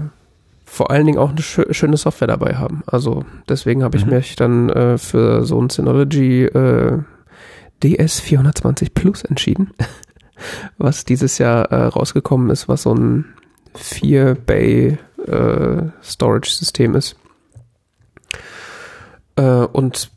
vor 0.66 0.92
allen 0.92 1.06
Dingen 1.06 1.20
auch 1.20 1.30
eine 1.32 1.42
schö 1.42 1.72
schöne 1.72 1.98
Software 1.98 2.28
dabei 2.28 2.56
haben. 2.56 2.84
Also 2.88 3.26
deswegen 3.48 3.84
habe 3.84 3.96
ich 3.98 4.06
Mhm. 4.06 4.14
mich 4.14 4.36
dann 4.36 4.70
äh, 4.70 4.98
für 4.98 5.46
so 5.46 5.62
ein 5.62 5.70
Synology 5.70 6.46
äh, 6.46 7.00
DS420 7.84 8.90
Plus 8.94 9.24
entschieden, 9.24 9.72
was 10.78 11.06
dieses 11.06 11.38
Jahr 11.38 11.72
äh, 11.72 11.86
rausgekommen 11.86 12.50
ist, 12.50 12.68
was 12.68 12.84
so 12.84 12.94
ein 12.94 13.26
4-Bay 13.76 14.98
äh, 15.28 16.98
ist. 16.98 17.16
Äh, 19.36 19.44
und 19.44 20.12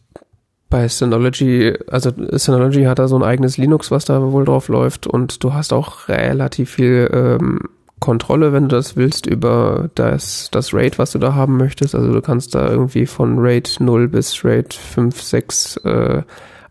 bei 0.69 0.89
Synology, 0.89 1.75
also 1.87 2.13
Synology 2.33 2.85
hat 2.85 2.99
da 2.99 3.09
so 3.09 3.17
ein 3.17 3.23
eigenes 3.23 3.57
Linux, 3.57 3.91
was 3.91 4.05
da 4.05 4.21
wohl 4.33 4.45
drauf 4.45 4.69
läuft 4.69 5.07
und 5.07 5.45
du 5.45 5.55
hast 5.55 5.73
auch 5.73 6.09
relativ 6.09 6.71
viel 6.71 7.09
ähm, 7.13 7.61
Kontrolle, 8.01 8.53
wenn 8.53 8.69
du 8.69 8.77
das 8.77 8.97
willst, 8.97 9.27
über 9.27 9.91
das, 9.95 10.51
das 10.51 10.75
RAID, 10.75 10.99
was 10.99 11.13
du 11.13 11.19
da 11.19 11.35
haben 11.35 11.57
möchtest. 11.57 11.95
Also 11.95 12.13
du 12.13 12.21
kannst 12.21 12.55
da 12.55 12.69
irgendwie 12.69 13.07
von 13.07 13.39
RAID 13.39 13.77
0 13.81 14.09
bis 14.09 14.45
RAID 14.45 14.75
5, 14.75 15.23
6 15.23 15.77
äh, 15.79 16.23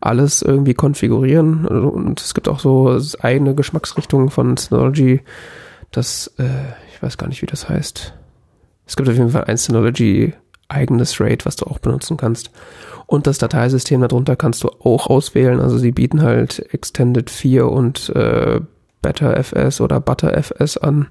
alles 0.06 0.42
irgendwie 0.42 0.74
konfigurieren. 0.74 1.66
Und 1.66 2.22
es 2.22 2.34
gibt 2.34 2.48
auch 2.48 2.60
so 2.60 3.00
eigene 3.20 3.56
Geschmacksrichtungen 3.56 4.30
von 4.30 4.58
Synology. 4.58 5.22
Das, 5.92 6.34
äh, 6.38 6.74
ich 6.94 7.02
weiß 7.02 7.18
gar 7.18 7.28
nicht, 7.28 7.42
wie 7.42 7.48
das 7.48 7.70
heißt. 7.70 8.14
Es 8.86 8.96
gibt 8.96 9.10
auf 9.10 9.16
jeden 9.16 9.32
Fall 9.32 9.46
ein 9.46 9.58
Synology 9.58 10.34
eigenes 10.68 11.20
RAID, 11.20 11.46
was 11.46 11.56
du 11.56 11.66
auch 11.66 11.80
benutzen 11.80 12.18
kannst. 12.18 12.52
Und 13.08 13.28
das 13.28 13.38
Dateisystem 13.38 14.02
darunter 14.02 14.36
kannst 14.36 14.64
du 14.64 14.70
auch 14.70 15.08
auswählen. 15.08 15.60
Also 15.60 15.78
sie 15.78 15.92
bieten 15.92 16.22
halt 16.22 16.60
Extended 16.74 17.30
4 17.30 17.68
und 17.70 18.10
äh, 18.16 18.62
BetterFS 19.02 19.82
oder 19.82 20.00
ButterFS 20.00 20.78
an. 20.78 21.08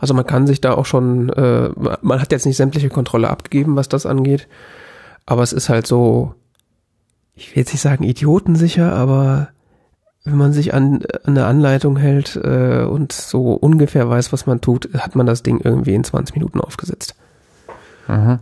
Also 0.00 0.14
man 0.14 0.26
kann 0.26 0.46
sich 0.46 0.60
da 0.60 0.74
auch 0.74 0.86
schon, 0.86 1.30
äh, 1.30 1.70
man 2.02 2.20
hat 2.20 2.32
jetzt 2.32 2.46
nicht 2.46 2.56
sämtliche 2.56 2.88
Kontrolle 2.88 3.30
abgegeben, 3.30 3.76
was 3.76 3.88
das 3.88 4.04
angeht. 4.04 4.48
Aber 5.26 5.42
es 5.42 5.52
ist 5.52 5.68
halt 5.68 5.86
so, 5.86 6.34
ich 7.34 7.50
will 7.50 7.60
jetzt 7.60 7.72
nicht 7.72 7.82
sagen 7.82 8.04
idiotensicher, 8.04 8.92
aber 8.92 9.48
wenn 10.24 10.36
man 10.36 10.52
sich 10.52 10.72
an, 10.72 11.04
an 11.24 11.36
eine 11.36 11.46
Anleitung 11.46 11.96
hält 11.96 12.36
äh, 12.36 12.84
und 12.84 13.12
so 13.12 13.52
ungefähr 13.52 14.08
weiß, 14.08 14.32
was 14.32 14.46
man 14.46 14.60
tut, 14.60 14.88
hat 14.94 15.16
man 15.16 15.26
das 15.26 15.42
Ding 15.42 15.60
irgendwie 15.60 15.94
in 15.94 16.04
20 16.04 16.34
Minuten 16.36 16.60
aufgesetzt. 16.60 17.14
Aha. 18.08 18.40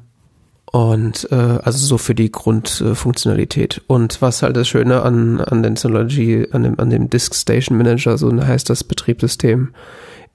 Und 0.70 1.28
äh, 1.31 1.35
also 1.35 1.85
so 1.85 1.98
für 1.98 2.14
die 2.14 2.32
Grundfunktionalität. 2.32 3.82
Und 3.89 4.23
was 4.23 4.43
halt 4.43 4.56
das 4.56 4.69
Schöne 4.69 5.02
an, 5.02 5.40
an 5.40 5.62
den 5.62 5.77
Synology, 5.77 6.48
an 6.52 6.62
dem, 6.62 6.81
an 6.81 6.89
dem 6.89 7.10
Disk 7.10 7.35
Station 7.35 7.77
Manager, 7.77 8.16
so 8.16 8.32
heißt 8.32 8.70
das 8.70 8.85
Betriebssystem, 8.85 9.74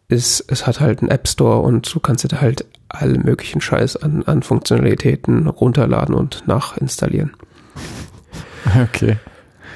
ist, 0.09 0.45
es 0.47 0.67
hat 0.67 0.79
halt 0.79 1.01
einen 1.01 1.09
App 1.09 1.27
Store 1.27 1.61
und 1.61 1.93
du 1.93 1.99
kannst 1.99 2.29
dir 2.29 2.39
halt 2.41 2.65
alle 2.89 3.17
möglichen 3.17 3.61
Scheiß 3.61 3.97
an, 3.97 4.23
an 4.23 4.43
Funktionalitäten 4.43 5.47
runterladen 5.47 6.13
und 6.13 6.43
nachinstallieren. 6.47 7.33
Okay. 8.83 9.17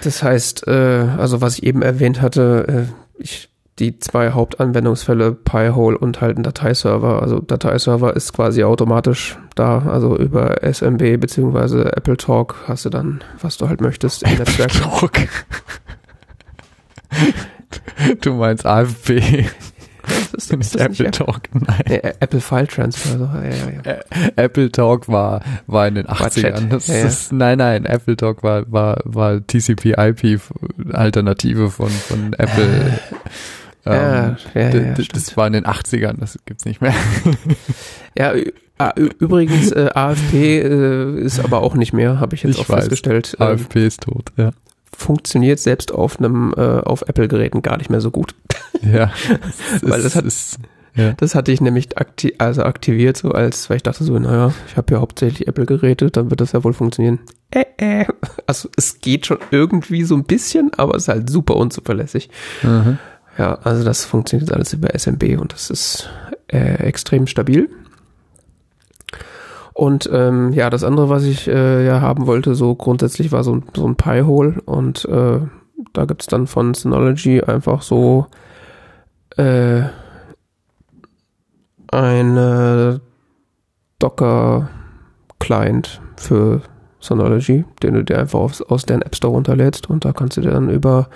Das 0.03 0.23
heißt, 0.23 0.67
äh, 0.67 1.05
also 1.17 1.41
was 1.41 1.57
ich 1.59 1.63
eben 1.63 1.81
erwähnt 1.81 2.21
hatte, 2.21 2.87
äh, 2.89 3.21
ich, 3.21 3.49
die 3.79 3.99
zwei 3.99 4.31
Hauptanwendungsfälle 4.31 5.31
Pi-hole 5.31 5.97
und 5.97 6.21
halt 6.21 6.37
ein 6.37 6.43
Dateiserver. 6.43 7.21
Also 7.21 7.39
Dateiserver 7.39 8.15
ist 8.15 8.33
quasi 8.33 8.63
automatisch 8.63 9.37
da, 9.55 9.79
also 9.79 10.17
über 10.17 10.63
SMB 10.63 11.19
beziehungsweise 11.19 11.95
Apple 11.95 12.17
Talk 12.17 12.55
hast 12.67 12.85
du 12.85 12.89
dann, 12.89 13.23
was 13.41 13.57
du 13.57 13.69
halt 13.69 13.81
möchtest 13.81 14.23
im 14.23 14.37
Netzwerk. 14.37 14.71
Talk. 14.71 15.11
Du 18.21 18.33
meinst 18.33 18.65
AFP, 18.65 19.21
Das 20.31 20.45
ist, 20.45 20.57
nicht 20.57 20.75
das 20.75 20.89
nicht 20.89 20.99
Apple 21.01 21.11
Talk. 21.11 21.41
Nein. 21.53 21.83
Nee, 21.87 22.01
Apple 22.19 22.41
File 22.41 22.67
Transfer. 22.67 23.17
So. 23.17 23.25
Ja, 23.25 23.43
ja, 23.43 23.51
ja. 23.85 23.99
Apple 24.35 24.71
Talk 24.71 25.07
war, 25.07 25.41
war 25.67 25.87
in 25.87 25.95
den 25.95 26.07
80ern. 26.07 26.69
Das 26.69 26.87
ja, 26.87 26.95
ja. 26.95 27.05
Ist, 27.05 27.31
nein, 27.33 27.57
nein, 27.57 27.85
Apple 27.85 28.15
Talk 28.17 28.43
war, 28.43 28.69
war, 28.71 29.01
war 29.03 29.45
TCP-IP-Alternative 29.45 31.69
von, 31.69 31.89
von 31.89 32.33
Apple. 32.33 32.99
Ja, 33.83 34.37
ja, 34.53 34.69
das 35.11 35.35
war 35.37 35.47
in 35.47 35.53
den 35.53 35.65
80ern, 35.65 36.19
das 36.19 36.37
gibt's 36.45 36.65
nicht 36.65 36.81
mehr. 36.81 36.93
Ja, 38.15 38.33
ah, 38.77 38.91
übrigens, 38.95 39.71
äh, 39.71 39.89
AFP 39.93 40.59
äh, 40.59 41.19
ist 41.21 41.39
aber 41.39 41.61
auch 41.63 41.73
nicht 41.75 41.91
mehr, 41.93 42.19
habe 42.19 42.35
ich 42.35 42.43
jetzt 42.43 42.57
Ich 42.57 42.61
auch 42.61 42.67
weiß. 42.69 42.79
festgestellt. 42.81 43.35
Ähm, 43.39 43.47
AFP 43.47 43.87
ist 43.87 44.01
tot, 44.01 44.25
ja. 44.37 44.51
Funktioniert 44.95 45.59
selbst 45.59 45.91
auf 45.93 46.19
einem 46.19 46.53
äh, 46.57 46.61
auf 46.61 47.03
Apple-Geräten 47.07 47.61
gar 47.61 47.77
nicht 47.77 47.89
mehr 47.89 48.01
so 48.01 48.11
gut. 48.11 48.35
Ja. 48.81 49.11
Weil 49.81 50.01
das 50.01 50.15
hat- 50.15 50.25
ist, 50.25 50.59
ja. 50.95 51.13
Das 51.13 51.35
hatte 51.35 51.51
ich 51.53 51.61
nämlich 51.61 51.97
akti 51.97 52.35
also 52.37 52.63
aktiviert, 52.63 53.15
so 53.15 53.31
als, 53.31 53.69
weil 53.69 53.77
ich 53.77 53.83
dachte 53.83 54.03
so, 54.03 54.19
naja, 54.19 54.53
ich 54.67 54.75
habe 54.75 54.93
ja 54.93 54.99
hauptsächlich 54.99 55.47
Apple-Geräte, 55.47 56.11
dann 56.11 56.29
wird 56.29 56.41
das 56.41 56.51
ja 56.51 56.65
wohl 56.65 56.73
funktionieren. 56.73 57.19
Äh, 57.51 57.63
äh. 57.77 58.05
Also 58.45 58.67
es 58.75 58.99
geht 58.99 59.25
schon 59.25 59.37
irgendwie 59.51 60.03
so 60.03 60.15
ein 60.15 60.25
bisschen, 60.25 60.71
aber 60.75 60.95
es 60.95 61.03
ist 61.03 61.07
halt 61.07 61.29
super 61.29 61.55
unzuverlässig. 61.55 62.29
Mhm. 62.61 62.97
Ja, 63.37 63.59
also 63.63 63.85
das 63.85 64.03
funktioniert 64.03 64.49
jetzt 64.49 64.53
alles 64.55 64.73
über 64.73 64.93
SMB 64.93 65.39
und 65.39 65.53
das 65.53 65.69
ist 65.69 66.09
äh, 66.51 66.83
extrem 66.85 67.25
stabil. 67.25 67.69
Und 69.73 70.09
ähm, 70.11 70.51
ja, 70.53 70.69
das 70.69 70.83
andere, 70.83 71.09
was 71.09 71.23
ich 71.23 71.47
äh, 71.47 71.85
ja 71.85 72.01
haben 72.01 72.27
wollte, 72.27 72.55
so 72.55 72.75
grundsätzlich 72.75 73.31
war 73.31 73.43
so 73.43 73.55
ein, 73.55 73.63
so 73.75 73.87
ein 73.87 73.95
Pi-Hole. 73.95 74.61
Und 74.65 75.05
äh, 75.05 75.39
da 75.93 76.05
gibt's 76.05 76.27
dann 76.27 76.47
von 76.47 76.73
Synology 76.73 77.41
einfach 77.41 77.81
so 77.81 78.27
äh, 79.37 79.83
eine 81.87 83.01
Docker-Client 83.99 86.01
für 86.17 86.61
Synology, 86.99 87.65
den 87.81 87.93
du 87.95 88.03
dir 88.03 88.19
einfach 88.19 88.39
aus, 88.39 88.61
aus 88.61 88.85
deren 88.85 89.01
App 89.01 89.15
Store 89.15 89.33
runterlädst. 89.33 89.89
Und 89.89 90.05
da 90.05 90.13
kannst 90.13 90.37
du 90.37 90.41
dir 90.41 90.51
dann 90.51 90.69
über 90.69 91.09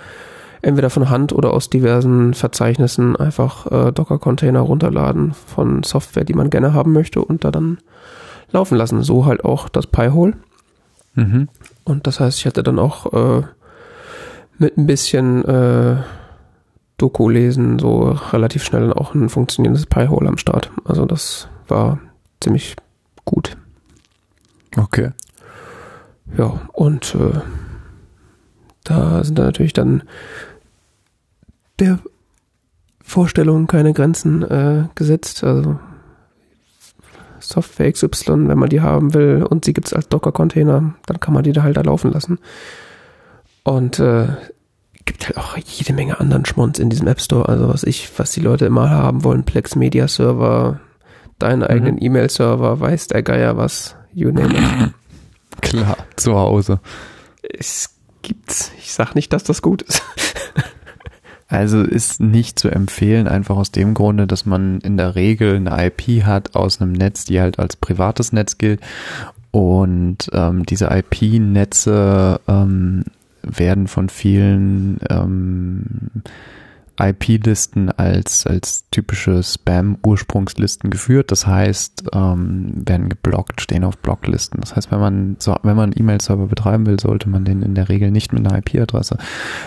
entweder 0.62 0.90
von 0.90 1.10
Hand 1.10 1.32
oder 1.32 1.52
aus 1.52 1.70
diversen 1.70 2.34
Verzeichnissen 2.34 3.16
einfach 3.16 3.70
äh, 3.70 3.92
Docker-Container 3.92 4.60
runterladen 4.60 5.32
von 5.32 5.82
Software, 5.82 6.24
die 6.24 6.34
man 6.34 6.50
gerne 6.50 6.74
haben 6.74 6.92
möchte 6.92 7.22
und 7.22 7.44
da 7.44 7.50
dann 7.50 7.78
laufen 8.50 8.76
lassen. 8.76 9.02
So 9.02 9.26
halt 9.26 9.44
auch 9.44 9.68
das 9.68 9.86
Pi-Hole. 9.86 10.34
Mhm. 11.14 11.48
Und 11.84 12.06
das 12.06 12.20
heißt, 12.20 12.38
ich 12.38 12.46
hatte 12.46 12.62
dann 12.62 12.78
auch 12.78 13.12
äh, 13.12 13.42
mit 14.58 14.76
ein 14.76 14.86
bisschen 14.86 15.44
äh, 15.44 15.96
Doku 16.98 17.28
lesen 17.28 17.78
so 17.78 18.16
relativ 18.32 18.64
schnell 18.64 18.92
auch 18.92 19.14
ein 19.14 19.28
funktionierendes 19.28 19.86
Pi-Hole 19.86 20.28
am 20.28 20.38
Start. 20.38 20.70
Also 20.84 21.04
das 21.04 21.48
war 21.68 21.98
ziemlich 22.40 22.76
gut. 23.24 23.56
Okay. 24.76 25.10
Ja, 26.36 26.60
und 26.72 27.14
äh, 27.14 27.40
da 28.84 29.24
sind 29.24 29.38
dann 29.38 29.46
natürlich 29.46 29.72
dann 29.72 30.02
der 31.78 31.98
Vorstellung 33.02 33.66
keine 33.66 33.92
Grenzen 33.92 34.42
äh, 34.42 34.88
gesetzt. 34.94 35.44
Also 35.44 35.78
Software 37.48 37.92
XY, 37.92 38.48
wenn 38.48 38.58
man 38.58 38.68
die 38.68 38.80
haben 38.80 39.14
will 39.14 39.44
und 39.48 39.64
sie 39.64 39.72
gibt 39.72 39.88
es 39.88 39.92
als 39.92 40.08
Docker-Container, 40.08 40.94
dann 41.06 41.20
kann 41.20 41.34
man 41.34 41.42
die 41.42 41.52
da 41.52 41.62
halt 41.62 41.76
da 41.76 41.82
laufen 41.82 42.12
lassen. 42.12 42.38
Und 43.64 43.98
äh, 43.98 44.28
gibt 45.06 45.26
halt 45.26 45.38
auch 45.38 45.56
jede 45.56 45.92
Menge 45.92 46.20
anderen 46.20 46.44
Schmonz 46.44 46.78
in 46.78 46.90
diesem 46.90 47.08
App 47.08 47.20
Store. 47.20 47.48
Also 47.48 47.68
was 47.68 47.84
ich, 47.84 48.10
was 48.18 48.32
die 48.32 48.40
Leute 48.40 48.66
immer 48.66 48.90
haben 48.90 49.24
wollen, 49.24 49.44
Plex 49.44 49.76
Media 49.76 50.08
Server, 50.08 50.80
deinen 51.38 51.62
eigenen 51.62 51.94
mhm. 51.94 52.02
E-Mail-Server, 52.02 52.80
weiß 52.80 53.08
der 53.08 53.22
Geier 53.22 53.56
was, 53.56 53.96
you 54.12 54.30
name 54.30 54.54
it. 54.54 54.92
Klar, 55.62 55.96
zu 56.16 56.34
Hause. 56.34 56.80
Es 57.42 57.96
gibt's. 58.22 58.72
Ich 58.78 58.92
sag 58.92 59.14
nicht, 59.14 59.32
dass 59.32 59.44
das 59.44 59.62
gut 59.62 59.82
ist. 59.82 60.02
Also 61.48 61.82
ist 61.82 62.20
nicht 62.20 62.58
zu 62.58 62.68
empfehlen, 62.68 63.28
einfach 63.28 63.56
aus 63.56 63.70
dem 63.70 63.94
Grunde, 63.94 64.26
dass 64.26 64.46
man 64.46 64.80
in 64.80 64.96
der 64.96 65.14
Regel 65.14 65.56
eine 65.56 65.86
IP 65.86 66.24
hat 66.24 66.56
aus 66.56 66.80
einem 66.80 66.92
Netz, 66.92 67.24
die 67.24 67.40
halt 67.40 67.58
als 67.58 67.76
privates 67.76 68.32
Netz 68.32 68.58
gilt. 68.58 68.80
Und 69.52 70.28
ähm, 70.32 70.66
diese 70.66 70.86
IP-Netze 70.90 72.40
ähm, 72.48 73.04
werden 73.42 73.86
von 73.86 74.08
vielen 74.08 74.98
ähm, 75.08 76.22
IP-Listen 76.98 77.90
als, 77.90 78.46
als 78.46 78.84
typische 78.90 79.42
Spam-Ursprungslisten 79.42 80.90
geführt. 80.90 81.30
Das 81.30 81.46
heißt, 81.46 82.04
ähm, 82.12 82.72
werden 82.86 83.08
geblockt, 83.08 83.60
stehen 83.60 83.84
auf 83.84 83.98
Blocklisten. 83.98 84.60
Das 84.60 84.76
heißt, 84.76 84.90
wenn 84.90 85.00
man 85.00 85.36
so, 85.38 85.56
wenn 85.62 85.76
man 85.76 85.92
einen 85.92 86.00
E-Mail-Server 86.00 86.46
betreiben 86.46 86.86
will, 86.86 86.98
sollte 86.98 87.28
man 87.28 87.44
den 87.44 87.62
in 87.62 87.74
der 87.74 87.88
Regel 87.88 88.10
nicht 88.10 88.32
mit 88.32 88.46
einer 88.46 88.58
IP-Adresse 88.58 89.18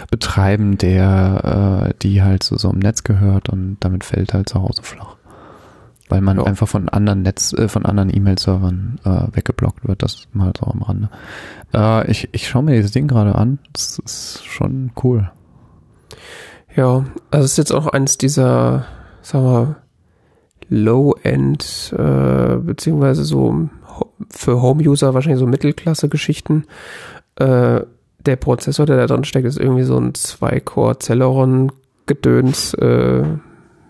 betreiben, 0.10 0.78
der 0.78 1.90
äh, 1.90 1.94
die 2.02 2.22
halt 2.22 2.44
zu 2.44 2.58
so 2.58 2.70
einem 2.70 2.80
Netz 2.80 3.04
gehört 3.04 3.50
und 3.50 3.78
damit 3.80 4.04
fällt 4.04 4.34
halt 4.34 4.50
zu 4.50 4.62
Hause 4.62 4.84
flach. 4.84 5.16
Weil 6.10 6.22
man 6.22 6.38
ja. 6.38 6.44
einfach 6.46 6.68
von 6.68 6.90
anderen 6.90 7.22
Netz, 7.22 7.54
äh, 7.54 7.68
von 7.70 7.86
anderen 7.86 8.14
E-Mail-Servern 8.14 9.00
äh, 9.06 9.36
weggeblockt 9.36 9.88
wird. 9.88 10.02
Das 10.02 10.28
mal 10.34 10.52
so 10.60 10.66
am 10.66 10.82
Rande. 10.82 11.10
Äh, 11.72 12.10
ich, 12.10 12.30
ich 12.32 12.48
schaue 12.48 12.64
mir 12.64 12.76
dieses 12.76 12.92
Ding 12.92 13.08
gerade 13.08 13.36
an. 13.36 13.60
Das 13.74 14.00
ist 14.00 14.44
schon 14.44 14.92
cool. 15.04 15.30
Ja, 16.80 17.04
also 17.30 17.44
es 17.44 17.52
ist 17.52 17.58
jetzt 17.58 17.74
auch 17.74 17.88
eins 17.88 18.18
dieser, 18.18 18.86
sagen 19.22 19.44
wir, 19.44 19.76
Low-End, 20.70 21.94
äh, 21.98 22.56
beziehungsweise 22.56 23.26
so 23.26 23.68
für 24.30 24.62
Home-User 24.62 25.14
wahrscheinlich 25.14 25.42
so 25.42 25.46
Mittelklasse-Geschichten. 25.46 26.64
Äh, 27.36 27.82
der 28.26 28.38
Prozessor, 28.38 28.86
der 28.86 28.96
da 28.96 29.08
drin 29.08 29.26
steckt, 29.26 29.46
ist 29.46 29.60
irgendwie 29.60 29.84
so 29.84 29.98
ein 29.98 30.14
2-Core-Celeron-Gedöns 30.14 32.76
äh, 32.76 33.26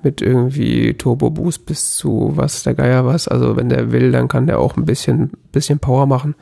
mit 0.02 0.24
irgendwie 0.24 0.96
Turbo-Boost 0.96 1.68
bis 1.68 1.96
zu 1.96 2.32
was 2.38 2.64
der 2.64 2.74
Geier 2.74 3.06
was. 3.06 3.28
Also 3.28 3.56
wenn 3.56 3.70
der 3.70 3.92
will, 3.92 4.12
dann 4.12 4.28
kann 4.28 4.48
der 4.48 4.58
auch 4.58 4.78
ein 4.78 4.86
bisschen, 4.86 5.30
bisschen 5.52 5.78
Power 5.78 6.08
machen. 6.08 6.34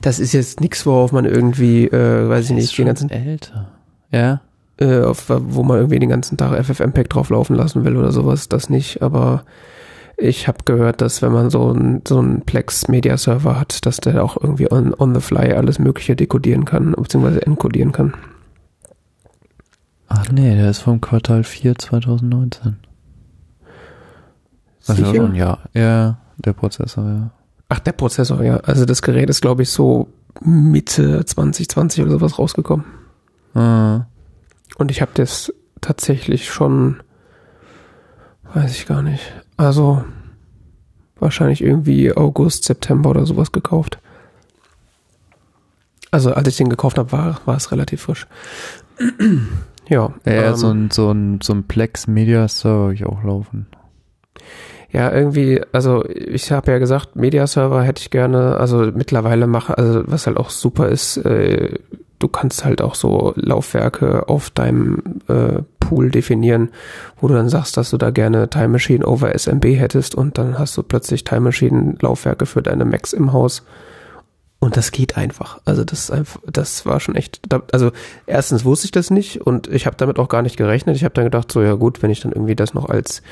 Das 0.00 0.20
ist 0.20 0.32
jetzt 0.32 0.60
nichts, 0.60 0.86
worauf 0.86 1.10
man 1.10 1.24
irgendwie, 1.24 1.86
äh, 1.86 2.28
weiß 2.28 2.50
ich 2.50 2.52
nicht, 2.52 2.78
den 2.78 2.86
ganzen... 2.86 3.10
älter. 3.10 3.72
Ja 4.12 4.42
äh, 4.78 5.02
auf, 5.02 5.26
wo 5.28 5.62
man 5.62 5.78
irgendwie 5.78 5.98
den 5.98 6.08
ganzen 6.08 6.36
Tag 6.36 6.64
FFmpeg 6.64 7.08
drauf 7.10 7.30
laufen 7.30 7.54
lassen 7.54 7.84
will 7.84 7.96
oder 7.96 8.12
sowas, 8.12 8.48
das 8.48 8.70
nicht, 8.70 9.02
aber 9.02 9.44
ich 10.16 10.46
habe 10.46 10.58
gehört, 10.64 11.00
dass 11.00 11.22
wenn 11.22 11.32
man 11.32 11.50
so 11.50 11.72
ein 11.72 12.02
so 12.06 12.20
ein 12.20 12.42
Plex 12.42 12.88
Media 12.88 13.16
Server 13.16 13.58
hat, 13.58 13.86
dass 13.86 13.96
der 13.96 14.22
auch 14.22 14.36
irgendwie 14.40 14.70
on, 14.70 14.94
on 14.94 15.14
the 15.14 15.20
fly 15.20 15.52
alles 15.52 15.78
mögliche 15.78 16.14
dekodieren 16.14 16.64
kann, 16.64 16.92
beziehungsweise 16.92 17.44
encodieren 17.44 17.92
kann. 17.92 18.14
Ach 20.08 20.30
nee, 20.30 20.54
der 20.54 20.70
ist 20.70 20.80
vom 20.80 21.00
Quartal 21.00 21.42
4 21.42 21.76
2019. 21.76 22.76
Also 24.86 25.04
Sicher? 25.04 25.14
schon, 25.14 25.34
ja. 25.34 25.58
Ja, 25.72 26.18
der 26.36 26.52
Prozessor, 26.52 27.04
ja. 27.04 27.30
Ach, 27.68 27.78
der 27.78 27.92
Prozessor, 27.92 28.42
ja. 28.42 28.58
Also 28.58 28.84
das 28.84 29.00
Gerät 29.00 29.30
ist, 29.30 29.40
glaube 29.40 29.62
ich, 29.62 29.70
so 29.70 30.08
Mitte 30.40 31.24
2020 31.24 32.02
oder 32.02 32.12
sowas 32.12 32.38
rausgekommen. 32.38 32.84
Ah. 33.54 34.06
Und 34.76 34.90
ich 34.90 35.00
habe 35.00 35.12
das 35.14 35.52
tatsächlich 35.80 36.50
schon, 36.50 37.02
weiß 38.54 38.72
ich 38.72 38.86
gar 38.86 39.02
nicht. 39.02 39.32
Also 39.56 40.04
wahrscheinlich 41.18 41.62
irgendwie 41.62 42.14
August, 42.16 42.64
September 42.64 43.10
oder 43.10 43.26
sowas 43.26 43.52
gekauft. 43.52 43.98
Also 46.10 46.34
als 46.34 46.48
ich 46.48 46.56
den 46.56 46.68
gekauft 46.68 46.98
habe, 46.98 47.12
war, 47.12 47.40
war 47.46 47.56
es 47.56 47.72
relativ 47.72 48.02
frisch. 48.02 48.26
ja. 49.88 50.12
Ja, 50.24 50.32
ähm, 50.50 50.56
so 50.56 50.70
ein, 50.70 50.90
so 50.90 51.10
ein, 51.10 51.40
so 51.42 51.54
ein 51.54 51.64
Plex 51.64 52.06
Media 52.06 52.48
Server 52.48 52.92
ich 52.92 53.06
auch 53.06 53.22
laufen. 53.22 53.66
Ja, 54.92 55.10
irgendwie, 55.10 55.62
also 55.72 56.04
ich 56.06 56.52
habe 56.52 56.70
ja 56.70 56.78
gesagt, 56.78 57.16
Media 57.16 57.46
Server 57.46 57.82
hätte 57.82 58.02
ich 58.02 58.10
gerne, 58.10 58.58
also 58.58 58.90
mittlerweile 58.94 59.46
mache, 59.46 59.78
also 59.78 60.02
was 60.06 60.26
halt 60.26 60.36
auch 60.36 60.50
super 60.50 60.88
ist, 60.90 61.16
äh, 61.16 61.78
du 62.18 62.28
kannst 62.28 62.64
halt 62.64 62.82
auch 62.82 62.94
so 62.94 63.32
Laufwerke 63.36 64.28
auf 64.28 64.50
deinem 64.50 65.02
äh, 65.28 65.62
Pool 65.80 66.10
definieren, 66.10 66.70
wo 67.20 67.26
du 67.26 67.34
dann 67.34 67.48
sagst, 67.48 67.76
dass 67.78 67.90
du 67.90 67.96
da 67.96 68.10
gerne 68.10 68.50
Time 68.50 68.68
Machine 68.68 69.04
over 69.06 69.36
SMB 69.36 69.64
hättest 69.64 70.14
und 70.14 70.36
dann 70.36 70.58
hast 70.58 70.76
du 70.76 70.82
plötzlich 70.82 71.24
Time 71.24 71.40
Machine 71.40 71.96
Laufwerke 72.00 72.44
für 72.44 72.62
deine 72.62 72.84
Macs 72.84 73.14
im 73.14 73.32
Haus. 73.32 73.64
Und 74.60 74.76
das 74.76 74.92
geht 74.92 75.16
einfach. 75.16 75.58
Also 75.64 75.82
das 75.82 76.04
ist 76.04 76.10
einfach, 76.12 76.40
das 76.46 76.86
war 76.86 77.00
schon 77.00 77.16
echt. 77.16 77.40
Also 77.72 77.90
erstens 78.26 78.64
wusste 78.64 78.84
ich 78.84 78.92
das 78.92 79.10
nicht 79.10 79.40
und 79.40 79.66
ich 79.66 79.86
habe 79.86 79.96
damit 79.96 80.20
auch 80.20 80.28
gar 80.28 80.42
nicht 80.42 80.56
gerechnet. 80.56 80.94
Ich 80.94 81.02
habe 81.02 81.14
dann 81.14 81.24
gedacht, 81.24 81.50
so 81.50 81.62
ja 81.62 81.74
gut, 81.74 82.00
wenn 82.00 82.10
ich 82.10 82.20
dann 82.20 82.30
irgendwie 82.30 82.54
das 82.54 82.72
noch 82.72 82.88
als 82.88 83.22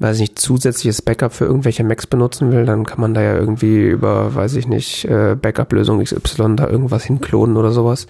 weiß 0.00 0.16
ich 0.16 0.20
nicht, 0.22 0.38
zusätzliches 0.38 1.02
Backup 1.02 1.32
für 1.32 1.44
irgendwelche 1.44 1.84
Macs 1.84 2.06
benutzen 2.06 2.50
will, 2.50 2.66
dann 2.66 2.84
kann 2.84 3.00
man 3.00 3.14
da 3.14 3.22
ja 3.22 3.36
irgendwie 3.36 3.86
über, 3.86 4.34
weiß 4.34 4.56
ich 4.56 4.66
nicht, 4.66 5.04
äh, 5.04 5.36
Backup-Lösung 5.40 6.02
XY 6.02 6.56
da 6.56 6.66
irgendwas 6.68 7.04
hinklonen 7.04 7.56
oder 7.56 7.70
sowas. 7.70 8.06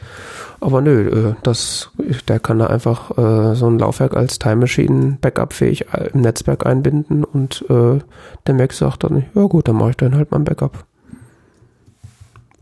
Aber 0.61 0.81
nö, 0.81 1.31
äh, 1.31 1.35
das, 1.43 1.91
der 2.29 2.41
kann 2.41 2.61
da 2.61 2.69
einfach 2.69 3.19
äh, 3.19 3.55
so 3.55 3.67
ein 3.67 3.79
Laufwerk 3.79 4.17
als 4.17 4.39
Time 4.39 4.57
Machine 4.57 5.19
Backup-fähig 5.21 5.87
im 6.15 6.21
Netzwerk 6.23 6.65
einbinden 6.65 7.25
und 7.25 7.65
der 7.69 8.55
Mac 8.55 8.73
sagt 8.73 9.05
dann, 9.05 9.25
ja 9.35 9.43
gut, 9.43 9.69
dann 9.69 9.77
mache 9.77 9.91
ich 9.91 9.97
dann 9.97 10.15
halt 10.15 10.31
mein 10.31 10.45
Backup. 10.45 10.85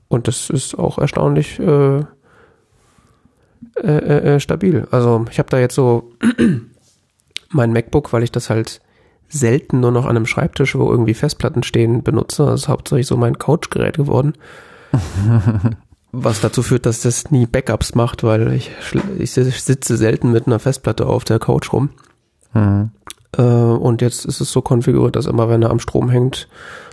Und 0.09 0.27
das 0.27 0.51
ist 0.51 0.79
auch 0.79 0.99
erstaunlich 0.99 1.61
äh, 1.61 2.01
äh, 3.83 4.35
äh, 4.35 4.41
stabil. 4.41 4.89
Also 4.91 5.25
ich 5.31 5.39
habe 5.39 5.51
da 5.51 5.59
jetzt 5.59 5.75
so 5.75 6.13
mein 7.51 7.73
MacBook, 7.73 8.13
weil 8.13 8.23
ich 8.23 8.33
das 8.33 8.51
halt 8.51 8.81
selten 9.29 9.81
nur 9.81 9.91
noch 9.91 10.05
an 10.05 10.17
einem 10.17 10.27
Schreibtisch, 10.27 10.75
wo 10.75 10.91
irgendwie 10.91 11.15
Festplatten 11.15 11.63
stehen, 11.63 12.03
benutze. 12.03 12.47
Das 12.47 12.63
ist 12.63 12.69
hauptsächlich 12.69 13.07
so 13.07 13.17
mein 13.17 13.39
Couchgerät 13.39 13.97
geworden. 13.97 14.35
Was 16.13 16.41
dazu 16.41 16.63
führt, 16.63 16.87
dass 16.87 17.03
das 17.03 17.31
nie 17.31 17.47
Backups 17.47 17.95
macht, 17.95 18.25
weil 18.25 18.53
ich, 18.53 18.71
ich 19.19 19.33
sitze 19.33 19.97
selten 19.99 20.33
mit 20.33 20.47
einer 20.47 20.59
Festplatte 20.59 21.07
auf 21.07 21.25
der 21.25 21.39
Couch 21.39 21.73
rum. 21.73 21.91
Mhm. 22.55 22.91
Äh, 23.37 23.43
und 23.43 24.01
jetzt 24.01 24.25
ist 24.25 24.41
es 24.41 24.51
so 24.51 24.63
konfiguriert, 24.63 25.17
dass 25.17 25.27
immer, 25.27 25.51
wenn 25.51 25.63
er 25.63 25.71
am 25.71 25.81
Strom 25.81 26.09
hängt, 26.09 26.49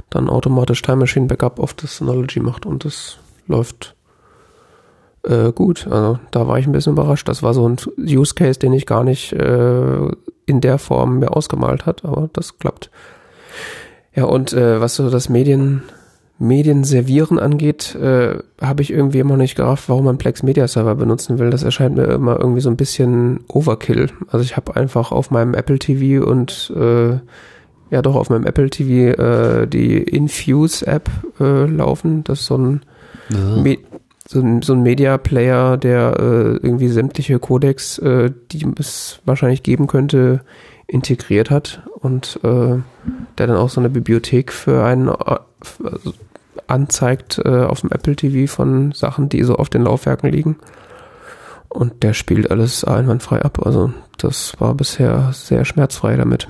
dann 0.09 0.29
automatisch 0.29 0.81
Time 0.81 0.97
Machine 0.97 1.27
Backup 1.27 1.59
auf 1.59 1.73
das 1.73 1.97
Synology 1.97 2.41
macht 2.41 2.65
und 2.65 2.83
das 2.83 3.17
läuft 3.47 3.95
äh, 5.23 5.51
gut. 5.51 5.87
Also 5.87 6.19
da 6.31 6.47
war 6.47 6.59
ich 6.59 6.67
ein 6.67 6.71
bisschen 6.71 6.93
überrascht. 6.93 7.27
Das 7.27 7.41
war 7.41 7.53
so 7.53 7.67
ein 7.67 7.77
Use 7.97 8.35
Case, 8.35 8.59
den 8.59 8.73
ich 8.73 8.85
gar 8.85 9.03
nicht 9.03 9.33
äh, 9.33 10.09
in 10.45 10.61
der 10.61 10.77
Form 10.77 11.19
mir 11.19 11.35
ausgemalt 11.35 11.85
hat, 11.85 12.05
aber 12.05 12.29
das 12.33 12.57
klappt. 12.59 12.89
Ja, 14.13 14.25
und 14.25 14.53
äh, 14.53 14.79
was 14.79 14.95
so 14.95 15.09
das 15.09 15.29
Medien, 15.29 15.83
Medienservieren 16.37 17.39
angeht, 17.39 17.95
äh, 17.95 18.37
habe 18.61 18.81
ich 18.81 18.91
irgendwie 18.91 19.19
immer 19.19 19.37
nicht 19.37 19.55
gerafft, 19.55 19.87
warum 19.87 20.05
man 20.05 20.17
Plex 20.17 20.43
Media 20.43 20.67
Server 20.67 20.95
benutzen 20.95 21.39
will. 21.39 21.49
Das 21.49 21.63
erscheint 21.63 21.95
mir 21.95 22.05
immer 22.05 22.39
irgendwie 22.39 22.61
so 22.61 22.69
ein 22.69 22.77
bisschen 22.77 23.41
Overkill. 23.47 24.09
Also 24.29 24.43
ich 24.43 24.57
habe 24.57 24.75
einfach 24.75 25.11
auf 25.11 25.31
meinem 25.31 25.53
Apple 25.53 25.79
TV 25.79 26.25
und 26.25 26.73
äh, 26.75 27.19
ja 27.91 28.01
doch 28.01 28.15
auf 28.15 28.29
meinem 28.29 28.45
Apple 28.45 28.69
TV 28.69 29.21
äh, 29.21 29.67
die 29.67 29.97
Infuse 29.97 30.85
App 30.87 31.09
äh, 31.39 31.65
laufen. 31.65 32.23
Das 32.25 32.41
ist 32.41 32.47
so 32.47 32.57
ein 32.57 32.81
ja. 33.29 33.61
Me 33.61 33.77
so 34.27 34.39
ein, 34.39 34.61
so 34.61 34.73
ein 34.73 34.81
Media 34.81 35.17
Player, 35.17 35.77
der 35.77 36.15
äh, 36.19 36.57
irgendwie 36.57 36.87
sämtliche 36.87 37.39
Codecs, 37.39 37.99
äh, 37.99 38.31
die 38.51 38.65
es 38.79 39.21
wahrscheinlich 39.25 39.63
geben 39.63 39.87
könnte, 39.87 40.41
integriert 40.87 41.49
hat 41.49 41.83
und 41.99 42.39
äh, 42.43 42.77
der 43.37 43.47
dann 43.47 43.57
auch 43.57 43.69
so 43.69 43.79
eine 43.79 43.89
Bibliothek 43.89 44.51
für 44.51 44.83
einen 44.83 45.09
äh, 45.09 45.37
anzeigt 46.67 47.39
äh, 47.43 47.63
auf 47.63 47.81
dem 47.81 47.91
Apple 47.91 48.15
TV 48.15 48.51
von 48.51 48.91
Sachen, 48.91 49.29
die 49.29 49.43
so 49.43 49.55
auf 49.55 49.69
den 49.69 49.83
Laufwerken 49.83 50.31
liegen. 50.31 50.57
Und 51.69 52.03
der 52.03 52.13
spielt 52.13 52.49
alles 52.49 52.83
einwandfrei 52.83 53.41
ab. 53.41 53.65
Also 53.65 53.93
das 54.17 54.53
war 54.59 54.73
bisher 54.75 55.31
sehr 55.33 55.65
schmerzfrei 55.65 56.15
damit. 56.15 56.47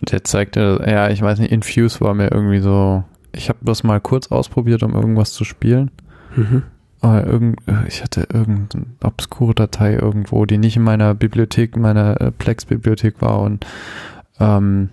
Der 0.00 0.24
zeigte, 0.24 0.82
ja, 0.86 1.10
ich 1.10 1.20
weiß 1.20 1.38
nicht, 1.38 1.52
Infuse 1.52 2.00
war 2.00 2.14
mir 2.14 2.30
irgendwie 2.30 2.60
so. 2.60 3.04
Ich 3.32 3.48
habe 3.48 3.58
das 3.62 3.82
mal 3.82 4.00
kurz 4.00 4.30
ausprobiert, 4.30 4.82
um 4.82 4.94
irgendwas 4.94 5.32
zu 5.32 5.44
spielen. 5.44 5.90
Mhm. 6.36 6.62
Aber 7.00 7.26
irgend, 7.26 7.60
ich 7.88 8.02
hatte 8.02 8.28
irgendeine 8.32 8.86
obskure 9.02 9.54
Datei 9.54 9.94
irgendwo, 9.94 10.46
die 10.46 10.58
nicht 10.58 10.76
in 10.76 10.84
meiner 10.84 11.14
Bibliothek, 11.14 11.76
meiner 11.76 12.20
äh, 12.20 12.30
Plex-Bibliothek 12.30 13.20
war 13.20 13.40
und 13.40 13.66
ähm, 14.38 14.88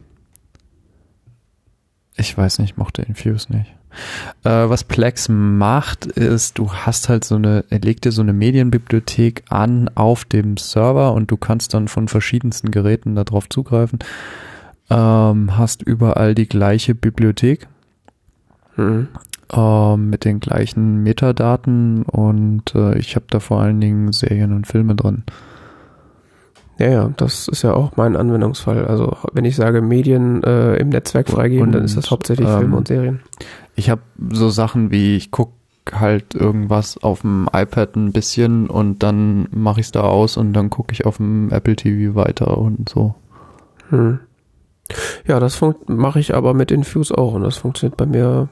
ich 2.15 2.35
weiß 2.37 2.59
nicht, 2.59 2.77
mochte 2.77 3.03
Infuse 3.03 3.53
nicht. 3.53 3.73
Äh, 4.43 4.69
was 4.69 4.83
Plex 4.83 5.29
macht, 5.29 6.05
ist, 6.05 6.57
du 6.57 6.71
hast 6.71 7.09
halt 7.09 7.23
so 7.25 7.35
eine, 7.35 7.65
er 7.69 7.79
legt 7.79 8.05
dir 8.05 8.11
so 8.11 8.21
eine 8.21 8.33
Medienbibliothek 8.33 9.43
an 9.49 9.89
auf 9.95 10.25
dem 10.25 10.57
Server 10.57 11.13
und 11.13 11.31
du 11.31 11.37
kannst 11.37 11.73
dann 11.73 11.87
von 11.87 12.07
verschiedensten 12.07 12.71
Geräten 12.71 13.15
darauf 13.15 13.49
zugreifen. 13.49 13.99
Ähm, 14.89 15.57
hast 15.57 15.81
überall 15.83 16.35
die 16.35 16.47
gleiche 16.47 16.95
Bibliothek. 16.95 17.67
Mhm. 18.75 19.07
Ähm, 19.51 20.11
mit 20.11 20.25
den 20.25 20.39
gleichen 20.39 21.01
Metadaten 21.01 22.03
und 22.03 22.75
äh, 22.75 22.99
ich 22.99 23.15
habe 23.15 23.25
da 23.29 23.39
vor 23.39 23.61
allen 23.61 23.81
Dingen 23.81 24.11
Serien 24.11 24.53
und 24.53 24.67
Filme 24.67 24.93
drin. 24.93 25.23
Ja, 26.77 26.87
ja, 26.87 27.13
das 27.17 27.47
ist 27.47 27.63
ja 27.63 27.73
auch 27.73 27.97
mein 27.97 28.15
Anwendungsfall. 28.15 28.85
Also 28.85 29.17
wenn 29.33 29.45
ich 29.45 29.55
sage 29.55 29.81
Medien 29.81 30.43
äh, 30.43 30.75
im 30.75 30.89
Netzwerk 30.89 31.29
freigeben, 31.29 31.67
und, 31.67 31.71
dann 31.73 31.83
ist 31.83 31.97
das 31.97 32.11
hauptsächlich 32.11 32.47
ähm, 32.47 32.59
Filme 32.59 32.77
und 32.77 32.87
Serien. 32.87 33.21
Ich 33.75 33.89
habe 33.89 34.01
so 34.31 34.49
Sachen 34.49 34.91
wie, 34.91 35.17
ich 35.17 35.31
gucke 35.31 35.53
halt 35.91 36.35
irgendwas 36.35 37.01
auf 37.01 37.21
dem 37.21 37.49
iPad 37.51 37.95
ein 37.95 38.11
bisschen 38.11 38.69
und 38.69 39.01
dann 39.01 39.47
mache 39.51 39.79
ich 39.79 39.87
es 39.87 39.91
da 39.91 40.01
aus 40.01 40.37
und 40.37 40.53
dann 40.53 40.69
gucke 40.69 40.93
ich 40.93 41.07
auf 41.07 41.17
dem 41.17 41.49
Apple 41.51 41.75
TV 41.75 42.13
weiter 42.13 42.57
und 42.57 42.87
so. 42.87 43.15
Hm. 43.89 44.19
Ja, 45.27 45.39
das 45.39 45.59
mache 45.87 46.19
ich 46.19 46.33
aber 46.33 46.53
mit 46.53 46.71
Infuse 46.71 47.15
auch 47.17 47.33
und 47.33 47.43
das 47.43 47.57
funktioniert 47.57 47.97
bei 47.97 48.05
mir 48.05 48.49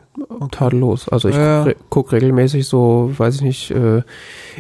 tadellos. 0.51 1.09
Also 1.09 1.29
ich 1.29 1.35
ja. 1.35 1.63
gucke 1.63 1.75
guck 1.89 2.11
regelmäßig 2.11 2.67
so, 2.67 3.11
weiß 3.17 3.35
ich 3.35 3.41
nicht, 3.41 3.71
äh, 3.71 4.03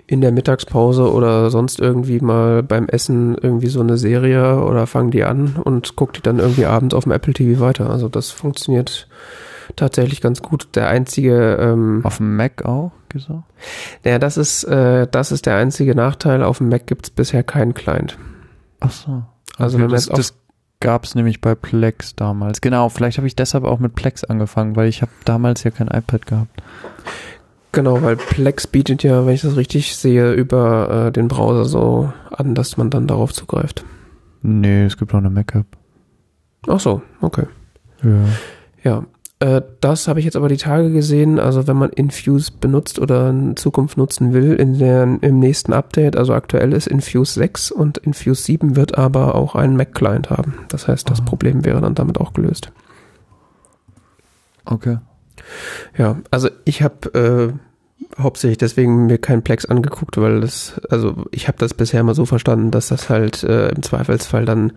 in 0.07 0.21
der 0.21 0.31
Mittagspause 0.31 1.11
oder 1.11 1.49
sonst 1.49 1.79
irgendwie 1.79 2.19
mal 2.19 2.63
beim 2.63 2.87
Essen 2.87 3.37
irgendwie 3.39 3.67
so 3.67 3.81
eine 3.81 3.97
Serie 3.97 4.63
oder 4.63 4.87
fange 4.87 5.11
die 5.11 5.23
an 5.23 5.55
und 5.63 5.95
gucke 5.95 6.13
die 6.13 6.21
dann 6.21 6.39
irgendwie 6.39 6.65
abends 6.65 6.95
auf 6.95 7.03
dem 7.03 7.11
Apple 7.11 7.33
TV 7.33 7.59
weiter. 7.59 7.89
Also 7.89 8.09
das 8.09 8.31
funktioniert 8.31 9.07
tatsächlich 9.75 10.21
ganz 10.21 10.41
gut. 10.41 10.69
Der 10.75 10.87
einzige 10.87 11.57
ähm, 11.59 12.01
auf 12.03 12.17
dem 12.17 12.35
Mac 12.35 12.65
auch 12.65 12.91
gesagt? 13.09 13.43
Naja, 14.03 14.19
das 14.19 14.37
ist 14.37 14.63
äh, 14.63 15.07
das 15.09 15.31
ist 15.31 15.45
der 15.45 15.55
einzige 15.55 15.95
Nachteil. 15.95 16.43
Auf 16.43 16.59
dem 16.59 16.69
Mac 16.69 16.87
gibt's 16.87 17.09
bisher 17.09 17.43
keinen 17.43 17.73
Client. 17.73 18.17
Ach 18.79 18.91
so. 18.91 19.23
Also 19.57 19.77
okay, 19.77 19.83
wenn 19.83 19.91
man 19.91 19.99
jetzt 19.99 20.11
auf 20.11 20.33
gab 20.79 21.03
es 21.03 21.15
nämlich 21.15 21.41
bei 21.41 21.55
Plex 21.55 22.15
damals. 22.15 22.61
Genau, 22.61 22.89
vielleicht 22.89 23.17
habe 23.17 23.27
ich 23.27 23.35
deshalb 23.35 23.63
auch 23.63 23.79
mit 23.79 23.95
Plex 23.95 24.23
angefangen, 24.23 24.75
weil 24.75 24.87
ich 24.87 25.01
habe 25.01 25.11
damals 25.25 25.63
ja 25.63 25.71
kein 25.71 25.87
iPad 25.87 26.25
gehabt. 26.25 26.63
Genau, 27.71 28.01
weil 28.01 28.15
Plex 28.15 28.67
bietet 28.67 29.03
ja, 29.03 29.25
wenn 29.25 29.33
ich 29.33 29.41
das 29.41 29.55
richtig 29.55 29.95
sehe, 29.95 30.33
über 30.33 31.07
äh, 31.07 31.11
den 31.11 31.27
Browser 31.27 31.65
so 31.65 32.11
an, 32.31 32.55
dass 32.55 32.77
man 32.77 32.89
dann 32.89 33.07
darauf 33.07 33.33
zugreift. 33.33 33.85
Nee, 34.41 34.85
es 34.85 34.97
gibt 34.97 35.13
auch 35.13 35.19
eine 35.19 35.29
Mac-App. 35.29 35.65
Ach 36.67 36.79
so, 36.79 37.01
okay. 37.21 37.45
Ja. 38.03 38.25
Ja, 38.83 39.03
äh, 39.39 39.61
das 39.81 40.07
habe 40.07 40.19
ich 40.19 40.25
jetzt 40.25 40.35
aber 40.35 40.49
die 40.49 40.57
Tage 40.57 40.91
gesehen. 40.91 41.39
Also 41.39 41.67
wenn 41.67 41.77
man 41.77 41.91
Infuse 41.91 42.51
benutzt 42.51 42.99
oder 42.99 43.29
in 43.29 43.55
Zukunft 43.55 43.97
nutzen 43.97 44.33
will, 44.33 44.53
in 44.53 44.79
der, 44.79 45.03
im 45.21 45.39
nächsten 45.39 45.73
Update, 45.73 46.15
also 46.15 46.33
aktuell 46.33 46.73
ist 46.73 46.87
Infuse 46.87 47.33
6 47.33 47.71
und 47.71 47.99
Infuse 47.99 48.41
7 48.41 48.75
wird 48.75 48.97
aber 48.97 49.35
auch 49.35 49.55
einen 49.55 49.77
Mac-Client 49.77 50.29
haben. 50.31 50.55
Das 50.69 50.87
heißt, 50.87 51.09
das 51.09 51.21
oh. 51.21 51.25
Problem 51.25 51.65
wäre 51.65 51.81
dann 51.81 51.95
damit 51.95 52.19
auch 52.19 52.33
gelöst. 52.33 52.71
Okay. 54.65 54.97
Ja, 55.97 56.17
also 56.31 56.49
ich 56.65 56.81
habe 56.81 57.53
äh, 58.17 58.21
hauptsächlich 58.21 58.57
deswegen 58.57 59.05
mir 59.05 59.19
keinen 59.19 59.43
Plex 59.43 59.65
angeguckt, 59.65 60.17
weil 60.17 60.41
das, 60.41 60.81
also 60.89 61.25
ich 61.31 61.47
habe 61.47 61.57
das 61.59 61.75
bisher 61.75 62.03
mal 62.03 62.15
so 62.15 62.25
verstanden, 62.25 62.71
dass 62.71 62.87
das 62.87 63.09
halt 63.09 63.43
äh, 63.43 63.69
im 63.69 63.83
Zweifelsfall 63.83 64.45
dann 64.45 64.73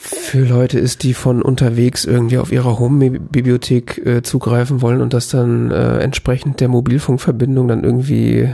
für 0.00 0.44
Leute 0.44 0.78
ist, 0.78 1.02
die 1.02 1.12
von 1.12 1.42
unterwegs 1.42 2.04
irgendwie 2.04 2.38
auf 2.38 2.52
ihrer 2.52 2.78
Home-Bibliothek 2.78 4.06
äh, 4.06 4.22
zugreifen 4.22 4.80
wollen 4.80 5.00
und 5.00 5.12
dass 5.12 5.28
dann 5.28 5.72
äh, 5.72 5.98
entsprechend 5.98 6.60
der 6.60 6.68
Mobilfunkverbindung 6.68 7.66
dann 7.66 7.82
irgendwie 7.82 8.48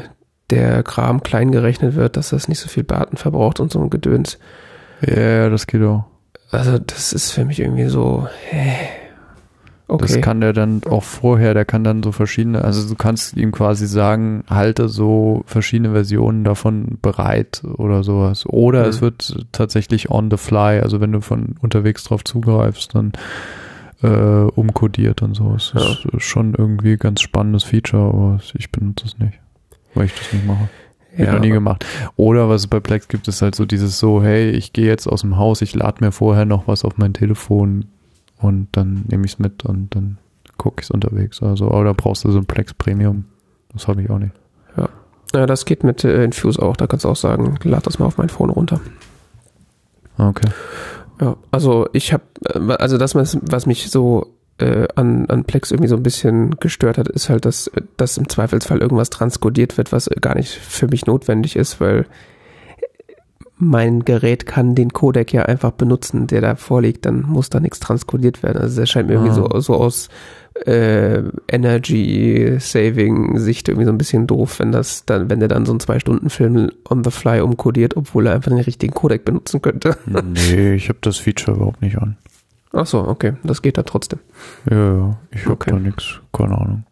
der 0.48 0.82
Kram 0.82 1.22
klein 1.22 1.52
gerechnet 1.52 1.96
wird, 1.96 2.16
dass 2.16 2.30
das 2.30 2.48
nicht 2.48 2.60
so 2.60 2.68
viel 2.68 2.84
Daten 2.84 3.18
verbraucht 3.18 3.60
und 3.60 3.70
so 3.70 3.80
ein 3.80 3.90
Gedöns. 3.90 4.38
Ja, 5.06 5.50
das 5.50 5.66
geht 5.66 5.82
auch. 5.82 6.04
Also 6.50 6.78
das 6.78 7.12
ist 7.12 7.32
für 7.32 7.44
mich 7.44 7.60
irgendwie 7.60 7.88
so, 7.88 8.26
hä? 8.48 8.74
Okay. 9.86 10.06
Das 10.06 10.20
kann 10.23 10.40
der 10.40 10.55
dann 10.55 10.81
auch 10.89 11.02
vorher, 11.02 11.52
der 11.52 11.66
kann 11.66 11.85
dann 11.85 12.02
so 12.02 12.11
verschiedene, 12.11 12.65
also 12.65 12.89
du 12.89 12.94
kannst 12.94 13.36
ihm 13.36 13.52
quasi 13.52 13.86
sagen, 13.86 14.43
halte 14.48 14.89
so 14.89 15.43
verschiedene 15.47 15.93
Versionen 15.93 16.43
davon 16.43 16.97
bereit 17.02 17.62
oder 17.77 18.02
sowas. 18.02 18.47
Oder 18.47 18.85
mhm. 18.85 18.89
es 18.89 19.01
wird 19.02 19.47
tatsächlich 19.52 20.11
on 20.11 20.31
the 20.31 20.39
fly, 20.39 20.81
also 20.81 21.01
wenn 21.01 21.12
du 21.12 21.20
von 21.20 21.56
unterwegs 21.61 22.05
drauf 22.05 22.24
zugreifst, 22.24 22.94
dann 22.94 23.12
äh, 24.02 24.09
umkodiert 24.09 25.20
und 25.20 25.35
so. 25.35 25.55
Es 25.55 25.73
ja. 25.74 25.82
ist 26.16 26.24
schon 26.24 26.55
irgendwie 26.55 26.97
ganz 26.97 27.20
spannendes 27.20 27.65
Feature, 27.65 28.09
aber 28.09 28.40
ich 28.55 28.73
benutze 28.73 29.05
es 29.05 29.19
nicht, 29.19 29.39
weil 29.94 30.06
ich 30.06 30.15
das 30.15 30.32
nicht 30.32 30.47
mache. 30.47 30.70
Ja, 31.16 31.35
noch 31.35 31.40
nie 31.40 31.51
gemacht. 31.51 31.85
Oder 32.16 32.48
was 32.48 32.62
es 32.62 32.66
bei 32.66 32.81
Plex 32.81 33.06
gibt, 33.09 33.28
ist 33.28 33.43
halt 33.43 33.55
so 33.55 33.66
dieses 33.66 33.98
so, 33.98 34.23
hey, 34.23 34.51
ich 34.51 34.73
gehe 34.73 34.86
jetzt 34.86 35.06
aus 35.06 35.20
dem 35.20 35.36
Haus, 35.36 35.62
ich 35.62 35.74
lade 35.74 36.02
mir 36.02 36.11
vorher 36.11 36.44
noch 36.44 36.66
was 36.66 36.85
auf 36.85 36.97
mein 36.97 37.12
Telefon, 37.12 37.85
und 38.39 38.69
dann 38.73 39.05
nehme 39.09 39.24
ich 39.24 39.32
es 39.35 39.39
mit 39.39 39.65
und 39.65 39.94
dann 39.94 40.19
gucke 40.59 40.81
ich 40.81 40.86
es 40.86 40.90
unterwegs. 40.90 41.43
Also, 41.43 41.70
oder 41.70 41.94
brauchst 41.94 42.24
du 42.24 42.31
so 42.31 42.39
ein 42.39 42.47
Plex 42.47 42.74
Premium? 42.74 43.24
Das 43.73 43.89
habe 43.89 44.02
ich 44.02 44.11
auch 44.11 44.19
nicht. 44.19 44.35
Ja. 44.77 44.89
ja, 45.35 45.47
das 45.47 45.65
geht 45.65 45.85
mit 45.85 46.05
äh, 46.05 46.24
Infuse 46.24 46.61
auch. 46.61 46.77
Da 46.77 46.86
kannst 46.86 47.05
du 47.05 47.09
auch 47.09 47.16
sagen, 47.16 47.59
lad 47.62 47.86
das 47.86 47.98
mal 47.98 48.06
auf 48.06 48.19
mein 48.19 48.28
Phone 48.28 48.51
runter. 48.51 48.81
Okay. 50.16 50.48
Ja, 51.20 51.36
also 51.51 51.89
ich 51.93 52.12
habe, 52.12 52.24
äh, 52.47 52.59
also 52.74 52.98
das, 52.98 53.15
was 53.15 53.66
mich 53.66 53.90
so 53.90 54.35
äh, 54.59 54.86
an, 54.94 55.27
an 55.27 55.44
Plex 55.44 55.70
irgendwie 55.70 55.89
so 55.89 55.97
ein 55.97 56.02
bisschen 56.02 56.56
gestört 56.61 56.98
hat, 56.98 57.09
ist 57.09 57.28
halt, 57.28 57.44
dass, 57.44 57.70
dass 57.97 58.16
im 58.16 58.28
Zweifelsfall 58.28 58.78
irgendwas 58.78 59.11
transkodiert 59.11 59.77
wird, 59.77 59.93
was 59.93 60.09
gar 60.20 60.36
nicht 60.36 60.51
für 60.51 60.86
mich 60.86 61.06
notwendig 61.06 61.56
ist, 61.56 61.81
weil 61.81 62.06
mein 63.65 64.05
Gerät 64.05 64.47
kann 64.47 64.74
den 64.74 64.93
Codec 64.93 65.32
ja 65.32 65.43
einfach 65.43 65.70
benutzen, 65.73 66.27
der 66.27 66.41
da 66.41 66.57
vorliegt, 66.57 67.05
dann 67.07 67.23
muss 67.23 67.51
da 67.51 67.61
nichts 67.61 67.78
transkodiert 67.81 68.43
werden. 68.43 68.62
Also 68.62 68.81
das 68.81 68.91
scheint 68.91 69.09
mir 69.09 69.15
irgendwie 69.15 69.35
so, 69.35 69.49
ah. 69.49 69.61
so 69.61 69.74
aus 69.74 70.09
äh, 70.66 71.23
Energy-Saving-Sicht 71.49 73.69
irgendwie 73.69 73.86
so 73.86 73.93
ein 73.93 73.99
bisschen 73.99 74.27
doof, 74.27 74.61
wenn 74.61 74.73
das 74.73 75.05
dann, 75.05 75.28
wenn 75.31 75.41
der 75.41 75.49
dann 75.49 75.66
so 75.66 75.73
einen 75.73 75.81
Zwei-Stunden-Film 75.81 76.70
on 76.89 77.05
the 77.05 77.11
fly 77.11 77.41
umkodiert, 77.41 77.97
obwohl 77.97 78.27
er 78.27 78.35
einfach 78.35 78.51
den 78.51 78.61
richtigen 78.61 78.95
Codec 78.95 79.24
benutzen 79.24 79.62
könnte. 79.62 79.97
nee, 80.23 80.74
ich 80.74 80.89
habe 80.89 80.99
das 81.01 81.19
Feature 81.19 81.57
überhaupt 81.57 81.82
nicht 81.82 81.99
an. 81.99 82.16
Ach 82.73 82.86
so, 82.86 83.07
okay, 83.07 83.35
das 83.45 83.62
geht 83.62 83.78
da 83.78 83.85
trotzdem. 83.85 84.19
Ja, 84.70 84.97
ja, 84.97 85.16
ich 85.31 85.45
habe 85.45 85.55
okay. 85.55 85.70
da 85.70 85.78
nichts, 85.78 86.20
keine 86.32 86.59
Ahnung. 86.59 86.85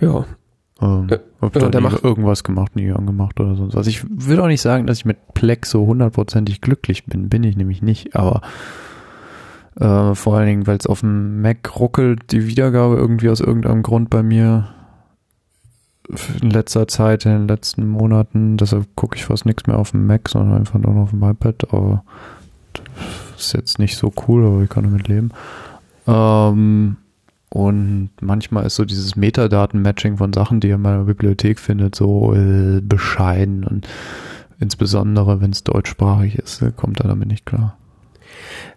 Ja, 0.00 0.24
ähm, 0.80 1.08
ja, 1.10 1.18
hab 1.40 1.52
da 1.52 1.68
der 1.68 1.80
macht 1.80 2.04
irgendwas 2.04 2.44
gemacht, 2.44 2.76
nie 2.76 2.90
angemacht 2.90 3.38
oder 3.40 3.54
sonst 3.54 3.74
was. 3.74 3.86
Ich 3.86 4.04
will 4.08 4.40
auch 4.40 4.46
nicht 4.46 4.62
sagen, 4.62 4.86
dass 4.86 4.98
ich 4.98 5.04
mit 5.04 5.34
Plex 5.34 5.70
so 5.70 5.86
hundertprozentig 5.86 6.60
glücklich 6.60 7.06
bin. 7.06 7.28
Bin 7.28 7.44
ich 7.44 7.56
nämlich 7.56 7.82
nicht, 7.82 8.16
aber 8.16 8.40
äh, 9.78 10.14
vor 10.14 10.36
allen 10.36 10.46
Dingen, 10.46 10.66
weil 10.66 10.78
es 10.78 10.86
auf 10.86 11.00
dem 11.00 11.42
Mac 11.42 11.78
ruckelt, 11.78 12.32
die 12.32 12.46
Wiedergabe 12.46 12.96
irgendwie 12.96 13.28
aus 13.28 13.40
irgendeinem 13.40 13.82
Grund 13.82 14.10
bei 14.10 14.22
mir 14.22 14.68
in 16.40 16.50
letzter 16.50 16.88
Zeit, 16.88 17.24
in 17.24 17.32
den 17.32 17.48
letzten 17.48 17.88
Monaten. 17.88 18.56
Deshalb 18.56 18.86
gucke 18.96 19.16
ich 19.16 19.24
fast 19.24 19.46
nichts 19.46 19.66
mehr 19.66 19.78
auf 19.78 19.92
dem 19.92 20.06
Mac, 20.06 20.28
sondern 20.28 20.58
einfach 20.58 20.78
nur 20.78 20.94
noch 20.94 21.02
auf 21.02 21.10
dem 21.10 21.22
iPad. 21.22 21.72
Aber 21.72 22.04
das 22.72 23.46
ist 23.46 23.52
jetzt 23.52 23.78
nicht 23.78 23.96
so 23.96 24.12
cool, 24.26 24.44
aber 24.44 24.62
ich 24.62 24.68
kann 24.68 24.84
damit 24.84 25.08
leben. 25.08 25.30
Ähm, 26.06 26.96
und 27.50 28.10
manchmal 28.20 28.64
ist 28.64 28.76
so 28.76 28.84
dieses 28.84 29.16
Metadaten-Matching 29.16 30.18
von 30.18 30.32
Sachen, 30.32 30.60
die 30.60 30.68
ihr 30.68 30.76
in 30.76 30.82
meiner 30.82 31.04
Bibliothek 31.04 31.58
findet, 31.58 31.96
so 31.96 32.32
äh, 32.32 32.80
bescheiden. 32.80 33.64
Und 33.64 33.88
insbesondere, 34.60 35.40
wenn 35.40 35.50
es 35.50 35.64
deutschsprachig 35.64 36.36
ist, 36.36 36.62
äh, 36.62 36.70
kommt 36.74 37.00
er 37.00 37.08
damit 37.08 37.26
nicht 37.26 37.46
klar. 37.46 37.76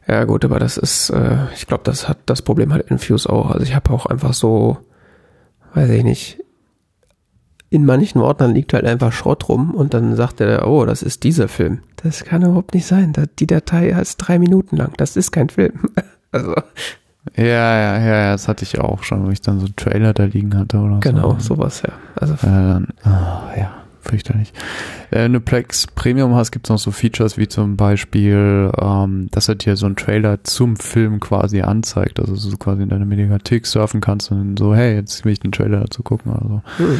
Ja 0.08 0.24
gut, 0.24 0.44
aber 0.44 0.58
das 0.58 0.78
ist, 0.78 1.12
äh, 1.12 1.38
ich 1.54 1.68
glaube, 1.68 1.84
das 1.84 2.10
hat 2.10 2.18
das 2.26 2.41
Problem 2.41 2.74
halt 2.74 2.90
Infuse 2.90 3.30
auch. 3.30 3.52
Also 3.52 3.64
ich 3.64 3.76
habe 3.76 3.91
auch 3.91 4.08
einfach 4.08 4.34
so, 4.34 4.80
weiß 5.76 5.91
ich 5.91 6.04
nicht, 6.04 6.40
in 7.70 7.86
manchen 7.86 8.22
Ordnern 8.22 8.56
liegt 8.56 8.74
halt 8.74 8.86
einfach 8.86 9.12
Schrott 9.12 9.50
rum 9.50 9.72
und 9.76 9.94
dann 9.94 10.16
sagt 10.16 10.41
er, 10.41 10.68
oh, 10.68 10.86
das 10.86 11.04
ist 11.04 11.24
dieser 11.24 11.48
Film. 11.48 11.82
Das 11.98 12.24
kann 12.24 12.41
überhaupt 12.41 12.74
nicht 12.74 12.88
sein. 12.88 13.14
Die 13.40 13.48
Datei 13.48 13.90
ist 13.90 14.18
drei 14.18 14.40
Minuten 14.40 14.78
lang. 14.78 14.94
Das 14.98 15.16
ist 15.16 15.32
kein 15.32 15.50
Film. 15.50 15.74
Also 16.36 16.56
Ja, 17.38 17.44
ja, 17.45 17.98
ja, 18.00 18.00
ja, 18.00 18.32
das 18.34 18.48
hatte 18.48 18.64
ich 18.64 18.80
auch 18.80 19.04
schon, 19.04 19.26
wo 19.26 19.30
ich 19.30 19.40
dann 19.41 19.60
so 19.60 19.66
einen 19.66 19.76
Trailer 19.76 20.14
da 20.14 20.24
liegen 20.26 20.58
hatte 20.58 20.78
oder 20.78 21.00
Genau, 21.00 21.36
so. 21.40 21.56
sowas, 21.56 21.82
ja. 21.82 21.94
Also, 22.16 22.34
Äh, 22.34 22.38
dann, 22.44 22.88
ah, 23.04 23.44
ja, 23.58 23.72
fürchterlich. 24.03 24.53
Äh, 25.11 25.23
Wenn 25.23 25.34
du 25.34 25.39
Plex 25.39 25.88
Premium 25.88 26.35
hast, 26.35 26.51
gibt 26.51 26.67
es 26.67 26.69
noch 26.69 26.80
so 26.80 26.91
Features 26.91 27.38
wie 27.38 27.47
zum 27.47 27.77
Beispiel, 27.77 28.71
ähm, 28.80 29.27
dass 29.31 29.49
er 29.49 29.55
dir 29.55 29.75
so 29.75 29.85
einen 29.85 29.95
Trailer 29.95 30.43
zum 30.43 30.75
Film 30.75 31.19
quasi 31.19 31.61
anzeigt. 31.61 32.19
Also 32.19 32.34
dass 32.34 32.49
du 32.49 32.57
quasi 32.57 32.84
in 32.84 32.89
deine 32.89 33.05
Mediathek 33.05 33.65
surfen 33.65 34.01
kannst 34.01 34.31
und 34.31 34.59
so, 34.59 34.75
hey, 34.75 34.95
jetzt 34.95 35.25
will 35.25 35.31
ich 35.34 35.39
den 35.39 35.51
Trailer 35.51 35.80
dazu 35.81 36.03
gucken 36.03 36.31
oder 36.31 36.47
so. 36.77 36.85
hm. 36.85 36.99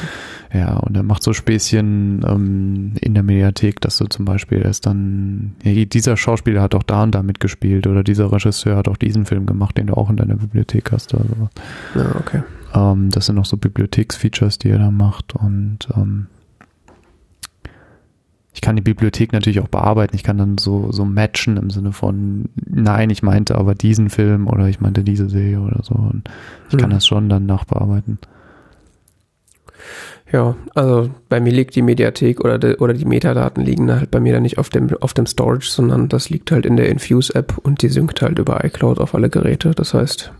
Ja, 0.54 0.76
und 0.78 0.96
er 0.96 1.02
macht 1.02 1.24
so 1.24 1.34
Späßchen 1.34 2.24
ähm, 2.28 2.94
in 3.02 3.16
der 3.16 3.24
Mediathek, 3.24 3.82
dass 3.82 3.98
du 3.98 4.06
zum 4.06 4.26
Beispiel 4.26 4.62
erst 4.62 4.86
dann, 4.86 5.56
ja, 5.64 5.84
dieser 5.86 6.16
Schauspieler 6.16 6.62
hat 6.62 6.76
auch 6.76 6.84
da 6.84 7.02
und 7.04 7.16
da 7.16 7.24
mitgespielt 7.24 7.88
oder 7.88 8.04
dieser 8.04 8.32
Regisseur 8.32 8.78
hat 8.78 8.88
auch 8.88 8.98
diesen 8.98 9.26
Film 9.26 9.48
gemacht, 9.48 9.78
den 9.80 9.88
du 9.88 9.96
auch 9.96 10.12
in 10.12 10.18
deiner 10.18 10.36
Bibliothek 10.36 10.92
hast 10.92 11.14
oder 11.16 11.26
sowas. 11.26 11.50
ja, 11.96 12.16
okay. 12.20 12.44
Ähm, 12.76 13.10
das 13.10 13.26
sind 13.26 13.36
noch 13.36 13.46
so 13.46 13.58
Bibliotheksfeatures, 13.58 14.60
die 14.60 14.70
er 14.70 14.80
da 14.80 14.92
macht 14.92 15.34
und 15.36 15.80
ähm, 15.96 16.28
ich 18.54 18.62
kann 18.62 18.76
die 18.76 18.82
Bibliothek 18.84 19.34
natürlich 19.34 19.60
auch 19.60 19.68
bearbeiten. 19.68 20.16
Ich 20.16 20.24
kann 20.24 20.38
dann 20.38 20.58
so, 20.58 20.92
so 20.92 21.06
matchen 21.06 21.58
im 21.58 21.70
Sinne 21.72 21.92
von, 21.92 22.50
nein, 22.56 23.10
ich 23.10 23.24
meinte 23.24 23.56
aber 23.56 23.74
diesen 23.74 24.10
Film 24.10 24.48
oder 24.48 24.68
ich 24.68 24.80
meinte 24.80 25.04
diese 25.04 25.28
Serie 25.28 25.60
oder 25.60 25.82
so. 25.84 25.96
Und 25.96 26.30
ich 26.70 26.78
kann 26.78 26.92
Hm. 26.92 26.98
das 26.98 27.08
schon 27.08 27.30
dann 27.30 27.46
nachbearbeiten. 27.48 28.20
Ja, 30.32 30.56
also 30.74 31.10
bei 31.30 31.40
mir 31.40 31.52
liegt 31.52 31.76
die 31.76 31.82
Mediathek 31.82 32.40
oder, 32.44 32.58
de, 32.58 32.78
oder 32.78 32.94
die 32.94 33.06
Metadaten 33.06 33.64
liegen 33.64 33.92
halt 33.92 34.10
bei 34.10 34.20
mir 34.20 34.34
dann 34.34 34.44
nicht 34.44 34.58
auf 34.58 34.70
dem, 34.70 34.90
auf 35.02 35.14
dem 35.14 35.26
Storage, 35.26 35.70
sondern 35.70 36.10
das 36.10 36.30
liegt 36.30 36.52
halt 36.52 36.66
in 36.66 36.78
der 36.78 36.90
Infuse-App 36.90 37.58
und 37.62 37.82
die 37.82 37.90
synkt 37.90 38.22
halt 38.22 38.40
über 38.40 38.64
iCloud 38.64 39.00
auf 39.00 39.14
alle 39.14 39.30
Geräte. 39.30 39.72
Das 39.72 39.94
heißt, 39.94 40.32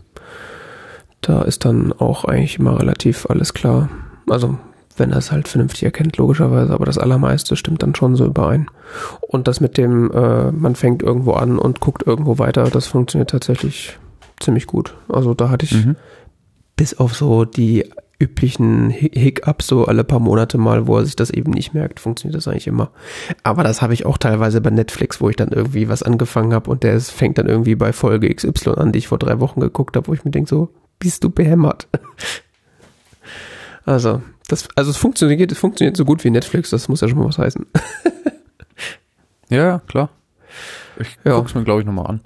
da 1.20 1.42
ist 1.42 1.64
dann 1.64 1.92
auch 1.92 2.24
eigentlich 2.24 2.58
immer 2.58 2.78
relativ 2.78 3.26
alles 3.30 3.54
klar. 3.54 3.88
Also 4.28 4.58
wenn 4.96 5.10
er 5.10 5.18
es 5.18 5.32
halt 5.32 5.48
vernünftig 5.48 5.82
erkennt, 5.84 6.16
logischerweise, 6.16 6.72
aber 6.72 6.84
das 6.86 6.98
Allermeiste 6.98 7.56
stimmt 7.56 7.82
dann 7.82 7.94
schon 7.94 8.16
so 8.16 8.24
überein. 8.24 8.68
Und 9.20 9.48
das 9.48 9.60
mit 9.60 9.76
dem, 9.76 10.10
äh, 10.12 10.52
man 10.52 10.74
fängt 10.76 11.02
irgendwo 11.02 11.32
an 11.32 11.58
und 11.58 11.80
guckt 11.80 12.06
irgendwo 12.06 12.38
weiter, 12.38 12.64
das 12.70 12.86
funktioniert 12.86 13.30
tatsächlich 13.30 13.98
ziemlich 14.40 14.66
gut. 14.66 14.94
Also 15.08 15.34
da 15.34 15.48
hatte 15.50 15.64
ich 15.66 15.72
Mhm. 15.86 15.96
bis 16.76 16.98
auf 16.98 17.14
so 17.14 17.44
die 17.44 17.84
üblichen 18.20 18.90
Hi- 18.90 19.10
Hiccups 19.12 19.66
so 19.66 19.86
alle 19.86 20.04
paar 20.04 20.20
Monate 20.20 20.56
mal, 20.56 20.86
wo 20.86 20.96
er 20.98 21.04
sich 21.04 21.16
das 21.16 21.30
eben 21.30 21.50
nicht 21.50 21.74
merkt, 21.74 21.98
funktioniert 21.98 22.36
das 22.36 22.46
eigentlich 22.46 22.68
immer. 22.68 22.90
Aber 23.42 23.64
das 23.64 23.82
habe 23.82 23.92
ich 23.94 24.06
auch 24.06 24.18
teilweise 24.18 24.60
bei 24.60 24.70
Netflix, 24.70 25.20
wo 25.20 25.28
ich 25.28 25.36
dann 25.36 25.48
irgendwie 25.48 25.88
was 25.88 26.04
angefangen 26.04 26.54
habe 26.54 26.70
und 26.70 26.84
der 26.84 26.94
ist, 26.94 27.10
fängt 27.10 27.38
dann 27.38 27.48
irgendwie 27.48 27.74
bei 27.74 27.92
Folge 27.92 28.32
XY 28.32 28.70
an, 28.76 28.92
die 28.92 29.00
ich 29.00 29.08
vor 29.08 29.18
drei 29.18 29.40
Wochen 29.40 29.58
geguckt 29.60 29.96
habe, 29.96 30.06
wo 30.06 30.14
ich 30.14 30.24
mir 30.24 30.30
denke 30.30 30.48
so, 30.48 30.68
bist 31.00 31.24
du 31.24 31.30
behämmert? 31.30 31.88
Also, 33.86 34.22
das, 34.48 34.68
also 34.76 34.90
es 34.90 34.96
funktioniert, 34.96 35.50
es 35.52 35.58
funktioniert 35.58 35.96
so 35.96 36.04
gut 36.04 36.22
wie 36.24 36.30
Netflix, 36.30 36.70
das 36.70 36.88
muss 36.88 37.00
ja 37.00 37.08
schon 37.08 37.18
mal 37.18 37.26
was 37.26 37.38
heißen. 37.38 37.66
Ja, 39.50 39.80
klar. 39.86 40.08
Ich 40.98 41.18
Ja. 41.24 41.36
guck's 41.36 41.54
mir, 41.54 41.64
glaube 41.64 41.80
ich, 41.80 41.86
nochmal 41.86 42.06
an. 42.06 42.20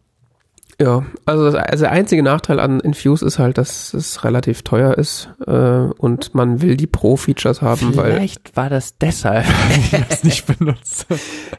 Ja, 0.81 1.05
also, 1.27 1.45
das, 1.51 1.55
also 1.57 1.83
der 1.85 1.91
einzige 1.93 2.23
Nachteil 2.23 2.61
an 2.61 2.79
Infuse 2.79 3.27
ist 3.27 3.41
halt, 3.41 3.59
dass 3.59 3.93
es 3.95 4.23
relativ 4.23 4.63
teuer 4.63 4.97
ist 4.97 5.29
äh, 5.45 5.51
und 5.51 6.37
man 6.37 6.63
will 6.63 6.77
die 6.77 6.87
Pro-Features 6.87 7.61
haben, 7.63 7.97
weil 7.97 8.13
Vielleicht 8.13 8.57
war 8.57 8.71
das 8.71 8.97
deshalb, 8.97 9.45
weil 9.69 9.79
ich 9.81 9.91
das 10.09 10.23
nicht 10.23 10.47
benutze. 10.47 11.07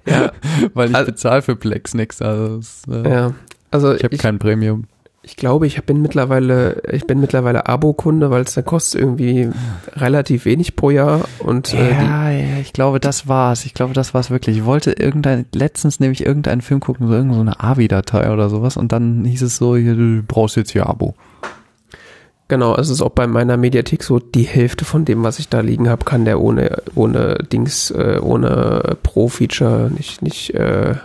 ja, 0.07 0.31
Weil 0.73 0.89
ich 0.91 0.95
Also- 0.95 1.11
bezahle 1.11 1.41
für 1.41 1.57
Plex 1.57 1.93
nichts. 1.93 2.21
Also 2.21 2.59
es, 2.59 2.83
äh, 2.89 3.09
ja, 3.11 3.33
also 3.71 3.93
ich 3.93 4.03
habe 4.05 4.15
kein 4.15 4.39
Premium. 4.39 4.85
Ich 5.21 5.35
glaube, 5.35 5.67
ich 5.67 5.83
bin 5.83 6.01
mittlerweile, 6.01 6.81
ich 6.89 7.05
bin 7.05 7.19
mittlerweile 7.19 7.67
Abo-Kunde, 7.67 8.31
weil 8.31 8.43
es 8.43 8.53
da 8.53 8.61
kostet 8.61 9.01
irgendwie 9.01 9.49
relativ 9.93 10.45
wenig 10.45 10.77
pro 10.77 10.91
Jahr 10.91 11.25
und 11.39 11.73
äh, 11.73 11.91
ja, 11.91 12.31
ja, 12.31 12.57
ich 12.61 12.71
glaube, 12.71 13.01
das 13.01 13.27
war's. 13.27 13.65
Ich 13.65 13.73
glaube, 13.73 13.93
das 13.93 14.13
war's 14.13 14.31
wirklich. 14.31 14.57
Ich 14.57 14.65
wollte 14.65 14.93
irgendein, 14.93 15.45
letztens 15.53 15.99
nämlich 15.99 16.25
irgendeinen 16.25 16.61
Film 16.61 16.79
gucken, 16.79 17.07
so 17.07 17.13
irgendeine 17.13 17.35
so 17.35 17.41
eine 17.41 17.59
AVI-Datei 17.59 18.31
oder 18.31 18.49
sowas 18.49 18.77
und 18.77 18.93
dann 18.93 19.25
hieß 19.25 19.41
es 19.41 19.57
so, 19.57 19.75
du 19.75 20.23
brauchst 20.25 20.55
jetzt 20.55 20.71
hier 20.71 20.87
Abo. 20.87 21.15
genau, 22.47 22.77
es 22.77 22.89
ist 22.89 23.01
auch 23.01 23.11
bei 23.11 23.27
meiner 23.27 23.57
Mediathek 23.57 24.03
so, 24.03 24.19
die 24.19 24.43
Hälfte 24.43 24.85
von 24.85 25.03
dem, 25.03 25.23
was 25.23 25.37
ich 25.39 25.49
da 25.49 25.59
liegen 25.59 25.89
habe, 25.89 26.05
kann 26.05 26.23
der 26.23 26.39
ohne, 26.39 26.81
ohne 26.95 27.35
Dings, 27.51 27.91
äh, 27.91 28.19
ohne 28.21 28.97
Pro-Feature 29.03 29.91
nicht, 29.93 30.21
nicht, 30.21 30.53
äh, 30.53 30.95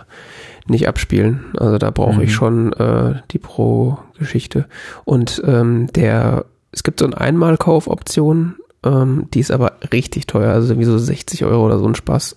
nicht 0.67 0.87
abspielen. 0.87 1.45
Also 1.57 1.77
da 1.77 1.91
brauche 1.91 2.15
Mhm. 2.15 2.21
ich 2.21 2.33
schon 2.33 2.73
äh, 2.73 3.21
die 3.31 3.39
Pro-Geschichte. 3.39 4.65
Und 5.03 5.41
ähm, 5.45 5.87
der, 5.93 6.45
es 6.71 6.83
gibt 6.83 6.99
so 6.99 7.05
eine 7.05 7.19
Einmalkaufoption, 7.19 8.55
ähm, 8.83 9.27
die 9.33 9.39
ist 9.39 9.51
aber 9.51 9.73
richtig 9.93 10.27
teuer, 10.27 10.53
also 10.53 10.69
irgendwie 10.73 10.85
so 10.87 10.97
60 10.97 11.45
Euro 11.45 11.65
oder 11.65 11.79
so 11.79 11.85
ein 11.87 11.95
Spaß. 11.95 12.35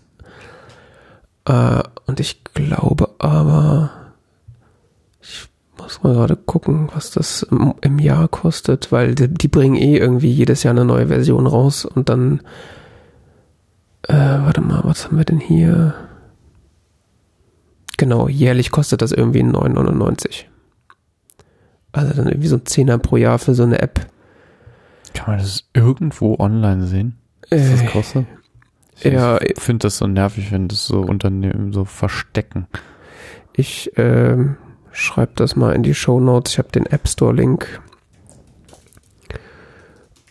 Äh, 1.47 1.83
und 2.07 2.21
ich 2.21 2.45
glaube 2.55 3.11
aber, 3.19 3.91
ich 5.21 5.49
muss 5.79 6.03
mal 6.03 6.15
gerade 6.15 6.37
gucken, 6.37 6.89
was 6.95 7.11
das 7.11 7.43
im, 7.45 7.75
im 7.81 7.99
Jahr 7.99 8.29
kostet, 8.29 8.93
weil 8.93 9.15
die, 9.15 9.29
die 9.29 9.49
bringen 9.49 9.77
eh 9.77 9.97
irgendwie 9.97 10.31
jedes 10.31 10.63
Jahr 10.63 10.73
eine 10.75 10.85
neue 10.85 11.07
Version 11.09 11.47
raus 11.47 11.85
und 11.85 12.09
dann, 12.09 12.41
äh, 14.03 14.15
warte 14.15 14.61
mal, 14.61 14.81
was 14.85 15.07
haben 15.07 15.17
wir 15.19 15.25
denn 15.25 15.41
hier? 15.41 15.95
Genau, 17.99 18.29
jährlich 18.29 18.71
kostet 18.71 19.03
das 19.03 19.13
irgendwie 19.13 19.43
9,99. 19.43 20.45
Also 21.93 22.15
dann 22.15 22.29
irgendwie 22.29 22.49
so 22.49 22.57
ein 22.57 22.65
Zehner 22.67 22.97
pro 22.99 23.17
Jahr 23.19 23.39
für 23.39 23.55
so 23.55 23.65
eine 23.65 23.81
App. 23.83 24.07
Kann 25.15 25.27
man 25.35 25.39
das 25.39 25.65
irgendwo 25.75 26.37
online 26.39 26.87
sehen? 26.87 27.19
Was 27.51 27.61
Äh, 27.61 27.71
das 27.73 27.87
kostet? 27.93 28.27
Ich 29.01 29.05
ja, 29.13 29.39
finde 29.59 29.85
das 29.87 29.99
so 29.99 30.07
nervig, 30.07 30.51
wenn 30.53 30.69
das 30.69 30.87
so 30.87 31.01
Unternehmen 31.01 31.73
so 31.73 31.85
verstecken. 31.85 32.67
Ich 33.53 33.93
ähm, 33.97 34.57
schreibe 34.93 35.33
das 35.35 35.55
mal 35.57 35.73
in 35.75 35.83
die 35.83 35.95
Show 35.95 36.19
Notes. 36.21 36.53
Ich 36.53 36.59
habe 36.59 36.71
den 36.71 36.87
App 36.87 37.09
Store 37.09 37.33
Link. 37.35 37.81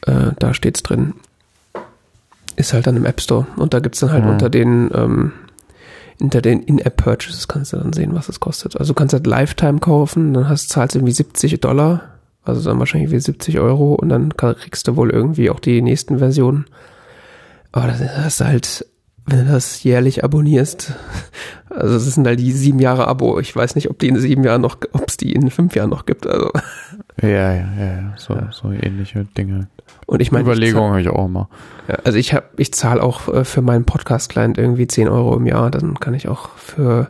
Äh, 0.05 0.31
da 0.39 0.53
steht's 0.53 0.83
drin. 0.83 1.13
Ist 2.55 2.73
halt 2.73 2.87
dann 2.87 2.97
im 2.97 3.05
App 3.05 3.21
Store. 3.21 3.45
Und 3.57 3.73
da 3.73 3.79
gibt's 3.79 3.99
dann 3.99 4.11
halt 4.11 4.23
Mhm. 4.23 4.29
unter 4.31 4.49
den 4.49 4.89
ähm, 4.93 5.31
unter 6.19 6.41
den 6.41 6.61
In-App-Purchases 6.63 7.47
kannst 7.47 7.73
du 7.73 7.77
dann 7.77 7.93
sehen, 7.93 8.15
was 8.15 8.29
es 8.29 8.39
kostet. 8.39 8.77
Also 8.77 8.93
du 8.93 8.95
kannst 8.95 9.13
halt 9.13 9.27
Lifetime 9.27 9.79
kaufen, 9.79 10.33
dann 10.33 10.49
hast, 10.49 10.69
zahlst 10.69 10.95
du 10.95 10.99
irgendwie 10.99 11.13
70 11.13 11.59
Dollar, 11.61 12.01
also 12.43 12.61
dann 12.67 12.79
wahrscheinlich 12.79 13.11
wie 13.11 13.19
70 13.19 13.59
Euro 13.59 13.93
und 13.93 14.09
dann 14.09 14.35
kriegst 14.35 14.87
du 14.87 14.95
wohl 14.95 15.11
irgendwie 15.11 15.49
auch 15.49 15.59
die 15.59 15.81
nächsten 15.81 16.19
Versionen. 16.19 16.65
Aber 17.71 17.87
das 17.87 18.01
ist 18.01 18.41
halt, 18.41 18.85
wenn 19.27 19.45
du 19.45 19.51
das 19.51 19.83
jährlich 19.83 20.23
abonnierst, 20.23 20.93
also 21.69 21.93
das 21.93 22.05
sind 22.05 22.25
halt 22.25 22.39
die 22.39 22.51
sieben 22.51 22.79
Jahre 22.79 23.07
Abo. 23.07 23.39
Ich 23.39 23.55
weiß 23.55 23.75
nicht, 23.75 23.89
ob 23.89 23.99
die 23.99 24.07
in 24.07 24.17
sieben 24.19 24.43
Jahren 24.43 24.61
noch, 24.61 24.77
ob 24.93 25.07
es 25.07 25.17
die 25.17 25.33
in 25.33 25.49
fünf 25.51 25.75
Jahren 25.75 25.89
noch 25.89 26.05
gibt. 26.05 26.25
Also 26.25 26.49
Ja, 27.21 27.27
ja, 27.29 27.53
ja, 27.53 27.65
ja. 27.85 28.13
So, 28.17 28.33
Ja. 28.33 28.49
so 28.51 28.71
ähnliche 28.71 29.25
Dinge. 29.37 29.67
und 30.05 30.21
ich 30.21 30.31
meine, 30.31 30.43
Überlegungen 30.45 30.89
habe 30.91 31.01
ich 31.01 31.09
auch 31.09 31.25
immer. 31.25 31.49
Ja, 31.87 31.95
also 32.03 32.17
ich 32.17 32.33
habe, 32.33 32.45
ich 32.57 32.73
zahle 32.73 33.03
auch 33.03 33.27
äh, 33.33 33.43
für 33.45 33.61
meinen 33.61 33.85
Podcast-Client 33.85 34.57
irgendwie 34.57 34.87
10 34.87 35.07
Euro 35.09 35.35
im 35.35 35.45
Jahr. 35.45 35.69
Dann 35.71 35.99
kann 35.99 36.13
ich 36.13 36.27
auch 36.29 36.49
für 36.57 37.09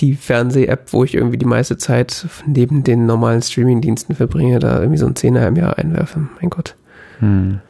die 0.00 0.14
Fernseh-App, 0.14 0.92
wo 0.92 1.04
ich 1.04 1.14
irgendwie 1.14 1.36
die 1.38 1.44
meiste 1.46 1.76
Zeit 1.76 2.26
neben 2.46 2.82
den 2.84 3.04
normalen 3.06 3.42
Streaming-Diensten 3.42 4.14
verbringe, 4.14 4.58
da 4.58 4.78
irgendwie 4.80 4.98
so 4.98 5.06
ein 5.06 5.14
Zehner 5.16 5.46
im 5.46 5.56
Jahr 5.56 5.76
einwerfen. 5.78 6.30
Mein 6.40 6.48
Gott. 6.50 6.74
Hm. 7.18 7.60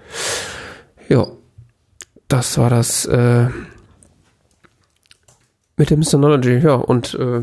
Ja, 1.08 1.26
das 2.30 2.56
war 2.58 2.70
das 2.70 3.04
äh, 3.06 3.48
mit 5.76 5.90
dem 5.90 6.02
Synology. 6.02 6.58
Ja, 6.58 6.74
und 6.74 7.14
äh, 7.14 7.42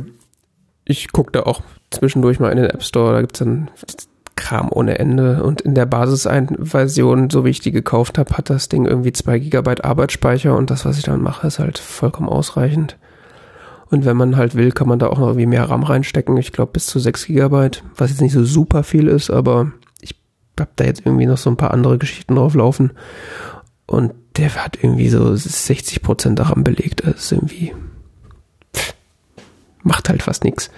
ich 0.85 1.11
gucke 1.11 1.31
da 1.31 1.43
auch 1.43 1.61
zwischendurch 1.91 2.39
mal 2.39 2.51
in 2.51 2.57
den 2.57 2.69
App 2.69 2.83
Store. 2.83 3.13
Da 3.13 3.21
gibt's 3.21 3.39
dann 3.39 3.69
Kram 4.35 4.69
ohne 4.71 4.97
Ende. 4.97 5.43
Und 5.43 5.61
in 5.61 5.75
der 5.75 5.85
Basisversion, 5.85 7.29
so 7.29 7.43
wie 7.43 7.49
ich 7.49 7.59
die 7.59 7.71
gekauft 7.71 8.17
habe, 8.17 8.37
hat 8.37 8.49
das 8.49 8.69
Ding 8.69 8.85
irgendwie 8.85 9.11
zwei 9.11 9.39
Gigabyte 9.39 9.83
Arbeitsspeicher 9.83 10.55
und 10.55 10.69
das, 10.71 10.85
was 10.85 10.97
ich 10.97 11.03
dann 11.03 11.21
mache, 11.21 11.47
ist 11.47 11.59
halt 11.59 11.77
vollkommen 11.77 12.29
ausreichend. 12.29 12.97
Und 13.89 14.05
wenn 14.05 14.17
man 14.17 14.37
halt 14.37 14.55
will, 14.55 14.71
kann 14.71 14.87
man 14.87 14.99
da 14.99 15.07
auch 15.07 15.17
noch 15.17 15.27
irgendwie 15.27 15.47
mehr 15.47 15.69
RAM 15.69 15.83
reinstecken. 15.83 16.37
Ich 16.37 16.53
glaube 16.53 16.73
bis 16.73 16.87
zu 16.87 16.99
6 16.99 17.25
Gigabyte, 17.25 17.83
was 17.95 18.11
jetzt 18.11 18.21
nicht 18.21 18.33
so 18.33 18.43
super 18.43 18.83
viel 18.83 19.07
ist, 19.07 19.29
aber 19.29 19.71
ich 20.01 20.15
hab 20.59 20.75
da 20.75 20.85
jetzt 20.85 21.05
irgendwie 21.05 21.25
noch 21.25 21.37
so 21.37 21.49
ein 21.49 21.57
paar 21.57 21.71
andere 21.71 21.97
Geschichten 21.97 22.35
drauf 22.35 22.53
laufen. 22.53 22.91
Und 23.85 24.13
der 24.37 24.53
hat 24.55 24.77
irgendwie 24.81 25.09
so 25.09 25.35
60 25.35 26.01
Prozent 26.01 26.39
RAM 26.39 26.63
belegt. 26.63 27.03
Das 27.05 27.15
ist 27.15 27.31
irgendwie 27.31 27.73
pff, 28.75 28.93
macht 29.83 30.09
halt 30.09 30.23
fast 30.23 30.43
nichts. 30.43 30.69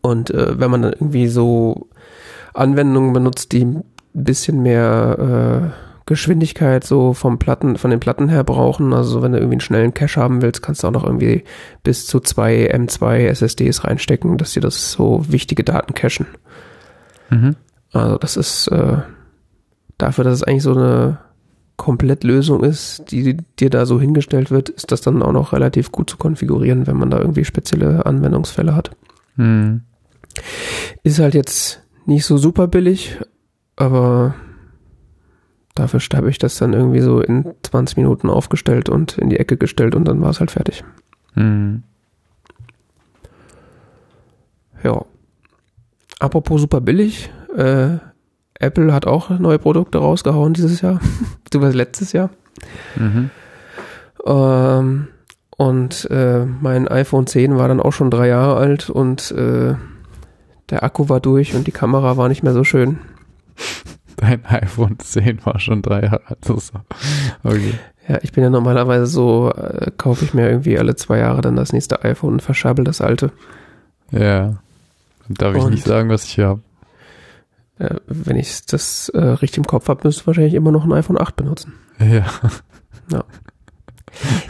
Und 0.00 0.30
äh, 0.30 0.58
wenn 0.58 0.70
man 0.70 0.82
dann 0.82 0.92
irgendwie 0.92 1.28
so 1.28 1.88
Anwendungen 2.54 3.12
benutzt, 3.12 3.52
die 3.52 3.64
ein 3.64 3.84
bisschen 4.12 4.62
mehr 4.62 5.72
äh, 5.76 5.90
Geschwindigkeit 6.10 6.82
so 6.82 7.14
vom 7.14 7.38
Platten, 7.38 7.76
von 7.76 7.92
den 7.92 8.00
Platten 8.00 8.28
her 8.28 8.42
brauchen. 8.42 8.92
Also 8.92 9.22
wenn 9.22 9.30
du 9.30 9.38
irgendwie 9.38 9.54
einen 9.54 9.60
schnellen 9.60 9.94
Cache 9.94 10.20
haben 10.20 10.42
willst, 10.42 10.60
kannst 10.60 10.82
du 10.82 10.88
auch 10.88 10.92
noch 10.92 11.04
irgendwie 11.04 11.44
bis 11.84 12.06
zu 12.06 12.18
zwei 12.18 12.68
M2 12.74 13.28
SSDs 13.28 13.84
reinstecken, 13.84 14.36
dass 14.36 14.52
dir 14.52 14.60
das 14.60 14.90
so 14.90 15.24
wichtige 15.28 15.62
Daten 15.62 15.94
cachen. 15.94 16.26
Mhm. 17.28 17.54
Also 17.92 18.18
das 18.18 18.36
ist 18.36 18.66
äh, 18.68 18.98
dafür, 20.02 20.24
dass 20.24 20.34
es 20.34 20.42
eigentlich 20.42 20.62
so 20.62 20.74
eine 20.74 21.18
Komplettlösung 21.76 22.62
ist, 22.62 23.10
die 23.10 23.38
dir 23.58 23.70
da 23.70 23.86
so 23.86 24.00
hingestellt 24.00 24.50
wird, 24.50 24.68
ist 24.68 24.92
das 24.92 25.00
dann 25.00 25.22
auch 25.22 25.32
noch 25.32 25.52
relativ 25.52 25.90
gut 25.92 26.10
zu 26.10 26.18
konfigurieren, 26.18 26.86
wenn 26.86 26.96
man 26.96 27.10
da 27.10 27.18
irgendwie 27.18 27.44
spezielle 27.44 28.04
Anwendungsfälle 28.04 28.74
hat. 28.74 28.90
Mhm. 29.36 29.82
Ist 31.02 31.18
halt 31.18 31.34
jetzt 31.34 31.82
nicht 32.04 32.26
so 32.26 32.36
super 32.36 32.68
billig, 32.68 33.18
aber 33.76 34.34
dafür 35.74 36.00
habe 36.14 36.28
ich 36.28 36.38
das 36.38 36.58
dann 36.58 36.74
irgendwie 36.74 37.00
so 37.00 37.20
in 37.20 37.54
20 37.62 37.96
Minuten 37.96 38.28
aufgestellt 38.28 38.90
und 38.90 39.16
in 39.16 39.30
die 39.30 39.38
Ecke 39.38 39.56
gestellt 39.56 39.94
und 39.94 40.04
dann 40.06 40.20
war 40.20 40.30
es 40.30 40.40
halt 40.40 40.50
fertig. 40.50 40.84
Mhm. 41.34 41.82
Ja. 44.82 45.04
Apropos 46.18 46.60
super 46.60 46.82
billig, 46.82 47.30
äh, 47.56 47.96
Apple 48.60 48.92
hat 48.92 49.06
auch 49.06 49.30
neue 49.30 49.58
Produkte 49.58 49.98
rausgehauen 49.98 50.54
dieses 50.54 50.80
Jahr, 50.80 51.00
beziehungsweise 51.44 51.76
letztes 51.76 52.12
Jahr. 52.12 52.30
Mhm. 52.96 53.30
Ähm, 54.26 55.08
und 55.56 56.08
äh, 56.10 56.44
mein 56.44 56.88
iPhone 56.88 57.26
10 57.26 57.56
war 57.58 57.68
dann 57.68 57.80
auch 57.80 57.92
schon 57.92 58.10
drei 58.10 58.28
Jahre 58.28 58.56
alt 58.56 58.88
und 58.90 59.30
äh, 59.32 59.74
der 60.70 60.82
Akku 60.84 61.08
war 61.08 61.20
durch 61.20 61.54
und 61.54 61.66
die 61.66 61.72
Kamera 61.72 62.16
war 62.16 62.28
nicht 62.28 62.42
mehr 62.42 62.52
so 62.54 62.64
schön. 62.64 62.98
Dein 64.16 64.44
iPhone 64.46 64.98
10 64.98 65.44
war 65.44 65.58
schon 65.58 65.82
drei 65.82 66.02
Jahre 66.02 66.20
alt. 66.26 66.48
Ist- 66.48 66.72
Okay. 67.42 67.72
Ja, 68.08 68.18
ich 68.22 68.32
bin 68.32 68.42
ja 68.42 68.50
normalerweise 68.50 69.06
so, 69.06 69.52
äh, 69.52 69.90
kaufe 69.96 70.24
ich 70.24 70.34
mir 70.34 70.48
irgendwie 70.48 70.78
alle 70.78 70.96
zwei 70.96 71.18
Jahre 71.18 71.42
dann 71.42 71.54
das 71.56 71.72
nächste 71.72 72.02
iPhone 72.04 72.34
und 72.34 72.42
verschabbel 72.42 72.84
das 72.84 73.00
alte. 73.00 73.30
Ja. 74.10 74.56
Dann 75.28 75.34
darf 75.38 75.54
ich 75.56 75.62
Und- 75.62 75.70
nicht 75.72 75.84
sagen, 75.86 76.08
was 76.10 76.24
ich 76.24 76.32
hier 76.34 76.48
habe. 76.48 76.60
Äh, 77.80 77.96
wenn 78.06 78.36
ich 78.36 78.66
das 78.66 79.08
äh, 79.10 79.18
richtig 79.18 79.58
im 79.58 79.66
Kopf 79.66 79.88
habe, 79.88 80.02
müsste 80.04 80.20
ich 80.20 80.26
wahrscheinlich 80.26 80.54
immer 80.54 80.70
noch 80.70 80.84
ein 80.84 80.92
iPhone 80.92 81.20
8 81.20 81.34
benutzen. 81.34 81.72
Ja. 81.98 82.24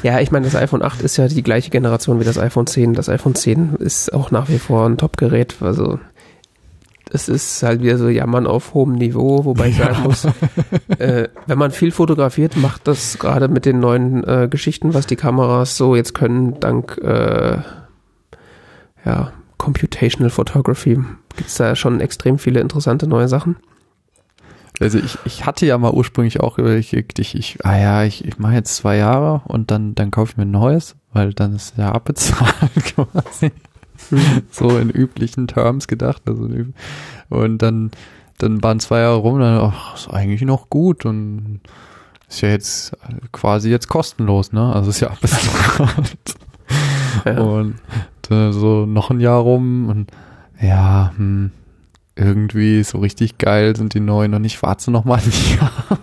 Ja, 0.02 0.20
ich 0.20 0.31
meine, 0.31 0.47
das 0.47 0.57
iPhone 0.57 0.82
8 0.82 1.02
ist 1.02 1.16
ja 1.16 1.28
die 1.28 1.43
gleiche 1.43 1.70
Generation 1.70 2.19
wie 2.19 2.24
das 2.24 2.39
iPhone 2.39 2.66
10. 2.66 2.94
Das 2.94 3.09
iPhone 3.09 3.35
10 3.35 3.77
ist 3.77 4.12
auch 4.12 4.31
nach 4.31 4.48
wie 4.48 4.59
vor 4.59 4.86
ein 4.86 4.97
Top-Gerät. 4.97 5.57
Also 5.61 6.01
es 7.12 7.28
ist 7.28 7.62
halt 7.62 7.82
wieder 7.82 7.98
so 7.98 8.09
Jammern 8.09 8.47
auf 8.47 8.74
hohem 8.74 8.93
Niveau, 8.93 9.44
wobei 9.44 9.69
ich 9.69 9.77
sagen 9.77 10.02
muss, 10.02 10.24
äh, 10.98 11.28
wenn 11.47 11.59
man 11.59 11.70
viel 11.70 11.93
fotografiert, 11.93 12.57
macht 12.57 12.89
das 12.89 13.19
gerade 13.19 13.48
mit 13.48 13.65
den 13.65 13.81
neuen 13.81 14.24
äh, 14.24 14.48
Geschichten, 14.51 14.94
was 14.94 15.07
die 15.07 15.16
Kameras 15.16 15.77
so 15.77 15.94
jetzt 15.94 16.15
können, 16.15 16.59
dank 16.61 16.98
äh, 16.98 17.59
ja, 19.05 19.32
Computational 19.61 20.31
Photography, 20.31 20.99
gibt's 21.37 21.57
da 21.57 21.77
schon 21.77 22.01
extrem 22.01 22.39
viele 22.39 22.61
interessante 22.61 23.07
neue 23.07 23.28
Sachen. 23.28 23.57
Also 24.81 24.99
ich, 24.99 25.19
ich 25.27 25.45
hatte 25.45 25.66
ja 25.66 25.77
mal 25.77 25.93
ursprünglich 25.93 26.41
auch 26.41 26.57
überlegt, 26.57 27.19
ich, 27.19 27.35
ich 27.35 27.59
ah 27.62 27.78
ja, 27.78 28.05
ich, 28.05 28.24
ich 28.24 28.39
mache 28.39 28.55
jetzt 28.55 28.74
zwei 28.74 28.97
Jahre 28.97 29.43
und 29.45 29.70
dann, 29.70 29.95
dann 29.95 30.11
kaufe 30.11 30.32
ich 30.32 30.37
mir 30.39 30.45
ein 30.45 30.51
neues, 30.51 30.97
weil 31.12 31.35
dann 31.35 31.55
ist 31.55 31.77
ja 31.77 31.93
abbezahlt 31.93 32.70
quasi. 32.97 33.53
so 34.51 34.78
in 34.78 34.89
üblichen 34.89 35.47
Terms 35.47 35.87
gedacht. 35.89 36.23
Also 36.24 36.49
und 37.28 37.59
dann, 37.59 37.91
dann 38.39 38.62
waren 38.62 38.81
zwei 38.81 39.01
Jahre 39.01 39.16
rum, 39.16 39.41
dann, 39.41 39.61
ach, 39.61 39.95
ist 39.95 40.09
eigentlich 40.09 40.41
noch 40.41 40.70
gut 40.70 41.05
und 41.05 41.61
ist 42.31 42.41
ja 42.41 42.49
jetzt 42.49 42.97
quasi 43.31 43.69
jetzt 43.69 43.89
kostenlos, 43.89 44.53
ne? 44.53 44.73
Also 44.74 44.89
ist 44.89 45.01
ja 45.01 45.09
abbezahlt. 45.11 46.16
Ja. 47.24 47.41
Und 47.41 47.74
äh, 48.31 48.53
so 48.53 48.87
noch 48.87 49.11
ein 49.11 49.20
Jahr 49.20 49.41
rum 49.41 49.89
und 49.89 50.11
ja, 50.61 51.12
hm, 51.16 51.51
irgendwie 52.16 52.82
so 52.85 52.99
richtig 52.99 53.39
geil 53.39 53.77
sind 53.77 53.95
die 53.95 54.01
neuen 54.01 54.35
und 54.35 54.45
ich 54.45 54.62
warte 54.62 54.91
noch 54.91 55.05
mal 55.05 55.19
ein 55.19 55.32
Jahr. 55.59 55.99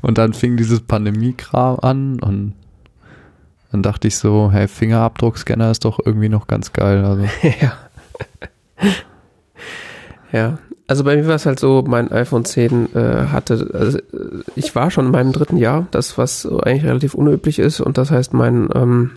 und 0.00 0.18
dann 0.18 0.32
fing 0.32 0.56
dieses 0.56 0.80
Pandemie-Kram 0.80 1.78
an 1.80 2.20
und 2.20 2.54
dann 3.70 3.82
dachte 3.82 4.08
ich 4.08 4.16
so, 4.16 4.50
hey, 4.52 4.68
Fingerabdruckscanner 4.68 5.70
ist 5.70 5.86
doch 5.86 5.98
irgendwie 6.04 6.28
noch 6.28 6.46
ganz 6.46 6.74
geil. 6.74 7.04
Also, 7.04 7.24
ja. 7.60 7.72
ja. 10.30 10.58
Also 10.92 11.04
bei 11.04 11.16
mir 11.16 11.26
war 11.26 11.36
es 11.36 11.46
halt 11.46 11.58
so, 11.58 11.82
mein 11.86 12.12
iPhone 12.12 12.44
10 12.44 12.94
äh, 12.94 13.28
hatte, 13.28 13.70
also 13.72 13.96
äh, 13.96 14.02
ich 14.56 14.74
war 14.74 14.90
schon 14.90 15.06
in 15.06 15.10
meinem 15.10 15.32
dritten 15.32 15.56
Jahr, 15.56 15.86
das 15.90 16.18
was 16.18 16.44
eigentlich 16.44 16.84
relativ 16.84 17.14
unüblich 17.14 17.58
ist 17.58 17.80
und 17.80 17.96
das 17.96 18.10
heißt, 18.10 18.34
mein 18.34 18.68
ähm, 18.74 19.12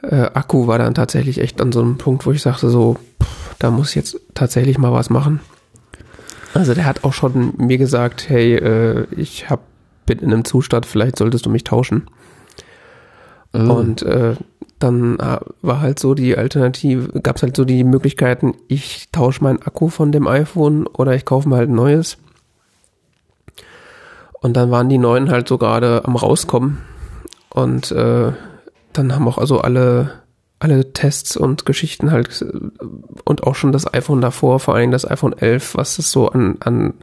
äh, 0.00 0.22
Akku 0.32 0.68
war 0.68 0.78
dann 0.78 0.94
tatsächlich 0.94 1.38
echt 1.42 1.60
an 1.60 1.70
so 1.70 1.82
einem 1.82 1.98
Punkt, 1.98 2.24
wo 2.24 2.32
ich 2.32 2.40
sagte 2.40 2.70
so, 2.70 2.96
pff, 3.22 3.56
da 3.58 3.70
muss 3.70 3.90
ich 3.90 3.96
jetzt 3.96 4.20
tatsächlich 4.32 4.78
mal 4.78 4.90
was 4.90 5.10
machen. 5.10 5.40
Also 6.54 6.72
der 6.72 6.86
hat 6.86 7.04
auch 7.04 7.12
schon 7.12 7.52
mir 7.58 7.76
gesagt, 7.76 8.30
hey, 8.30 8.54
äh, 8.54 9.06
ich 9.14 9.50
hab, 9.50 9.60
bin 10.06 10.20
in 10.20 10.32
einem 10.32 10.46
Zustand, 10.46 10.86
vielleicht 10.86 11.18
solltest 11.18 11.44
du 11.44 11.50
mich 11.50 11.64
tauschen. 11.64 12.06
Und 13.52 14.00
äh, 14.00 14.34
dann 14.80 15.18
äh, 15.18 15.38
war 15.62 15.80
halt 15.80 15.98
so 15.98 16.14
die 16.14 16.36
Alternative, 16.36 17.20
gab 17.20 17.36
es 17.36 17.42
halt 17.42 17.56
so 17.56 17.64
die 17.64 17.84
Möglichkeiten, 17.84 18.54
ich 18.66 19.10
tausche 19.12 19.44
meinen 19.44 19.62
Akku 19.62 19.88
von 19.88 20.10
dem 20.10 20.26
iPhone 20.26 20.86
oder 20.86 21.14
ich 21.14 21.24
kaufe 21.24 21.48
mir 21.48 21.56
halt 21.56 21.68
ein 21.68 21.74
neues. 21.74 22.18
Und 24.40 24.56
dann 24.56 24.70
waren 24.70 24.88
die 24.88 24.98
neuen 24.98 25.30
halt 25.30 25.48
so 25.48 25.58
gerade 25.58 26.02
am 26.04 26.16
rauskommen. 26.16 26.78
Und 27.50 27.92
äh, 27.92 28.32
dann 28.92 29.14
haben 29.14 29.28
auch 29.28 29.36
also 29.36 29.60
alle, 29.60 30.22
alle 30.58 30.92
Tests 30.94 31.36
und 31.36 31.66
Geschichten 31.66 32.10
halt 32.10 32.40
äh, 32.40 32.84
und 33.24 33.44
auch 33.44 33.54
schon 33.54 33.72
das 33.72 33.92
iPhone 33.92 34.22
davor, 34.22 34.60
vor 34.60 34.74
allem 34.74 34.92
das 34.92 35.08
iPhone 35.08 35.36
11, 35.36 35.74
was 35.74 35.98
es 35.98 36.10
so 36.10 36.30
an, 36.30 36.56
an 36.60 36.94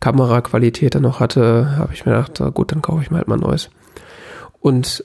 Kameraqualität 0.00 0.94
dann 0.94 1.02
noch 1.02 1.20
hatte, 1.20 1.76
habe 1.78 1.94
ich 1.94 2.04
mir 2.04 2.12
gedacht, 2.12 2.54
gut, 2.54 2.72
dann 2.72 2.82
kaufe 2.82 3.02
ich 3.02 3.10
mir 3.10 3.18
halt 3.18 3.28
mal 3.28 3.36
ein 3.36 3.40
neues. 3.40 3.70
Und 4.60 5.04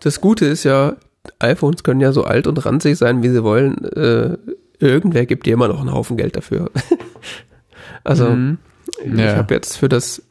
das 0.00 0.20
Gute 0.20 0.46
ist 0.46 0.64
ja, 0.64 0.94
iPhones 1.38 1.82
können 1.84 2.00
ja 2.00 2.12
so 2.12 2.24
alt 2.24 2.46
und 2.46 2.64
ranzig 2.64 2.98
sein, 2.98 3.22
wie 3.22 3.28
sie 3.28 3.42
wollen. 3.44 3.84
Äh, 3.84 4.36
irgendwer 4.78 5.26
gibt 5.26 5.46
dir 5.46 5.54
immer 5.54 5.68
noch 5.68 5.80
einen 5.80 5.92
Haufen 5.92 6.16
Geld 6.16 6.36
dafür. 6.36 6.70
also 8.04 8.30
Mhm. 8.30 8.58
ich 9.04 9.18
Ja. 9.20 9.36
habe 9.36 9.54
jetzt 9.54 9.76
für 9.76 9.88
das 9.88 10.22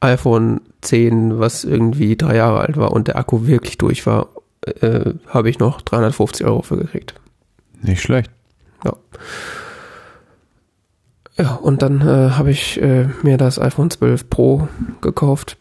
iPhone 0.00 0.60
10, 0.82 1.38
was 1.40 1.64
irgendwie 1.64 2.16
drei 2.16 2.36
Jahre 2.36 2.60
alt 2.60 2.76
war 2.76 2.92
und 2.92 3.08
der 3.08 3.16
Akku 3.16 3.46
wirklich 3.46 3.78
durch 3.78 4.06
war, 4.06 4.28
äh, 4.64 5.12
habe 5.26 5.50
ich 5.50 5.58
noch 5.58 5.80
350 5.82 6.46
Euro 6.46 6.62
für 6.62 6.76
gekriegt. 6.76 7.14
Nicht 7.82 8.02
schlecht. 8.02 8.30
Ja, 11.36 11.54
und 11.54 11.82
dann 11.82 12.00
äh, 12.00 12.30
habe 12.30 12.50
ich 12.50 12.80
äh, 12.82 13.08
mir 13.22 13.36
das 13.36 13.60
iPhone 13.60 13.90
12 13.90 14.28
Pro 14.28 14.66
gekauft 15.00 15.56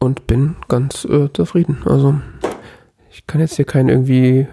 und 0.00 0.26
bin 0.26 0.56
ganz 0.66 1.04
äh, 1.04 1.32
zufrieden. 1.32 1.78
Also 1.84 2.16
kann 3.28 3.40
jetzt 3.40 3.54
hier 3.54 3.64
kein 3.64 3.88
irgendwie 3.88 4.48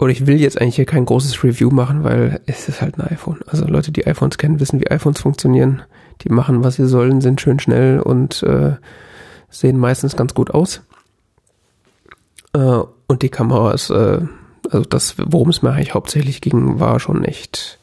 oder 0.00 0.12
ich 0.12 0.26
will 0.26 0.40
jetzt 0.40 0.58
eigentlich 0.58 0.76
hier 0.76 0.86
kein 0.86 1.04
großes 1.04 1.44
Review 1.44 1.70
machen, 1.70 2.04
weil 2.04 2.40
es 2.46 2.70
ist 2.70 2.80
halt 2.80 2.98
ein 2.98 3.06
iPhone. 3.08 3.40
Also 3.46 3.66
Leute, 3.66 3.92
die 3.92 4.06
iPhones 4.06 4.38
kennen, 4.38 4.58
wissen, 4.58 4.80
wie 4.80 4.90
iPhones 4.90 5.20
funktionieren. 5.20 5.82
Die 6.22 6.30
machen, 6.30 6.64
was 6.64 6.76
sie 6.76 6.86
sollen, 6.86 7.20
sind 7.20 7.40
schön 7.40 7.60
schnell 7.60 8.00
und 8.00 8.42
äh, 8.42 8.76
sehen 9.50 9.76
meistens 9.76 10.16
ganz 10.16 10.32
gut 10.32 10.52
aus. 10.52 10.80
Äh, 12.54 12.80
und 13.08 13.20
die 13.20 13.28
Kamera 13.28 13.72
ist, 13.72 13.90
äh, 13.90 14.20
also 14.70 14.86
das, 14.88 15.16
worum 15.18 15.50
es 15.50 15.60
mir 15.60 15.72
eigentlich 15.72 15.92
hauptsächlich 15.92 16.40
ging, 16.40 16.80
war 16.80 16.98
schon 16.98 17.22
echt, 17.22 17.78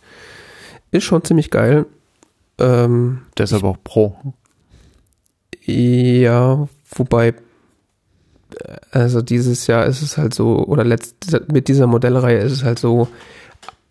ist 0.89 1.03
schon 1.03 1.23
ziemlich 1.23 1.51
geil. 1.51 1.85
Ähm, 2.57 3.22
Deshalb 3.38 3.64
auch 3.64 3.77
Pro. 3.84 4.18
ja, 5.65 6.68
wobei, 6.95 7.35
also 8.91 9.22
dieses 9.22 9.68
Jahr 9.68 9.86
ist 9.86 10.02
es 10.02 10.18
halt 10.18 10.34
so, 10.34 10.65
oder 10.65 10.84
letzt, 10.84 11.41
mit 11.52 11.68
dieser 11.68 11.88
Modellreihe 11.88 12.40
ist 12.40 12.52
es 12.52 12.64
halt 12.64 12.80
so, 12.80 13.07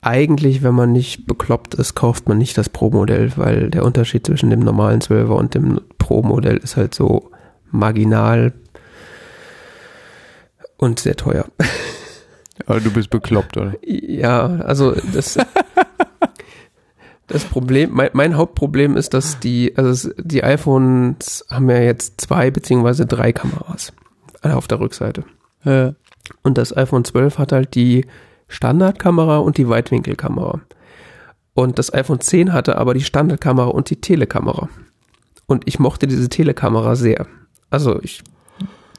eigentlich, 0.01 0.63
wenn 0.63 0.75
man 0.75 0.93
nicht 0.93 1.27
bekloppt 1.27 1.75
ist, 1.75 1.95
kauft 1.95 2.29
man 2.29 2.39
nicht 2.39 2.57
das 2.57 2.69
Pro-Modell, 2.69 3.33
weil 3.37 3.71
der 3.71 3.85
Unterschied 3.85 4.27
zwischen 4.27 4.51
dem 4.51 4.61
normalen 4.61 5.01
12er 5.01 5.35
und 5.35 5.55
dem 5.55 5.81
Pro-Modell 5.99 6.59
ist 6.59 6.77
halt 6.77 6.95
so 6.95 7.31
marginal 7.71 8.53
und 10.77 11.01
sehr 11.01 11.17
teuer. 11.17 11.47
Aber 12.67 12.81
du 12.81 12.91
bist 12.91 13.11
bekloppt, 13.11 13.57
oder? 13.57 13.75
Ja, 13.83 14.47
also 14.47 14.95
das, 15.13 15.39
das 17.27 17.45
Problem, 17.45 17.91
mein, 17.93 18.11
mein 18.13 18.37
Hauptproblem 18.37 18.97
ist, 18.97 19.13
dass 19.13 19.41
die, 19.41 19.77
also 19.77 20.11
die 20.19 20.43
iPhones 20.45 21.45
haben 21.51 21.69
ja 21.69 21.81
jetzt 21.81 22.21
zwei 22.21 22.51
beziehungsweise 22.51 23.07
drei 23.07 23.33
Kameras 23.33 23.93
alle 24.47 24.57
auf 24.57 24.69
der 24.69 24.81
Rückseite. 24.81 25.25
Ja. 25.65 25.95
Und 26.43 26.59
das 26.59 26.77
iPhone 26.77 27.05
12 27.05 27.39
hat 27.39 27.53
halt 27.53 27.75
die 27.75 28.07
Standardkamera 28.49 29.39
und 29.39 29.59
die 29.59 29.69
Weitwinkelkamera. 29.69 30.61
Und 31.55 31.79
das 31.79 31.93
iPhone 31.93 32.21
10 32.21 32.53
hatte 32.53 32.79
aber 32.79 32.95
die 32.95 33.03
Standardkamera 33.03 33.69
und 33.69 33.91
die 33.91 34.01
Telekamera. 34.01 34.69
Und 35.47 35.67
ich 35.67 35.79
mochte 35.79 36.07
diese 36.07 36.29
Telekamera 36.29 36.97
sehr. 36.97 37.27
Also 37.71 38.01
ich 38.03 38.23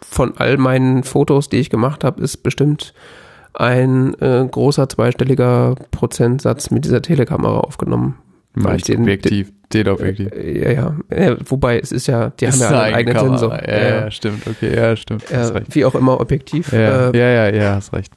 von 0.02 0.38
all 0.38 0.58
meinen 0.58 1.04
Fotos, 1.04 1.50
die 1.50 1.58
ich 1.58 1.70
gemacht 1.70 2.04
habe, 2.04 2.22
ist 2.22 2.38
bestimmt 2.38 2.94
ein 3.54 4.14
äh, 4.22 4.48
großer 4.50 4.88
zweistelliger 4.88 5.76
Prozentsatz 5.92 6.72
mit 6.72 6.86
dieser 6.86 7.02
Telekamera 7.02 7.60
aufgenommen. 7.60 8.16
Weil 8.64 8.78
den, 8.78 9.02
Objektiv, 9.02 9.52
Teleobjektiv. 9.70 10.32
Äh, 10.32 10.74
ja, 10.76 10.96
ja, 11.16 11.36
wobei 11.50 11.80
es 11.80 11.92
ist 11.92 12.08
ja, 12.08 12.30
die 12.30 12.46
Ist 12.46 12.56
haben 12.56 12.62
ja 12.62 12.68
einen 12.70 12.86
eine 12.86 12.96
eigenen 12.96 13.18
Kamera. 13.18 13.38
Sensor. 13.38 13.62
Ja, 13.68 13.78
ja, 13.78 13.90
ja, 14.02 14.12
stimmt, 14.12 14.48
okay, 14.48 14.76
ja, 14.76 14.96
stimmt. 14.96 15.30
Äh, 15.32 15.62
wie 15.70 15.86
auch 15.86 15.96
immer 15.96 16.20
Objektiv. 16.20 16.72
Ja, 16.72 17.10
Äh, 17.12 17.18
ja, 17.18 17.30
ja, 17.50 17.56
ja, 17.56 17.76
hast 17.76 17.94
recht. 17.94 18.12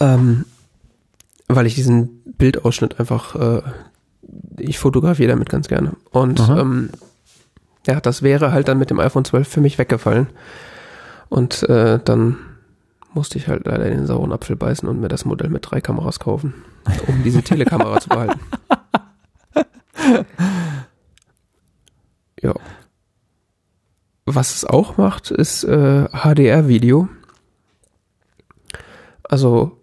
ähm, 0.00 0.44
weil 1.48 1.66
ich 1.66 1.74
diesen 1.74 2.22
Bildausschnitt 2.38 2.98
einfach, 3.00 3.34
äh, 3.36 3.62
ich 4.58 4.78
fotografiere 4.78 5.28
damit 5.30 5.48
ganz 5.50 5.68
gerne. 5.68 5.92
Und 6.10 6.40
ähm, 6.40 6.90
ja, 7.86 8.00
das 8.00 8.22
wäre 8.22 8.52
halt 8.52 8.68
dann 8.68 8.78
mit 8.78 8.90
dem 8.90 8.98
iPhone 9.00 9.24
12 9.24 9.46
für 9.48 9.60
mich 9.60 9.78
weggefallen. 9.78 10.28
Und 11.28 11.62
äh, 11.68 11.98
dann 12.04 12.36
musste 13.12 13.38
ich 13.38 13.46
halt 13.48 13.66
leider 13.66 13.86
in 13.86 13.98
den 13.98 14.06
sauren 14.06 14.32
Apfel 14.32 14.56
beißen 14.56 14.88
und 14.88 15.00
mir 15.00 15.08
das 15.08 15.24
Modell 15.24 15.48
mit 15.50 15.70
drei 15.70 15.80
Kameras 15.80 16.18
kaufen, 16.18 16.54
um 17.06 17.22
diese 17.22 17.42
Telekamera 17.42 18.00
zu 18.00 18.08
behalten. 18.08 18.40
Ja. 22.42 22.54
Was 24.26 24.54
es 24.54 24.66
auch 24.66 24.98
macht, 24.98 25.30
ist 25.30 25.64
äh, 25.64 26.04
HDR-Video. 26.12 27.08
Also 29.22 29.78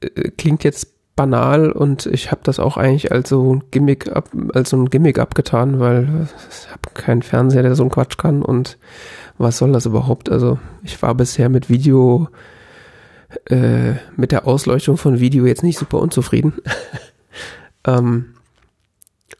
äh, 0.00 0.30
klingt 0.30 0.64
jetzt 0.64 0.88
banal 1.14 1.70
und 1.70 2.06
ich 2.06 2.30
habe 2.32 2.40
das 2.44 2.58
auch 2.58 2.76
eigentlich 2.76 3.12
als 3.12 3.28
so 3.28 3.54
ein 3.54 3.64
Gimmick 3.70 4.10
ab, 4.10 4.30
als 4.54 4.70
so 4.70 4.76
ein 4.76 4.90
Gimmick 4.90 5.18
abgetan, 5.18 5.78
weil 5.78 6.28
ich 6.50 6.70
habe 6.70 6.90
keinen 6.94 7.22
Fernseher, 7.22 7.62
der 7.62 7.74
so 7.74 7.82
einen 7.82 7.90
Quatsch 7.90 8.16
kann 8.16 8.42
und 8.42 8.78
was 9.38 9.58
soll 9.58 9.72
das 9.72 9.86
überhaupt? 9.86 10.30
Also 10.30 10.58
ich 10.82 11.00
war 11.02 11.14
bisher 11.14 11.48
mit 11.48 11.68
Video, 11.68 12.28
äh, 13.46 13.94
mit 14.16 14.32
der 14.32 14.46
Ausleuchtung 14.46 14.96
von 14.96 15.20
Video 15.20 15.46
jetzt 15.46 15.62
nicht 15.62 15.78
super 15.78 15.98
unzufrieden. 15.98 16.54
ähm, 17.84 18.34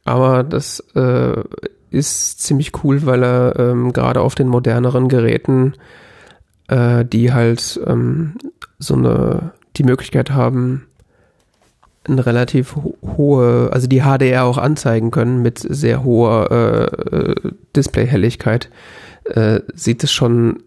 aber 0.05 0.43
das 0.43 0.81
äh, 0.95 1.43
ist 1.91 2.41
ziemlich 2.41 2.85
cool, 2.85 3.05
weil 3.05 3.23
er 3.23 3.59
ähm, 3.59 3.93
gerade 3.93 4.21
auf 4.21 4.35
den 4.35 4.49
moderneren 4.49 5.09
Geräten, 5.09 5.75
äh, 6.69 7.05
die 7.05 7.33
halt 7.33 7.81
ähm, 7.87 8.35
so 8.79 8.95
eine 8.95 9.53
die 9.77 9.85
Möglichkeit 9.85 10.31
haben, 10.31 10.87
eine 12.05 12.25
relativ 12.25 12.77
ho 12.77 12.97
hohe, 13.03 13.71
also 13.73 13.87
die 13.87 14.03
HDR 14.03 14.45
auch 14.45 14.59
anzeigen 14.59 15.11
können 15.11 15.43
mit 15.43 15.59
sehr 15.59 16.03
hoher 16.03 16.51
äh, 16.51 17.17
äh, 17.17 17.35
Displayhelligkeit, 17.77 18.71
äh, 19.25 19.61
sieht 19.75 20.03
es 20.03 20.13
schon 20.13 20.63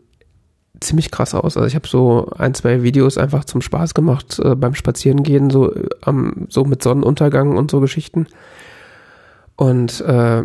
ziemlich 0.84 1.11
krass 1.11 1.34
aus. 1.34 1.57
Also 1.57 1.68
ich 1.68 1.76
habe 1.76 1.88
so 1.88 2.31
ein, 2.38 2.53
zwei 2.53 2.84
Videos 2.84 3.18
einfach 3.18 3.45
zum 3.45 3.61
Spaß 3.61 3.93
gemacht 3.93 4.39
äh, 4.43 4.55
beim 4.55 4.76
Spazierengehen, 4.76 5.49
so, 5.49 5.73
äh, 5.73 5.89
am, 6.01 6.47
so 6.49 6.65
mit 6.65 6.84
Sonnenuntergang 6.84 7.57
und 7.57 7.72
so 7.72 7.80
Geschichten. 7.80 8.27
Und 9.55 10.01
äh, 10.01 10.43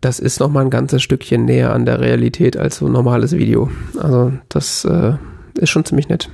das 0.00 0.18
ist 0.18 0.40
noch 0.40 0.50
mal 0.50 0.60
ein 0.60 0.70
ganzes 0.70 1.02
Stückchen 1.02 1.44
näher 1.44 1.72
an 1.72 1.86
der 1.86 2.00
Realität 2.00 2.56
als 2.56 2.78
so 2.78 2.86
ein 2.86 2.92
normales 2.92 3.32
Video. 3.32 3.70
Also 3.98 4.32
das 4.48 4.84
äh, 4.84 5.14
ist 5.54 5.70
schon 5.70 5.84
ziemlich 5.84 6.08
nett. 6.08 6.30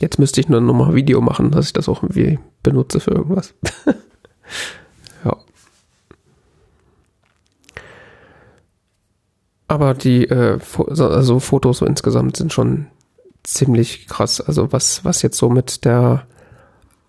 Jetzt 0.00 0.18
müsste 0.18 0.40
ich 0.40 0.48
nur 0.48 0.60
noch 0.60 0.74
mal 0.74 0.94
Video 0.94 1.20
machen, 1.20 1.50
dass 1.50 1.66
ich 1.66 1.72
das 1.72 1.88
auch 1.88 2.02
irgendwie 2.02 2.38
benutze 2.62 2.98
für 2.98 3.12
irgendwas. 3.12 3.54
Aber 9.72 9.94
die 9.94 10.28
äh, 10.28 10.58
also 10.86 11.40
Fotos 11.40 11.78
so 11.78 11.86
insgesamt 11.86 12.36
sind 12.36 12.52
schon 12.52 12.88
ziemlich 13.42 14.06
krass. 14.06 14.42
Also 14.42 14.70
was 14.70 15.02
was 15.02 15.22
jetzt 15.22 15.38
so 15.38 15.48
mit 15.48 15.86
der 15.86 16.26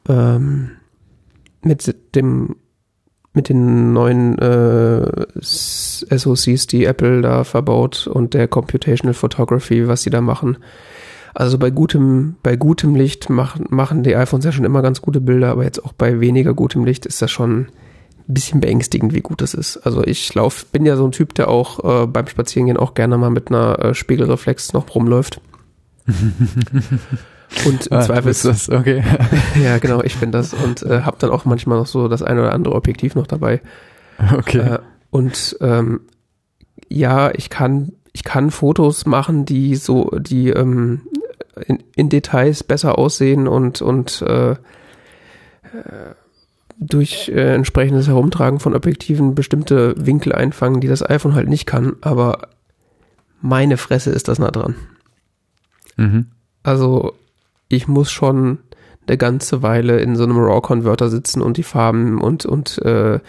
ähm, 0.07 0.72
mit 1.61 1.94
dem 2.15 2.56
mit 3.34 3.49
den 3.49 3.91
neuen 3.91 4.40
äh, 4.40 5.26
SoCs, 5.41 6.68
die 6.68 6.85
Apple 6.85 7.22
da 7.22 7.44
verbaut 7.44 8.07
und 8.07 8.34
der 8.34 8.48
Computational 8.48 9.14
Photography, 9.14 9.90
was 9.90 10.03
sie 10.03 10.10
da 10.10 10.22
machen. 10.22 10.56
Also 11.34 11.57
bei 11.57 11.69
gutem, 11.69 12.38
bei 12.44 12.56
gutem 12.56 12.95
Licht 12.95 13.30
machen, 13.30 13.65
machen 13.72 14.03
die 14.03 14.15
iPhones 14.15 14.45
ja 14.45 14.53
schon 14.53 14.64
immer 14.64 14.81
ganz 14.81 15.02
gute 15.02 15.19
Bilder, 15.19 15.49
aber 15.49 15.65
jetzt 15.65 15.84
auch 15.84 15.91
bei 15.91 16.22
weniger 16.22 16.53
gutem 16.53 16.85
Licht 16.85 17.06
ist 17.06 17.22
das 17.22 17.30
schon 17.30 17.68
bisschen 18.27 18.59
beängstigend, 18.59 19.13
wie 19.13 19.21
gut 19.21 19.41
das 19.41 19.53
ist. 19.53 19.77
Also 19.77 20.03
ich 20.03 20.33
lauf, 20.33 20.65
bin 20.67 20.85
ja 20.85 20.95
so 20.95 21.05
ein 21.05 21.11
Typ, 21.11 21.33
der 21.35 21.49
auch 21.49 22.03
äh, 22.03 22.07
beim 22.07 22.27
Spazierengehen 22.27 22.77
auch 22.77 22.93
gerne 22.93 23.17
mal 23.17 23.29
mit 23.29 23.49
einer 23.49 23.79
äh, 23.79 23.93
Spiegelreflex 23.93 24.73
noch 24.73 24.93
rumläuft. 24.95 25.41
Und 27.65 27.87
im 27.87 27.97
Ah, 27.97 28.01
Zweifel 28.01 28.31
ist 28.31 28.45
das, 28.45 28.69
okay. 28.69 29.03
ja, 29.63 29.77
genau, 29.77 30.01
ich 30.01 30.17
bin 30.17 30.31
das 30.31 30.55
und 30.55 30.81
äh, 30.81 31.01
habe 31.01 31.17
dann 31.19 31.29
auch 31.29 31.45
manchmal 31.45 31.77
noch 31.77 31.85
so 31.85 32.07
das 32.07 32.23
eine 32.23 32.41
oder 32.41 32.51
andere 32.53 32.73
Objektiv 32.73 33.13
noch 33.13 33.27
dabei. 33.27 33.61
Okay. 34.37 34.57
Äh, 34.57 34.79
und 35.11 35.55
ähm, 35.61 36.01
ja, 36.89 37.31
ich 37.31 37.51
kann 37.51 37.91
ich 38.11 38.23
kann 38.23 38.49
Fotos 38.49 39.05
machen, 39.05 39.45
die 39.45 39.75
so 39.75 40.09
die 40.19 40.49
ähm, 40.49 41.01
in, 41.67 41.83
in 41.95 42.09
Details 42.09 42.63
besser 42.63 42.97
aussehen 42.97 43.47
und 43.47 43.83
und 43.83 44.23
äh, 44.23 44.51
äh, 44.51 44.55
durch 46.79 47.29
äh, 47.29 47.53
entsprechendes 47.53 48.07
Herumtragen 48.07 48.59
von 48.59 48.75
Objektiven 48.75 49.35
bestimmte 49.35 49.93
Winkel 49.97 50.33
einfangen, 50.33 50.81
die 50.81 50.87
das 50.87 51.07
iPhone 51.07 51.35
halt 51.35 51.47
nicht 51.47 51.65
kann. 51.65 51.95
Aber 52.01 52.49
meine 53.41 53.77
Fresse 53.77 54.09
ist 54.11 54.27
das 54.27 54.39
nah 54.39 54.51
dran. 54.51 54.75
Mhm. 55.97 56.27
Also 56.63 57.13
ich 57.69 57.87
muss 57.87 58.11
schon 58.11 58.59
eine 59.07 59.17
ganze 59.17 59.61
Weile 59.61 59.99
in 59.99 60.15
so 60.15 60.23
einem 60.23 60.37
RAW-Converter 60.37 61.09
sitzen 61.09 61.41
und 61.41 61.57
die 61.57 61.63
Farben 61.63 62.21
und, 62.21 62.45
und 62.45 62.79
äh, 62.83 63.19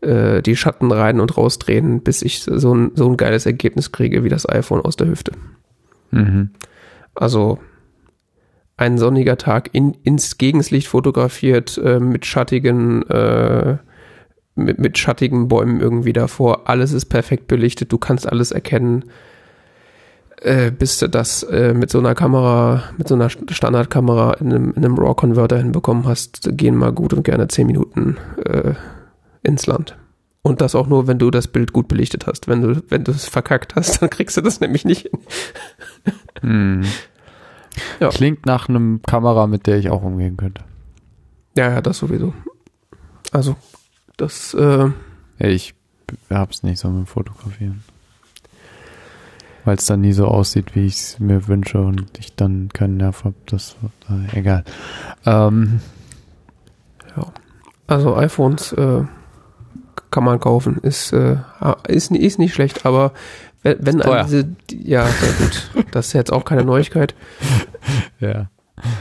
äh, 0.00 0.42
die 0.42 0.56
Schatten 0.56 0.90
rein 0.90 1.20
und 1.20 1.36
rausdrehen, 1.36 2.02
bis 2.02 2.22
ich 2.22 2.42
so 2.42 2.74
ein, 2.74 2.92
so 2.94 3.08
ein 3.08 3.16
geiles 3.16 3.46
Ergebnis 3.46 3.92
kriege 3.92 4.24
wie 4.24 4.28
das 4.28 4.48
iPhone 4.48 4.80
aus 4.80 4.96
der 4.96 5.08
Hüfte. 5.08 5.32
Mhm. 6.10 6.50
Also 7.14 7.58
ein 8.80 8.96
sonniger 8.96 9.36
Tag 9.36 9.68
in, 9.72 9.92
ins 10.04 10.38
Gegenslicht 10.38 10.88
fotografiert, 10.88 11.76
äh, 11.84 12.00
mit 12.00 12.24
schattigen, 12.24 13.02
äh, 13.10 13.76
mit, 14.54 14.78
mit 14.78 14.96
schattigen 14.96 15.48
Bäumen 15.48 15.80
irgendwie 15.80 16.14
davor. 16.14 16.68
Alles 16.68 16.92
ist 16.92 17.06
perfekt 17.06 17.46
belichtet, 17.46 17.92
du 17.92 17.98
kannst 17.98 18.26
alles 18.26 18.52
erkennen. 18.52 19.04
Äh, 20.40 20.70
bis 20.70 20.98
du 20.98 21.10
das 21.10 21.42
äh, 21.42 21.74
mit 21.74 21.90
so 21.90 21.98
einer 21.98 22.14
Kamera, 22.14 22.84
mit 22.96 23.06
so 23.06 23.14
einer 23.14 23.28
Standardkamera 23.28 24.32
in 24.40 24.50
einem, 24.50 24.70
in 24.70 24.82
einem 24.82 24.98
RAW-Converter 24.98 25.58
hinbekommen 25.58 26.06
hast, 26.06 26.48
gehen 26.56 26.76
mal 26.76 26.92
gut 26.92 27.12
und 27.12 27.24
gerne 27.24 27.48
zehn 27.48 27.66
Minuten 27.66 28.16
äh, 28.46 28.72
ins 29.42 29.66
Land. 29.66 29.98
Und 30.40 30.62
das 30.62 30.74
auch 30.74 30.86
nur, 30.86 31.06
wenn 31.06 31.18
du 31.18 31.30
das 31.30 31.48
Bild 31.48 31.74
gut 31.74 31.88
belichtet 31.88 32.26
hast. 32.26 32.48
Wenn 32.48 32.62
du, 32.62 32.82
wenn 32.88 33.04
du 33.04 33.12
es 33.12 33.26
verkackt 33.26 33.74
hast, 33.74 34.00
dann 34.02 34.08
kriegst 34.08 34.38
du 34.38 34.40
das 34.40 34.60
nämlich 34.60 34.86
nicht 34.86 35.02
hin. 35.10 35.20
Mhm. 36.40 36.84
Ja. 38.00 38.08
Klingt 38.08 38.46
nach 38.46 38.68
einem 38.68 39.00
Kamera, 39.02 39.46
mit 39.46 39.66
der 39.66 39.78
ich 39.78 39.90
auch 39.90 40.02
umgehen 40.02 40.36
könnte. 40.36 40.62
Ja, 41.56 41.70
ja, 41.70 41.80
das 41.80 41.98
sowieso. 41.98 42.34
Also, 43.32 43.56
das, 44.16 44.54
äh, 44.54 44.88
Ja, 45.38 45.46
ich 45.48 45.74
hab's 46.28 46.62
nicht 46.62 46.78
so 46.78 46.88
mit 46.88 46.98
dem 46.98 47.06
Fotografieren. 47.06 47.84
Weil 49.64 49.76
es 49.76 49.86
dann 49.86 50.00
nie 50.00 50.12
so 50.12 50.26
aussieht, 50.26 50.74
wie 50.74 50.86
ich 50.86 50.94
es 50.94 51.18
mir 51.20 51.46
wünsche 51.46 51.80
und 51.80 52.18
ich 52.18 52.34
dann 52.34 52.70
keinen 52.72 52.96
Nerv 52.96 53.24
habe. 53.24 53.34
Das 53.46 53.76
äh, 54.08 54.38
egal. 54.38 54.64
Ähm, 55.26 55.80
also 57.86 58.16
iPhones 58.16 58.72
äh, 58.72 59.02
kann 60.10 60.24
man 60.24 60.40
kaufen. 60.40 60.78
Ist, 60.78 61.12
äh, 61.12 61.36
ist, 61.88 62.10
ist 62.12 62.38
nicht 62.38 62.54
schlecht, 62.54 62.86
aber 62.86 63.12
wenn, 63.62 63.78
wenn 63.80 63.98
teuer. 63.98 64.20
an 64.20 64.26
diese, 64.26 64.48
ja, 64.72 65.06
sehr 65.06 65.32
gut. 65.32 65.70
Das 65.90 66.08
ist 66.08 66.12
jetzt 66.12 66.32
auch 66.32 66.44
keine 66.44 66.64
Neuigkeit. 66.64 67.14
ja. 68.20 68.48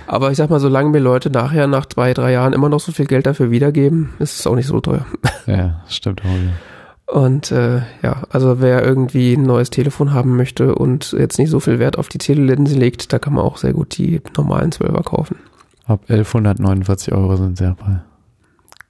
Aber 0.08 0.32
ich 0.32 0.38
sag 0.38 0.50
mal, 0.50 0.60
solange 0.60 0.90
mir 0.90 1.00
Leute 1.00 1.30
nachher 1.30 1.68
nach 1.68 1.86
zwei, 1.86 2.14
drei 2.14 2.34
Jahren 2.34 2.54
immer 2.54 2.70
noch 2.70 2.82
so 2.82 2.92
viel 2.92 3.06
Geld 3.06 3.26
dafür 3.26 3.52
wiedergeben, 3.52 4.14
ist 4.20 4.40
es 4.40 4.48
auch 4.48 4.56
nicht 4.56 4.68
so 4.68 4.80
teuer. 4.82 5.06
Ja, 5.46 5.84
stimmt 5.88 6.22
auch. 6.22 6.26
Ja. 6.26 7.14
Und 7.14 7.52
äh, 7.52 7.82
ja, 8.04 8.24
also 8.30 8.62
wer 8.62 8.84
irgendwie 8.84 9.34
ein 9.34 9.44
neues 9.44 9.72
Telefon 9.72 10.14
haben 10.14 10.36
möchte 10.36 10.76
und 10.76 11.14
jetzt 11.14 11.40
nicht 11.40 11.50
so 11.50 11.60
viel 11.60 11.80
Wert 11.80 11.98
auf 11.98 12.08
die 12.08 12.20
Telelinse 12.20 12.78
legt, 12.78 13.12
da 13.12 13.18
kann 13.18 13.34
man 13.34 13.44
auch 13.44 13.58
sehr 13.58 13.74
gut 13.74 13.98
die 13.98 14.22
normalen 14.38 14.72
12er 14.72 15.04
kaufen. 15.04 15.38
Ab 15.86 16.02
1149 16.08 17.14
Euro 17.14 17.36
sind 17.36 17.58
sehr 17.58 17.76
frei. 17.76 18.02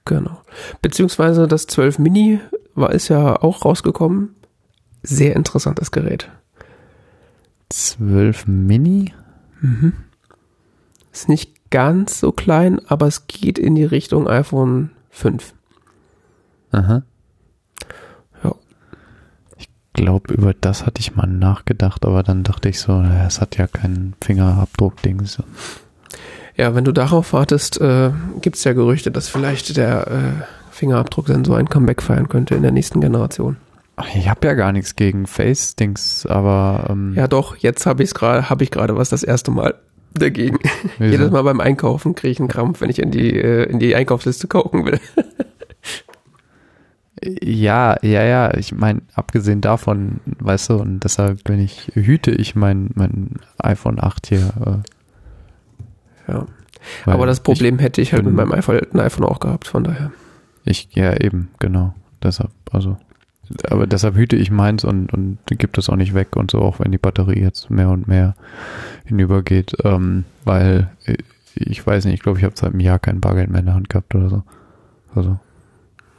Genau. 0.04 0.38
Beziehungsweise 0.82 1.48
das 1.48 1.66
12 1.66 1.98
Mini 1.98 2.40
war 2.74 2.92
ist 2.92 3.08
ja 3.08 3.40
auch 3.40 3.64
rausgekommen. 3.64 4.34
Sehr 5.02 5.36
interessantes 5.36 5.90
Gerät. 5.90 6.30
12 7.70 8.46
Mini? 8.46 9.14
Mhm. 9.60 9.92
Ist 11.12 11.28
nicht 11.28 11.70
ganz 11.70 12.20
so 12.20 12.32
klein, 12.32 12.80
aber 12.86 13.06
es 13.06 13.26
geht 13.26 13.58
in 13.58 13.74
die 13.74 13.84
Richtung 13.84 14.28
iPhone 14.28 14.90
5. 15.10 15.54
Aha. 16.72 17.02
Ja. 18.44 18.54
Ich 19.58 19.68
glaube, 19.92 20.34
über 20.34 20.54
das 20.54 20.86
hatte 20.86 21.00
ich 21.00 21.16
mal 21.16 21.26
nachgedacht, 21.26 22.04
aber 22.04 22.22
dann 22.22 22.42
dachte 22.42 22.68
ich 22.68 22.80
so, 22.80 23.00
es 23.00 23.40
hat 23.40 23.56
ja 23.56 23.66
keinen 23.66 24.14
Fingerabdruck-Dings. 24.22 25.42
Ja, 26.56 26.74
wenn 26.74 26.84
du 26.84 26.92
darauf 26.92 27.32
wartest, 27.32 27.80
äh, 27.80 28.10
gibt 28.40 28.56
es 28.56 28.64
ja 28.64 28.72
Gerüchte, 28.72 29.10
dass 29.10 29.28
vielleicht 29.28 29.76
der 29.76 30.06
äh, 30.08 30.44
Fingerabdrucksensor 30.70 31.56
ein 31.56 31.68
Comeback 31.68 32.02
feiern 32.02 32.28
könnte 32.28 32.54
in 32.54 32.62
der 32.62 32.72
nächsten 32.72 33.00
Generation. 33.00 33.56
Ich 34.14 34.28
habe 34.28 34.46
ja 34.46 34.54
gar 34.54 34.72
nichts 34.72 34.96
gegen 34.96 35.26
Face-Dings, 35.26 36.26
aber 36.26 36.86
ähm, 36.90 37.14
Ja, 37.16 37.26
doch, 37.28 37.56
jetzt 37.56 37.86
habe 37.86 38.02
ich's 38.02 38.14
gerade, 38.14 38.48
habe 38.50 38.62
ich 38.64 38.70
gerade 38.70 38.96
was 38.96 39.08
das 39.08 39.22
erste 39.22 39.50
Mal 39.50 39.74
dagegen. 40.14 40.58
Jedes 40.98 41.30
Mal 41.30 41.42
beim 41.42 41.60
Einkaufen 41.60 42.14
kriege 42.14 42.32
ich 42.32 42.38
einen 42.40 42.48
Krampf, 42.48 42.80
wenn 42.80 42.90
ich 42.90 42.98
in 42.98 43.10
die, 43.10 43.34
äh, 43.38 43.64
in 43.64 43.78
die 43.78 43.94
Einkaufsliste 43.94 44.48
gucken 44.48 44.84
will. 44.86 45.00
ja, 47.22 47.96
ja, 48.02 48.22
ja, 48.24 48.54
ich 48.56 48.72
meine, 48.74 49.02
abgesehen 49.14 49.60
davon, 49.60 50.20
weißt 50.38 50.70
du, 50.70 50.74
und 50.76 51.00
deshalb 51.04 51.44
bin 51.44 51.60
ich, 51.60 51.90
hüte 51.94 52.30
ich 52.30 52.54
mein, 52.54 52.90
mein 52.94 53.34
iPhone 53.58 54.02
8 54.02 54.26
hier. 54.26 54.82
Äh, 56.26 56.32
Ja. 56.32 56.46
Aber 57.04 57.26
das 57.26 57.40
Problem 57.40 57.78
hätte 57.78 58.00
ich 58.00 58.12
halt 58.14 58.24
bin- 58.24 58.34
mit 58.34 58.46
meinem 58.48 58.58
iPhone, 58.58 58.80
iPhone 58.98 59.24
auch 59.26 59.40
gehabt, 59.40 59.66
von 59.66 59.84
daher. 59.84 60.12
Ich, 60.64 60.88
ja, 60.92 61.12
eben, 61.20 61.50
genau. 61.58 61.94
Deshalb, 62.22 62.50
also. 62.70 62.96
Aber 63.68 63.86
deshalb 63.86 64.16
hüte 64.16 64.36
ich 64.36 64.50
meins 64.50 64.84
und, 64.84 65.12
und 65.12 65.38
gebe 65.46 65.72
das 65.72 65.88
auch 65.88 65.96
nicht 65.96 66.14
weg 66.14 66.36
und 66.36 66.50
so, 66.50 66.60
auch 66.60 66.80
wenn 66.80 66.92
die 66.92 66.98
Batterie 66.98 67.40
jetzt 67.40 67.70
mehr 67.70 67.88
und 67.88 68.06
mehr 68.06 68.34
hinübergeht. 69.04 69.76
Ähm, 69.84 70.24
weil 70.44 70.90
äh, 71.04 71.16
ich 71.54 71.84
weiß 71.84 72.04
nicht, 72.04 72.14
ich 72.14 72.20
glaube, 72.20 72.38
ich 72.38 72.44
habe 72.44 72.54
seit 72.56 72.70
einem 72.70 72.80
Jahr 72.80 72.98
kein 72.98 73.20
Bargeld 73.20 73.50
mehr 73.50 73.60
in 73.60 73.66
der 73.66 73.74
Hand 73.74 73.88
gehabt 73.88 74.14
oder 74.14 74.28
so. 74.28 74.42
Also. 75.14 75.38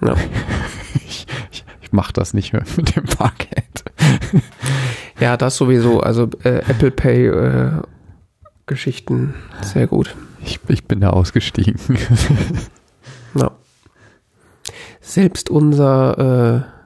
Ja. 0.02 0.16
ich 1.08 1.26
ich, 1.52 1.66
ich 1.82 1.92
mache 1.92 2.14
das 2.14 2.34
nicht 2.34 2.54
mehr 2.54 2.64
mit 2.76 2.96
dem 2.96 3.06
Bargeld. 3.06 3.84
Ja, 5.20 5.38
das 5.38 5.56
sowieso. 5.56 6.02
Also 6.02 6.30
äh, 6.44 6.60
Apple 6.68 6.92
Pay 6.92 7.28
äh, 7.28 7.72
Geschichten 8.66 9.34
sehr 9.62 9.88
gut. 9.88 10.16
Ich, 10.44 10.60
ich 10.68 10.86
bin 10.86 11.00
da 11.00 11.12
ausgestiegen. 11.12 11.76
Ja. 13.34 13.52
Selbst 15.00 15.50
unser 15.50 16.66
äh, 16.66 16.81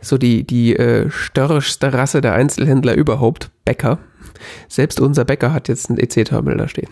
so 0.00 0.18
die 0.18 0.44
die 0.44 0.76
äh, 0.76 1.10
störrischste 1.10 1.92
Rasse 1.92 2.20
der 2.20 2.34
Einzelhändler 2.34 2.94
überhaupt, 2.94 3.50
Bäcker. 3.64 3.98
Selbst 4.68 5.00
unser 5.00 5.24
Bäcker 5.24 5.52
hat 5.52 5.68
jetzt 5.68 5.90
ein 5.90 5.98
EC-Terminal 5.98 6.58
da 6.58 6.68
stehen. 6.68 6.90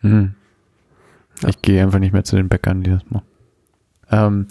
Hm. 0.00 0.34
Ja. 1.42 1.48
Ich 1.48 1.62
gehe 1.62 1.82
einfach 1.82 1.98
nicht 1.98 2.12
mehr 2.12 2.24
zu 2.24 2.36
den 2.36 2.48
Bäckern, 2.48 2.82
die 2.82 2.90
das 2.90 3.02
machen. 3.08 3.26
Ähm, 4.10 4.46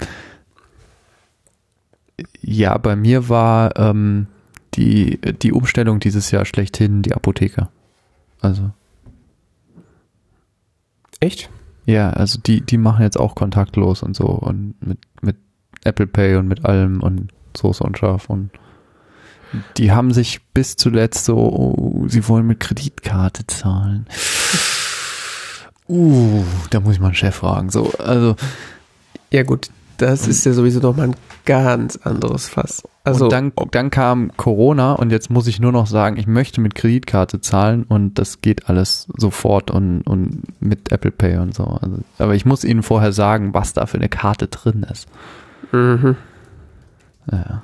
ja, 2.42 2.78
bei 2.78 2.96
mir 2.96 3.30
war 3.30 3.78
ähm, 3.78 4.28
die, 4.76 5.20
die 5.20 5.52
Umstellung 5.52 6.00
dieses 6.00 6.32
Jahr 6.32 6.46
schlechthin 6.46 7.02
die 7.02 7.14
Apotheker. 7.14 7.70
Also, 8.40 8.72
Echt? 11.20 11.50
ja, 11.86 12.12
also 12.12 12.40
die, 12.40 12.62
die 12.62 12.78
machen 12.78 13.02
jetzt 13.02 13.20
auch 13.20 13.36
kontaktlos 13.36 14.04
und 14.04 14.16
so 14.16 14.28
und 14.28 14.76
mit, 14.86 15.00
mit 15.22 15.38
Apple 15.88 16.08
Pay 16.08 16.36
und 16.36 16.48
mit 16.48 16.66
allem 16.66 17.02
und 17.02 17.32
Soße 17.56 17.84
und 17.84 17.98
Schaf 17.98 18.30
und 18.30 18.52
die 19.78 19.92
haben 19.92 20.14
sich 20.14 20.42
bis 20.54 20.76
zuletzt 20.76 21.26
so, 21.26 21.38
oh, 21.38 22.08
sie 22.08 22.28
wollen 22.28 22.46
mit 22.46 22.60
Kreditkarte 22.60 23.48
zahlen. 23.48 24.06
Uh, 25.88 26.44
da 26.70 26.82
muss 26.82 26.96
ich 26.96 27.00
mal 27.00 27.08
einen 27.08 27.16
Chef 27.16 27.36
fragen. 27.36 27.70
So, 27.70 27.94
also 27.98 28.36
Ja 29.32 29.44
gut, 29.44 29.70
das 29.98 30.28
ist 30.28 30.46
ja 30.46 30.54
sowieso 30.54 30.80
noch 30.80 30.96
mal 30.96 31.04
ein 31.04 31.16
ganz 31.46 31.98
anderes 31.98 32.48
Fass. 32.48 32.84
Also 33.04 33.26
und 33.26 33.32
dann, 33.32 33.54
dann 33.72 33.90
kam 33.90 34.32
Corona 34.36 34.94
und 34.94 35.12
jetzt 35.12 35.30
muss 35.30 35.48
ich 35.48 35.60
nur 35.60 35.72
noch 35.72 35.88
sagen, 35.88 36.18
ich 36.18 36.28
möchte 36.28 36.62
mit 36.62 36.76
Kreditkarte 36.76 37.40
zahlen 37.40 37.84
und 37.84 38.20
das 38.20 38.42
geht 38.42 38.70
alles 38.70 39.08
sofort 39.18 39.72
und, 39.72 40.02
und 40.02 40.44
mit 40.60 40.92
Apple 40.92 41.12
Pay 41.12 41.38
und 41.38 41.56
so. 41.56 41.64
Also, 41.64 42.00
aber 42.20 42.36
ich 42.36 42.46
muss 42.46 42.64
Ihnen 42.64 42.84
vorher 42.84 43.14
sagen, 43.14 43.54
was 43.54 43.74
da 43.74 43.86
für 43.86 43.98
eine 43.98 44.10
Karte 44.10 44.48
drin 44.48 44.86
ist. 44.92 45.08
Mhm. 45.78 46.16
Ja. 47.32 47.62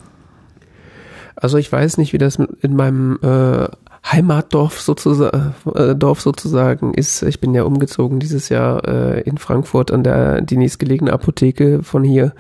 Also 1.35 1.57
ich 1.57 1.71
weiß 1.71 1.97
nicht, 1.97 2.13
wie 2.13 2.17
das 2.17 2.37
in 2.61 2.75
meinem 2.75 3.19
äh, 3.21 3.67
Heimatdorf 4.05 4.81
sozusagen, 4.81 5.53
äh, 5.73 5.95
Dorf 5.95 6.21
sozusagen 6.21 6.93
ist. 6.93 7.23
Ich 7.23 7.39
bin 7.39 7.53
ja 7.53 7.63
umgezogen 7.63 8.19
dieses 8.19 8.49
Jahr 8.49 8.87
äh, 8.87 9.21
in 9.21 9.37
Frankfurt 9.37 9.91
an 9.91 10.03
der 10.03 10.41
die 10.41 10.57
nächstgelegene 10.57 11.11
Apotheke 11.11 11.83
von 11.83 12.03
hier. 12.03 12.33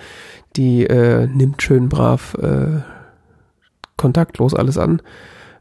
Die 0.55 0.85
äh, 0.85 1.27
nimmt 1.27 1.61
schön 1.61 1.89
brav 1.89 2.35
äh, 2.35 2.81
kontaktlos 3.97 4.53
alles 4.53 4.77
an. 4.77 5.01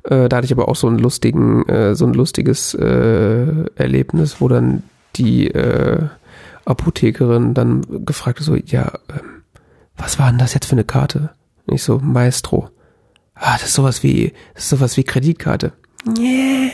Äh, 0.02 0.28
da 0.28 0.36
hatte 0.36 0.44
ich 0.44 0.52
aber 0.52 0.68
auch 0.68 0.76
so 0.76 0.88
einen 0.88 0.98
lustigen, 0.98 1.66
äh, 1.68 1.94
so 1.94 2.06
ein 2.06 2.14
lustiges 2.14 2.74
äh, 2.74 3.64
Erlebnis, 3.76 4.40
wo 4.40 4.48
dann 4.48 4.82
die 5.16 5.48
äh, 5.48 6.00
Apothekerin 6.64 7.54
dann 7.54 8.04
gefragt 8.04 8.40
hat, 8.40 8.46
so, 8.46 8.56
ja, 8.56 8.92
ähm, 9.10 9.41
was 9.96 10.18
war 10.18 10.30
denn 10.30 10.38
das 10.38 10.54
jetzt 10.54 10.66
für 10.66 10.72
eine 10.72 10.84
Karte? 10.84 11.30
Ich 11.66 11.82
so, 11.82 11.98
Maestro. 11.98 12.70
Ah, 13.34 13.54
das 13.54 13.64
ist 13.64 13.74
sowas 13.74 14.02
wie, 14.02 14.32
ist 14.54 14.68
sowas 14.68 14.96
wie 14.96 15.04
Kreditkarte. 15.04 15.72
Nee, 16.04 16.70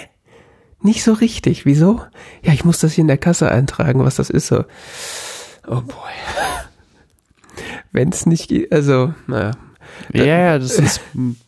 nicht 0.82 1.02
so 1.02 1.12
richtig. 1.12 1.66
Wieso? 1.66 2.00
Ja, 2.42 2.52
ich 2.52 2.64
muss 2.64 2.78
das 2.78 2.92
hier 2.92 3.02
in 3.02 3.08
der 3.08 3.18
Kasse 3.18 3.50
eintragen, 3.50 4.04
was 4.04 4.16
das 4.16 4.30
ist 4.30 4.46
so. 4.46 4.64
Oh 5.66 5.82
boy. 5.82 6.12
Wenn's 7.92 8.26
nicht 8.26 8.48
geht, 8.48 8.72
also, 8.72 9.14
naja. 9.26 9.52
Ja, 10.12 10.24
ja, 10.24 10.58
das 10.58 10.78
ist 10.78 11.00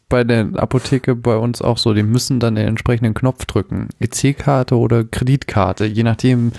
bei 0.09 0.25
der 0.25 0.49
Apotheke 0.57 1.15
bei 1.15 1.37
uns 1.37 1.63
auch 1.63 1.79
so. 1.79 1.95
Die 1.95 2.03
müssen 2.03 2.41
dann 2.41 2.57
den 2.57 2.67
entsprechenden 2.67 3.15
Knopf 3.15 3.45
drücken. 3.47 3.89
EC-Karte 4.01 4.77
oder 4.77 5.05
Kreditkarte. 5.05 5.85
Je 5.85 6.03
nachdem 6.03 6.53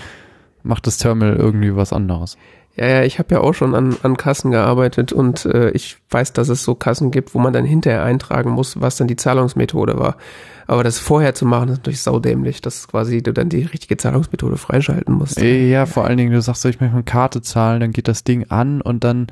macht 0.62 0.86
das 0.86 0.98
Terminal 0.98 1.36
irgendwie 1.36 1.76
was 1.76 1.92
anderes. 1.92 2.36
Ja, 2.76 2.86
ja, 2.86 3.02
ich 3.02 3.18
habe 3.18 3.34
ja 3.34 3.40
auch 3.42 3.52
schon 3.52 3.74
an, 3.74 3.96
an 4.02 4.16
Kassen 4.16 4.50
gearbeitet 4.50 5.12
und 5.12 5.44
äh, 5.44 5.70
ich 5.70 5.98
weiß, 6.10 6.32
dass 6.32 6.48
es 6.48 6.64
so 6.64 6.74
Kassen 6.74 7.10
gibt, 7.10 7.34
wo 7.34 7.38
man 7.38 7.52
dann 7.52 7.64
hinterher 7.66 8.02
eintragen 8.02 8.50
muss, 8.50 8.80
was 8.80 8.96
dann 8.96 9.08
die 9.08 9.16
Zahlungsmethode 9.16 9.98
war. 9.98 10.16
Aber 10.66 10.82
das 10.82 10.98
vorher 10.98 11.34
zu 11.34 11.44
machen, 11.44 11.68
ist 11.68 11.78
natürlich 11.78 12.00
saudämlich, 12.00 12.62
dass 12.62 12.88
quasi 12.88 13.22
du 13.22 13.32
dann 13.32 13.50
die 13.50 13.62
richtige 13.64 13.98
Zahlungsmethode 13.98 14.56
freischalten 14.56 15.14
musst. 15.14 15.38
Ja, 15.40 15.84
vor 15.86 16.04
allen 16.06 16.16
Dingen, 16.16 16.32
du 16.32 16.40
sagst 16.40 16.64
ich 16.64 16.80
möchte 16.80 16.96
mit 16.96 17.04
Karte 17.06 17.42
zahlen, 17.42 17.80
dann 17.80 17.90
geht 17.92 18.08
das 18.08 18.24
Ding 18.24 18.50
an 18.50 18.80
und 18.80 19.04
dann 19.04 19.26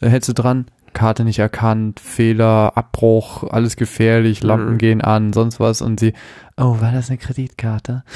äh, 0.00 0.08
hältst 0.08 0.28
du 0.28 0.32
dran, 0.34 0.66
Karte 0.92 1.24
nicht 1.24 1.40
erkannt, 1.40 1.98
Fehler, 2.00 2.72
Abbruch, 2.76 3.42
alles 3.50 3.76
gefährlich, 3.76 4.42
Lampen 4.44 4.74
Mhm. 4.74 4.78
gehen 4.78 5.00
an, 5.02 5.32
sonst 5.32 5.58
was 5.60 5.82
und 5.82 5.98
sie, 6.00 6.12
oh, 6.56 6.76
war 6.80 6.92
das 6.92 7.08
eine 7.10 7.18
Kreditkarte? 7.18 8.04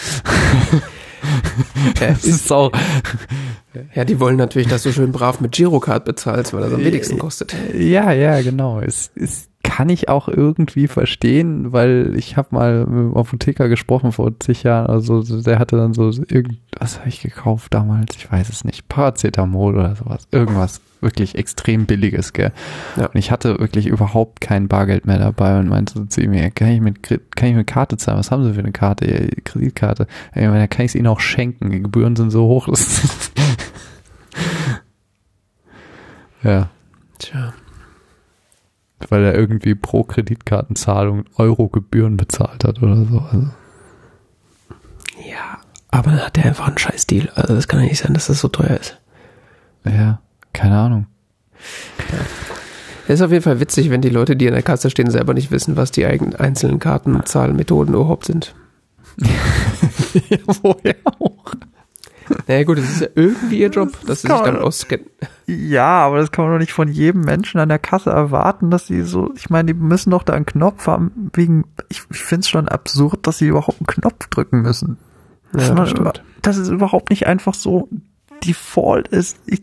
Ja, 2.00 2.08
Das 2.08 2.24
ist 2.24 2.50
auch, 2.50 2.72
Ja, 3.94 4.04
die 4.04 4.18
wollen 4.20 4.36
natürlich, 4.36 4.68
dass 4.68 4.82
du 4.82 4.92
schön 4.92 5.12
brav 5.12 5.40
mit 5.40 5.52
Girocard 5.52 6.04
bezahlst, 6.04 6.52
weil 6.52 6.62
das 6.62 6.72
am 6.72 6.84
wenigsten 6.84 7.18
kostet. 7.18 7.54
ja, 7.74 8.12
ja, 8.12 8.40
genau. 8.42 8.80
Es, 8.80 9.10
es 9.14 9.49
kann 9.62 9.88
ich 9.88 10.08
auch 10.08 10.28
irgendwie 10.28 10.88
verstehen, 10.88 11.72
weil 11.72 12.14
ich 12.16 12.36
habe 12.36 12.48
mal 12.52 12.80
mit 12.80 12.88
einem 12.88 13.16
Apotheker 13.16 13.68
gesprochen 13.68 14.12
vor 14.12 14.32
zig 14.40 14.62
Jahren, 14.62 14.86
also 14.86 15.22
der 15.22 15.58
hatte 15.58 15.76
dann 15.76 15.92
so 15.92 16.10
irgendwas 16.10 16.98
habe 16.98 17.08
ich 17.08 17.20
gekauft 17.20 17.74
damals, 17.74 18.16
ich 18.16 18.30
weiß 18.30 18.48
es 18.48 18.64
nicht, 18.64 18.88
Paracetamol 18.88 19.76
oder 19.76 19.94
sowas, 19.96 20.26
irgendwas 20.30 20.80
wirklich 21.00 21.34
extrem 21.34 21.86
billiges, 21.86 22.32
gell. 22.32 22.52
Ja. 22.96 23.06
Und 23.06 23.16
ich 23.16 23.30
hatte 23.30 23.58
wirklich 23.58 23.86
überhaupt 23.86 24.40
kein 24.40 24.68
Bargeld 24.68 25.06
mehr 25.06 25.18
dabei 25.18 25.58
und 25.58 25.68
meinte 25.68 25.94
so 25.94 26.04
zu 26.04 26.20
ihm, 26.20 26.32
kann 26.54 26.68
ich 26.68 26.80
mit 26.80 27.02
kann 27.02 27.48
ich 27.48 27.54
mit 27.54 27.66
Karte 27.66 27.96
zahlen? 27.96 28.18
Was 28.18 28.30
haben 28.30 28.44
Sie 28.44 28.52
für 28.52 28.60
eine 28.60 28.72
Karte? 28.72 29.10
Ja, 29.10 29.26
Kreditkarte. 29.44 30.06
Ich 30.34 30.42
meine, 30.42 30.58
da 30.58 30.66
kann 30.66 30.84
ich 30.84 30.92
es 30.92 30.94
Ihnen 30.94 31.06
auch 31.06 31.20
schenken. 31.20 31.70
Die 31.70 31.80
Gebühren 31.82 32.16
sind 32.16 32.30
so 32.30 32.44
hoch. 32.44 32.68
Ja. 36.42 36.70
Tja. 37.18 37.52
Weil 39.08 39.24
er 39.24 39.34
irgendwie 39.34 39.74
pro 39.74 40.04
Kreditkartenzahlung 40.04 41.24
Euro-Gebühren 41.36 42.16
bezahlt 42.16 42.64
hat 42.64 42.82
oder 42.82 42.96
so. 43.04 43.18
Also, 43.18 43.48
Ja, 45.28 45.58
aber 45.90 46.10
dann 46.12 46.20
hat 46.26 46.36
der 46.36 46.44
einfach 46.46 46.68
einen 46.68 46.78
Scheiß-Deal. 46.78 47.30
Also 47.34 47.54
das 47.54 47.66
kann 47.68 47.80
ja 47.80 47.86
nicht 47.86 47.98
sein, 48.02 48.14
dass 48.14 48.26
das 48.26 48.40
so 48.40 48.48
teuer 48.48 48.78
ist. 48.78 48.98
ja, 49.84 50.20
keine 50.52 50.78
Ahnung. 50.78 51.06
Es 53.06 53.14
ist 53.14 53.22
auf 53.22 53.32
jeden 53.32 53.42
Fall 53.42 53.60
witzig, 53.60 53.90
wenn 53.90 54.00
die 54.02 54.08
Leute, 54.08 54.36
die 54.36 54.46
an 54.46 54.54
der 54.54 54.62
Kasse 54.62 54.88
stehen, 54.90 55.10
selber 55.10 55.34
nicht 55.34 55.50
wissen, 55.50 55.76
was 55.76 55.90
die 55.90 56.06
eigenen 56.06 56.36
einzelnen 56.36 56.78
Kartenzahlmethoden 56.78 57.94
überhaupt 57.94 58.26
sind. 58.26 58.54
Woher 60.62 60.96
auch? 61.18 61.54
Naja 62.46 62.62
gut, 62.64 62.78
es 62.78 62.88
ist 62.90 63.00
ja 63.00 63.08
irgendwie 63.16 63.58
ihr 63.60 63.68
Job, 63.70 63.90
dass 64.06 64.22
sie 64.22 64.28
sich 64.28 64.40
man- 64.40 64.56
auskennen. 64.58 65.06
Ja, 65.50 66.06
aber 66.06 66.18
das 66.18 66.30
kann 66.30 66.44
man 66.44 66.54
doch 66.54 66.60
nicht 66.60 66.72
von 66.72 66.88
jedem 66.88 67.22
Menschen 67.22 67.60
an 67.60 67.68
der 67.68 67.78
Kasse 67.78 68.10
erwarten, 68.10 68.70
dass 68.70 68.86
sie 68.86 69.02
so, 69.02 69.32
ich 69.34 69.50
meine, 69.50 69.72
die 69.72 69.80
müssen 69.80 70.10
doch 70.10 70.22
da 70.22 70.32
einen 70.34 70.46
Knopf 70.46 70.86
haben, 70.86 71.30
wegen, 71.32 71.64
ich, 71.88 72.02
ich 72.10 72.22
finde 72.22 72.40
es 72.40 72.48
schon 72.48 72.68
absurd, 72.68 73.26
dass 73.26 73.38
sie 73.38 73.48
überhaupt 73.48 73.80
einen 73.80 73.86
Knopf 73.86 74.28
drücken 74.28 74.62
müssen. 74.62 74.98
Ja, 75.56 75.74
man, 75.74 75.88
stimmt. 75.88 76.22
dass 76.42 76.56
es 76.56 76.68
überhaupt 76.68 77.10
nicht 77.10 77.26
einfach 77.26 77.54
so 77.54 77.88
Default 78.44 79.08
ist. 79.08 79.38
Ich, 79.46 79.62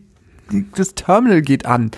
das 0.74 0.94
Terminal 0.94 1.40
geht 1.40 1.64
an. 1.64 1.90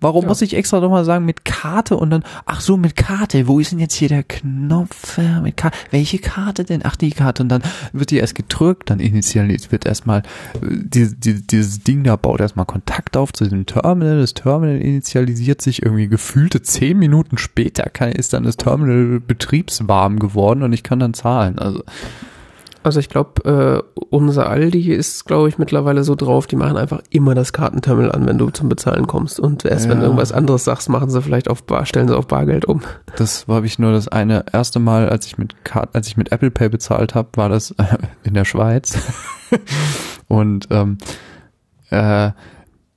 Warum 0.00 0.22
ja. 0.22 0.28
muss 0.28 0.42
ich 0.42 0.54
extra 0.54 0.80
nochmal 0.80 1.04
sagen 1.04 1.24
mit 1.24 1.44
Karte 1.44 1.96
und 1.96 2.10
dann, 2.10 2.24
ach 2.46 2.60
so, 2.60 2.76
mit 2.76 2.96
Karte, 2.96 3.46
wo 3.46 3.60
ist 3.60 3.72
denn 3.72 3.78
jetzt 3.78 3.94
hier 3.94 4.08
der 4.08 4.22
Knopf? 4.22 5.18
Mit 5.42 5.56
Karte, 5.56 5.76
welche 5.90 6.18
Karte 6.18 6.64
denn? 6.64 6.80
Ach, 6.84 6.96
die 6.96 7.10
Karte. 7.10 7.42
Und 7.42 7.50
dann 7.50 7.62
wird 7.92 8.10
die 8.10 8.18
erst 8.18 8.34
gedrückt, 8.34 8.90
dann 8.90 9.00
initialisiert, 9.00 9.72
wird 9.72 9.86
erstmal, 9.86 10.22
die, 10.62 11.14
die, 11.14 11.46
dieses 11.46 11.82
Ding 11.82 12.04
da 12.04 12.16
baut 12.16 12.40
erstmal 12.40 12.66
Kontakt 12.66 13.16
auf 13.16 13.32
zu 13.32 13.44
diesem 13.44 13.66
Terminal. 13.66 14.20
Das 14.20 14.34
Terminal 14.34 14.76
initialisiert 14.76 15.62
sich 15.62 15.82
irgendwie 15.82 16.08
gefühlte 16.08 16.62
zehn 16.62 16.98
Minuten 16.98 17.38
später 17.38 17.84
kann, 17.84 18.12
ist 18.12 18.32
dann 18.32 18.44
das 18.44 18.56
Terminal 18.56 19.20
betriebswarm 19.20 20.18
geworden 20.18 20.62
und 20.62 20.72
ich 20.72 20.82
kann 20.82 20.98
dann 20.98 21.14
zahlen. 21.14 21.58
Also, 21.58 21.82
also 22.82 22.98
ich 23.00 23.08
glaube, 23.08 23.84
äh, 23.94 24.02
unser 24.10 24.48
Aldi 24.48 24.92
ist, 24.92 25.26
glaube 25.26 25.48
ich, 25.48 25.58
mittlerweile 25.58 26.02
so 26.02 26.14
drauf, 26.14 26.46
die 26.46 26.56
machen 26.56 26.76
einfach 26.76 27.00
immer 27.10 27.34
das 27.34 27.52
Kartenterminal 27.52 28.12
an, 28.12 28.26
wenn 28.26 28.38
du 28.38 28.50
zum 28.50 28.68
Bezahlen 28.68 29.06
kommst. 29.06 29.38
Und 29.38 29.64
erst 29.64 29.84
ja. 29.84 29.90
wenn 29.90 29.98
du 29.98 30.04
irgendwas 30.04 30.32
anderes 30.32 30.64
sagst, 30.64 30.88
machen 30.88 31.10
sie 31.10 31.20
vielleicht 31.20 31.50
auf 31.50 31.62
Bar, 31.64 31.84
stellen 31.84 32.08
sie 32.08 32.16
auf 32.16 32.26
Bargeld 32.26 32.64
um. 32.64 32.80
Das 33.16 33.46
habe 33.48 33.66
ich 33.66 33.78
nur 33.78 33.92
das 33.92 34.08
eine 34.08 34.44
erste 34.52 34.78
Mal, 34.78 35.08
als 35.08 35.26
ich 35.26 35.36
mit 35.36 35.64
Kart, 35.64 35.90
als 35.94 36.08
ich 36.08 36.16
mit 36.16 36.32
Apple 36.32 36.50
Pay 36.50 36.70
bezahlt 36.70 37.14
habe, 37.14 37.28
war 37.34 37.48
das 37.48 37.72
äh, 37.72 37.98
in 38.22 38.34
der 38.34 38.44
Schweiz. 38.44 38.98
Und 40.28 40.68
ähm, 40.70 40.98
äh, 41.90 42.30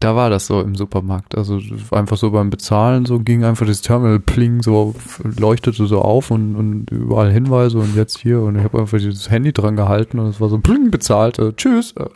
da 0.04 0.16
war 0.16 0.30
das 0.30 0.48
so 0.48 0.60
im 0.62 0.76
Supermarkt. 0.76 1.38
Also 1.38 1.60
einfach 1.92 2.18
so 2.18 2.32
beim 2.32 2.50
Bezahlen 2.50 3.06
so 3.06 3.20
ging 3.20 3.46
einfach 3.46 3.66
das 3.66 3.82
Terminal 3.82 4.20
pling 4.20 4.62
so 4.62 4.96
leuchtete 5.24 5.86
so 5.86 6.02
auf 6.02 6.30
und, 6.30 6.56
und 6.56 6.92
überall 6.92 7.32
Hinweise 7.32 7.78
und 7.78 7.96
jetzt 7.96 8.18
hier 8.18 8.42
und 8.42 8.58
ich 8.58 8.64
habe 8.64 8.80
einfach 8.80 8.98
dieses 8.98 9.30
Handy 9.30 9.54
dran 9.54 9.78
gehalten 9.78 10.20
und 10.20 10.28
es 10.28 10.42
war 10.42 10.50
so 10.50 10.60
pling 10.60 10.92
bezahlt. 10.92 11.40
Äh, 11.40 11.54
tschüss. 11.54 11.94
So. 11.98 12.10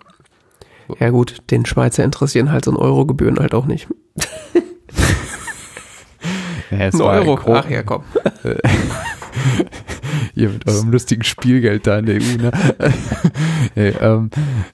Ja 1.00 1.10
gut, 1.12 1.38
den 1.50 1.66
Schweizer 1.66 2.04
interessieren 2.04 2.52
halt 2.52 2.66
so 2.66 2.72
ein 2.72 2.78
Euro-Gebühren 2.78 3.40
halt 3.40 3.54
auch 3.54 3.66
nicht. 3.66 3.88
ja, 6.72 6.78
ein 6.78 7.02
Euro. 7.02 7.36
Ein 7.36 7.56
Ach 7.56 7.70
ja, 7.70 7.84
komm. 7.84 8.04
Ihr 10.36 10.50
mit 10.50 10.68
eurem 10.68 10.92
lustigen 10.92 11.24
Spielgeld 11.24 11.88
da 11.88 11.98
in 12.00 12.06
der 12.06 12.16
EU, 12.16 12.38
ne? 12.38 12.52
hey, 13.74 13.94
ähm, 14.00 14.30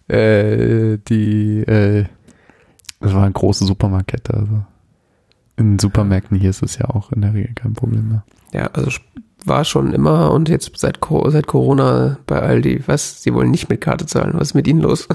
äh, 0.08 0.98
die 1.08 1.60
äh, 1.62 2.06
das 3.04 3.14
war 3.14 3.24
eine 3.24 3.34
große 3.34 3.66
Supermarktkette. 3.66 4.34
Also 4.34 4.64
in 5.58 5.78
Supermärkten 5.78 6.38
hier 6.38 6.50
ist 6.50 6.64
es 6.64 6.78
ja 6.78 6.86
auch 6.90 7.12
in 7.12 7.22
der 7.22 7.34
Regel 7.34 7.54
kein 7.54 7.74
Problem 7.74 8.10
mehr. 8.10 8.24
Ja, 8.54 8.68
also 8.74 8.92
war 9.46 9.66
schon 9.66 9.94
immer 9.94 10.32
und 10.32 10.50
jetzt 10.50 10.72
seit, 10.78 11.00
seit 11.28 11.48
Corona 11.48 12.18
bei 12.26 12.42
Aldi, 12.42 12.84
was? 12.86 13.22
Sie 13.22 13.34
wollen 13.34 13.52
nicht 13.52 13.70
mit 13.70 13.82
Karte 13.82 14.06
zahlen. 14.06 14.34
Was 14.36 14.50
ist 14.50 14.54
mit 14.54 14.68
Ihnen 14.68 14.82
los? 14.82 15.08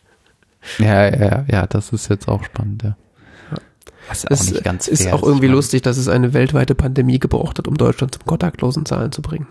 ja, 0.78 1.08
ja, 1.14 1.44
ja, 1.48 1.66
das 1.66 1.92
ist 1.92 2.08
jetzt 2.08 2.28
auch 2.28 2.42
spannend, 2.42 2.82
ja. 2.82 2.96
Das 4.08 4.24
ist, 4.24 4.48
auch 4.48 4.52
nicht 4.52 4.64
ganz 4.64 4.86
fair, 4.86 4.92
ist 4.94 5.12
auch 5.12 5.22
irgendwie 5.22 5.46
lustig, 5.46 5.82
dass 5.82 5.96
es 5.96 6.08
eine 6.08 6.32
weltweite 6.32 6.74
Pandemie 6.74 7.20
gebraucht 7.20 7.58
hat, 7.58 7.68
um 7.68 7.76
Deutschland 7.76 8.14
zum 8.14 8.24
kontaktlosen 8.24 8.84
Zahlen 8.84 9.12
zu 9.12 9.22
bringen. 9.22 9.46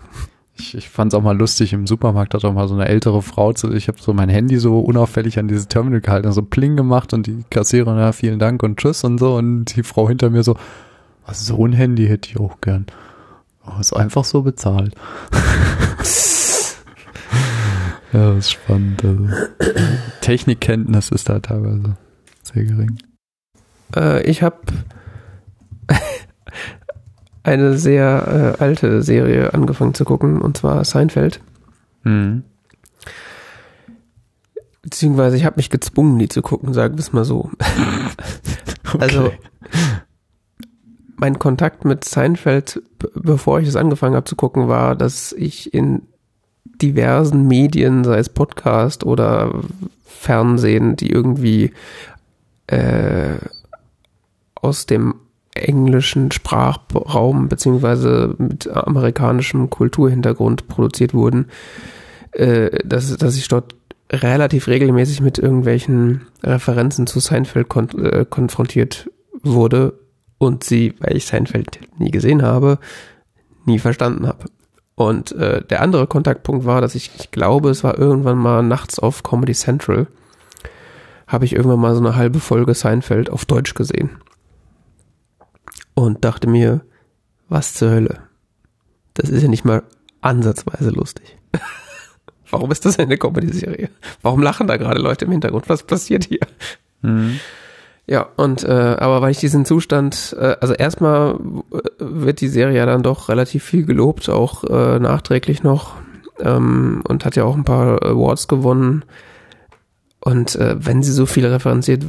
Ich, 0.60 0.74
ich 0.76 0.90
fand 0.90 1.12
es 1.12 1.18
auch 1.18 1.22
mal 1.22 1.36
lustig, 1.36 1.72
im 1.72 1.86
Supermarkt 1.86 2.34
hat 2.34 2.44
auch 2.44 2.52
mal 2.52 2.68
so 2.68 2.74
eine 2.74 2.86
ältere 2.86 3.22
Frau, 3.22 3.54
zu, 3.54 3.72
ich 3.72 3.88
habe 3.88 3.96
so 3.98 4.12
mein 4.12 4.28
Handy 4.28 4.58
so 4.58 4.78
unauffällig 4.80 5.38
an 5.38 5.48
dieses 5.48 5.68
Terminal 5.68 6.02
gehalten, 6.02 6.30
so 6.32 6.42
Pling 6.42 6.76
gemacht 6.76 7.14
und 7.14 7.26
die 7.26 7.44
Kassiererin, 7.48 7.98
ja, 7.98 8.12
vielen 8.12 8.38
Dank 8.38 8.62
und 8.62 8.78
tschüss 8.78 9.02
und 9.04 9.18
so 9.18 9.36
und 9.36 9.74
die 9.74 9.82
Frau 9.82 10.06
hinter 10.06 10.28
mir 10.28 10.42
so, 10.42 10.56
so 11.32 11.64
ein 11.64 11.72
Handy 11.72 12.06
hätte 12.08 12.28
ich 12.28 12.38
auch 12.38 12.60
gern. 12.60 12.84
Oh, 13.66 13.80
ist 13.80 13.94
einfach 13.94 14.24
so 14.24 14.42
bezahlt. 14.42 14.94
ja, 18.12 18.34
das 18.34 18.38
ist 18.38 18.50
spannend. 18.52 19.02
Also. 19.02 19.28
Technikkenntnis 20.20 21.10
ist 21.10 21.28
da 21.28 21.38
teilweise 21.38 21.96
sehr 22.42 22.64
gering. 22.64 22.98
Äh, 23.96 24.22
ich 24.28 24.42
habe 24.42 24.58
eine 27.50 27.76
sehr 27.76 28.56
äh, 28.60 28.62
alte 28.62 29.02
Serie 29.02 29.52
angefangen 29.52 29.94
zu 29.94 30.04
gucken, 30.04 30.40
und 30.40 30.56
zwar 30.56 30.84
Seinfeld. 30.84 31.40
Mhm. 32.04 32.44
Beziehungsweise 34.82 35.36
ich 35.36 35.44
habe 35.44 35.56
mich 35.56 35.68
gezwungen, 35.68 36.18
die 36.18 36.28
zu 36.28 36.42
gucken, 36.42 36.72
sagen 36.72 36.94
wir 36.94 37.00
es 37.00 37.12
mal 37.12 37.24
so. 37.24 37.50
okay. 38.94 38.98
Also 38.98 39.32
mein 41.16 41.38
Kontakt 41.38 41.84
mit 41.84 42.04
Seinfeld, 42.04 42.82
bevor 43.14 43.60
ich 43.60 43.68
es 43.68 43.76
angefangen 43.76 44.14
habe 44.14 44.24
zu 44.24 44.36
gucken, 44.36 44.68
war, 44.68 44.94
dass 44.94 45.32
ich 45.32 45.74
in 45.74 46.02
diversen 46.64 47.46
Medien, 47.46 48.04
sei 48.04 48.18
es 48.18 48.28
Podcast 48.28 49.04
oder 49.04 49.52
Fernsehen, 50.04 50.96
die 50.96 51.10
irgendwie 51.10 51.72
äh, 52.68 53.34
aus 54.54 54.86
dem 54.86 55.14
englischen 55.60 56.32
Sprachraum 56.32 57.48
beziehungsweise 57.48 58.34
mit 58.38 58.68
amerikanischem 58.68 59.70
Kulturhintergrund 59.70 60.68
produziert 60.68 61.14
wurden, 61.14 61.46
äh, 62.32 62.70
dass, 62.84 63.16
dass 63.16 63.36
ich 63.36 63.48
dort 63.48 63.74
relativ 64.12 64.66
regelmäßig 64.66 65.20
mit 65.20 65.38
irgendwelchen 65.38 66.22
Referenzen 66.42 67.06
zu 67.06 67.20
Seinfeld 67.20 67.68
kon 67.68 67.88
äh, 68.02 68.24
konfrontiert 68.28 69.08
wurde 69.42 69.94
und 70.38 70.64
sie, 70.64 70.94
weil 71.00 71.16
ich 71.16 71.26
Seinfeld 71.26 71.80
nie 71.98 72.10
gesehen 72.10 72.42
habe, 72.42 72.78
nie 73.66 73.78
verstanden 73.78 74.26
habe. 74.26 74.46
Und 74.96 75.32
äh, 75.32 75.62
der 75.64 75.80
andere 75.80 76.06
Kontaktpunkt 76.06 76.66
war, 76.66 76.80
dass 76.80 76.94
ich, 76.94 77.10
ich 77.18 77.30
glaube, 77.30 77.70
es 77.70 77.84
war 77.84 77.98
irgendwann 77.98 78.38
mal 78.38 78.62
nachts 78.62 78.98
auf 78.98 79.22
Comedy 79.22 79.54
Central, 79.54 80.08
habe 81.26 81.44
ich 81.44 81.54
irgendwann 81.54 81.80
mal 81.80 81.94
so 81.94 82.00
eine 82.00 82.16
halbe 82.16 82.40
Folge 82.40 82.74
Seinfeld 82.74 83.30
auf 83.30 83.44
Deutsch 83.44 83.74
gesehen 83.74 84.10
und 85.94 86.24
dachte 86.24 86.48
mir, 86.48 86.82
was 87.48 87.74
zur 87.74 87.90
Hölle? 87.90 88.18
Das 89.14 89.28
ist 89.28 89.42
ja 89.42 89.48
nicht 89.48 89.64
mal 89.64 89.82
ansatzweise 90.20 90.90
lustig. 90.90 91.36
Warum 92.50 92.70
ist 92.72 92.84
das 92.84 92.98
eine 92.98 93.16
Comedy-Serie? 93.16 93.90
Warum 94.22 94.42
lachen 94.42 94.66
da 94.66 94.76
gerade 94.76 95.00
Leute 95.00 95.24
im 95.24 95.32
Hintergrund? 95.32 95.68
Was 95.68 95.82
passiert 95.82 96.24
hier? 96.24 96.40
Mhm. 97.02 97.40
Ja, 98.06 98.26
und 98.36 98.64
äh, 98.64 98.96
aber 98.98 99.22
weil 99.22 99.30
ich 99.30 99.38
diesen 99.38 99.64
Zustand, 99.64 100.34
äh, 100.38 100.56
also 100.60 100.74
erstmal 100.74 101.38
wird 101.98 102.40
die 102.40 102.48
Serie 102.48 102.78
ja 102.78 102.86
dann 102.86 103.04
doch 103.04 103.28
relativ 103.28 103.62
viel 103.62 103.84
gelobt, 103.84 104.28
auch 104.28 104.64
äh, 104.64 104.98
nachträglich 104.98 105.62
noch 105.62 105.94
ähm, 106.40 107.02
und 107.06 107.24
hat 107.24 107.36
ja 107.36 107.44
auch 107.44 107.56
ein 107.56 107.64
paar 107.64 108.02
Awards 108.04 108.48
gewonnen. 108.48 109.04
Und 110.18 110.56
äh, 110.56 110.74
wenn 110.78 111.02
sie 111.02 111.12
so 111.12 111.24
viel 111.24 111.46
referenziert 111.46 112.04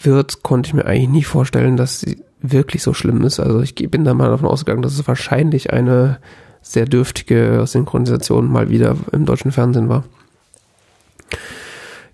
wird, 0.00 0.42
konnte 0.42 0.68
ich 0.68 0.74
mir 0.74 0.86
eigentlich 0.86 1.08
nie 1.08 1.24
vorstellen, 1.24 1.76
dass 1.76 2.00
sie 2.00 2.22
wirklich 2.52 2.82
so 2.82 2.94
schlimm 2.94 3.22
ist. 3.22 3.40
Also 3.40 3.60
ich 3.60 3.74
bin 3.74 4.04
da 4.04 4.14
mal 4.14 4.30
davon 4.30 4.48
ausgegangen, 4.48 4.82
dass 4.82 4.94
es 4.98 5.06
wahrscheinlich 5.06 5.72
eine 5.72 6.18
sehr 6.62 6.86
dürftige 6.86 7.64
Synchronisation 7.66 8.50
mal 8.50 8.70
wieder 8.70 8.96
im 9.12 9.24
deutschen 9.24 9.52
Fernsehen 9.52 9.88
war. 9.88 10.04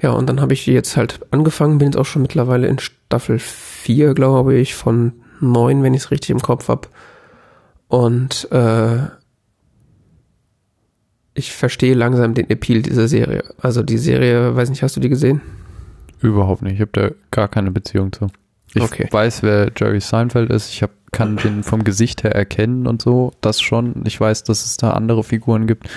Ja, 0.00 0.10
und 0.10 0.28
dann 0.28 0.40
habe 0.40 0.52
ich 0.52 0.66
jetzt 0.66 0.96
halt 0.96 1.20
angefangen, 1.30 1.78
bin 1.78 1.88
jetzt 1.88 1.96
auch 1.96 2.06
schon 2.06 2.22
mittlerweile 2.22 2.66
in 2.66 2.78
Staffel 2.78 3.38
4, 3.38 4.14
glaube 4.14 4.54
ich, 4.54 4.74
von 4.74 5.12
9, 5.40 5.82
wenn 5.82 5.94
ich 5.94 6.02
es 6.02 6.10
richtig 6.10 6.30
im 6.30 6.40
Kopf 6.40 6.68
habe. 6.68 6.88
Und 7.88 8.50
äh, 8.50 8.98
ich 11.34 11.52
verstehe 11.52 11.94
langsam 11.94 12.34
den 12.34 12.50
Appeal 12.50 12.82
dieser 12.82 13.08
Serie. 13.08 13.44
Also 13.58 13.82
die 13.82 13.98
Serie, 13.98 14.54
weiß 14.56 14.70
nicht, 14.70 14.82
hast 14.82 14.96
du 14.96 15.00
die 15.00 15.08
gesehen? 15.08 15.40
Überhaupt 16.20 16.62
nicht. 16.62 16.74
Ich 16.74 16.80
habe 16.80 16.90
da 16.92 17.10
gar 17.30 17.48
keine 17.48 17.70
Beziehung 17.70 18.12
zu. 18.12 18.28
Ich 18.74 18.82
okay. 18.82 19.08
weiß, 19.10 19.42
wer 19.42 19.70
Jerry 19.76 20.00
Seinfeld 20.00 20.50
ist. 20.50 20.70
Ich 20.70 20.82
hab, 20.82 20.90
kann 21.10 21.36
den 21.36 21.62
vom 21.62 21.84
Gesicht 21.84 22.24
her 22.24 22.34
erkennen 22.34 22.86
und 22.86 23.02
so. 23.02 23.32
Das 23.40 23.60
schon. 23.60 24.04
Ich 24.06 24.20
weiß, 24.20 24.44
dass 24.44 24.64
es 24.64 24.76
da 24.76 24.92
andere 24.92 25.24
Figuren 25.24 25.66
gibt, 25.66 25.88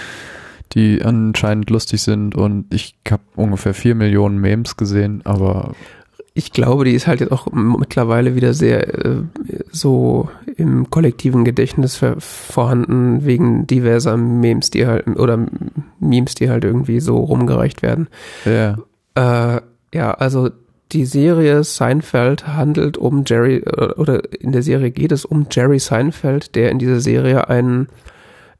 die 0.73 1.01
anscheinend 1.01 1.69
lustig 1.69 2.01
sind. 2.01 2.35
Und 2.35 2.73
ich 2.73 2.95
habe 3.09 3.23
ungefähr 3.35 3.73
vier 3.73 3.95
Millionen 3.95 4.39
Memes 4.39 4.75
gesehen, 4.75 5.21
aber 5.23 5.73
ich 6.37 6.51
glaube, 6.51 6.83
die 6.83 6.91
ist 6.91 7.07
halt 7.07 7.21
jetzt 7.21 7.31
auch 7.31 7.47
mittlerweile 7.53 8.35
wieder 8.35 8.53
sehr 8.53 9.05
äh, 9.05 9.23
so 9.71 10.29
im 10.57 10.89
kollektiven 10.89 11.45
Gedächtnis 11.45 12.03
vorhanden 12.19 13.25
wegen 13.25 13.67
diverser 13.67 14.17
Memes, 14.17 14.69
die 14.69 14.85
halt 14.85 15.07
oder 15.07 15.45
Memes, 16.01 16.35
die 16.35 16.49
halt 16.49 16.65
irgendwie 16.65 16.99
so 16.99 17.17
rumgereicht 17.19 17.81
werden. 17.81 18.09
Ja. 18.43 18.77
Äh, 19.15 19.61
ja, 19.93 20.11
also 20.11 20.49
die 20.91 21.05
Serie 21.05 21.63
Seinfeld 21.63 22.47
handelt 22.47 22.97
um 22.97 23.23
Jerry, 23.25 23.57
äh, 23.57 23.93
oder 23.93 24.21
in 24.39 24.51
der 24.51 24.63
Serie 24.63 24.91
geht 24.91 25.11
es 25.11 25.25
um 25.25 25.47
Jerry 25.49 25.79
Seinfeld, 25.79 26.55
der 26.55 26.71
in 26.71 26.79
dieser 26.79 26.99
Serie 26.99 27.49
einen 27.49 27.87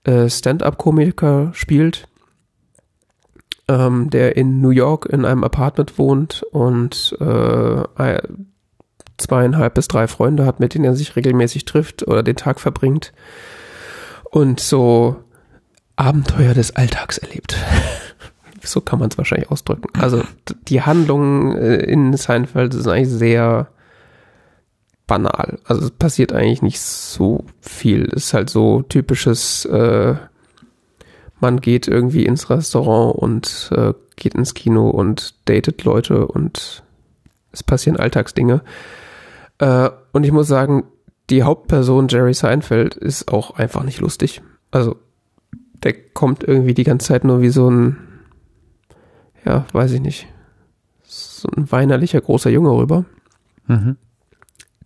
äh, 0.03 0.29
Stand-up-Komiker 0.29 1.51
spielt, 1.53 2.07
ähm, 3.67 4.09
der 4.09 4.35
in 4.37 4.61
New 4.61 4.69
York 4.69 5.05
in 5.05 5.25
einem 5.25 5.43
Apartment 5.43 5.97
wohnt 5.97 6.43
und 6.51 7.15
äh, 7.19 8.17
zweieinhalb 9.17 9.73
bis 9.73 9.87
drei 9.87 10.07
Freunde 10.07 10.45
hat, 10.45 10.59
mit 10.59 10.73
denen 10.73 10.85
er 10.85 10.95
sich 10.95 11.15
regelmäßig 11.15 11.65
trifft 11.65 12.07
oder 12.07 12.23
den 12.23 12.35
Tag 12.35 12.59
verbringt 12.59 13.13
und 14.29 14.59
so 14.59 15.15
Abenteuer 15.95 16.53
des 16.53 16.75
Alltags 16.75 17.17
erlebt. 17.17 17.57
so 18.69 18.81
kann 18.81 18.99
man 18.99 19.09
es 19.09 19.17
wahrscheinlich 19.17 19.51
ausdrücken. 19.51 19.87
Also 19.99 20.23
die 20.67 20.81
Handlungen 20.81 21.55
äh, 21.57 21.77
in 21.77 22.15
Seinfeld 22.15 22.73
sind 22.73 22.87
eigentlich 22.87 23.09
sehr 23.09 23.67
banal. 25.07 25.59
Also 25.65 25.83
es 25.83 25.91
passiert 25.91 26.33
eigentlich 26.33 26.61
nicht 26.61 26.79
so 26.79 27.45
viel. 27.61 28.09
Es 28.13 28.25
ist 28.25 28.33
halt 28.33 28.49
so 28.49 28.81
typisches, 28.81 29.65
äh, 29.65 30.15
man 31.39 31.61
geht 31.61 31.87
irgendwie 31.87 32.25
ins 32.25 32.49
Restaurant 32.49 33.15
und 33.15 33.69
äh, 33.75 33.93
geht 34.15 34.35
ins 34.35 34.53
Kino 34.53 34.89
und 34.89 35.35
datet 35.49 35.83
Leute 35.83 36.27
und 36.27 36.83
es 37.51 37.63
passieren 37.63 37.97
Alltagsdinge. 37.97 38.61
Äh, 39.59 39.89
und 40.11 40.23
ich 40.23 40.31
muss 40.31 40.47
sagen, 40.47 40.85
die 41.29 41.43
Hauptperson 41.43 42.07
Jerry 42.07 42.33
Seinfeld 42.33 42.95
ist 42.95 43.31
auch 43.31 43.57
einfach 43.57 43.83
nicht 43.83 43.99
lustig. 43.99 44.41
Also 44.71 44.97
der 45.83 45.93
kommt 45.93 46.43
irgendwie 46.43 46.73
die 46.73 46.83
ganze 46.83 47.07
Zeit 47.07 47.23
nur 47.23 47.41
wie 47.41 47.49
so 47.49 47.69
ein, 47.69 47.97
ja, 49.45 49.65
weiß 49.71 49.91
ich 49.91 50.01
nicht, 50.01 50.27
so 51.03 51.47
ein 51.55 51.71
weinerlicher 51.71 52.21
großer 52.21 52.49
Junge 52.49 52.71
rüber. 52.71 53.05
Mhm 53.67 53.97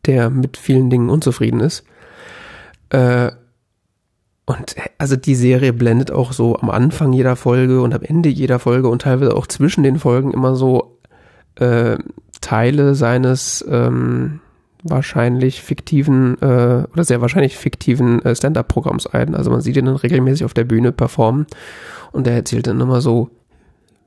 der 0.05 0.29
mit 0.29 0.57
vielen 0.57 0.89
Dingen 0.89 1.09
unzufrieden 1.09 1.59
ist. 1.59 1.83
Äh, 2.89 3.31
und 4.45 4.75
also 4.97 5.15
die 5.15 5.35
Serie 5.35 5.73
blendet 5.73 6.11
auch 6.11 6.33
so 6.33 6.57
am 6.57 6.71
Anfang 6.71 7.13
jeder 7.13 7.35
Folge 7.35 7.81
und 7.81 7.93
am 7.93 8.01
Ende 8.01 8.29
jeder 8.29 8.57
Folge 8.57 8.89
und 8.89 9.03
teilweise 9.03 9.35
auch 9.35 9.45
zwischen 9.45 9.83
den 9.83 9.99
Folgen 9.99 10.31
immer 10.31 10.55
so 10.55 10.97
äh, 11.55 11.97
Teile 12.41 12.95
seines 12.95 13.63
ähm, 13.69 14.39
wahrscheinlich 14.81 15.61
fiktiven 15.61 16.41
äh, 16.41 16.85
oder 16.91 17.03
sehr 17.03 17.21
wahrscheinlich 17.21 17.57
fiktiven 17.57 18.25
äh, 18.25 18.35
Stand-up-Programms 18.35 19.05
ein. 19.05 19.35
Also 19.35 19.51
man 19.51 19.61
sieht 19.61 19.77
ihn 19.77 19.85
dann 19.85 19.97
regelmäßig 19.97 20.45
auf 20.45 20.55
der 20.55 20.63
Bühne 20.63 20.91
performen 20.91 21.45
und 22.11 22.25
er 22.25 22.33
erzählt 22.33 22.65
dann 22.65 22.81
immer 22.81 23.01
so 23.01 23.29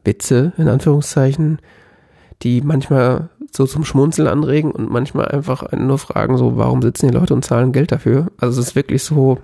Witze 0.04 0.52
in 0.56 0.68
Anführungszeichen, 0.68 1.58
die 2.42 2.60
manchmal 2.60 3.30
so 3.54 3.66
zum 3.66 3.84
Schmunzeln 3.84 4.28
anregen 4.28 4.70
und 4.72 4.90
manchmal 4.90 5.28
einfach 5.28 5.70
nur 5.72 5.98
fragen, 5.98 6.38
so, 6.38 6.56
warum 6.56 6.82
sitzen 6.82 7.08
die 7.08 7.14
Leute 7.14 7.34
und 7.34 7.44
zahlen 7.44 7.72
Geld 7.72 7.92
dafür? 7.92 8.28
Also 8.38 8.60
es 8.60 8.68
ist 8.68 8.76
wirklich 8.76 9.02
so 9.02 9.38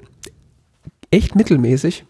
echt 1.10 1.36
mittelmäßig. 1.36 2.04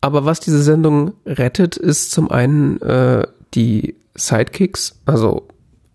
Aber 0.00 0.24
was 0.24 0.40
diese 0.40 0.62
Sendung 0.62 1.14
rettet, 1.24 1.76
ist 1.76 2.10
zum 2.10 2.30
einen 2.30 2.80
äh, 2.82 3.26
die 3.54 3.94
Sidekicks, 4.14 5.00
also 5.06 5.48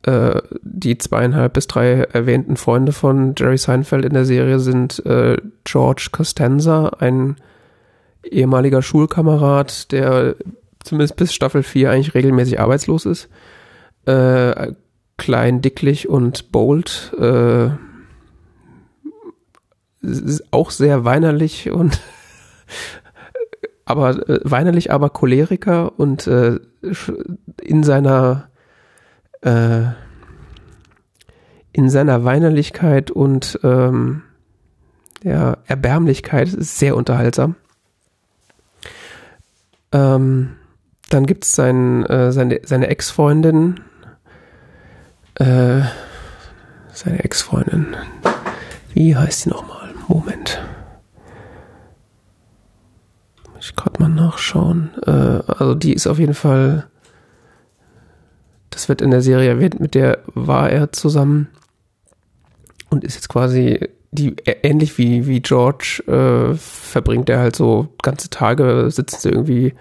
äh, 0.03 0.41
die 0.61 0.97
zweieinhalb 0.97 1.53
bis 1.53 1.67
drei 1.67 2.01
erwähnten 2.01 2.57
Freunde 2.57 2.91
von 2.91 3.35
Jerry 3.37 3.57
Seinfeld 3.57 4.05
in 4.05 4.13
der 4.13 4.25
Serie 4.25 4.59
sind 4.59 5.05
äh, 5.05 5.37
George 5.63 6.09
Costanza, 6.11 6.87
ein 6.99 7.35
ehemaliger 8.23 8.81
Schulkamerad, 8.81 9.91
der 9.91 10.35
zumindest 10.83 11.15
bis 11.15 11.33
Staffel 11.33 11.63
4 11.63 11.91
eigentlich 11.91 12.15
regelmäßig 12.15 12.59
arbeitslos 12.59 13.05
ist. 13.05 13.29
Äh, 14.05 14.73
klein, 15.17 15.61
dicklich 15.61 16.09
und 16.09 16.51
bold. 16.51 17.13
Äh, 17.19 17.69
auch 20.51 20.71
sehr 20.71 21.03
weinerlich 21.03 21.69
und 21.69 21.99
aber 23.85 24.29
äh, 24.29 24.39
weinerlich, 24.43 24.91
aber 24.91 25.09
Choleriker 25.09 25.99
und 25.99 26.25
äh, 26.27 26.59
in 27.61 27.83
seiner 27.83 28.49
äh, 29.41 29.81
in 31.71 31.89
seiner 31.89 32.23
Weinerlichkeit 32.23 33.11
und 33.11 33.59
ähm, 33.63 34.23
ja, 35.23 35.57
Erbärmlichkeit 35.65 36.49
sehr 36.49 36.95
unterhaltsam. 36.95 37.55
Ähm, 39.91 40.55
dann 41.09 41.25
gibt 41.25 41.45
es 41.45 41.55
sein, 41.55 42.05
äh, 42.05 42.31
seine, 42.31 42.61
seine 42.63 42.87
Ex-Freundin, 42.87 43.79
äh, 45.35 45.81
seine 46.93 47.23
Ex-Freundin, 47.23 47.95
wie 48.93 49.15
heißt 49.15 49.41
sie 49.41 49.49
nochmal? 49.49 49.89
Moment. 50.07 50.59
Muss 53.53 53.69
ich 53.69 53.75
gerade 53.75 54.01
mal 54.01 54.09
nachschauen. 54.09 54.91
Äh, 55.05 55.11
also 55.11 55.75
die 55.75 55.93
ist 55.93 56.07
auf 56.07 56.19
jeden 56.19 56.33
Fall, 56.33 56.87
das 58.69 58.89
wird 58.89 59.01
in 59.01 59.11
der 59.11 59.21
Serie 59.21 59.49
erwähnt, 59.49 59.79
mit 59.79 59.95
der 59.95 60.19
war 60.33 60.69
er 60.69 60.91
zusammen 60.91 61.47
und 62.89 63.03
ist 63.03 63.15
jetzt 63.15 63.29
quasi 63.29 63.89
die 64.11 64.35
ähnlich 64.63 64.97
wie 64.97 65.27
wie 65.27 65.41
George 65.41 66.03
äh, 66.07 66.55
verbringt 66.55 67.29
er 67.29 67.39
halt 67.39 67.55
so 67.55 67.89
ganze 68.01 68.29
Tage 68.29 68.89
sitzt 68.89 69.25
irgendwie 69.25 69.73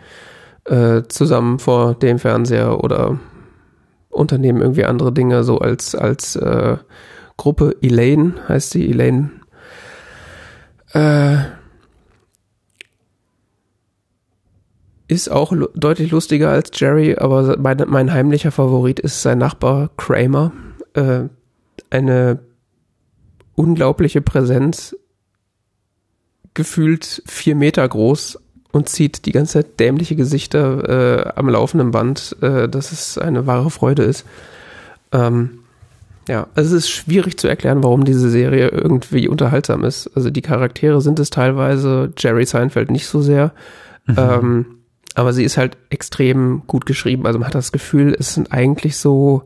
äh, 0.65 1.03
zusammen 1.09 1.59
vor 1.59 1.95
dem 1.95 2.19
Fernseher 2.19 2.83
oder 2.85 3.19
unternehmen 4.11 4.61
irgendwie 4.61 4.85
andere 4.85 5.13
Dinge, 5.13 5.45
so 5.45 5.59
als, 5.59 5.95
als 5.95 6.37
äh, 6.37 6.77
Gruppe. 7.37 7.77
Elaine 7.81 8.35
heißt 8.49 8.71
sie, 8.71 8.91
Elaine. 8.91 9.31
Äh, 10.93 11.37
ist 15.07 15.31
auch 15.31 15.55
deutlich 15.75 16.11
lustiger 16.11 16.51
als 16.51 16.71
Jerry, 16.75 17.17
aber 17.17 17.57
mein, 17.59 17.83
mein 17.87 18.13
heimlicher 18.13 18.51
Favorit 18.51 19.01
ist 19.01 19.23
sein 19.23 19.39
Nachbar 19.39 19.91
Kramer. 19.97 20.53
Äh, 20.95 21.25
eine 21.91 22.41
unglaubliche 23.59 24.21
Präsenz, 24.21 24.97
gefühlt 26.55 27.23
vier 27.27 27.55
Meter 27.55 27.87
groß, 27.89 28.39
und 28.71 28.89
zieht 28.89 29.25
die 29.27 29.33
ganze 29.33 29.55
Zeit 29.55 29.81
dämliche 29.81 30.15
Gesichter 30.15 31.27
äh, 31.27 31.33
am 31.37 31.49
laufenden 31.49 31.91
Band, 31.91 32.37
äh, 32.43 32.69
dass 32.69 32.93
es 32.93 33.19
eine 33.19 33.47
wahre 33.47 33.71
Freude 33.71 34.03
ist. 34.03 34.27
Ähm, 35.11 35.61
ja, 36.29 36.47
also 36.55 36.77
es 36.77 36.85
ist 36.85 36.91
schwierig 36.91 37.39
zu 37.39 37.49
erklären, 37.49 37.83
warum 37.83 38.05
diese 38.05 38.29
Serie 38.29 38.69
irgendwie 38.69 39.27
unterhaltsam 39.27 39.85
ist. 39.85 40.11
Also 40.15 40.29
die 40.29 40.43
Charaktere 40.43 41.01
sind 41.01 41.19
es 41.19 41.31
teilweise, 41.31 42.13
Jerry 42.19 42.45
Seinfeld 42.45 42.91
nicht 42.91 43.07
so 43.07 43.23
sehr. 43.23 43.53
Mhm. 44.07 44.17
Ähm, 44.19 44.67
aber 45.15 45.33
sie 45.33 45.45
ist 45.45 45.57
halt 45.57 45.79
extrem 45.89 46.63
gut 46.67 46.85
geschrieben. 46.85 47.27
Also 47.27 47.39
man 47.39 47.47
hat 47.49 47.55
das 47.55 47.73
Gefühl, 47.73 48.15
es 48.19 48.35
sind 48.35 48.53
eigentlich 48.53 48.99
so 48.99 49.45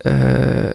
äh, 0.00 0.74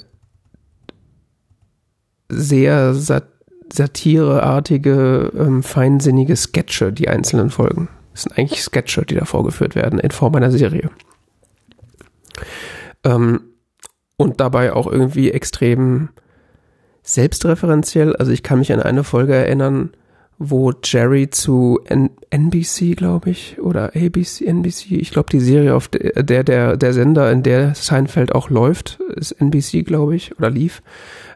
sehr 2.34 2.93
sat 2.93 3.26
satireartige, 3.72 5.31
ähm, 5.35 5.64
feinsinnige 5.64 6.35
Sketche, 6.35 6.93
die 6.93 7.10
einzelnen 7.10 7.49
Folgen. 7.49 7.89
Das 8.11 8.23
sind 8.23 8.38
eigentlich 8.38 8.61
Sketche, 8.61 9.03
die 9.03 9.15
da 9.15 9.26
vorgeführt 9.26 9.73
werden, 9.73 9.97
in 9.97 10.11
Form 10.11 10.35
einer 10.35 10.51
Serie. 10.51 10.91
Ähm, 13.03 13.41
und 14.15 14.39
dabei 14.39 14.73
auch 14.73 14.85
irgendwie 14.85 15.31
extrem 15.31 16.10
selbstreferenziell. 17.01 18.15
Also 18.15 18.31
ich 18.31 18.43
kann 18.43 18.60
mich 18.60 18.72
an 18.72 18.80
eine 18.80 19.03
Folge 19.03 19.34
erinnern, 19.34 19.91
wo 20.38 20.72
Jerry 20.84 21.30
zu 21.30 21.80
N 21.85 22.11
NBC, 22.30 22.95
glaube 22.95 23.30
ich, 23.30 23.60
oder 23.60 23.95
ABC, 23.95 24.45
NBC, 24.45 24.93
ich 24.93 25.11
glaube 25.11 25.30
die 25.31 25.39
Serie 25.39 25.76
auf 25.76 25.88
der, 25.88 26.43
der, 26.43 26.77
der 26.77 26.93
Sender, 26.93 27.31
in 27.31 27.43
der 27.43 27.76
Seinfeld 27.76 28.34
auch 28.34 28.49
läuft, 28.49 28.99
ist 29.15 29.34
NBC, 29.34 29.85
glaube 29.85 30.15
ich, 30.15 30.38
oder 30.38 30.49
lief. 30.49 30.81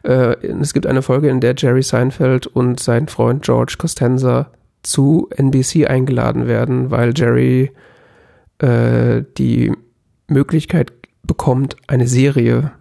Äh, 0.02 0.36
es 0.46 0.72
gibt 0.72 0.86
eine 0.86 1.02
Folge, 1.02 1.28
in 1.28 1.40
der 1.40 1.54
Jerry 1.56 1.82
Seinfeld 1.82 2.46
und 2.46 2.80
sein 2.80 3.08
Freund 3.08 3.42
George 3.42 3.74
Costanza 3.78 4.50
zu 4.82 5.28
NBC 5.36 5.86
eingeladen 5.86 6.46
werden, 6.46 6.90
weil 6.90 7.12
Jerry 7.16 7.72
äh, 8.58 9.22
die 9.36 9.72
Möglichkeit 10.28 10.92
bekommt, 11.22 11.76
eine 11.86 12.06
Serie 12.06 12.72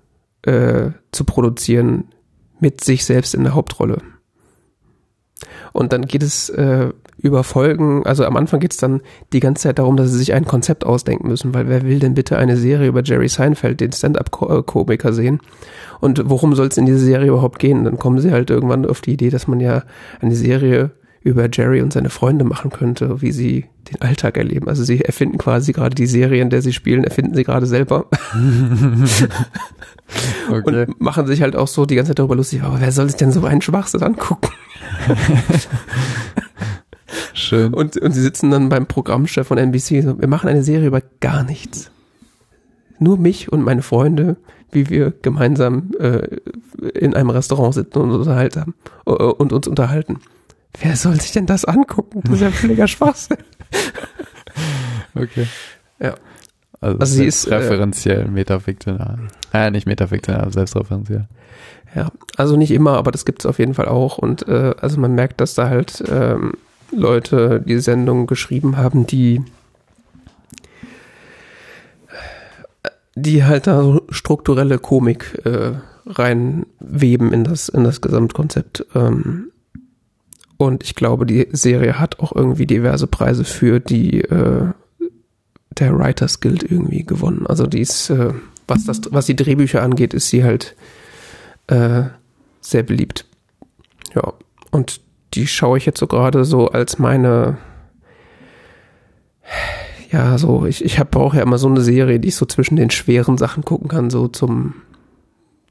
äh, 0.44 0.92
zu 1.12 1.24
produzieren 1.26 2.06
mit 2.60 2.84
sich 2.84 3.06
selbst 3.06 3.36
in 3.36 3.44
der 3.44 3.56
Hauptrolle. 3.56 4.02
Und 5.78 5.94
dann 5.94 6.08
geht 6.08 6.24
es 6.24 6.50
äh, 6.50 6.90
über 7.20 7.44
Folgen, 7.44 8.04
also 8.04 8.26
am 8.26 8.36
Anfang 8.36 8.60
geht 8.60 8.72
es 8.72 8.78
dann 8.78 9.02
die 9.32 9.40
ganze 9.40 9.64
Zeit 9.64 9.78
darum, 9.78 9.96
dass 9.96 10.10
sie 10.10 10.18
sich 10.18 10.34
ein 10.34 10.46
Konzept 10.46 10.84
ausdenken 10.84 11.28
müssen, 11.28 11.54
weil 11.54 11.70
wer 11.70 11.84
will 11.84 12.00
denn 12.00 12.16
bitte 12.16 12.36
eine 12.36 12.58
Serie 12.58 12.88
über 12.88 13.04
Jerry 13.04 13.30
Seinfeld, 13.30 13.80
den 13.80 13.92
Stand-up-Komiker 13.92 15.14
sehen? 15.14 15.40
Und 16.00 16.28
worum 16.28 16.56
soll 16.56 16.66
es 16.66 16.78
in 16.78 16.88
dieser 16.88 16.98
Serie 16.98 17.28
überhaupt 17.28 17.60
gehen? 17.60 17.84
Dann 17.84 18.00
kommen 18.00 18.18
sie 18.20 18.32
halt 18.32 18.50
irgendwann 18.50 18.88
auf 18.88 19.02
die 19.02 19.14
Idee, 19.14 19.30
dass 19.30 19.48
man 19.48 19.60
ja 19.60 19.84
eine 20.20 20.36
Serie 20.36 20.90
über 21.28 21.50
Jerry 21.52 21.82
und 21.82 21.94
seine 21.94 22.10
Freunde 22.10 22.46
machen 22.46 22.72
könnte, 22.72 23.22
wie 23.22 23.32
sie 23.32 23.66
den 23.92 24.02
Alltag 24.02 24.38
erleben. 24.38 24.68
Also 24.68 24.84
sie 24.84 25.02
erfinden 25.02 25.38
quasi 25.38 25.74
gerade 25.74 25.96
die 25.96 26.08
Serie, 26.08 26.42
in 26.42 26.50
der 26.50 26.62
sie 26.62 26.74
spielen, 26.74 27.04
erfinden 27.04 27.36
sie 27.36 27.44
gerade 27.44 27.66
selber. 27.66 28.06
okay. 30.50 30.86
Und 30.86 31.02
machen 31.02 31.28
sich 31.28 31.42
halt 31.42 31.56
auch 31.56 31.68
so 31.68 31.86
die 31.86 31.96
ganze 31.96 32.12
Zeit 32.12 32.20
darüber 32.20 32.36
lustig, 32.36 32.64
aber 32.64 32.82
wer 32.82 32.92
soll 32.92 33.08
sich 33.08 33.18
denn 33.18 33.32
so 33.32 33.46
einen 33.46 33.62
Schwachsinn 33.62 34.04
angucken? 34.04 34.50
Schön. 37.34 37.74
Und, 37.74 37.98
und 37.98 38.12
sie 38.14 38.22
sitzen 38.22 38.52
dann 38.52 38.70
beim 38.70 38.88
Programmchef 38.88 39.48
von 39.48 39.58
NBC 39.58 40.04
so, 40.04 40.20
wir 40.20 40.28
machen 40.28 40.50
eine 40.50 40.64
Serie 40.64 40.88
über 40.88 41.02
gar 41.20 41.44
nichts. 41.44 41.92
Nur 43.00 43.18
mich 43.18 43.52
und 43.52 43.62
meine 43.62 43.84
Freunde, 43.84 44.38
wie 44.72 44.90
wir 44.90 45.14
gemeinsam 45.22 45.92
äh, 46.00 46.28
in 46.94 47.14
einem 47.14 47.30
Restaurant 47.30 47.74
sitzen 47.74 48.00
und, 48.00 48.12
unterhalten, 48.12 48.74
äh, 49.06 49.12
und 49.12 49.54
uns 49.54 49.68
unterhalten. 49.68 50.20
Wer 50.80 50.96
soll 50.96 51.20
sich 51.20 51.32
denn 51.32 51.46
das 51.46 51.66
angucken? 51.66 52.22
Das 52.24 52.36
ist 52.36 52.42
ja 52.42 52.52
völliger 52.52 52.88
Schwachsinn. 52.88 53.38
Okay. 55.16 55.48
Ja. 56.00 56.16
Also, 56.80 57.00
Also 57.00 57.16
sie 57.16 57.26
ist, 57.26 57.46
äh, 57.46 57.56
referenziell 57.56 58.28
metafiktional. 58.28 59.18
Äh, 59.54 59.72
nicht 59.72 59.88
metafiktional, 59.88 60.52
selbstreferenziell. 60.54 61.28
Ja, 61.96 62.12
also 62.36 62.56
nicht 62.58 62.72
immer, 62.72 62.98
aber 62.98 63.12
das 63.12 63.26
gibt 63.26 63.42
es 63.42 63.46
auf 63.48 63.58
jeden 63.58 63.74
Fall 63.74 63.88
auch. 63.88 64.18
Und 64.20 64.48
äh, 64.48 64.76
also 64.80 65.00
man 65.00 65.16
merkt, 65.16 65.42
dass 65.42 65.56
da 65.56 65.70
halt 65.70 66.04
ähm, 66.08 66.54
Leute 66.92 67.62
die 67.66 67.80
Sendung 67.80 68.28
geschrieben 68.28 68.78
haben, 68.78 69.08
die 69.08 69.42
die 73.16 73.44
halt 73.44 73.66
da 73.66 73.82
so 73.82 74.02
strukturelle 74.10 74.78
Komik 74.78 75.42
äh, 75.44 75.72
reinweben 76.06 77.34
in 77.34 77.44
das 77.44 77.68
in 77.70 77.84
das 77.84 78.02
Gesamtkonzept. 78.02 78.86
Ähm, 78.94 79.52
und 80.58 80.84
ich 80.84 80.96
glaube, 80.96 81.26
die 81.26 81.48
Serie 81.52 82.00
hat 82.00 82.20
auch 82.20 82.36
irgendwie 82.36 82.66
diverse 82.66 83.08
Preise 83.08 83.44
für 83.44 83.80
die 83.80 84.22
äh, 84.22 84.72
der 85.72 85.98
Writers 85.98 86.40
Guild 86.40 86.64
irgendwie 86.64 87.06
gewonnen. 87.06 87.46
Also 87.48 87.68
die 87.68 87.82
ist, 87.82 88.10
äh, 88.10 88.34
was 88.68 88.86
das, 88.86 89.02
was 89.12 89.28
die 89.28 89.36
Drehbücher 89.36 89.84
angeht, 89.84 90.14
ist 90.14 90.30
sie 90.30 90.44
halt 90.44 90.76
äh, 91.68 92.04
sehr 92.62 92.84
beliebt. 92.84 93.26
Ja, 94.16 94.34
und 94.72 95.02
die 95.34 95.48
schaue 95.48 95.78
ich 95.78 95.86
jetzt 95.86 96.00
so 96.00 96.08
gerade 96.08 96.46
so 96.46 96.70
als 96.70 96.98
meine, 96.98 97.58
ja, 100.12 100.38
so, 100.38 100.66
ich, 100.66 100.84
ich 100.84 100.98
brauche 101.12 101.38
ja 101.38 101.44
immer 101.44 101.58
so 101.58 101.68
eine 101.68 101.82
Serie, 101.82 102.20
die 102.20 102.30
ich 102.30 102.36
so 102.36 102.46
zwischen 102.46 102.78
den 102.78 102.90
schweren 102.90 103.38
Sachen 103.38 103.64
gucken 103.64 103.90
kann, 103.90 104.10
so 104.10 104.28
zum 104.28 104.74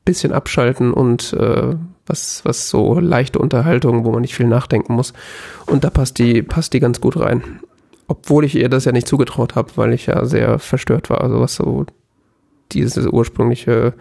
bisschen 0.07 0.33
abschalten 0.33 0.95
und 0.95 1.35
äh, 1.35 1.75
was, 2.07 2.43
was 2.45 2.71
so 2.71 2.99
leichte 2.99 3.39
Unterhaltung, 3.39 4.07
wo 4.07 4.13
man 4.13 4.23
nicht 4.23 4.35
viel 4.35 4.47
nachdenken 4.47 4.95
muss. 4.95 5.13
Und 5.67 5.85
da 5.85 5.91
passt 5.91 6.19
die, 6.19 6.43
passt 6.43 6.73
die 6.73 6.81
ganz 6.81 7.03
gut 7.03 7.19
rein. 7.19 7.43
Obwohl 8.09 8.45
ich 8.45 8.55
ihr 8.55 8.71
das 8.71 8.87
ja 8.87 8.93
nicht 8.93 9.09
zugetraut 9.09 9.57
habe, 9.57 9.73
weil 9.77 9.93
ich 9.93 10.07
ja 10.07 10.25
sehr 10.25 10.59
verstört 10.59 11.11
war, 11.11 11.21
also 11.21 11.41
was 11.41 11.57
so 11.57 11.85
diese 12.73 13.13
ursprüngliche 13.13 13.95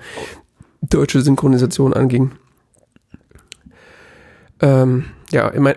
deutsche 0.82 1.22
Synchronisation 1.22 1.94
anging. 1.94 2.32
Ähm, 4.62 5.06
ja, 5.32 5.52
mein 5.58 5.76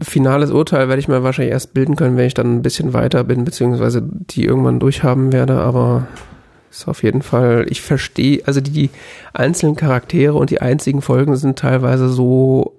finales 0.00 0.50
Urteil 0.50 0.88
werde 0.88 1.00
ich 1.00 1.08
mir 1.08 1.22
wahrscheinlich 1.22 1.52
erst 1.52 1.74
bilden 1.74 1.96
können, 1.96 2.16
wenn 2.16 2.26
ich 2.26 2.34
dann 2.34 2.56
ein 2.56 2.62
bisschen 2.62 2.94
weiter 2.94 3.24
bin, 3.24 3.44
beziehungsweise 3.44 4.02
die 4.02 4.44
irgendwann 4.44 4.80
durchhaben 4.80 5.32
werde, 5.32 5.60
aber 5.60 6.06
ist 6.72 6.88
auf 6.88 7.02
jeden 7.02 7.22
Fall, 7.22 7.66
ich 7.68 7.82
verstehe, 7.82 8.42
also 8.46 8.60
die 8.60 8.90
einzelnen 9.34 9.76
Charaktere 9.76 10.34
und 10.34 10.50
die 10.50 10.62
einzigen 10.62 11.02
Folgen 11.02 11.36
sind 11.36 11.58
teilweise 11.58 12.08
so 12.08 12.74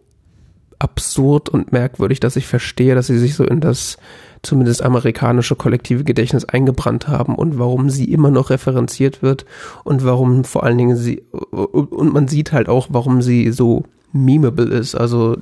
absurd 0.80 1.50
und 1.50 1.72
merkwürdig, 1.72 2.20
dass 2.20 2.36
ich 2.36 2.48
verstehe, 2.48 2.96
dass 2.96 3.08
sie 3.08 3.20
sich 3.20 3.36
so 3.36 3.46
in 3.46 3.62
das 3.62 3.98
zumindest 4.42 4.84
amerikanische 4.84 5.56
kollektive 5.56 6.04
Gedächtnis 6.04 6.44
eingebrannt 6.44 7.08
haben 7.08 7.36
und 7.36 7.60
warum 7.60 7.90
sie 7.90 8.12
immer 8.12 8.32
noch 8.32 8.50
referenziert 8.50 9.22
wird 9.22 9.46
und 9.86 10.04
warum 10.04 10.44
vor 10.44 10.64
allen 10.64 10.78
Dingen 10.78 10.98
sie 10.98 11.24
und 11.52 12.12
man 12.12 12.28
sieht 12.28 12.52
halt 12.52 12.68
auch, 12.68 12.88
warum 12.90 13.22
sie 13.22 13.52
so 13.52 13.84
memeable 14.12 14.66
ist. 14.66 14.96
Also 14.96 15.38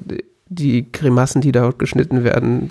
die 0.47 0.91
Grimassen, 0.91 1.41
die 1.41 1.53
dort 1.53 1.79
geschnitten 1.79 2.23
werden, 2.23 2.69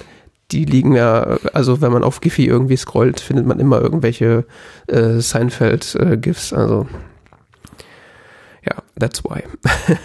die 0.53 0.65
liegen 0.65 0.95
ja, 0.95 1.39
also 1.53 1.81
wenn 1.81 1.93
man 1.93 2.05
auf 2.05 2.21
Giphy 2.21 2.47
irgendwie 2.47 2.77
scrollt, 2.77 3.21
findet 3.21 3.47
man 3.47 3.61
immer 3.61 3.81
irgendwelche 3.81 4.45
äh, 4.89 5.21
Seinfeld-GIFs. 5.21 6.53
Äh, 6.53 6.57
also 6.57 6.87
ja, 8.65 8.77
that's 8.99 9.25
why. 9.25 9.43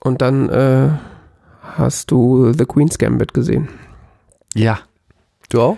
und 0.00 0.22
dann 0.22 0.48
äh, 0.48 0.90
hast 1.62 2.10
du 2.10 2.52
The 2.52 2.64
Queen's 2.64 2.98
Gambit 2.98 3.34
gesehen. 3.34 3.68
Ja. 4.54 4.80
Du 5.48 5.60
auch? 5.60 5.76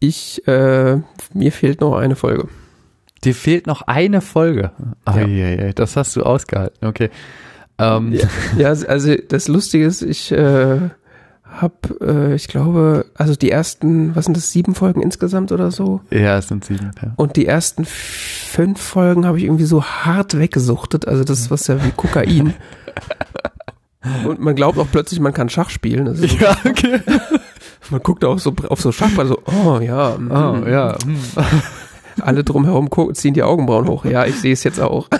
Ich, 0.00 0.46
äh, 0.46 1.00
mir 1.34 1.52
fehlt 1.52 1.80
noch 1.80 1.96
eine 1.96 2.16
Folge. 2.16 2.48
Dir 3.24 3.34
fehlt 3.34 3.66
noch 3.66 3.82
eine 3.82 4.20
Folge. 4.20 4.70
Ja. 5.06 5.12
Eieiei, 5.12 5.72
das 5.74 5.96
hast 5.96 6.14
du 6.16 6.22
ausgehalten. 6.22 6.86
Okay. 6.86 7.10
Ähm, 7.78 8.12
Ja, 8.12 8.28
ja, 8.56 8.86
also 8.86 9.14
das 9.16 9.48
Lustige 9.48 9.86
ist, 9.86 10.02
ich 10.02 10.30
äh, 10.32 10.90
habe, 11.60 11.74
äh, 12.00 12.34
ich 12.34 12.48
glaube, 12.48 13.06
also 13.14 13.34
die 13.36 13.50
ersten, 13.50 14.14
was 14.16 14.24
sind 14.24 14.36
das, 14.36 14.52
sieben 14.52 14.74
Folgen 14.74 15.02
insgesamt 15.02 15.52
oder 15.52 15.70
so? 15.70 16.00
ja, 16.10 16.38
es 16.38 16.48
sind 16.48 16.64
sieben. 16.64 16.90
Ja. 17.02 17.12
Und 17.16 17.36
die 17.36 17.46
ersten 17.46 17.84
fünf 17.84 18.80
Folgen 18.80 19.26
habe 19.26 19.38
ich 19.38 19.44
irgendwie 19.44 19.64
so 19.64 19.84
hart 19.84 20.38
weggesuchtet. 20.38 21.06
Also 21.06 21.24
das 21.24 21.40
ist 21.40 21.50
was 21.50 21.66
ja 21.66 21.84
wie 21.84 21.90
Kokain. 21.90 22.54
Und 24.24 24.40
man 24.40 24.54
glaubt 24.54 24.78
auch 24.78 24.86
plötzlich, 24.90 25.20
man 25.20 25.34
kann 25.34 25.48
Schach 25.48 25.70
spielen. 25.70 26.06
Das 26.06 26.20
ist 26.20 26.40
Ja, 26.40 26.56
okay. 26.64 27.00
Man 27.90 28.02
guckt 28.02 28.22
auch 28.24 28.38
so 28.38 28.54
auf 28.68 28.80
so 28.82 28.92
Schachball 28.92 29.26
so, 29.26 29.38
oh 29.46 29.78
ja, 29.80 30.16
mm, 30.18 30.30
Oh, 30.30 30.66
ja. 30.68 30.96
hm. 31.02 31.16
alle 32.20 32.44
drumherum 32.44 32.90
gucken, 32.90 33.14
ziehen 33.14 33.32
die 33.32 33.42
Augenbrauen 33.42 33.86
hoch. 33.88 34.04
Ja, 34.04 34.26
ich 34.26 34.34
sehe 34.36 34.52
es 34.52 34.62
jetzt 34.62 34.78
auch. 34.80 35.08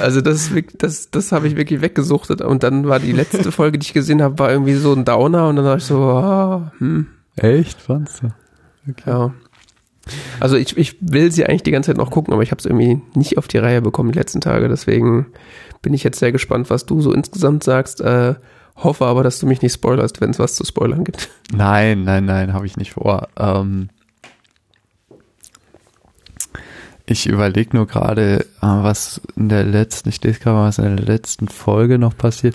Also 0.00 0.20
das, 0.20 0.50
das, 0.78 1.10
das 1.10 1.32
habe 1.32 1.48
ich 1.48 1.56
wirklich 1.56 1.80
weggesuchtet. 1.80 2.40
Und 2.40 2.62
dann 2.62 2.88
war 2.88 3.00
die 3.00 3.12
letzte 3.12 3.50
Folge, 3.52 3.78
die 3.78 3.86
ich 3.86 3.92
gesehen 3.92 4.22
habe, 4.22 4.38
war 4.38 4.50
irgendwie 4.50 4.74
so 4.74 4.92
ein 4.92 5.04
Downer. 5.04 5.48
Und 5.48 5.56
dann 5.56 5.64
dachte 5.64 5.78
ich 5.78 5.84
so, 5.84 5.98
ah, 6.02 6.72
hm, 6.78 7.06
Echt? 7.36 7.80
Fandst 7.80 8.22
du? 8.22 8.32
ja. 9.06 9.32
Also 10.40 10.56
ich, 10.56 10.76
ich 10.76 10.96
will 11.00 11.30
sie 11.30 11.44
eigentlich 11.44 11.62
die 11.62 11.70
ganze 11.70 11.90
Zeit 11.90 11.98
noch 11.98 12.10
gucken, 12.10 12.32
aber 12.32 12.42
ich 12.42 12.50
habe 12.50 12.58
es 12.58 12.64
irgendwie 12.64 13.00
nicht 13.14 13.36
auf 13.36 13.46
die 13.46 13.58
Reihe 13.58 13.82
bekommen 13.82 14.12
die 14.12 14.18
letzten 14.18 14.40
Tage. 14.40 14.68
Deswegen 14.68 15.26
bin 15.82 15.92
ich 15.92 16.02
jetzt 16.02 16.18
sehr 16.18 16.32
gespannt, 16.32 16.70
was 16.70 16.86
du 16.86 17.00
so 17.00 17.12
insgesamt 17.12 17.62
sagst. 17.62 18.00
Äh, 18.00 18.36
hoffe 18.76 19.06
aber, 19.06 19.22
dass 19.22 19.38
du 19.38 19.46
mich 19.46 19.60
nicht 19.60 19.74
spoilerst, 19.74 20.20
wenn 20.20 20.30
es 20.30 20.38
was 20.38 20.54
zu 20.54 20.64
spoilern 20.64 21.04
gibt. 21.04 21.28
Nein, 21.52 22.04
nein, 22.04 22.24
nein, 22.24 22.52
habe 22.52 22.66
ich 22.66 22.76
nicht 22.76 22.92
vor. 22.92 23.28
Ähm, 23.38 23.90
ich 27.10 27.26
überlege 27.26 27.76
nur 27.76 27.86
gerade, 27.86 28.40
äh, 28.40 28.46
was 28.60 29.20
in 29.36 29.48
der 29.48 29.64
letzten, 29.64 30.08
ich 30.08 30.22
lese 30.22 30.40
gerade, 30.40 30.58
was 30.58 30.78
in 30.78 30.96
der 30.96 31.04
letzten 31.04 31.48
Folge 31.48 31.98
noch 31.98 32.16
passiert. 32.16 32.54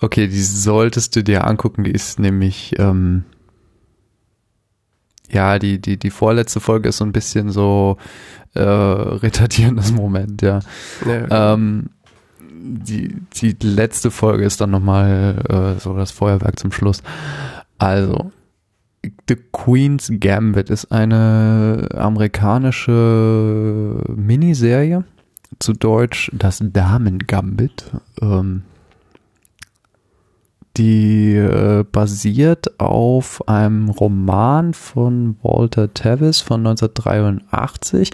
Okay, 0.00 0.28
die 0.28 0.42
solltest 0.42 1.14
du 1.16 1.22
dir 1.22 1.46
angucken, 1.46 1.84
die 1.84 1.90
ist 1.90 2.18
nämlich, 2.18 2.74
ähm, 2.78 3.24
ja, 5.30 5.58
die, 5.58 5.80
die, 5.80 5.96
die 5.96 6.10
vorletzte 6.10 6.60
Folge 6.60 6.88
ist 6.90 6.98
so 6.98 7.04
ein 7.04 7.12
bisschen 7.12 7.50
so 7.50 7.96
äh, 8.54 8.60
retardierendes 8.62 9.92
Moment, 9.92 10.42
ja. 10.42 10.60
Ja, 11.06 11.52
Ähm, 11.54 11.90
die, 12.66 13.14
die 13.34 13.56
letzte 13.60 14.10
Folge 14.10 14.44
ist 14.44 14.60
dann 14.60 14.70
nochmal 14.70 15.36
äh, 15.76 15.80
so 15.80 15.94
das 15.94 16.10
Feuerwerk 16.10 16.58
zum 16.58 16.72
Schluss. 16.72 17.02
Also, 17.76 18.32
The 19.28 19.36
Queen's 19.52 20.12
Gambit 20.20 20.70
ist 20.70 20.92
eine 20.92 21.88
amerikanische 21.94 24.00
Miniserie, 24.14 25.04
zu 25.58 25.72
Deutsch 25.72 26.30
das 26.34 26.60
Damen 26.62 27.20
Gambit. 27.20 27.90
Ähm, 28.20 28.62
die 30.76 31.36
äh, 31.36 31.84
basiert 31.84 32.80
auf 32.80 33.48
einem 33.48 33.90
Roman 33.90 34.74
von 34.74 35.36
Walter 35.42 35.94
Tevis 35.94 36.40
von 36.40 36.66
1983. 36.66 38.10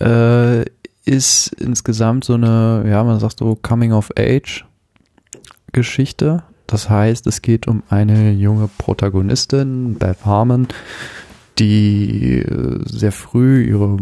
Äh, 0.00 0.64
ist 1.06 1.52
insgesamt 1.54 2.24
so 2.24 2.34
eine, 2.34 2.84
ja, 2.88 3.02
man 3.04 3.20
sagt 3.20 3.38
so 3.38 3.56
Coming 3.56 3.92
of 3.92 4.10
Age 4.18 4.64
Geschichte. 5.72 6.42
Das 6.66 6.88
heißt, 6.88 7.26
es 7.26 7.42
geht 7.42 7.68
um 7.68 7.82
eine 7.90 8.32
junge 8.32 8.68
Protagonistin, 8.78 9.94
Beth 9.94 10.24
Harmon, 10.24 10.68
die 11.58 12.38
äh, 12.40 12.80
sehr 12.84 13.12
früh 13.12 13.64
ihre 13.64 13.98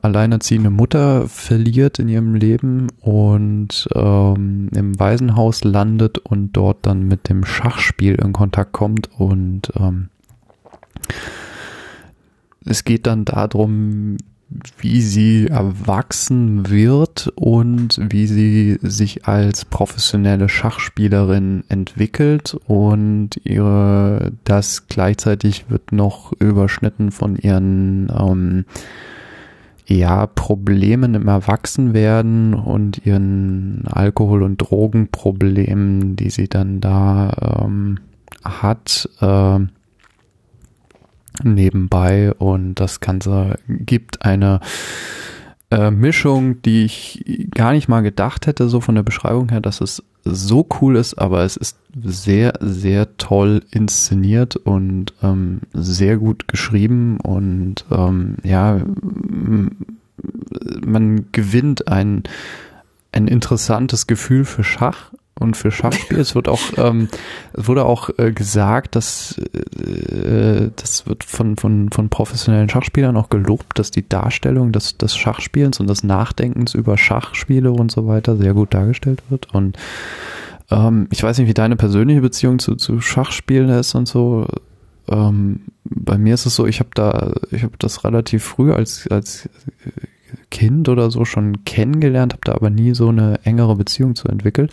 alleinerziehende 0.00 0.70
Mutter 0.70 1.28
verliert 1.28 1.98
in 1.98 2.08
ihrem 2.08 2.34
Leben 2.34 2.88
und 3.00 3.88
ähm, 3.94 4.68
im 4.74 4.98
Waisenhaus 4.98 5.64
landet 5.64 6.18
und 6.18 6.52
dort 6.52 6.86
dann 6.86 7.08
mit 7.08 7.28
dem 7.28 7.44
Schachspiel 7.44 8.14
in 8.16 8.32
Kontakt 8.32 8.72
kommt 8.72 9.10
und 9.18 9.72
ähm, 9.76 10.08
es 12.64 12.84
geht 12.84 13.06
dann 13.06 13.24
darum, 13.24 14.16
wie 14.78 15.00
sie 15.00 15.46
erwachsen 15.48 16.68
wird 16.68 17.32
und 17.34 17.98
wie 18.00 18.26
sie 18.26 18.78
sich 18.82 19.26
als 19.26 19.64
professionelle 19.64 20.48
Schachspielerin 20.48 21.64
entwickelt 21.68 22.56
und 22.66 23.30
ihre 23.44 24.32
das 24.44 24.88
gleichzeitig 24.88 25.70
wird 25.70 25.92
noch 25.92 26.32
überschnitten 26.38 27.10
von 27.10 27.36
ihren 27.36 28.12
ähm, 28.16 28.64
ja 29.86 30.26
Problemen 30.26 31.14
im 31.14 31.28
Erwachsenwerden 31.28 32.54
und 32.54 33.04
ihren 33.06 33.84
Alkohol- 33.86 34.42
und 34.42 34.58
Drogenproblemen, 34.58 36.16
die 36.16 36.30
sie 36.30 36.48
dann 36.48 36.80
da 36.80 37.62
ähm, 37.64 37.98
hat. 38.44 39.08
ähm, 39.20 39.70
nebenbei 41.44 42.32
und 42.34 42.74
das 42.74 43.00
Ganze 43.00 43.58
gibt 43.68 44.24
eine 44.24 44.60
äh, 45.70 45.90
Mischung, 45.90 46.60
die 46.62 46.84
ich 46.84 47.24
gar 47.54 47.72
nicht 47.72 47.88
mal 47.88 48.02
gedacht 48.02 48.46
hätte, 48.46 48.68
so 48.68 48.80
von 48.80 48.94
der 48.94 49.02
Beschreibung 49.02 49.48
her, 49.48 49.60
dass 49.60 49.80
es 49.80 50.02
so 50.24 50.66
cool 50.80 50.96
ist, 50.96 51.14
aber 51.14 51.44
es 51.44 51.56
ist 51.56 51.76
sehr, 51.94 52.54
sehr 52.60 53.16
toll 53.16 53.62
inszeniert 53.70 54.56
und 54.56 55.14
ähm, 55.22 55.62
sehr 55.72 56.16
gut 56.18 56.46
geschrieben 56.46 57.18
und 57.18 57.84
ähm, 57.90 58.36
ja, 58.44 58.80
man 60.84 61.26
gewinnt 61.32 61.88
ein, 61.88 62.22
ein 63.10 63.26
interessantes 63.26 64.06
Gefühl 64.06 64.44
für 64.44 64.64
Schach 64.64 65.12
und 65.38 65.56
für 65.56 65.70
Schachspiel. 65.70 66.18
Es 66.20 66.34
wird 66.34 66.48
auch, 66.48 66.60
ähm, 66.76 67.08
es 67.52 67.66
wurde 67.66 67.84
auch 67.84 68.10
äh, 68.18 68.32
gesagt, 68.32 68.96
dass 68.96 69.38
äh, 69.38 70.70
das 70.76 71.06
wird 71.06 71.24
von, 71.24 71.56
von, 71.56 71.90
von 71.90 72.08
professionellen 72.08 72.68
Schachspielern 72.68 73.16
auch 73.16 73.28
gelobt, 73.28 73.78
dass 73.78 73.90
die 73.90 74.08
Darstellung 74.08 74.72
des, 74.72 74.98
des 74.98 75.16
Schachspielens 75.16 75.80
und 75.80 75.88
des 75.88 76.04
Nachdenkens 76.04 76.74
über 76.74 76.98
Schachspiele 76.98 77.72
und 77.72 77.90
so 77.90 78.06
weiter 78.06 78.36
sehr 78.36 78.54
gut 78.54 78.74
dargestellt 78.74 79.22
wird. 79.30 79.52
Und 79.54 79.76
ähm, 80.70 81.08
ich 81.10 81.22
weiß 81.22 81.38
nicht, 81.38 81.48
wie 81.48 81.54
deine 81.54 81.76
persönliche 81.76 82.20
Beziehung 82.20 82.58
zu, 82.58 82.76
zu 82.76 83.00
Schachspielen 83.00 83.70
ist 83.70 83.94
und 83.94 84.06
so. 84.06 84.46
Ähm, 85.08 85.62
bei 85.84 86.16
mir 86.16 86.34
ist 86.34 86.46
es 86.46 86.54
so, 86.54 86.66
ich 86.66 86.78
habe 86.78 86.90
da, 86.94 87.34
ich 87.50 87.64
habe 87.64 87.74
das 87.78 88.04
relativ 88.04 88.44
früh 88.44 88.72
als, 88.72 89.08
als 89.08 89.48
Kind 90.50 90.88
oder 90.88 91.10
so 91.10 91.24
schon 91.24 91.64
kennengelernt, 91.64 92.34
habe 92.34 92.42
da 92.44 92.52
aber 92.52 92.70
nie 92.70 92.94
so 92.94 93.08
eine 93.08 93.40
engere 93.44 93.76
Beziehung 93.76 94.14
zu 94.14 94.28
entwickelt. 94.28 94.72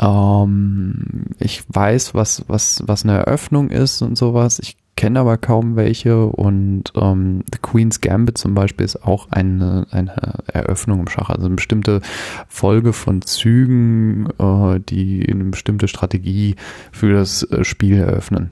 Ähm, 0.00 1.26
ich 1.38 1.64
weiß, 1.68 2.14
was, 2.14 2.44
was, 2.48 2.82
was 2.86 3.04
eine 3.04 3.18
Eröffnung 3.18 3.70
ist 3.70 4.02
und 4.02 4.16
sowas. 4.16 4.58
Ich 4.60 4.76
kenne 4.98 5.20
aber 5.20 5.36
kaum 5.38 5.76
welche 5.76 6.26
und 6.26 6.92
ähm, 6.96 7.44
The 7.52 7.58
Queen's 7.62 8.00
Gambit 8.00 8.36
zum 8.36 8.54
Beispiel 8.54 8.84
ist 8.84 9.04
auch 9.04 9.28
eine, 9.30 9.86
eine 9.92 10.42
Eröffnung 10.52 11.00
im 11.00 11.08
Schach, 11.08 11.30
also 11.30 11.46
eine 11.46 11.54
bestimmte 11.54 12.00
Folge 12.48 12.92
von 12.92 13.22
Zügen, 13.22 14.28
äh, 14.40 14.80
die 14.80 15.24
eine 15.30 15.44
bestimmte 15.44 15.86
Strategie 15.86 16.56
für 16.90 17.12
das 17.12 17.44
äh, 17.44 17.62
Spiel 17.62 17.98
eröffnen. 17.98 18.50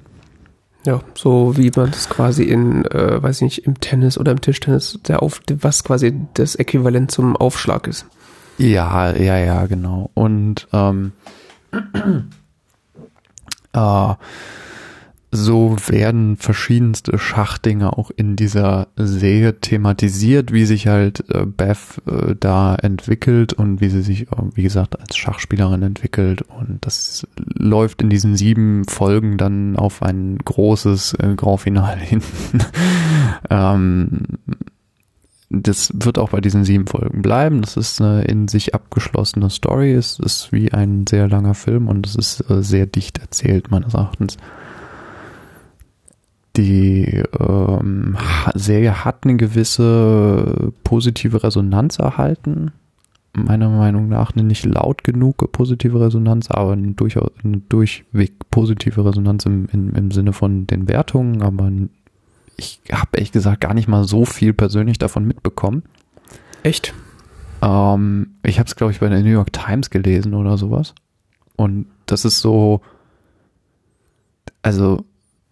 Ja, 0.85 1.01
so 1.17 1.57
wie 1.57 1.73
man 1.75 1.91
das 1.91 2.09
quasi 2.09 2.45
in, 2.45 2.85
äh, 2.85 3.21
weiß 3.21 3.39
ich 3.39 3.43
nicht, 3.43 3.67
im 3.67 3.81
Tennis 3.81 4.17
oder 4.17 4.31
im 4.31 4.41
Tischtennis, 4.41 5.01
der 5.09 5.25
auf, 5.25 5.41
was 5.61 5.83
quasi 5.83 6.15
das 6.35 6.55
Äquivalent 6.55 7.11
zum 7.11 7.37
Aufschlag 7.37 7.89
ist. 7.89 8.07
Ja, 8.57 9.13
ja, 9.17 9.37
ja, 9.37 9.67
genau. 9.67 10.11
Und 10.15 10.69
ähm, 10.73 11.11
äh, 13.73 14.15
so 15.33 15.77
werden 15.89 16.37
verschiedenste 16.37 17.19
Schachdinge 17.19 17.97
auch 17.97 18.11
in 18.15 18.37
dieser 18.37 18.89
Serie 18.97 19.61
thematisiert, 19.61 20.53
wie 20.53 20.65
sich 20.65 20.87
halt 20.87 21.25
äh, 21.31 21.45
Beth 21.45 22.01
äh, 22.07 22.35
da 22.39 22.75
entwickelt 22.77 23.53
und 23.53 23.81
wie 23.81 23.91
sie 23.91 24.03
sich, 24.03 24.23
äh, 24.23 24.37
wie 24.55 24.63
gesagt, 24.63 24.99
als 24.99 25.17
Schachspielerin 25.17 25.83
entwickelt. 25.83 26.43
Und 26.43 26.79
das 26.81 27.27
läuft 27.37 28.03
in 28.03 28.09
diesen 28.09 28.37
sieben 28.37 28.85
Folgen 28.87 29.37
dann 29.37 29.77
auf 29.77 30.03
ein 30.03 30.39
großes 30.39 31.15
äh, 31.15 31.35
Grand 31.37 31.61
Finale 31.61 32.01
hin. 32.01 32.23
ähm, 33.51 34.23
das 35.49 35.93
wird 35.95 36.19
auch 36.19 36.31
bei 36.31 36.41
diesen 36.41 36.65
sieben 36.65 36.87
Folgen 36.87 37.23
bleiben. 37.23 37.61
Das 37.63 37.77
ist 37.77 38.01
eine 38.01 38.23
in 38.23 38.49
sich 38.49 38.75
abgeschlossene 38.75 39.49
Story. 39.51 39.93
Es 39.93 40.19
ist 40.19 40.53
wie 40.53 40.73
ein 40.73 41.07
sehr 41.07 41.29
langer 41.29 41.55
Film 41.55 41.89
und 41.89 42.07
es 42.07 42.17
ist 42.17 42.51
äh, 42.51 42.63
sehr 42.63 42.87
dicht 42.87 43.19
erzählt, 43.19 43.71
meines 43.71 43.95
Erachtens. 43.95 44.37
Die 46.57 47.23
ähm, 47.39 48.17
Serie 48.55 49.05
hat 49.05 49.25
eine 49.25 49.37
gewisse 49.37 50.73
positive 50.83 51.43
Resonanz 51.43 51.99
erhalten. 51.99 52.73
Meiner 53.35 53.69
Meinung 53.69 54.09
nach 54.09 54.35
eine 54.35 54.43
nicht 54.43 54.65
laut 54.65 55.05
genug 55.05 55.53
positive 55.53 56.01
Resonanz, 56.01 56.51
aber 56.51 56.73
eine, 56.73 56.93
durchaus, 56.93 57.31
eine 57.45 57.59
durchweg 57.59 58.33
positive 58.51 59.05
Resonanz 59.05 59.45
im, 59.45 59.69
im, 59.71 59.95
im 59.95 60.11
Sinne 60.11 60.33
von 60.33 60.67
den 60.67 60.89
Wertungen, 60.89 61.43
aber 61.43 61.71
ich 62.57 62.81
habe 62.91 63.11
ehrlich 63.15 63.33
gesagt 63.33 63.61
gar 63.61 63.75
nicht 63.75 63.89
mal 63.89 64.05
so 64.05 64.25
viel 64.25 64.53
persönlich 64.53 64.99
davon 64.99 65.27
mitbekommen. 65.27 65.83
Echt? 66.63 66.95
Ähm, 67.63 68.37
ich 68.43 68.59
habe 68.59 68.67
es, 68.67 68.77
glaube 68.77 68.93
ich, 68.93 69.01
bei 69.01 69.09
der 69.09 69.21
New 69.21 69.31
York 69.31 69.53
Times 69.53 69.91
gelesen 69.91 70.35
oder 70.35 70.57
sowas. 70.59 70.95
Und 71.57 71.87
das 72.07 72.25
ist 72.25 72.41
so, 72.41 72.81
also 74.63 75.05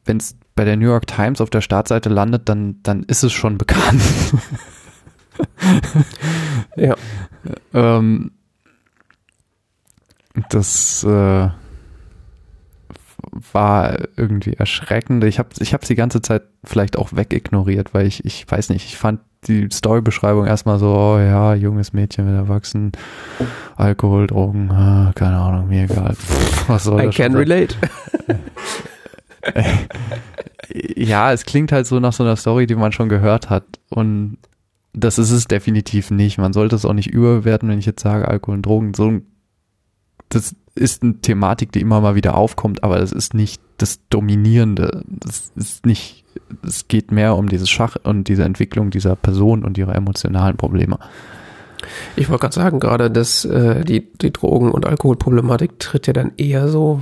wenn 0.04 0.18
es 0.18 0.36
bei 0.54 0.64
der 0.64 0.76
New 0.76 0.86
York 0.86 1.06
Times 1.06 1.40
auf 1.40 1.50
der 1.50 1.60
Startseite 1.60 2.08
landet, 2.08 2.48
dann, 2.48 2.80
dann 2.82 3.02
ist 3.04 3.22
es 3.24 3.32
schon 3.32 3.58
bekannt. 3.58 4.02
ja. 6.76 6.94
Ähm, 7.72 8.32
das 10.50 11.04
äh, 11.04 11.48
war 13.52 13.98
irgendwie 14.16 14.54
erschreckend. 14.54 15.24
Ich 15.24 15.38
habe 15.38 15.48
ich 15.58 15.74
hab 15.74 15.82
die 15.82 15.94
ganze 15.94 16.22
Zeit 16.22 16.42
vielleicht 16.62 16.96
auch 16.96 17.12
wegignoriert, 17.12 17.94
weil 17.94 18.06
ich, 18.06 18.24
ich 18.24 18.50
weiß 18.50 18.70
nicht, 18.70 18.86
ich 18.86 18.96
fand 18.96 19.20
die 19.46 19.68
Storybeschreibung 19.70 20.46
erstmal 20.46 20.78
so, 20.78 20.94
oh 20.94 21.18
ja, 21.18 21.54
junges 21.54 21.92
Mädchen 21.92 22.24
mit 22.26 22.34
Erwachsenen, 22.34 22.92
Alkohol, 23.76 24.26
Drogen, 24.26 24.70
ah, 24.70 25.12
keine 25.14 25.36
Ahnung, 25.36 25.68
mir 25.68 25.84
egal. 25.84 26.16
Was 26.66 26.84
soll 26.84 27.00
I 27.00 27.06
das 27.06 27.14
can 27.14 27.34
relate. 27.34 27.74
ja, 30.96 31.32
es 31.32 31.44
klingt 31.44 31.72
halt 31.72 31.86
so 31.86 32.00
nach 32.00 32.12
so 32.12 32.22
einer 32.22 32.36
Story, 32.36 32.66
die 32.66 32.74
man 32.74 32.92
schon 32.92 33.08
gehört 33.08 33.50
hat. 33.50 33.64
Und 33.90 34.38
das 34.92 35.18
ist 35.18 35.30
es 35.30 35.46
definitiv 35.46 36.10
nicht. 36.10 36.38
Man 36.38 36.52
sollte 36.52 36.76
es 36.76 36.84
auch 36.84 36.92
nicht 36.92 37.10
überbewerten, 37.10 37.68
wenn 37.68 37.78
ich 37.78 37.86
jetzt 37.86 38.02
sage, 38.02 38.28
Alkohol 38.28 38.56
und 38.56 38.62
Drogen. 38.66 38.94
So, 38.94 39.20
das 40.34 40.54
ist 40.74 41.02
eine 41.02 41.20
Thematik, 41.20 41.72
die 41.72 41.80
immer 41.80 42.00
mal 42.00 42.14
wieder 42.14 42.36
aufkommt, 42.36 42.82
aber 42.82 42.98
das 42.98 43.12
ist 43.12 43.34
nicht 43.34 43.60
das 43.78 44.00
Dominierende. 44.08 45.04
Das 45.06 45.52
ist 45.56 45.86
nicht, 45.86 46.24
es 46.62 46.88
geht 46.88 47.12
mehr 47.12 47.36
um 47.36 47.48
dieses 47.48 47.70
Schach 47.70 47.96
und 48.02 48.28
diese 48.28 48.44
Entwicklung 48.44 48.90
dieser 48.90 49.16
Person 49.16 49.64
und 49.64 49.78
ihre 49.78 49.94
emotionalen 49.94 50.56
Probleme. 50.56 50.98
Ich 52.16 52.28
wollte 52.28 52.42
gerade 52.42 52.54
sagen, 52.54 52.80
gerade 52.80 53.10
dass 53.10 53.44
äh, 53.44 53.84
die, 53.84 54.12
die 54.12 54.32
Drogen- 54.32 54.70
und 54.70 54.86
Alkoholproblematik 54.86 55.78
tritt 55.78 56.06
ja 56.06 56.12
dann 56.12 56.32
eher 56.36 56.68
so, 56.68 57.00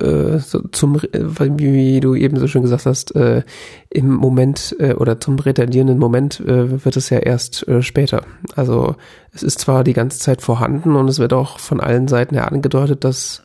äh, 0.00 0.38
so 0.38 0.60
zum, 0.72 1.00
wie, 1.02 1.72
wie 1.72 2.00
du 2.00 2.14
eben 2.14 2.38
so 2.38 2.46
schön 2.46 2.62
gesagt 2.62 2.86
hast, 2.86 3.14
äh, 3.16 3.42
im 3.90 4.12
Moment 4.12 4.74
äh, 4.78 4.94
oder 4.94 5.20
zum 5.20 5.38
retardierenden 5.38 5.98
Moment 5.98 6.40
äh, 6.40 6.84
wird 6.84 6.96
es 6.96 7.10
ja 7.10 7.18
erst 7.18 7.66
äh, 7.68 7.82
später. 7.82 8.22
Also 8.56 8.96
es 9.32 9.42
ist 9.42 9.60
zwar 9.60 9.84
die 9.84 9.92
ganze 9.92 10.18
Zeit 10.18 10.42
vorhanden 10.42 10.96
und 10.96 11.08
es 11.08 11.18
wird 11.18 11.32
auch 11.32 11.58
von 11.58 11.80
allen 11.80 12.08
Seiten 12.08 12.34
her 12.34 12.50
angedeutet, 12.50 13.04
dass 13.04 13.42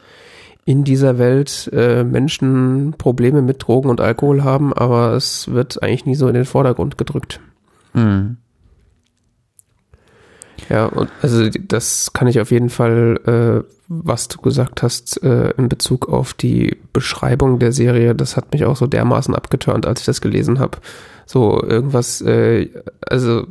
in 0.66 0.84
dieser 0.84 1.18
Welt 1.18 1.68
äh, 1.74 2.04
Menschen 2.04 2.94
Probleme 2.98 3.42
mit 3.42 3.66
Drogen 3.66 3.90
und 3.90 4.02
Alkohol 4.02 4.44
haben, 4.44 4.72
aber 4.72 5.14
es 5.14 5.52
wird 5.52 5.82
eigentlich 5.82 6.06
nie 6.06 6.16
so 6.16 6.28
in 6.28 6.36
den 6.36 6.46
Vordergrund 6.46 6.96
gedrückt. 6.98 7.40
Mhm. 7.94 8.38
Ja, 10.70 10.86
und 10.86 11.10
also 11.22 11.50
das 11.50 12.12
kann 12.14 12.28
ich 12.28 12.40
auf 12.40 12.52
jeden 12.52 12.70
Fall, 12.70 13.66
äh, 13.66 13.74
was 13.88 14.28
du 14.28 14.40
gesagt 14.40 14.84
hast, 14.84 15.22
äh, 15.24 15.52
in 15.52 15.70
Bezug 15.70 16.10
auf 16.10 16.34
die 16.34 16.78
Beschreibung 16.94 17.60
der 17.60 17.72
Serie, 17.72 18.16
das 18.16 18.38
hat 18.38 18.52
mich 18.52 18.66
auch 18.66 18.76
so 18.76 18.88
dermaßen 18.88 19.36
abgeturnt, 19.36 19.86
als 19.86 20.02
ich 20.02 20.06
das 20.06 20.22
gelesen 20.22 20.60
habe. 20.60 20.78
So 21.26 21.62
irgendwas, 21.64 22.22
äh, 22.22 22.70
also 23.08 23.46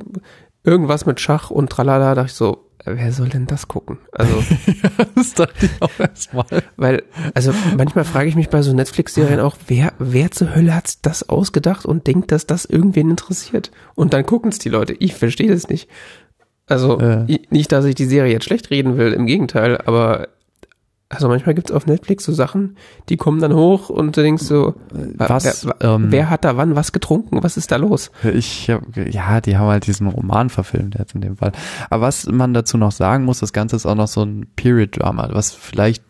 irgendwas 0.65 1.07
mit 1.07 1.21
Schach 1.21 1.51
und 1.51 1.71
tralala, 1.71 2.15
dachte 2.15 2.27
ich 2.27 2.35
so, 2.35 2.69
wer 2.85 3.13
soll 3.13 3.29
denn 3.29 3.47
das 3.47 3.69
gucken? 3.69 3.99
Also, 4.13 4.43
das 5.15 5.35
dachte 5.35 5.67
ich 5.67 5.83
auch 5.83 5.99
erstmal. 5.99 6.47
Weil, 6.77 7.03
also 7.35 7.53
manchmal 7.77 8.05
frage 8.05 8.29
ich 8.29 8.37
mich 8.37 8.49
bei 8.49 8.63
so 8.63 8.73
Netflix-Serien 8.73 9.41
auch, 9.41 9.57
wer, 9.67 9.93
wer 9.99 10.31
zur 10.31 10.55
Hölle 10.55 10.75
hat 10.75 11.05
das 11.07 11.29
ausgedacht 11.29 11.87
und 11.87 12.07
denkt, 12.07 12.33
dass 12.33 12.47
das 12.47 12.65
irgendwen 12.65 13.11
interessiert? 13.11 13.71
Und 13.95 14.13
dann 14.13 14.27
gucken 14.27 14.51
es 14.51 14.59
die 14.59 14.69
Leute. 14.69 14.95
Ich 14.95 15.15
verstehe 15.15 15.51
das 15.51 15.69
nicht. 15.69 15.89
Also 16.69 16.99
äh. 17.01 17.39
nicht, 17.51 17.73
dass 17.73 17.85
ich 17.85 17.95
die 17.95 18.05
Serie 18.05 18.33
jetzt 18.33 18.45
schlecht 18.45 18.71
reden 18.71 18.97
will, 18.97 19.13
im 19.13 19.27
Gegenteil, 19.27 19.79
aber 19.79 20.29
also 21.11 21.29
manchmal 21.29 21.55
gibt's 21.55 21.73
auf 21.73 21.87
Netflix 21.87 22.25
so 22.25 22.33
Sachen, 22.33 22.77
die 23.09 23.17
kommen 23.17 23.41
dann 23.41 23.55
hoch 23.55 23.89
und 23.89 24.17
du 24.17 24.23
denkst 24.23 24.43
so, 24.43 24.75
was, 24.91 25.67
wer, 25.67 25.95
ähm, 25.95 26.07
wer 26.11 26.29
hat 26.29 26.45
da 26.45 26.59
wann 26.59 26.77
was 26.77 26.93
getrunken? 26.93 27.43
Was 27.43 27.57
ist 27.57 27.73
da 27.73 27.77
los? 27.77 28.11
Ich 28.35 28.69
hab, 28.69 28.83
ja, 28.95 29.41
die 29.41 29.57
haben 29.57 29.69
halt 29.69 29.87
diesen 29.87 30.07
Roman 30.07 30.51
verfilmt 30.51 30.97
jetzt 30.99 31.15
in 31.15 31.23
dem 31.23 31.39
Fall. 31.39 31.53
Aber 31.89 32.03
was 32.03 32.27
man 32.27 32.53
dazu 32.53 32.77
noch 32.77 32.93
sagen 32.93 33.25
muss, 33.25 33.41
das 33.41 33.55
Ganze 33.55 33.77
ist 33.77 33.87
auch 33.87 33.95
noch 33.95 34.09
so 34.09 34.23
ein 34.23 34.49
Period-Drama, 34.57 35.31
was 35.33 35.53
vielleicht 35.53 36.03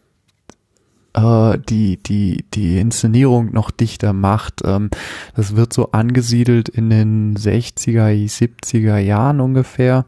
äh, 1.13 1.59
die, 1.69 2.03
die, 2.03 2.45
die 2.53 2.81
Inszenierung 2.81 3.53
noch 3.53 3.71
dichter 3.71 4.13
macht. 4.13 4.63
Ähm, 4.65 4.91
das 5.37 5.55
wird 5.55 5.73
so 5.73 5.93
angesiedelt 5.93 6.69
in 6.69 6.91
den 6.91 7.37
60er, 7.37 8.09
70er 8.27 8.99
Jahren 8.99 9.41
ungefähr 9.41 10.07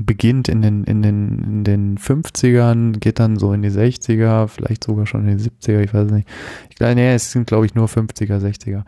beginnt 0.00 0.48
in 0.48 0.62
den, 0.62 0.84
in 0.84 1.02
den, 1.02 1.38
in 1.38 1.64
den 1.64 1.98
50ern, 1.98 2.98
geht 2.98 3.18
dann 3.18 3.36
so 3.36 3.52
in 3.52 3.62
die 3.62 3.70
60er, 3.70 4.48
vielleicht 4.48 4.84
sogar 4.84 5.06
schon 5.06 5.26
in 5.28 5.38
die 5.38 5.44
70er, 5.44 5.80
ich 5.80 5.92
weiß 5.92 6.10
nicht. 6.10 6.28
Ich 6.70 6.76
glaube, 6.76 6.94
nee, 6.94 7.14
es 7.14 7.32
sind, 7.32 7.46
glaube 7.46 7.66
ich, 7.66 7.74
nur 7.74 7.86
50er, 7.86 8.38
60er. 8.38 8.82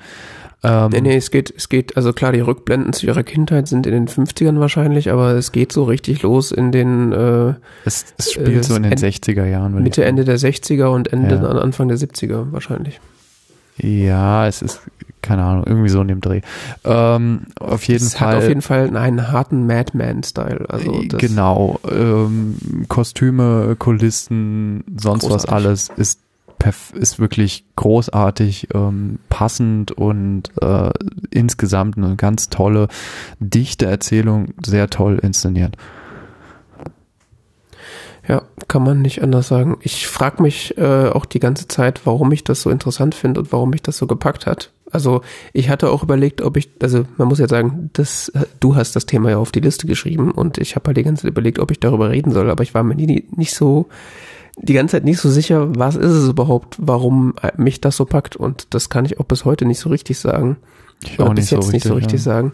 Ähm, 0.62 0.90
nee, 0.92 1.00
nee, 1.00 1.16
es 1.16 1.30
geht, 1.30 1.52
es 1.56 1.68
geht, 1.68 1.96
also 1.96 2.12
klar, 2.12 2.32
die 2.32 2.40
Rückblenden 2.40 2.92
zu 2.92 3.06
ihrer 3.06 3.22
Kindheit 3.22 3.66
sind 3.66 3.86
in 3.86 3.92
den 3.92 4.08
50ern 4.08 4.60
wahrscheinlich, 4.60 5.10
aber 5.10 5.32
es 5.32 5.52
geht 5.52 5.72
so 5.72 5.84
richtig 5.84 6.22
los 6.22 6.52
in 6.52 6.70
den 6.70 7.12
äh, 7.12 7.54
es, 7.84 8.04
es 8.18 8.32
spielt 8.32 8.48
äh, 8.48 8.62
so 8.62 8.74
in 8.74 8.82
den 8.82 8.92
60er 8.92 9.46
Jahren. 9.46 9.82
Mitte, 9.82 10.04
Ende 10.04 10.24
der 10.24 10.38
60er 10.38 10.88
und 10.88 11.12
Ende 11.12 11.36
ja. 11.36 11.42
Anfang 11.42 11.88
der 11.88 11.96
70er 11.96 12.52
wahrscheinlich. 12.52 13.00
Ja, 13.78 14.46
es 14.46 14.60
ist, 14.60 14.80
keine 15.22 15.44
Ahnung, 15.44 15.64
irgendwie 15.66 15.88
so 15.88 16.00
in 16.00 16.08
dem 16.08 16.20
Dreh. 16.20 16.40
Ähm, 16.84 17.46
auf 17.58 17.84
jeden 17.84 18.06
es 18.06 18.14
Fall. 18.14 18.28
hat 18.28 18.36
auf 18.36 18.48
jeden 18.48 18.62
Fall 18.62 18.96
einen 18.96 19.30
harten 19.30 19.66
Madman-Style. 19.66 20.66
Also 20.68 21.02
genau. 21.08 21.78
Ähm, 21.90 22.56
Kostüme, 22.88 23.76
Kulissen, 23.78 24.84
sonst 24.96 25.22
großartig. 25.22 25.44
was 25.44 25.48
alles 25.48 25.90
ist 25.96 26.20
ist 26.92 27.18
wirklich 27.18 27.64
großartig, 27.76 28.68
ähm, 28.74 29.18
passend 29.30 29.92
und 29.92 30.50
äh, 30.60 30.90
insgesamt 31.30 31.96
eine 31.96 32.16
ganz 32.16 32.50
tolle, 32.50 32.88
dichte 33.38 33.86
Erzählung, 33.86 34.48
sehr 34.64 34.90
toll 34.90 35.18
inszeniert. 35.22 35.76
Ja, 38.28 38.42
kann 38.68 38.84
man 38.84 39.00
nicht 39.02 39.22
anders 39.22 39.48
sagen. 39.48 39.78
Ich 39.80 40.06
frage 40.06 40.42
mich 40.42 40.76
äh, 40.78 41.08
auch 41.08 41.24
die 41.24 41.40
ganze 41.40 41.66
Zeit, 41.66 42.02
warum 42.04 42.30
ich 42.30 42.44
das 42.44 42.62
so 42.62 42.70
interessant 42.70 43.14
finde 43.14 43.40
und 43.40 43.52
warum 43.52 43.70
mich 43.70 43.82
das 43.82 43.96
so 43.96 44.06
gepackt 44.06 44.46
hat. 44.46 44.70
Also 44.90 45.22
ich 45.52 45.68
hatte 45.68 45.90
auch 45.90 46.02
überlegt, 46.02 46.42
ob 46.42 46.56
ich, 46.56 46.70
also 46.82 47.04
man 47.16 47.28
muss 47.28 47.38
ja 47.38 47.48
sagen, 47.48 47.90
das, 47.92 48.28
äh, 48.30 48.46
du 48.60 48.76
hast 48.76 48.96
das 48.96 49.06
Thema 49.06 49.30
ja 49.30 49.38
auf 49.38 49.52
die 49.52 49.60
Liste 49.60 49.86
geschrieben 49.86 50.30
und 50.30 50.58
ich 50.58 50.76
habe 50.76 50.88
halt 50.88 50.96
die 50.96 51.02
ganze 51.02 51.22
Zeit 51.22 51.30
überlegt, 51.30 51.58
ob 51.58 51.70
ich 51.70 51.80
darüber 51.80 52.10
reden 52.10 52.32
soll, 52.32 52.50
aber 52.50 52.62
ich 52.62 52.74
war 52.74 52.82
mir 52.82 52.94
nie, 52.94 53.28
nicht 53.34 53.54
so, 53.54 53.88
die 54.58 54.74
ganze 54.74 54.96
Zeit 54.96 55.04
nicht 55.04 55.18
so 55.18 55.30
sicher, 55.30 55.68
was 55.76 55.96
ist 55.96 56.12
es 56.12 56.28
überhaupt, 56.28 56.76
warum 56.78 57.34
mich 57.56 57.80
das 57.80 57.96
so 57.96 58.04
packt 58.04 58.36
und 58.36 58.74
das 58.74 58.90
kann 58.90 59.04
ich 59.04 59.20
auch 59.20 59.24
bis 59.24 59.44
heute 59.44 59.64
nicht 59.64 59.78
so 59.78 59.88
richtig 59.88 60.18
sagen. 60.18 60.56
Ich 61.02 61.18
auch 61.18 61.28
nicht 61.28 61.36
bis 61.36 61.50
jetzt 61.50 61.66
so 61.66 61.72
nicht 61.72 61.86
so 61.86 61.94
richtig 61.94 62.20
ja. 62.20 62.24
sagen. 62.24 62.52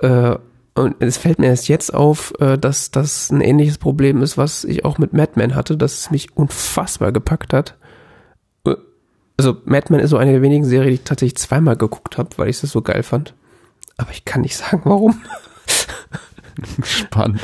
Äh, 0.00 0.36
und 0.74 0.96
es 0.98 1.18
fällt 1.18 1.38
mir 1.38 1.46
erst 1.46 1.68
jetzt 1.68 1.94
auf, 1.94 2.32
äh, 2.40 2.58
dass 2.58 2.90
das 2.90 3.30
ein 3.30 3.40
ähnliches 3.40 3.78
Problem 3.78 4.22
ist, 4.22 4.36
was 4.36 4.64
ich 4.64 4.84
auch 4.84 4.98
mit 4.98 5.12
Mad 5.12 5.32
Men 5.36 5.54
hatte, 5.54 5.76
dass 5.76 5.98
es 5.98 6.10
mich 6.10 6.36
unfassbar 6.36 7.12
gepackt 7.12 7.52
hat. 7.52 7.76
Also 9.36 9.56
Mad 9.64 9.92
Men 9.92 10.00
ist 10.00 10.10
so 10.10 10.16
eine 10.16 10.32
der 10.32 10.42
wenigen 10.42 10.64
Serien, 10.64 10.90
die 10.90 10.94
ich 10.94 11.04
tatsächlich 11.04 11.36
zweimal 11.36 11.76
geguckt 11.76 12.18
habe, 12.18 12.30
weil 12.36 12.48
ich 12.48 12.62
es 12.62 12.70
so 12.70 12.82
geil 12.82 13.02
fand. 13.02 13.34
Aber 13.96 14.10
ich 14.10 14.24
kann 14.24 14.42
nicht 14.42 14.56
sagen, 14.56 14.82
warum. 14.84 15.22
Spannend. 16.84 17.40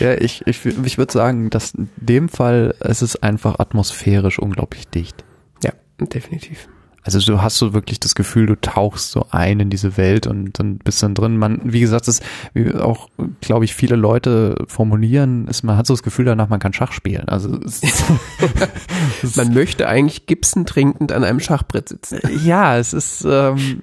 Ja, 0.00 0.14
ich, 0.14 0.46
ich, 0.46 0.64
ich 0.64 0.98
würde 0.98 1.12
sagen, 1.12 1.50
dass 1.50 1.74
in 1.74 1.90
dem 1.96 2.28
Fall 2.30 2.74
es 2.80 3.02
ist 3.02 3.22
einfach 3.22 3.58
atmosphärisch 3.58 4.38
unglaublich 4.38 4.88
dicht. 4.88 5.24
Ja, 5.62 5.72
definitiv. 6.00 6.68
Also 7.08 7.20
du 7.20 7.40
hast 7.40 7.56
so 7.56 7.72
wirklich 7.72 7.98
das 8.00 8.14
Gefühl, 8.14 8.44
du 8.44 8.54
tauchst 8.54 9.12
so 9.12 9.24
ein 9.30 9.60
in 9.60 9.70
diese 9.70 9.96
Welt 9.96 10.26
und 10.26 10.58
dann 10.58 10.76
bist 10.76 11.02
dann 11.02 11.14
drin. 11.14 11.38
Man, 11.38 11.60
wie 11.64 11.80
gesagt, 11.80 12.06
das 12.06 12.20
wie 12.52 12.74
auch, 12.74 13.08
glaube 13.40 13.64
ich, 13.64 13.74
viele 13.74 13.96
Leute 13.96 14.62
formulieren, 14.66 15.48
ist, 15.48 15.62
man 15.62 15.78
hat 15.78 15.86
so 15.86 15.94
das 15.94 16.02
Gefühl 16.02 16.26
danach, 16.26 16.50
man 16.50 16.60
kann 16.60 16.74
Schach 16.74 16.92
spielen. 16.92 17.26
Also 17.26 17.48
man 19.36 19.54
möchte 19.54 19.88
eigentlich 19.88 20.26
Gibson 20.26 20.66
trinkend 20.66 21.10
an 21.10 21.24
einem 21.24 21.40
Schachbrett 21.40 21.88
sitzen. 21.88 22.20
Ja, 22.44 22.76
es 22.76 22.92
ist, 22.92 23.24
ähm, 23.26 23.82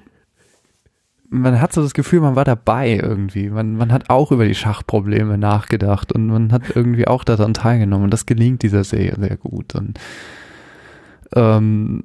man 1.32 1.60
hat 1.60 1.74
so 1.74 1.82
das 1.82 1.96
Gefühl, 1.96 2.20
man 2.20 2.36
war 2.36 2.46
dabei 2.46 2.92
irgendwie. 3.02 3.50
Man, 3.50 3.76
man 3.76 3.92
hat 3.92 4.12
auch 4.12 4.32
über 4.32 4.46
die 4.46 4.54
Schachprobleme 4.54 5.40
nachgedacht 5.40 6.12
und 6.12 6.28
man 6.28 6.52
hat 6.52 6.62
irgendwie 6.76 7.08
auch 7.08 7.24
daran 7.24 7.56
teilgenommen. 7.56 8.04
Und 8.04 8.14
das 8.14 8.28
gelingt 8.28 8.62
dieser 8.62 8.84
Serie 8.84 9.16
sehr 9.18 9.38
gut. 9.38 9.74
Und 9.74 10.00
ähm, 11.36 12.04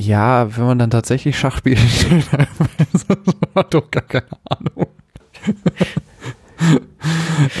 ja, 0.00 0.56
wenn 0.56 0.64
man 0.64 0.78
dann 0.78 0.90
tatsächlich 0.90 1.38
Schach 1.38 1.58
spielt, 1.58 1.78
hat 3.54 3.74
doch 3.74 3.90
gar 3.90 4.04
keine 4.04 4.26
Ahnung. 4.48 4.86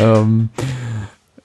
ähm, 0.00 0.48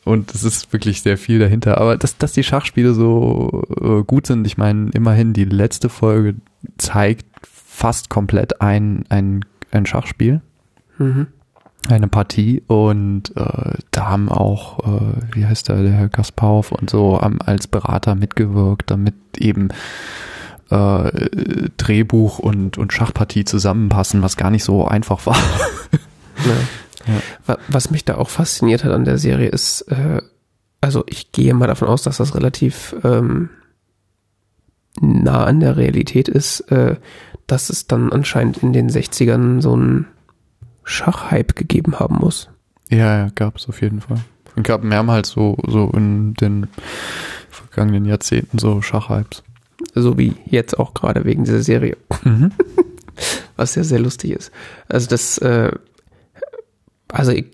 und 0.06 0.34
es 0.34 0.44
ist 0.44 0.72
wirklich 0.74 1.02
sehr 1.02 1.18
viel 1.18 1.40
dahinter. 1.40 1.80
Aber 1.80 1.98
dass, 1.98 2.18
dass 2.18 2.34
die 2.34 2.44
Schachspiele 2.44 2.94
so 2.94 3.64
äh, 3.82 4.04
gut 4.04 4.28
sind, 4.28 4.46
ich 4.46 4.58
meine, 4.58 4.92
immerhin 4.92 5.34
die 5.34 5.46
letzte 5.46 5.90
Folge 5.90 6.36
zeigt 6.78 7.26
fast 7.44 8.10
komplett 8.10 8.62
ein, 8.62 9.06
ein, 9.10 9.46
ein 9.72 9.86
Schachspiel. 9.86 10.42
Mhm. 10.98 11.28
Eine 11.90 12.08
Partie 12.08 12.64
und 12.68 13.36
äh, 13.36 13.74
da 13.92 14.08
haben 14.08 14.30
auch, 14.30 14.80
äh, 14.80 15.36
wie 15.36 15.46
heißt 15.46 15.68
der, 15.68 15.82
der 15.84 15.92
Herr 15.92 16.08
Kasparov 16.08 16.72
und 16.72 16.90
so 16.90 17.20
ähm, 17.22 17.40
als 17.44 17.68
Berater 17.68 18.16
mitgewirkt, 18.16 18.90
damit 18.90 19.16
eben 19.38 19.70
äh, 20.70 21.70
Drehbuch 21.78 22.40
und, 22.40 22.78
und 22.78 22.94
Schachpartie 22.94 23.46
zusammenpassen, 23.46 24.22
was 24.22 24.38
gar 24.38 24.52
nicht 24.52 24.64
so 24.64 24.86
einfach 24.86 25.26
war. 25.26 25.38
Ja. 26.46 27.14
Ja. 27.48 27.58
Was 27.68 27.92
mich 27.92 28.06
da 28.06 28.16
auch 28.16 28.30
fasziniert 28.30 28.84
hat 28.84 28.92
an 28.92 29.06
der 29.06 29.18
Serie 29.18 29.50
ist, 29.50 29.82
äh, 29.84 30.22
also 30.82 31.04
ich 31.08 31.32
gehe 31.32 31.54
mal 31.54 31.68
davon 31.68 31.88
aus, 31.88 32.04
dass 32.04 32.18
das 32.18 32.36
relativ 32.36 32.96
ähm, 33.04 33.50
nah 35.00 35.46
an 35.46 35.60
der 35.60 35.78
Realität 35.78 36.28
ist, 36.28 36.62
äh, 36.72 36.98
dass 37.48 37.70
es 37.70 37.88
dann 37.88 38.12
anscheinend 38.12 38.58
in 38.58 38.74
den 38.74 38.90
60ern 38.90 39.62
so 39.62 39.74
einen 39.74 40.08
Schachhype 40.84 41.54
gegeben 41.54 42.00
haben 42.00 42.18
muss. 42.18 42.50
Ja, 42.90 43.18
ja, 43.18 43.30
gab 43.36 43.58
es 43.58 43.68
auf 43.70 43.82
jeden 43.82 44.02
Fall. 44.02 44.20
Es 44.56 44.64
gab 44.64 44.84
mehrmals 44.84 45.30
so, 45.30 45.58
so 45.68 45.90
in 45.92 46.34
den 46.36 46.68
vergangenen 47.50 48.06
Jahrzehnten 48.06 48.60
so 48.60 48.82
Schachhypes. 48.82 49.44
So 49.96 50.18
wie 50.18 50.36
jetzt 50.46 50.80
auch 50.80 50.94
gerade 50.94 51.26
wegen 51.26 51.44
dieser 51.44 51.62
Serie. 51.62 51.98
Mhm. 52.24 52.52
Was 53.56 53.76
ja 53.76 53.84
sehr 53.84 54.00
lustig 54.00 54.32
ist. 54.32 54.52
Also 54.88 55.08
das, 55.08 55.38
äh, 55.38 55.72
also 57.10 57.32
ich, 57.32 57.46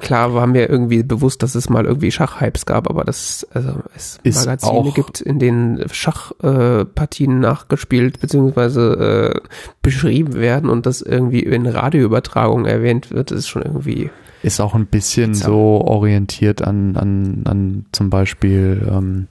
klar 0.00 0.34
war 0.34 0.46
mir 0.46 0.68
irgendwie 0.68 1.02
bewusst, 1.02 1.42
dass 1.42 1.54
es 1.54 1.68
mal 1.68 1.86
irgendwie 1.86 2.10
Schachhypes 2.10 2.66
gab, 2.66 2.90
aber 2.90 3.04
dass 3.04 3.46
also 3.52 3.74
es 3.94 4.18
ist 4.22 4.44
Magazine 4.44 4.92
gibt, 4.92 5.20
in 5.20 5.38
denen 5.38 5.88
Schachpartien 5.90 7.30
äh, 7.30 7.40
nachgespielt 7.40 8.20
bzw. 8.20 8.80
Äh, 8.80 9.40
beschrieben 9.82 10.34
werden 10.34 10.68
und 10.68 10.86
das 10.86 11.00
irgendwie 11.00 11.40
in 11.40 11.66
Radioübertragungen 11.66 12.66
erwähnt 12.66 13.10
wird, 13.10 13.30
ist 13.30 13.48
schon 13.48 13.62
irgendwie 13.62 14.10
ist 14.42 14.60
auch 14.60 14.74
ein 14.74 14.86
bisschen 14.86 15.34
so 15.34 15.82
orientiert 15.84 16.62
an, 16.62 16.96
an, 16.96 17.42
an 17.44 17.86
zum 17.90 18.08
Beispiel 18.08 18.88
ähm, 18.88 19.26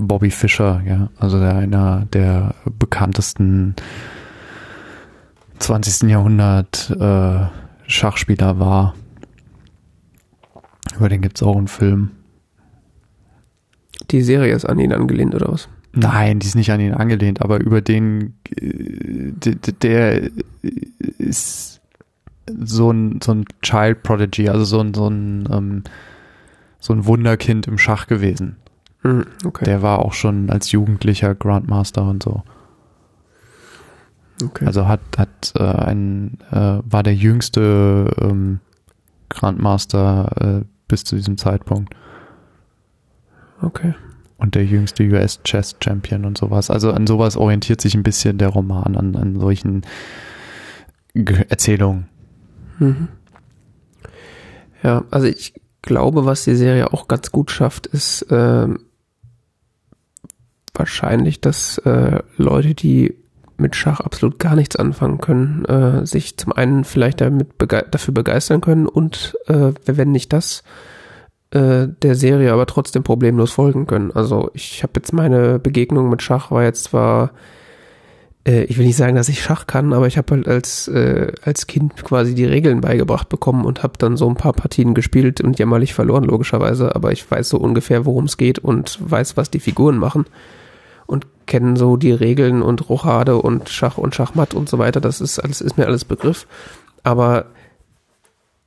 Bobby 0.00 0.30
Fischer, 0.30 0.82
ja, 0.86 1.10
also 1.18 1.38
der, 1.38 1.56
einer 1.56 2.06
der 2.12 2.54
bekanntesten 2.78 3.74
20. 5.58 6.08
Jahrhundert 6.08 6.90
äh, 6.98 7.46
Schachspieler 7.86 8.58
war. 8.58 8.94
Über 10.96 11.08
den 11.08 11.20
gibt 11.20 11.36
es 11.36 11.42
auch 11.42 11.56
einen 11.56 11.68
Film. 11.68 12.12
Die 14.10 14.22
Serie 14.22 14.54
ist 14.54 14.64
an 14.64 14.78
ihn 14.78 14.92
angelehnt, 14.92 15.34
oder 15.34 15.52
was? 15.52 15.68
Nein, 15.92 16.38
die 16.38 16.46
ist 16.46 16.54
nicht 16.54 16.70
an 16.72 16.80
ihn 16.80 16.94
angelehnt, 16.94 17.42
aber 17.42 17.60
über 17.60 17.82
den, 17.82 18.34
äh, 18.56 19.32
der 19.82 20.30
ist 21.18 21.80
so 22.46 22.90
ein, 22.90 23.20
so 23.22 23.32
ein 23.32 23.44
Child 23.60 24.02
Prodigy, 24.02 24.48
also 24.48 24.64
so 24.64 24.80
ein, 24.80 24.94
so 24.94 25.08
ein, 25.08 25.48
ähm, 25.52 25.84
so 26.78 26.94
ein 26.94 27.04
Wunderkind 27.04 27.66
im 27.66 27.76
Schach 27.76 28.06
gewesen. 28.06 28.56
Hm, 29.02 29.26
okay. 29.44 29.64
Der 29.64 29.82
war 29.82 30.00
auch 30.00 30.12
schon 30.12 30.50
als 30.50 30.72
Jugendlicher 30.72 31.34
Grandmaster 31.34 32.02
und 32.02 32.22
so. 32.22 32.42
Okay. 34.42 34.66
Also 34.66 34.88
hat, 34.88 35.00
hat 35.16 35.52
äh, 35.56 35.62
ein, 35.62 36.38
äh, 36.50 36.78
war 36.84 37.02
der 37.02 37.14
jüngste 37.14 38.10
ähm, 38.18 38.60
Grandmaster 39.28 40.60
äh, 40.62 40.64
bis 40.88 41.04
zu 41.04 41.16
diesem 41.16 41.38
Zeitpunkt. 41.38 41.94
Okay. 43.62 43.94
Und 44.38 44.54
der 44.54 44.64
jüngste 44.64 45.04
US 45.04 45.42
Chess 45.44 45.76
Champion 45.82 46.24
und 46.24 46.38
sowas. 46.38 46.70
Also 46.70 46.92
an 46.92 47.06
sowas 47.06 47.36
orientiert 47.36 47.80
sich 47.80 47.94
ein 47.94 48.02
bisschen 48.02 48.38
der 48.38 48.48
Roman, 48.48 48.96
an, 48.96 49.14
an 49.16 49.38
solchen 49.38 49.82
Ge 51.14 51.44
Erzählungen. 51.48 52.08
Mhm. 52.78 53.08
Ja, 54.82 55.04
also 55.10 55.26
ich 55.26 55.54
glaube, 55.82 56.24
was 56.24 56.44
die 56.44 56.54
Serie 56.54 56.92
auch 56.92 57.08
ganz 57.08 57.30
gut 57.30 57.50
schafft, 57.50 57.86
ist, 57.86 58.26
ähm, 58.30 58.80
wahrscheinlich, 60.80 61.42
dass 61.42 61.76
äh, 61.78 62.20
Leute, 62.38 62.74
die 62.74 63.14
mit 63.58 63.76
Schach 63.76 64.00
absolut 64.00 64.38
gar 64.38 64.56
nichts 64.56 64.76
anfangen 64.76 65.18
können, 65.18 65.66
äh, 65.66 66.06
sich 66.06 66.38
zum 66.38 66.54
einen 66.54 66.84
vielleicht 66.84 67.20
damit 67.20 67.58
bege 67.58 67.84
dafür 67.90 68.14
begeistern 68.14 68.62
können 68.62 68.86
und 68.86 69.36
äh, 69.46 69.72
wenn 69.84 70.10
nicht 70.10 70.32
das, 70.32 70.64
äh, 71.50 71.86
der 72.02 72.14
Serie 72.14 72.54
aber 72.54 72.64
trotzdem 72.64 73.02
problemlos 73.02 73.52
folgen 73.52 73.86
können. 73.86 74.10
Also 74.12 74.50
ich 74.54 74.82
habe 74.82 74.94
jetzt 74.96 75.12
meine 75.12 75.58
Begegnung 75.58 76.08
mit 76.08 76.22
Schach 76.22 76.50
war 76.50 76.64
jetzt 76.64 76.84
zwar 76.84 77.32
äh, 78.46 78.64
ich 78.64 78.78
will 78.78 78.86
nicht 78.86 78.96
sagen, 78.96 79.16
dass 79.16 79.28
ich 79.28 79.42
Schach 79.42 79.66
kann, 79.66 79.92
aber 79.92 80.06
ich 80.06 80.16
habe 80.16 80.34
halt 80.34 80.48
als, 80.48 80.88
äh, 80.88 81.32
als 81.42 81.66
Kind 81.66 82.02
quasi 82.02 82.34
die 82.34 82.46
Regeln 82.46 82.80
beigebracht 82.80 83.28
bekommen 83.28 83.66
und 83.66 83.82
habe 83.82 83.98
dann 83.98 84.16
so 84.16 84.26
ein 84.26 84.36
paar 84.36 84.54
Partien 84.54 84.94
gespielt 84.94 85.42
und 85.42 85.58
jämmerlich 85.58 85.92
verloren, 85.92 86.24
logischerweise, 86.24 86.96
aber 86.96 87.12
ich 87.12 87.30
weiß 87.30 87.50
so 87.50 87.58
ungefähr, 87.58 88.06
worum 88.06 88.24
es 88.24 88.38
geht 88.38 88.58
und 88.58 88.98
weiß, 89.02 89.36
was 89.36 89.50
die 89.50 89.60
Figuren 89.60 89.98
machen 89.98 90.24
und 91.10 91.26
kenne 91.46 91.76
so 91.76 91.96
die 91.96 92.12
Regeln 92.12 92.62
und 92.62 92.88
Rochade 92.88 93.36
und 93.36 93.68
Schach 93.68 93.98
und 93.98 94.14
Schachmatt 94.14 94.54
und 94.54 94.68
so 94.68 94.78
weiter. 94.78 95.00
Das 95.00 95.20
ist 95.20 95.40
alles, 95.40 95.60
ist 95.60 95.76
mir 95.76 95.86
alles 95.86 96.04
Begriff. 96.04 96.46
Aber 97.02 97.46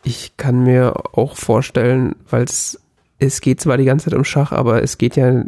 ich 0.04 0.36
kann 0.36 0.64
mir 0.64 0.94
auch 1.14 1.38
vorstellen, 1.38 2.16
weil 2.30 2.44
es 2.44 2.80
es 3.20 3.40
geht 3.40 3.62
zwar 3.62 3.78
die 3.78 3.86
ganze 3.86 4.10
Zeit 4.10 4.18
um 4.18 4.26
Schach, 4.26 4.52
aber 4.52 4.84
es 4.84 4.98
geht 4.98 5.16
ja 5.16 5.30
äh, 5.30 5.46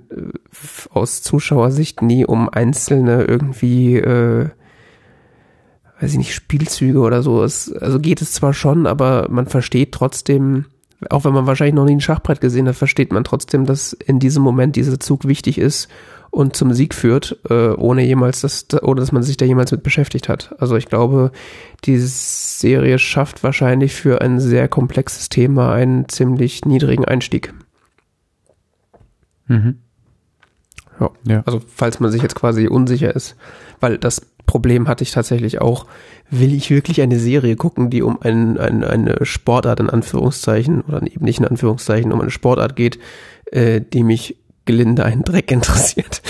aus 0.91 1.21
Zuschauersicht 1.21 2.01
nie 2.01 2.25
um 2.25 2.47
einzelne 2.47 3.25
irgendwie, 3.25 3.97
äh, 3.97 4.47
weiß 5.99 6.11
ich 6.13 6.17
nicht, 6.17 6.33
Spielzüge 6.33 6.99
oder 6.99 7.21
so. 7.21 7.43
Es, 7.43 7.73
also 7.73 7.99
geht 7.99 8.21
es 8.21 8.31
zwar 8.31 8.53
schon, 8.53 8.87
aber 8.87 9.27
man 9.29 9.47
versteht 9.47 9.91
trotzdem, 9.91 10.65
auch 11.09 11.25
wenn 11.25 11.33
man 11.33 11.47
wahrscheinlich 11.47 11.75
noch 11.75 11.83
nie 11.83 11.97
ein 11.97 12.01
Schachbrett 12.01 12.39
gesehen 12.39 12.67
hat, 12.69 12.75
versteht 12.75 13.11
man 13.11 13.25
trotzdem, 13.25 13.65
dass 13.65 13.91
in 13.91 14.19
diesem 14.19 14.41
Moment 14.41 14.77
dieser 14.77 14.97
Zug 14.97 15.27
wichtig 15.27 15.57
ist 15.57 15.89
und 16.35 16.53
zum 16.53 16.73
Sieg 16.73 16.93
führt, 16.93 17.39
äh, 17.49 17.69
ohne 17.69 18.03
jemals 18.03 18.41
das, 18.41 18.67
ohne 18.81 18.99
dass 18.99 19.13
man 19.13 19.23
sich 19.23 19.37
da 19.37 19.45
jemals 19.45 19.71
mit 19.71 19.83
beschäftigt 19.83 20.27
hat. 20.27 20.53
Also 20.59 20.75
ich 20.75 20.87
glaube, 20.87 21.31
die 21.85 21.97
Serie 21.97 22.99
schafft 22.99 23.41
wahrscheinlich 23.41 23.93
für 23.93 24.21
ein 24.21 24.41
sehr 24.41 24.67
komplexes 24.67 25.29
Thema 25.29 25.73
einen 25.73 26.09
ziemlich 26.09 26.65
niedrigen 26.65 27.05
Einstieg. 27.05 27.53
Mhm. 29.47 29.79
Ja. 30.99 31.09
ja. 31.25 31.43
Also 31.45 31.61
falls 31.73 32.01
man 32.01 32.11
sich 32.11 32.21
jetzt 32.21 32.35
quasi 32.35 32.67
unsicher 32.67 33.15
ist, 33.15 33.37
weil 33.79 33.97
das 33.97 34.21
Problem 34.45 34.89
hatte 34.89 35.03
ich 35.03 35.11
tatsächlich 35.11 35.61
auch. 35.61 35.85
Will 36.29 36.53
ich 36.53 36.69
wirklich 36.69 37.01
eine 37.01 37.17
Serie 37.17 37.55
gucken, 37.55 37.89
die 37.89 38.01
um 38.01 38.21
ein, 38.21 38.57
ein, 38.57 38.83
eine 38.83 39.25
Sportart 39.25 39.79
in 39.79 39.89
Anführungszeichen 39.89 40.81
oder 40.81 41.01
eben 41.01 41.23
nicht 41.23 41.39
in 41.39 41.45
Anführungszeichen 41.45 42.11
um 42.11 42.19
eine 42.19 42.31
Sportart 42.31 42.75
geht, 42.75 42.99
äh, 43.51 43.79
die 43.79 44.03
mich 44.03 44.37
gelinde 44.65 45.05
einen 45.05 45.23
Dreck 45.23 45.51
interessiert. 45.51 46.21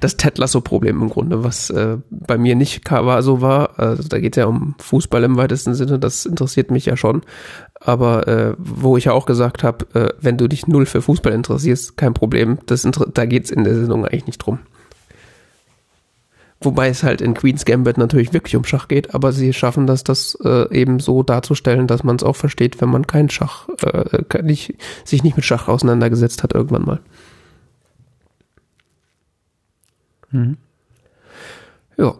Das 0.00 0.16
Ted 0.16 0.38
Lasso-Problem 0.38 1.00
im 1.00 1.08
Grunde, 1.08 1.42
was 1.42 1.70
äh, 1.70 1.96
bei 2.10 2.38
mir 2.38 2.54
nicht 2.54 2.88
war, 2.90 3.22
so 3.22 3.40
war. 3.40 3.78
Also 3.78 4.08
da 4.08 4.18
geht 4.18 4.36
es 4.36 4.40
ja 4.40 4.46
um 4.46 4.74
Fußball 4.78 5.24
im 5.24 5.36
weitesten 5.36 5.74
Sinne, 5.74 5.98
das 5.98 6.26
interessiert 6.26 6.70
mich 6.70 6.86
ja 6.86 6.96
schon. 6.96 7.22
Aber 7.80 8.28
äh, 8.28 8.54
wo 8.58 8.96
ich 8.96 9.04
ja 9.04 9.12
auch 9.12 9.26
gesagt 9.26 9.64
habe, 9.64 9.86
äh, 9.94 10.12
wenn 10.20 10.36
du 10.36 10.48
dich 10.48 10.66
null 10.66 10.86
für 10.86 11.00
Fußball 11.00 11.32
interessierst, 11.32 11.96
kein 11.96 12.14
Problem. 12.14 12.58
Das, 12.66 12.86
da 13.14 13.24
geht 13.24 13.46
es 13.46 13.50
in 13.50 13.64
der 13.64 13.74
Sendung 13.74 14.04
eigentlich 14.04 14.26
nicht 14.26 14.38
drum. 14.38 14.58
Wobei 16.62 16.88
es 16.88 17.02
halt 17.02 17.22
in 17.22 17.32
Queen's 17.32 17.64
Gambit 17.64 17.96
natürlich 17.96 18.34
wirklich 18.34 18.54
um 18.54 18.64
Schach 18.64 18.86
geht, 18.86 19.14
aber 19.14 19.32
sie 19.32 19.54
schaffen 19.54 19.86
das, 19.86 20.04
das 20.04 20.36
äh, 20.44 20.70
eben 20.78 21.00
so 21.00 21.22
darzustellen, 21.22 21.86
dass 21.86 22.04
man 22.04 22.16
es 22.16 22.22
auch 22.22 22.36
versteht, 22.36 22.82
wenn 22.82 22.90
man 22.90 23.06
kein 23.06 23.30
Schach, 23.30 23.66
äh, 23.82 24.42
nicht, 24.42 24.74
sich 25.04 25.22
nicht 25.22 25.36
mit 25.36 25.46
Schach 25.46 25.68
auseinandergesetzt 25.68 26.42
hat 26.42 26.52
irgendwann 26.52 26.84
mal. 26.84 27.00
Mhm. 30.30 30.56
Ja. 31.96 32.14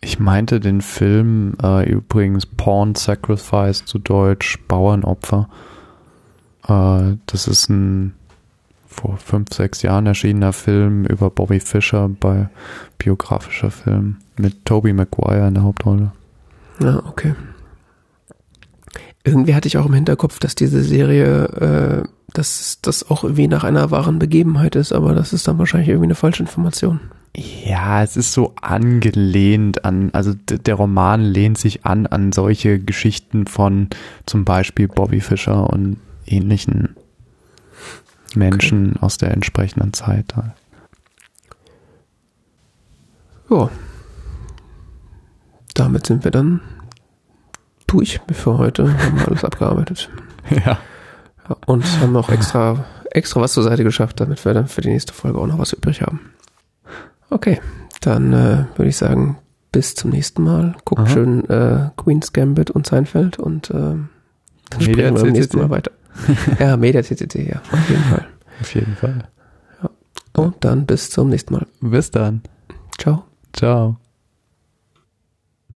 Ich 0.00 0.18
meinte 0.18 0.60
den 0.60 0.80
Film 0.80 1.54
äh, 1.62 1.88
übrigens 1.88 2.44
Pawn 2.44 2.94
Sacrifice 2.94 3.84
zu 3.84 3.98
Deutsch 3.98 4.58
Bauernopfer. 4.66 5.48
Äh, 6.66 7.16
das 7.26 7.46
ist 7.46 7.68
ein 7.68 8.14
vor 8.86 9.16
fünf, 9.16 9.52
sechs 9.52 9.82
Jahren 9.82 10.06
erschienener 10.06 10.52
Film 10.52 11.04
über 11.06 11.30
Bobby 11.30 11.60
Fischer 11.60 12.08
bei 12.08 12.48
biografischer 12.98 13.70
Film 13.70 14.18
mit 14.36 14.64
Toby 14.64 14.92
Maguire 14.92 15.48
in 15.48 15.54
der 15.54 15.62
Hauptrolle. 15.62 16.12
Ja, 16.80 17.02
okay. 17.06 17.34
Irgendwie 19.24 19.54
hatte 19.54 19.68
ich 19.68 19.78
auch 19.78 19.86
im 19.86 19.94
Hinterkopf, 19.94 20.38
dass 20.40 20.54
diese 20.54 20.82
Serie, 20.82 21.44
äh, 21.46 22.08
dass 22.32 22.78
das 22.82 23.10
auch 23.10 23.24
irgendwie 23.24 23.48
nach 23.48 23.64
einer 23.64 23.90
wahren 23.90 24.18
Begebenheit 24.18 24.76
ist, 24.76 24.92
aber 24.92 25.14
das 25.14 25.32
ist 25.32 25.46
dann 25.48 25.58
wahrscheinlich 25.58 25.88
irgendwie 25.88 26.06
eine 26.06 26.14
falsche 26.14 26.42
Information. 26.42 27.00
Ja, 27.34 28.02
es 28.02 28.16
ist 28.16 28.32
so 28.32 28.54
angelehnt 28.60 29.84
an, 29.84 30.10
also 30.12 30.34
der 30.34 30.74
Roman 30.74 31.22
lehnt 31.22 31.56
sich 31.56 31.86
an 31.86 32.06
an 32.06 32.32
solche 32.32 32.78
Geschichten 32.78 33.46
von 33.46 33.88
zum 34.26 34.44
Beispiel 34.44 34.86
Bobby 34.86 35.20
Fischer 35.20 35.70
und 35.70 35.96
ähnlichen 36.26 36.96
Menschen 38.34 38.90
okay. 38.90 38.98
aus 39.00 39.16
der 39.18 39.30
entsprechenden 39.32 39.92
Zeit. 39.92 40.34
Ja. 43.50 43.70
Damit 45.74 46.06
sind 46.06 46.24
wir 46.24 46.30
dann 46.30 46.60
durch 47.86 48.20
für 48.30 48.58
heute. 48.58 48.92
Haben 48.98 49.18
wir 49.18 49.28
alles 49.28 49.44
abgearbeitet. 49.44 50.10
Ja. 50.50 50.76
Und 51.66 51.84
haben 52.00 52.16
auch 52.16 52.28
extra, 52.28 52.84
extra 53.10 53.40
was 53.40 53.52
zur 53.52 53.62
Seite 53.62 53.84
geschafft, 53.84 54.20
damit 54.20 54.44
wir 54.44 54.54
dann 54.54 54.68
für 54.68 54.80
die 54.80 54.90
nächste 54.90 55.12
Folge 55.12 55.38
auch 55.38 55.46
noch 55.46 55.58
was 55.58 55.72
übrig 55.72 56.02
haben. 56.02 56.20
Okay, 57.30 57.60
dann 58.00 58.32
äh, 58.32 58.64
würde 58.76 58.88
ich 58.88 58.96
sagen, 58.96 59.38
bis 59.72 59.94
zum 59.94 60.10
nächsten 60.10 60.42
Mal. 60.44 60.76
Guckt 60.84 61.02
Aha. 61.02 61.08
schön 61.08 61.48
äh, 61.48 61.90
Queen's 61.96 62.32
Gambit 62.32 62.70
und 62.70 62.86
Seinfeld 62.86 63.38
und 63.38 63.70
äh, 63.70 63.74
dann 63.74 64.80
sprechen 64.80 64.96
wir 64.96 65.12
beim 65.12 65.32
nächsten 65.32 65.58
Mal 65.58 65.70
weiter. 65.70 65.92
ja, 66.58 66.76
Media 66.76 67.02
TTT, 67.02 67.34
ja, 67.36 67.60
auf 67.72 67.88
jeden 67.88 68.04
Fall. 68.04 68.26
Auf 68.60 68.74
jeden 68.74 68.96
Fall. 68.96 69.28
Ja. 69.82 69.90
Und 70.34 70.64
dann 70.64 70.86
bis 70.86 71.10
zum 71.10 71.30
nächsten 71.30 71.54
Mal. 71.54 71.66
Bis 71.80 72.10
dann. 72.10 72.42
Ciao. 72.98 73.24
Ciao. 73.52 74.01